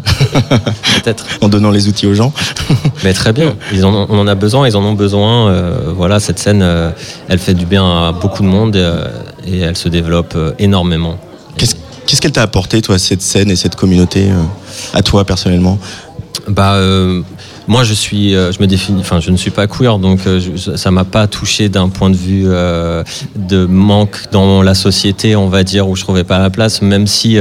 Peut-être. 1.03 1.25
en 1.41 1.49
donnant 1.49 1.71
les 1.71 1.87
outils 1.87 2.05
aux 2.05 2.13
gens. 2.13 2.31
Mais 3.03 3.11
très 3.13 3.33
bien, 3.33 3.55
ils 3.73 3.83
en 3.85 3.93
ont- 3.93 4.05
on 4.07 4.19
en 4.19 4.27
a 4.27 4.35
besoin, 4.35 4.67
ils 4.69 4.77
en 4.77 4.83
ont 4.83 4.93
besoin. 4.93 5.49
euh, 5.49 5.91
voilà, 5.95 6.19
cette 6.19 6.37
scène, 6.39 6.61
euh, 6.61 6.91
elle 7.27 7.39
fait 7.39 7.55
du 7.55 7.65
bien 7.65 7.83
à 8.07 8.11
beaucoup 8.11 8.43
de 8.43 8.47
monde 8.47 8.75
et 9.47 9.59
elle 9.59 9.75
se 9.75 9.89
développe 9.89 10.37
énormément. 10.59 11.17
Qu'est-ce 11.57 11.75
qu'est-ce 12.05 12.21
qu'elle 12.21 12.31
t'a 12.31 12.43
apporté, 12.43 12.81
toi, 12.83 12.97
cette 12.99 13.21
scène 13.23 13.49
et 13.51 13.55
cette 13.55 13.75
communauté, 13.75 14.29
à 14.93 15.01
toi 15.01 15.25
personnellement? 15.25 15.79
Bah, 16.47 16.75
moi, 17.69 17.83
je 17.83 17.93
suis, 17.93 18.33
euh, 18.35 18.51
je 18.51 18.59
me 18.59 18.65
définis, 18.65 18.99
enfin, 19.01 19.19
je 19.19 19.29
ne 19.29 19.37
suis 19.37 19.51
pas 19.51 19.67
queer, 19.67 19.99
donc 19.99 20.21
euh, 20.25 20.39
je- 20.39 20.75
ça 20.75 20.89
m'a 20.89 21.03
pas 21.05 21.27
touché 21.27 21.69
d'un 21.69 21.87
point 21.87 22.09
de 22.09 22.15
vue 22.15 22.45
euh, 22.47 23.03
de 23.35 23.65
manque 23.65 24.17
dans 24.31 24.63
la 24.63 24.73
société, 24.73 25.35
on 25.35 25.49
va 25.49 25.63
dire, 25.63 25.87
où 25.87 25.95
je 25.95 26.01
trouvais 26.01 26.23
pas 26.23 26.39
la 26.39 26.49
place, 26.49 26.81
même 26.81 27.05
si. 27.07 27.37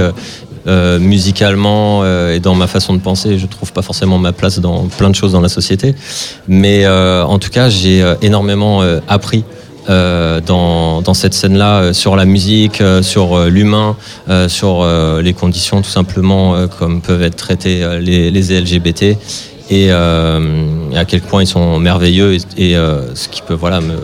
musicalement 1.01 2.05
et 2.05 2.41
dans 2.41 2.55
ma 2.55 2.67
façon 2.67 2.93
de 2.93 3.01
penser, 3.01 3.39
je 3.39 3.47
trouve 3.47 3.73
pas 3.73 3.81
forcément 3.81 4.19
ma 4.19 4.33
place 4.33 4.59
dans 4.59 4.81
plein 4.99 5.09
de 5.09 5.15
choses 5.15 5.33
dans 5.33 5.41
la 5.41 5.49
société. 5.49 5.95
Mais 6.47 6.87
en 6.87 7.39
tout 7.39 7.49
cas, 7.49 7.71
j'ai 7.71 8.05
énormément 8.21 8.83
appris 9.09 9.45
dans, 9.89 11.15
cette 11.15 11.33
scène-là 11.33 11.95
sur 11.95 12.17
la 12.17 12.27
musique, 12.27 12.83
sur 13.01 13.47
l'humain, 13.47 13.97
sur 14.49 14.87
les 15.23 15.33
conditions 15.33 15.81
tout 15.81 15.89
simplement 15.89 16.67
comme 16.79 17.01
peuvent 17.01 17.23
être 17.23 17.37
traités 17.37 17.77
les, 18.03 18.31
les 18.31 18.61
LGBT 18.61 19.17
et, 19.71 19.89
euh, 19.91 20.91
à 20.95 21.05
quel 21.05 21.21
point 21.21 21.43
ils 21.43 21.47
sont 21.47 21.79
merveilleux 21.79 22.37
et, 22.57 22.77
euh, 22.77 23.15
ce 23.15 23.29
qui 23.29 23.43
peut 23.43 23.55
voilà 23.55 23.81
me 23.81 23.97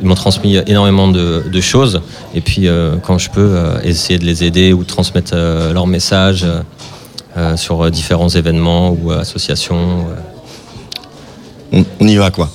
ils 0.00 0.06
m'ont 0.06 0.14
transmis 0.14 0.56
énormément 0.66 1.08
de, 1.08 1.60
choses 1.60 2.00
et 2.34 2.40
puis 2.40 2.68
euh, 2.68 2.96
quand 3.02 3.18
je 3.18 3.30
peux 3.30 3.56
essayer 3.82 4.18
de 4.18 4.24
les 4.24 4.44
aider 4.44 4.72
ou 4.72 4.84
transmettre 4.84 5.34
leur 5.34 5.86
message 5.86 6.46
sur 7.56 7.90
différents 7.90 8.28
événements 8.28 8.90
ou 8.90 9.12
associations. 9.12 10.06
On, 11.72 12.06
y 12.06 12.16
va, 12.16 12.30
quoi. 12.30 12.50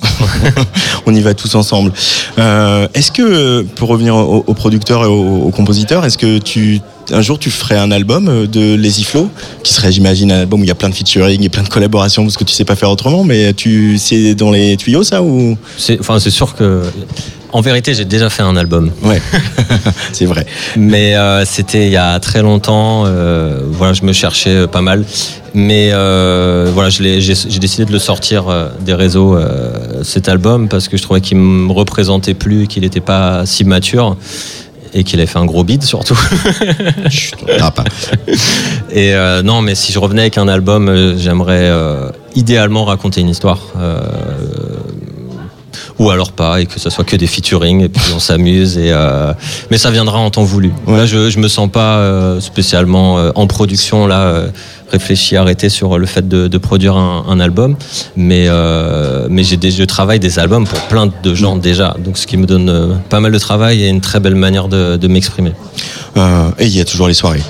on 1.06 1.14
y 1.14 1.20
va 1.20 1.34
tous 1.34 1.54
ensemble. 1.54 1.92
Euh, 2.38 2.88
est-ce 2.94 3.12
que, 3.12 3.62
pour 3.62 3.88
revenir 3.88 4.16
aux, 4.16 4.44
aux 4.46 4.54
producteurs 4.54 5.04
et 5.04 5.06
aux, 5.06 5.50
compositeurs, 5.50 6.04
est-ce 6.04 6.18
que 6.18 6.38
tu 6.38 6.80
un 7.12 7.20
jour 7.20 7.38
tu 7.38 7.50
ferais 7.50 7.76
un 7.76 7.90
album 7.90 8.28
euh, 8.28 8.46
de 8.46 8.74
Les 8.74 9.00
Iflo 9.02 9.28
qui 9.62 9.74
serait 9.74 9.92
j'imagine 9.92 10.32
un 10.32 10.40
album 10.40 10.60
où 10.60 10.64
il 10.64 10.68
y 10.68 10.70
a 10.70 10.74
plein 10.74 10.88
de 10.88 10.94
featuring 10.94 11.42
et 11.42 11.50
plein 11.50 11.62
de 11.62 11.68
collaborations 11.68 12.22
parce 12.22 12.38
que 12.38 12.44
tu 12.44 12.54
sais 12.54 12.64
pas 12.64 12.76
faire 12.76 12.90
autrement 12.90 13.24
mais 13.24 13.52
tu 13.52 13.98
c'est 13.98 14.34
dans 14.34 14.50
les 14.50 14.78
tuyaux 14.78 15.04
ça 15.04 15.22
ou? 15.22 15.58
C'est 15.76 16.00
enfin 16.00 16.18
c'est 16.18 16.30
sûr 16.30 16.54
que 16.54 16.82
en 17.54 17.60
vérité 17.60 17.94
j'ai 17.94 18.04
déjà 18.04 18.28
fait 18.30 18.42
un 18.42 18.56
album 18.56 18.90
ouais 19.02 19.22
c'est 20.12 20.26
vrai 20.26 20.44
mais 20.76 21.14
euh, 21.14 21.44
c'était 21.44 21.86
il 21.86 21.92
y 21.92 21.96
a 21.96 22.18
très 22.18 22.42
longtemps 22.42 23.04
euh, 23.06 23.60
voilà 23.70 23.92
je 23.92 24.02
me 24.02 24.12
cherchais 24.12 24.50
euh, 24.50 24.66
pas 24.66 24.82
mal 24.82 25.04
mais 25.54 25.90
euh, 25.92 26.68
voilà 26.74 26.90
j'ai 26.90 27.20
décidé 27.60 27.84
de 27.84 27.92
le 27.92 28.00
sortir 28.00 28.46
des 28.80 28.92
réseaux 28.92 29.38
cet 30.02 30.28
album 30.28 30.68
parce 30.68 30.88
que 30.88 30.96
je 30.96 31.02
trouvais 31.02 31.20
qu'il 31.20 31.38
me 31.38 31.72
représentait 31.72 32.34
plus 32.34 32.66
qu'il 32.66 32.82
n'était 32.82 33.00
pas 33.00 33.46
si 33.46 33.62
mature 33.62 34.16
et 34.94 35.02
qu'il 35.02 35.18
avait 35.18 35.26
fait 35.26 35.38
un 35.38 35.44
gros 35.44 35.64
bide 35.64 35.82
surtout. 35.82 36.18
et 38.90 39.14
euh, 39.14 39.42
non, 39.42 39.60
mais 39.60 39.74
si 39.74 39.92
je 39.92 39.98
revenais 39.98 40.22
avec 40.22 40.38
un 40.38 40.48
album, 40.48 40.88
euh, 40.88 41.18
j'aimerais 41.18 41.68
euh, 41.68 42.10
idéalement 42.36 42.84
raconter 42.84 43.20
une 43.20 43.28
histoire. 43.28 43.60
Ou 45.98 46.10
alors 46.10 46.32
pas, 46.32 46.60
et 46.60 46.66
que 46.66 46.78
ça 46.80 46.90
soit 46.90 47.04
que 47.04 47.16
des 47.16 47.26
featuring, 47.26 47.82
et 47.82 47.88
puis 47.88 48.12
on 48.14 48.18
s'amuse. 48.18 48.78
Et 48.78 48.90
euh, 48.92 49.32
mais 49.70 49.78
ça 49.78 49.90
viendra 49.90 50.18
en 50.18 50.30
temps 50.30 50.42
voulu. 50.44 50.72
Là, 50.88 51.06
je, 51.06 51.30
je 51.30 51.38
me 51.38 51.48
sens 51.48 51.70
pas 51.70 51.98
euh, 51.98 52.40
spécialement 52.40 53.18
euh, 53.18 53.30
en 53.34 53.46
production 53.46 54.06
là, 54.06 54.20
euh, 54.20 54.48
réfléchi, 54.90 55.36
arrêté 55.36 55.68
sur 55.68 55.98
le 55.98 56.06
fait 56.06 56.26
de, 56.28 56.48
de 56.48 56.58
produire 56.58 56.96
un, 56.96 57.24
un 57.28 57.40
album, 57.40 57.76
mais 58.16 58.46
euh, 58.48 59.26
mais 59.30 59.44
j'ai 59.44 59.56
des, 59.56 59.70
je 59.70 59.84
travaille 59.84 60.20
des 60.20 60.38
albums 60.38 60.66
pour 60.66 60.80
plein 60.88 61.08
de 61.22 61.34
gens 61.34 61.56
déjà, 61.56 61.96
donc 62.04 62.18
ce 62.18 62.26
qui 62.26 62.36
me 62.36 62.46
donne 62.46 62.98
pas 63.08 63.20
mal 63.20 63.32
de 63.32 63.38
travail 63.38 63.82
et 63.82 63.88
une 63.88 64.00
très 64.00 64.20
belle 64.20 64.34
manière 64.36 64.68
de, 64.68 64.96
de 64.96 65.08
m'exprimer. 65.08 65.52
Euh, 66.16 66.50
et 66.58 66.66
il 66.66 66.76
y 66.76 66.80
a 66.80 66.84
toujours 66.84 67.08
les 67.08 67.14
soirées 67.14 67.42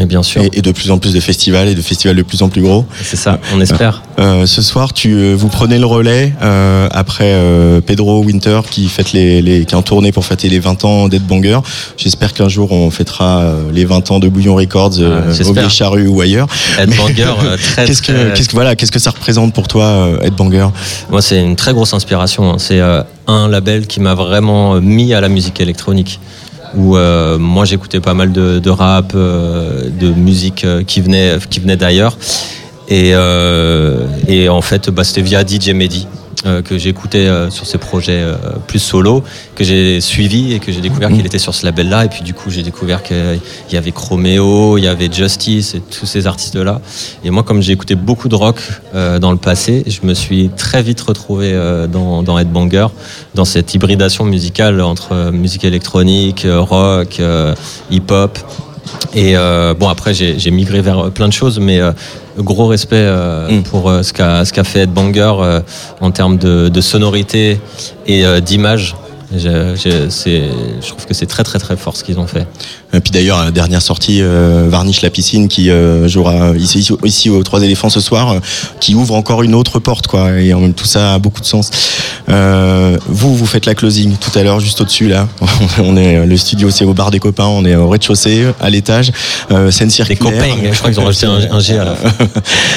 et 0.00 0.04
bien 0.06 0.22
sûr 0.22 0.42
et, 0.42 0.50
et 0.54 0.62
de 0.62 0.72
plus 0.72 0.90
en 0.90 0.98
plus 0.98 1.12
de 1.12 1.20
festivals 1.20 1.68
et 1.68 1.74
de 1.74 1.82
festivals 1.82 2.16
de 2.16 2.22
plus 2.22 2.42
en 2.42 2.48
plus 2.48 2.62
gros 2.62 2.84
c'est 3.02 3.16
ça 3.16 3.38
on 3.54 3.60
espère 3.60 4.02
Euh, 4.18 4.46
ce 4.46 4.60
soir 4.62 4.92
tu 4.92 5.14
euh, 5.14 5.34
vous 5.36 5.48
prenez 5.48 5.78
le 5.78 5.86
relais 5.86 6.32
euh, 6.42 6.86
après 6.92 7.32
euh, 7.32 7.80
Pedro 7.80 8.22
Winter 8.22 8.60
qui 8.70 8.86
fête 8.88 9.12
les, 9.12 9.40
les 9.42 9.64
qui 9.64 9.74
est 9.74 9.76
en 9.76 9.82
tournée 9.82 10.12
pour 10.12 10.24
fêter 10.24 10.48
les 10.48 10.58
20 10.60 10.84
ans 10.84 11.08
d'Ed 11.08 11.26
Banger 11.26 11.60
j'espère 11.96 12.32
qu'un 12.34 12.48
jour 12.48 12.72
on 12.72 12.90
fêtera 12.90 13.40
euh, 13.40 13.62
les 13.72 13.84
20 13.84 14.10
ans 14.10 14.18
de 14.20 14.28
Bouillon 14.28 14.54
Records 14.54 14.92
euh, 15.00 15.32
au. 15.48 15.52
Vieille 15.52 15.70
Charrue 15.70 16.06
ou 16.08 16.20
ailleurs 16.20 16.46
Ed 16.78 16.90
Mais- 16.90 16.96
Banger, 16.96 17.34
euh, 17.42 17.56
très, 17.72 17.86
qu'est-ce 17.86 18.02
que 18.02 18.12
très- 18.12 18.32
qu'est-ce 18.34 18.48
que 18.48 18.54
voilà 18.54 18.76
qu'est-ce 18.76 18.92
que 18.92 18.98
ça 18.98 19.10
représente 19.10 19.52
pour 19.54 19.66
toi 19.66 19.84
euh, 19.86 20.20
Ed 20.22 20.34
Banger? 20.34 20.68
Moi, 21.10 21.20
c'est 21.22 21.40
une 21.42 21.56
très 21.56 21.72
grosse 21.72 21.92
inspiration. 21.94 22.52
hein. 22.52 22.56
C'est 22.58 22.80
euh, 22.80 23.02
un 23.26 23.48
label 23.48 23.86
qui 23.86 24.00
m'a 24.00 24.14
vraiment 24.14 24.74
euh, 24.76 24.80
mis 24.80 25.14
à 25.14 25.20
la 25.20 25.28
musique 25.28 25.60
électronique. 25.60 26.20
Où 26.74 26.96
euh, 26.96 27.38
moi, 27.38 27.64
j'écoutais 27.64 28.00
pas 28.00 28.14
mal 28.14 28.32
de, 28.32 28.70
rap, 28.70 29.12
euh, 29.14 29.88
de 29.90 30.08
musique 30.12 30.64
euh, 30.64 30.82
qui 30.82 31.00
venait, 31.00 31.36
qui 31.50 31.60
venait 31.60 31.76
d'ailleurs. 31.76 32.16
Et, 32.88 33.12
et 34.28 34.48
en 34.50 34.60
fait, 34.60 34.90
bah, 34.90 35.04
c'était 35.04 35.22
via 35.22 35.46
DJ 35.46 35.70
Mehdi 35.70 36.06
euh, 36.44 36.60
que 36.60 36.76
j'écoutais 36.76 37.26
euh, 37.26 37.50
sur 37.50 37.66
ses 37.66 37.78
projets 37.78 38.20
euh, 38.20 38.34
plus 38.66 38.80
solo, 38.80 39.22
que 39.54 39.62
j'ai 39.62 40.00
suivi 40.00 40.52
et 40.52 40.58
que 40.58 40.72
j'ai 40.72 40.80
découvert 40.80 41.08
qu'il 41.08 41.24
était 41.24 41.38
sur 41.38 41.54
ce 41.54 41.64
label-là. 41.64 42.04
Et 42.06 42.08
puis 42.08 42.22
du 42.22 42.34
coup, 42.34 42.50
j'ai 42.50 42.64
découvert 42.64 43.02
qu'il 43.04 43.38
y 43.70 43.76
avait 43.76 43.92
Chromeo, 43.92 44.76
il 44.76 44.82
y 44.82 44.88
avait 44.88 45.12
Justice 45.12 45.74
et 45.74 45.80
tous 45.80 46.06
ces 46.06 46.26
artistes-là. 46.26 46.80
Et 47.22 47.30
moi, 47.30 47.44
comme 47.44 47.62
j'ai 47.62 47.72
écouté 47.72 47.94
beaucoup 47.94 48.28
de 48.28 48.34
rock 48.34 48.60
dans 48.92 49.30
le 49.30 49.36
passé, 49.36 49.84
je 49.86 50.04
me 50.04 50.14
suis 50.14 50.50
très 50.56 50.82
vite 50.82 51.00
retrouvé 51.00 51.52
dans, 51.90 52.22
dans 52.22 52.38
Headbanger, 52.38 52.88
dans 53.34 53.44
cette 53.44 53.74
hybridation 53.74 54.24
musicale 54.24 54.80
entre 54.80 55.30
musique 55.30 55.64
électronique, 55.64 56.46
rock, 56.48 57.20
hip-hop. 57.90 58.38
Et 59.14 59.36
euh, 59.36 59.74
bon, 59.74 59.88
après, 59.88 60.14
j'ai 60.14 60.50
migré 60.50 60.80
vers 60.80 61.10
plein 61.10 61.28
de 61.28 61.32
choses, 61.32 61.58
mais 61.58 61.80
euh, 61.80 61.92
gros 62.38 62.66
respect 62.66 62.96
euh, 62.96 63.60
pour 63.62 63.88
euh, 63.88 64.02
ce 64.02 64.12
qu'a 64.12 64.64
fait 64.64 64.80
Ed 64.80 64.92
Banger 64.92 65.34
euh, 65.38 65.60
en 66.00 66.10
termes 66.10 66.38
de, 66.38 66.68
de 66.68 66.80
sonorité 66.80 67.60
et 68.06 68.24
euh, 68.24 68.40
d'image. 68.40 68.96
Je, 69.34 69.74
je 69.76 70.88
trouve 70.88 71.06
que 71.06 71.14
c'est 71.14 71.26
très 71.26 71.42
très 71.42 71.58
très 71.58 71.76
fort 71.76 71.96
ce 71.96 72.04
qu'ils 72.04 72.18
ont 72.18 72.26
fait. 72.26 72.46
Et 72.94 73.00
puis 73.00 73.10
d'ailleurs, 73.10 73.50
dernière 73.52 73.80
sortie, 73.82 74.18
euh, 74.20 74.66
Varnish 74.68 75.00
la 75.02 75.10
piscine, 75.10 75.48
qui 75.48 75.70
euh, 75.70 76.08
jouera 76.08 76.50
ici, 76.56 76.80
ici, 76.80 76.92
ici 77.04 77.30
aux 77.30 77.42
Trois 77.42 77.62
éléphants 77.62 77.88
ce 77.88 78.00
soir, 78.00 78.32
euh, 78.32 78.40
qui 78.80 78.94
ouvre 78.94 79.14
encore 79.14 79.42
une 79.42 79.54
autre 79.54 79.78
porte, 79.78 80.06
quoi. 80.06 80.32
Et 80.40 80.52
en 80.52 80.60
même 80.60 80.74
tout 80.74 80.84
ça 80.84 81.14
a 81.14 81.18
beaucoup 81.18 81.40
de 81.40 81.46
sens. 81.46 81.70
Euh, 82.28 82.96
vous, 83.06 83.34
vous 83.34 83.46
faites 83.46 83.66
la 83.66 83.74
closing 83.74 84.16
tout 84.16 84.36
à 84.38 84.42
l'heure, 84.42 84.60
juste 84.60 84.80
au-dessus 84.80 85.08
là. 85.08 85.26
on 85.78 85.96
est 85.96 86.24
le 86.26 86.36
studio, 86.36 86.70
c'est 86.70 86.84
au 86.84 86.92
bar 86.94 87.10
des 87.10 87.18
copains. 87.18 87.46
On 87.46 87.64
est 87.64 87.74
au 87.76 87.88
rez-de-chaussée, 87.88 88.46
à 88.60 88.68
l'étage. 88.70 89.10
Euh, 89.50 89.70
scène 89.70 89.90
circulaire. 89.90 90.18
copains, 90.46 90.54
je 90.72 90.78
crois 90.78 90.90
qu'ils 90.90 91.00
ont 91.00 91.04
rajouté 91.06 91.26
un- 91.26 91.52
un 91.56 91.60
G 91.60 91.78
à 91.78 91.84
la 91.84 91.96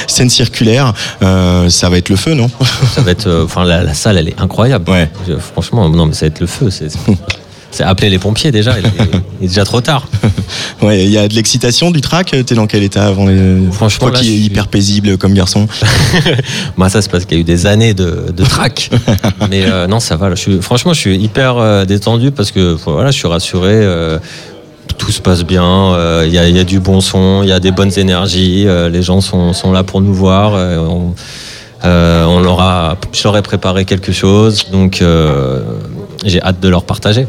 scène 0.07 0.29
circulaire. 0.29 0.93
euh, 1.23 1.69
ça 1.69 1.89
va 1.89 1.97
être 1.97 2.09
le 2.09 2.15
feu, 2.15 2.33
non? 2.33 2.49
Ça 2.93 3.01
va 3.01 3.11
être, 3.11 3.27
euh, 3.27 3.45
enfin, 3.45 3.63
la, 3.65 3.83
la 3.83 3.93
salle, 3.93 4.17
elle 4.17 4.29
est 4.29 4.39
incroyable. 4.39 4.85
Je- 5.27 5.33
franchement, 5.35 5.89
non, 5.89 6.05
mais 6.05 6.13
ça 6.13 6.21
va 6.21 6.27
être 6.27 6.39
le 6.39 6.47
feu. 6.47 6.69
C'est, 6.69 6.87
c'est 7.75 7.83
appeler 7.83 8.09
les 8.09 8.19
pompiers 8.19 8.51
déjà. 8.51 8.73
Il 8.79 8.85
est, 8.85 8.89
il 9.41 9.45
est 9.45 9.47
déjà 9.49 9.65
trop 9.65 9.81
tard. 9.81 10.07
Ouais, 10.81 11.03
il 11.05 11.09
y 11.09 11.17
a 11.17 11.27
de 11.27 11.33
l'excitation, 11.33 11.89
du 11.89 12.01
track. 12.01 12.35
T'es 12.45 12.53
dans 12.55 12.67
quel 12.67 12.83
état 12.83 13.05
avant 13.07 13.25
les... 13.27 13.59
Franchement, 13.71 14.09
Toi 14.09 14.19
qui 14.19 14.25
suis- 14.25 14.35
hyper 14.45 14.67
paisible 14.67 15.17
comme 15.17 15.33
garçon. 15.33 15.67
Moi, 16.77 16.89
ça, 16.93 17.01
c'est 17.01 17.09
parce 17.09 17.25
qu'il 17.25 17.37
y 17.37 17.39
a 17.39 17.41
eu 17.41 17.45
des 17.45 17.65
années 17.65 17.93
de, 17.93 18.25
de 18.35 18.43
track. 18.43 18.89
Mais 19.49 19.63
euh, 19.65 19.87
non, 19.87 19.99
ça 19.99 20.15
va. 20.17 20.29
là. 20.29 20.35
Je 20.35 20.41
suis, 20.41 20.61
franchement, 20.61 20.93
je 20.93 20.99
suis 20.99 21.17
hyper 21.17 21.57
euh, 21.57 21.85
détendu 21.85 22.31
parce 22.31 22.51
que 22.51 22.73
voilà, 22.85 23.11
je 23.11 23.17
suis 23.17 23.27
rassuré. 23.27 23.71
euh, 23.73 24.19
tout 24.97 25.11
se 25.11 25.21
passe 25.21 25.43
bien. 25.43 25.63
euh, 25.63 26.23
Il 26.27 26.33
y, 26.33 26.37
a, 26.37 26.47
il 26.47 26.55
y 26.55 26.59
a 26.59 26.63
du 26.65 26.79
bon 26.79 27.01
son, 27.01 27.41
il 27.43 27.49
y 27.49 27.53
a 27.53 27.59
des 27.59 27.71
bonnes 27.71 27.97
énergies. 27.97 28.65
euh, 28.67 28.89
les 28.89 29.01
gens 29.01 29.21
sont, 29.21 29.53
sont 29.53 29.71
là 29.71 29.83
pour 29.83 30.01
nous 30.01 30.13
voir. 30.13 30.53
euh, 30.55 30.77
on, 30.77 31.15
euh, 31.85 32.25
on 32.25 32.39
leur 32.41 32.59
a, 32.59 32.97
je 33.13 33.23
leur 33.23 33.35
ai 33.37 33.41
préparé 33.41 33.85
quelque 33.85 34.11
chose. 34.11 34.65
Donc, 34.71 35.01
euh, 35.01 35.61
j'ai 36.25 36.41
hâte 36.41 36.59
de 36.59 36.67
leur 36.69 36.83
partager. 36.83 37.27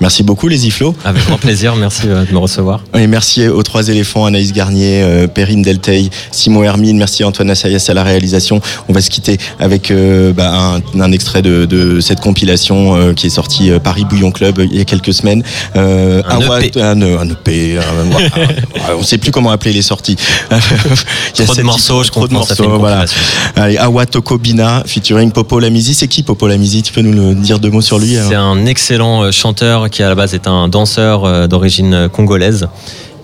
Merci 0.00 0.22
beaucoup, 0.22 0.46
les 0.48 0.66
Iflo. 0.66 0.94
Avec 1.04 1.24
grand 1.26 1.38
plaisir. 1.38 1.74
Merci 1.76 2.02
euh, 2.06 2.24
de 2.24 2.32
me 2.32 2.38
recevoir. 2.38 2.80
Et 2.94 3.06
merci 3.06 3.48
aux 3.48 3.62
trois 3.62 3.88
éléphants, 3.88 4.26
Anaïs 4.26 4.52
Garnier, 4.52 5.02
euh, 5.02 5.26
Perrine 5.26 5.62
Delteil, 5.62 6.10
Simon 6.30 6.62
Hermine. 6.64 6.98
Merci 6.98 7.24
Antoine 7.24 7.50
Assayas 7.50 7.84
à 7.88 7.94
la 7.94 8.02
réalisation. 8.04 8.60
On 8.88 8.92
va 8.92 9.00
se 9.00 9.08
quitter 9.10 9.38
avec 9.58 9.90
euh, 9.90 10.32
bah, 10.32 10.52
un, 10.94 11.00
un 11.00 11.12
extrait 11.12 11.40
de, 11.42 11.64
de 11.64 12.00
cette 12.00 12.20
compilation 12.20 12.94
euh, 12.96 13.12
qui 13.14 13.26
est 13.28 13.30
sortie 13.30 13.70
euh, 13.70 13.78
Paris 13.78 14.04
Bouillon 14.04 14.30
Club 14.30 14.60
il 14.70 14.76
y 14.76 14.80
a 14.80 14.84
quelques 14.84 15.14
semaines. 15.14 15.42
Un 15.74 16.20
Awa- 16.28 16.62
EP. 16.64 16.80
Un, 16.82 17.00
un 17.02 17.28
EP. 17.30 17.78
un- 17.78 18.92
on 18.94 18.98
ne 19.00 19.04
sait 19.04 19.18
plus 19.18 19.30
comment 19.30 19.50
appeler 19.50 19.72
les 19.72 19.82
sorties. 19.82 20.16
Il 20.50 21.40
y 21.40 21.42
a 21.42 21.44
Trop 21.44 21.54
de 21.54 21.62
morceaux, 21.62 22.02
je 22.02 22.10
trop 22.10 22.26
de 22.26 22.32
comprends, 22.34 22.46
fait 22.46 22.62
une 22.62 22.68
morceaux, 22.70 22.80
voilà. 22.80 23.04
Allez, 23.56 23.76
Awa 23.78 24.06
Tokobina 24.06 24.82
featuring 24.86 25.30
Popo 25.32 25.58
Lamizi. 25.60 25.94
C'est 25.94 26.08
qui 26.08 26.22
Popo 26.22 26.46
Lamizi 26.48 26.82
Tu 26.82 26.92
peux 26.92 27.02
nous 27.02 27.12
le 27.12 27.34
dire 27.34 27.58
deux 27.58 27.70
mots 27.70 27.80
sur 27.80 27.98
lui 27.98 28.16
alors 28.16 28.28
C'est 28.30 28.34
un 28.36 28.66
excellent 28.66 29.24
euh, 29.24 29.30
qui 29.88 30.02
à 30.02 30.08
la 30.08 30.14
base 30.14 30.34
est 30.34 30.46
un 30.46 30.68
danseur 30.68 31.24
euh, 31.24 31.46
d'origine 31.46 32.08
congolaise 32.12 32.68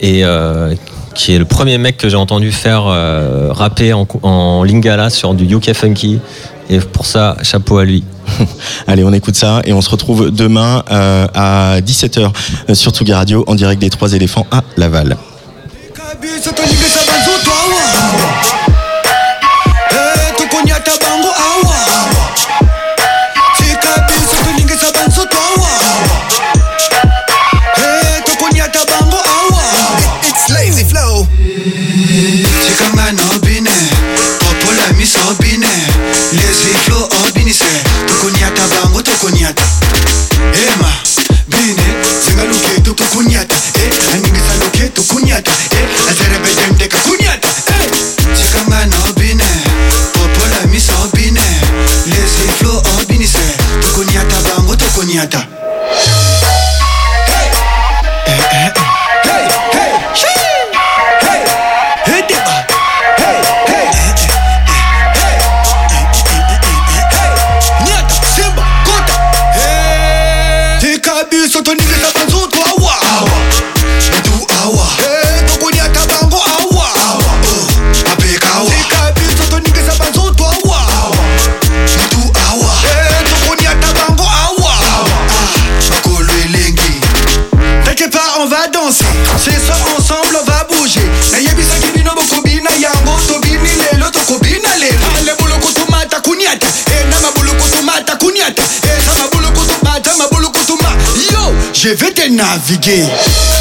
et 0.00 0.24
euh, 0.24 0.74
qui 1.14 1.32
est 1.32 1.38
le 1.38 1.44
premier 1.44 1.78
mec 1.78 1.96
que 1.96 2.08
j'ai 2.08 2.16
entendu 2.16 2.52
faire 2.52 2.84
euh, 2.86 3.48
rapper 3.52 3.92
en, 3.92 4.06
en 4.22 4.64
lingala 4.64 5.10
sur 5.10 5.34
du 5.34 5.44
UK 5.54 5.72
funky. 5.72 6.20
Et 6.68 6.78
pour 6.80 7.06
ça, 7.06 7.36
chapeau 7.42 7.78
à 7.78 7.84
lui. 7.84 8.04
Allez, 8.86 9.04
on 9.04 9.12
écoute 9.12 9.36
ça 9.36 9.62
et 9.64 9.72
on 9.72 9.80
se 9.80 9.90
retrouve 9.90 10.30
demain 10.30 10.82
euh, 10.90 11.26
à 11.34 11.80
17h 11.80 12.74
sur 12.74 12.92
Tsugi 12.92 13.12
Radio 13.12 13.44
en 13.46 13.54
direct 13.54 13.80
des 13.80 13.90
Trois 13.90 14.12
éléphants 14.14 14.46
à 14.50 14.62
Laval. 14.76 15.16
Vais 102.42 103.51